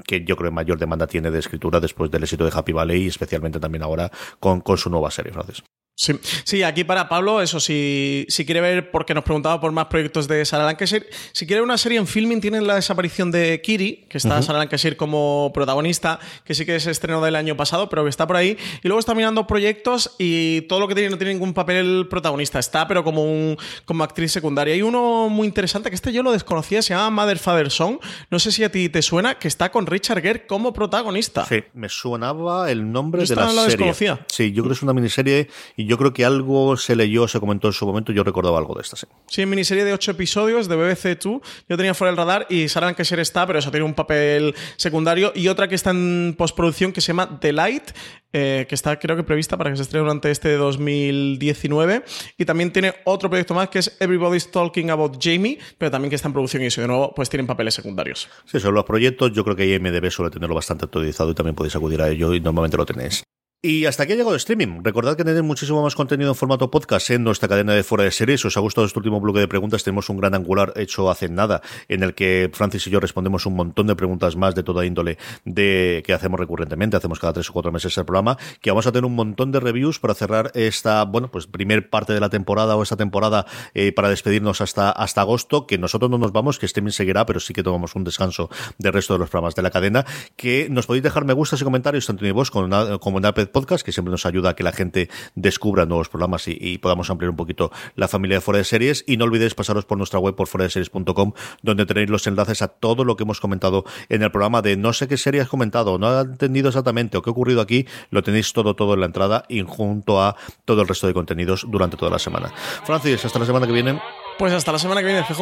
que 0.07 0.23
yo 0.23 0.35
creo 0.35 0.51
mayor 0.51 0.79
demanda 0.79 1.05
tiene 1.05 1.29
de 1.29 1.39
escritura 1.39 1.79
después 1.79 2.09
del 2.09 2.23
éxito 2.23 2.45
de 2.45 2.51
Happy 2.53 2.71
Valley 2.71 3.03
y 3.03 3.07
especialmente 3.07 3.59
también 3.59 3.83
ahora 3.83 4.09
con, 4.39 4.61
con 4.61 4.77
su 4.77 4.89
nueva 4.89 5.11
serie, 5.11 5.33
Francis. 5.33 5.63
Sí. 5.97 6.13
sí, 6.43 6.61
aquí 6.61 6.83
para 6.83 7.07
Pablo, 7.07 7.41
eso, 7.41 7.61
si, 7.61 8.25
si 8.27 8.45
quiere 8.45 8.59
ver, 8.59 8.91
porque 8.91 9.13
nos 9.13 9.23
preguntaba 9.23 9.61
por 9.61 9.71
más 9.71 9.85
proyectos 9.85 10.27
de 10.27 10.43
Sarah 10.43 10.65
Lancashire, 10.65 11.07
si 11.31 11.47
quiere 11.47 11.61
una 11.61 11.77
serie 11.77 11.97
en 11.97 12.05
filming, 12.05 12.41
tienen 12.41 12.67
la 12.67 12.75
desaparición 12.75 13.31
de 13.31 13.61
Kiri, 13.61 14.05
que 14.09 14.17
está 14.17 14.35
Ujú. 14.35 14.43
Sarah 14.43 14.59
Lancashire 14.59 14.97
como 14.97 15.51
protagonista, 15.53 16.19
que 16.43 16.53
sí 16.53 16.65
que 16.65 16.75
es 16.75 16.85
estreno 16.87 17.21
del 17.23 17.37
año 17.37 17.55
pasado, 17.55 17.87
pero 17.87 18.03
que 18.03 18.09
está 18.09 18.27
por 18.27 18.35
ahí. 18.35 18.57
Y 18.83 18.87
luego 18.89 18.99
está 18.99 19.15
mirando 19.15 19.47
proyectos 19.47 20.15
y 20.19 20.61
todo 20.63 20.81
lo 20.81 20.87
que 20.89 20.95
tiene 20.95 21.09
no 21.11 21.17
tiene 21.17 21.31
ningún 21.33 21.53
papel 21.53 22.07
protagonista, 22.09 22.59
está, 22.59 22.87
pero 22.89 23.03
como, 23.05 23.23
un, 23.23 23.57
como 23.85 24.03
actriz 24.03 24.33
secundaria. 24.33 24.73
Hay 24.73 24.81
uno 24.81 25.29
muy 25.29 25.47
interesante, 25.47 25.89
que 25.89 25.95
este 25.95 26.11
yo 26.11 26.23
lo 26.23 26.33
desconocía, 26.33 26.81
se 26.81 26.93
llama 26.93 27.09
Mother 27.23 27.39
Father 27.39 27.71
Song, 27.71 27.99
no 28.29 28.39
sé 28.39 28.51
si 28.51 28.65
a 28.65 28.69
ti 28.69 28.89
te 28.89 29.01
suena, 29.01 29.39
que 29.39 29.47
está 29.47 29.71
con 29.71 29.85
Richard 29.85 30.21
Gere 30.21 30.45
como 30.45 30.73
protagonista. 30.73 31.45
Sí, 31.45 31.63
me 31.73 31.87
sonaba 31.87 32.69
el 32.69 32.91
nombre 32.91 33.25
Yo 33.25 33.33
de 33.33 33.41
la 33.41 33.47
serie. 33.49 33.65
desconocía. 33.67 34.25
Sí, 34.27 34.51
yo 34.51 34.63
creo 34.63 34.71
que 34.73 34.77
es 34.77 34.83
una 34.83 34.93
miniserie 34.93 35.47
y 35.77 35.84
yo 35.85 35.97
creo 35.97 36.13
que 36.13 36.25
algo 36.25 36.77
se 36.77 36.95
leyó, 36.95 37.27
se 37.27 37.39
comentó 37.39 37.67
en 37.67 37.73
su 37.73 37.85
momento, 37.85 38.11
yo 38.11 38.23
recordaba 38.23 38.57
algo 38.57 38.75
de 38.75 38.81
esta, 38.81 38.95
sí. 38.95 39.07
Sí, 39.27 39.45
miniserie 39.45 39.83
de 39.83 39.93
ocho 39.93 40.11
episodios 40.11 40.67
de 40.67 40.75
BBC 40.75 41.19
Two. 41.19 41.41
Yo 41.67 41.77
tenía 41.77 41.93
fuera 41.93 42.11
el 42.11 42.17
radar 42.17 42.47
y 42.49 42.67
Sarah 42.69 42.87
Lancashire 42.87 43.21
está, 43.21 43.45
pero 43.45 43.59
eso 43.59 43.71
tiene 43.71 43.85
un 43.85 43.93
papel 43.93 44.55
secundario. 44.77 45.31
Y 45.35 45.47
otra 45.47 45.67
que 45.67 45.75
está 45.75 45.91
en 45.91 46.35
postproducción 46.37 46.91
que 46.91 47.01
se 47.01 47.07
llama 47.07 47.39
The 47.39 47.53
Light, 47.53 47.91
eh, 48.33 48.65
que 48.67 48.75
está 48.75 48.99
creo 48.99 49.15
que 49.15 49.23
prevista 49.23 49.57
para 49.57 49.69
que 49.69 49.77
se 49.77 49.83
estrene 49.83 50.03
durante 50.03 50.29
este 50.31 50.55
2019. 50.55 52.03
Y 52.37 52.45
también 52.45 52.71
tiene 52.71 52.93
otro 53.05 53.29
proyecto 53.29 53.53
más 53.53 53.69
que 53.69 53.79
es 53.79 53.95
Everybody's 53.99 54.51
Talking 54.51 54.89
About 54.91 55.17
Jamie, 55.21 55.57
pero 55.77 55.91
también 55.91 56.09
que 56.09 56.15
está 56.15 56.27
en 56.27 56.33
producción 56.33 56.63
y 56.63 56.65
eso 56.65 56.81
de 56.81 56.87
nuevo 56.87 57.13
pues 57.15 57.29
tienen 57.29 57.47
papeles 57.47 57.73
secundarios. 57.73 58.29
Sí, 58.45 58.59
sobre 58.59 58.75
los 58.75 58.85
proyectos, 58.85 59.31
yo 59.31 59.43
creo 59.43 59.55
que 59.55 59.73
IMDB 59.73 60.11
suele 60.11 60.31
tenerlo 60.31 60.55
bastante 60.55 60.85
actualizado 60.85 61.31
y 61.31 61.33
también 61.33 61.55
podéis 61.55 61.75
acudir 61.75 62.01
a 62.01 62.09
ello 62.09 62.33
y 62.33 62.41
normalmente 62.41 62.77
lo 62.77 62.85
tenéis. 62.85 63.23
Y 63.61 63.85
hasta 63.87 64.03
aquí 64.03 64.13
ha 64.13 64.15
llegado 64.15 64.33
el 64.33 64.37
streaming. 64.37 64.83
Recordad 64.83 65.17
que 65.17 65.23
tenéis 65.23 65.43
muchísimo 65.43 65.81
más 65.81 65.95
contenido 65.95 66.29
en 66.29 66.35
formato 66.35 66.69
podcast 66.69 67.09
en 67.09 67.23
nuestra 67.23 67.49
cadena 67.49 67.73
de 67.73 67.83
fuera 67.83 68.03
de 68.03 68.11
series. 68.11 68.41
Si 68.41 68.47
os 68.47 68.57
ha 68.57 68.59
gustado 68.59 68.85
este 68.85 68.99
último 68.99 69.19
bloque 69.19 69.39
de 69.39 69.47
preguntas, 69.47 69.83
tenemos 69.83 70.07
un 70.09 70.17
gran 70.17 70.35
angular 70.35 70.71
hecho 70.75 71.09
hace 71.09 71.29
nada, 71.29 71.63
en 71.87 72.03
el 72.03 72.13
que 72.13 72.51
Francis 72.53 72.85
y 72.85 72.91
yo 72.91 72.99
respondemos 72.99 73.47
un 73.47 73.55
montón 73.55 73.87
de 73.87 73.95
preguntas 73.95 74.35
más 74.35 74.53
de 74.53 74.61
toda 74.61 74.85
índole 74.85 75.17
de 75.45 76.03
que 76.05 76.13
hacemos 76.13 76.39
recurrentemente, 76.39 76.95
hacemos 76.95 77.19
cada 77.19 77.33
tres 77.33 77.49
o 77.49 77.53
cuatro 77.53 77.71
meses 77.71 77.97
el 77.97 78.05
programa, 78.05 78.37
que 78.61 78.69
vamos 78.69 78.85
a 78.85 78.91
tener 78.91 79.05
un 79.05 79.15
montón 79.15 79.51
de 79.51 79.59
reviews 79.59 79.99
para 79.99 80.13
cerrar 80.13 80.51
esta, 80.53 81.03
bueno, 81.05 81.31
pues 81.31 81.47
primer 81.47 81.89
parte 81.89 82.13
de 82.13 82.19
la 82.19 82.29
temporada 82.29 82.75
o 82.75 82.83
esta 82.83 82.97
temporada 82.97 83.47
eh, 83.73 83.91
para 83.93 84.09
despedirnos 84.09 84.61
hasta, 84.61 84.91
hasta 84.91 85.21
agosto, 85.21 85.65
que 85.65 85.79
nosotros 85.79 86.11
no 86.11 86.19
nos 86.19 86.31
vamos, 86.31 86.59
que 86.59 86.67
streaming 86.67 86.91
seguirá, 86.91 87.25
pero 87.25 87.39
sí 87.39 87.53
que 87.53 87.63
tomamos 87.63 87.95
un 87.95 88.03
descanso 88.03 88.47
del 88.77 88.93
resto 88.93 89.13
de 89.13 89.19
los 89.19 89.31
programas 89.31 89.55
de 89.55 89.63
la 89.63 89.71
cadena, 89.71 90.05
que 90.35 90.67
nos 90.69 90.85
podéis 90.85 91.01
dejar 91.01 91.25
me 91.25 91.33
gustas 91.33 91.59
y 91.61 91.63
comentarios 91.63 92.05
tanto 92.05 92.23
en 92.23 92.35
vos 92.35 92.51
como 92.51 92.67
en, 92.67 92.99
como 92.99 93.17
en 93.17 93.25
Apple 93.25 93.44
Podcast, 93.49 93.85
que 93.85 93.91
siempre 93.91 94.11
nos 94.11 94.25
ayuda 94.25 94.51
a 94.51 94.55
que 94.55 94.63
la 94.63 94.71
gente 94.71 95.09
descubra 95.35 95.85
nuevos 95.85 96.09
programas 96.09 96.47
y, 96.47 96.77
podamos 96.77 97.09
ampliar 97.09 97.29
un 97.29 97.35
poquito 97.35 97.71
la 97.95 98.07
familia 98.07 98.37
de 98.37 98.41
Fuera 98.41 98.59
de 98.59 98.63
Series. 98.63 99.03
Y 99.07 99.17
no 99.17 99.25
olvidéis 99.25 99.55
pasaros 99.55 99.85
por 99.85 99.97
nuestra 99.97 100.19
web 100.19 100.35
por 100.35 100.47
foradeseries.com, 100.47 101.33
donde 101.61 101.85
tenéis 101.85 102.09
los 102.09 102.27
enlaces 102.27 102.61
a 102.61 102.67
todo 102.67 103.03
lo 103.03 103.15
que 103.15 103.23
hemos 103.23 103.39
comentado 103.39 103.85
en 104.09 104.23
el 104.23 104.31
programa 104.31 104.61
de 104.61 104.77
no 104.77 104.93
sé 104.93 105.07
qué 105.07 105.17
serie 105.17 105.41
has 105.41 105.49
comentado, 105.49 105.97
no 105.97 106.07
ha 106.07 106.21
entendido 106.21 106.69
exactamente 106.69 107.17
o 107.17 107.21
qué 107.21 107.29
ha 107.29 107.33
ocurrido 107.33 107.61
aquí, 107.61 107.85
lo 108.09 108.23
tenéis 108.23 108.53
todo, 108.53 108.75
todo 108.75 108.93
en 108.93 108.99
la 108.99 109.05
entrada 109.07 109.45
y 109.49 109.61
junto 109.61 110.21
a 110.21 110.35
todo 110.65 110.81
el 110.81 110.87
resto 110.87 111.07
de 111.07 111.13
contenidos 111.13 111.65
durante 111.69 111.97
toda 111.97 112.11
la 112.11 112.19
semana. 112.19 112.53
Francis, 112.85 113.25
hasta 113.25 113.39
la 113.39 113.45
semana 113.45 113.67
que 113.67 113.73
viene. 113.73 113.99
Pues 114.37 114.53
hasta 114.53 114.71
la 114.71 114.79
semana 114.79 115.01
que 115.01 115.07
viene, 115.07 115.23
CJ. 115.23 115.41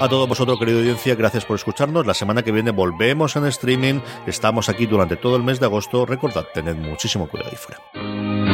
A 0.00 0.08
todos 0.08 0.28
vosotros, 0.28 0.58
querido 0.58 0.78
audiencia, 0.78 1.14
gracias 1.14 1.44
por 1.44 1.56
escucharnos. 1.56 2.06
La 2.06 2.14
semana 2.14 2.42
que 2.42 2.52
viene 2.52 2.70
volvemos 2.72 3.36
en 3.36 3.46
streaming. 3.46 4.00
Estamos 4.26 4.68
aquí 4.68 4.86
durante 4.86 5.16
todo 5.16 5.36
el 5.36 5.42
mes 5.42 5.60
de 5.60 5.66
agosto. 5.66 6.04
Recordad, 6.04 6.46
tened 6.52 6.76
muchísimo 6.76 7.26
cuidado 7.28 7.50
ahí 7.50 7.56
fuera. 7.56 8.53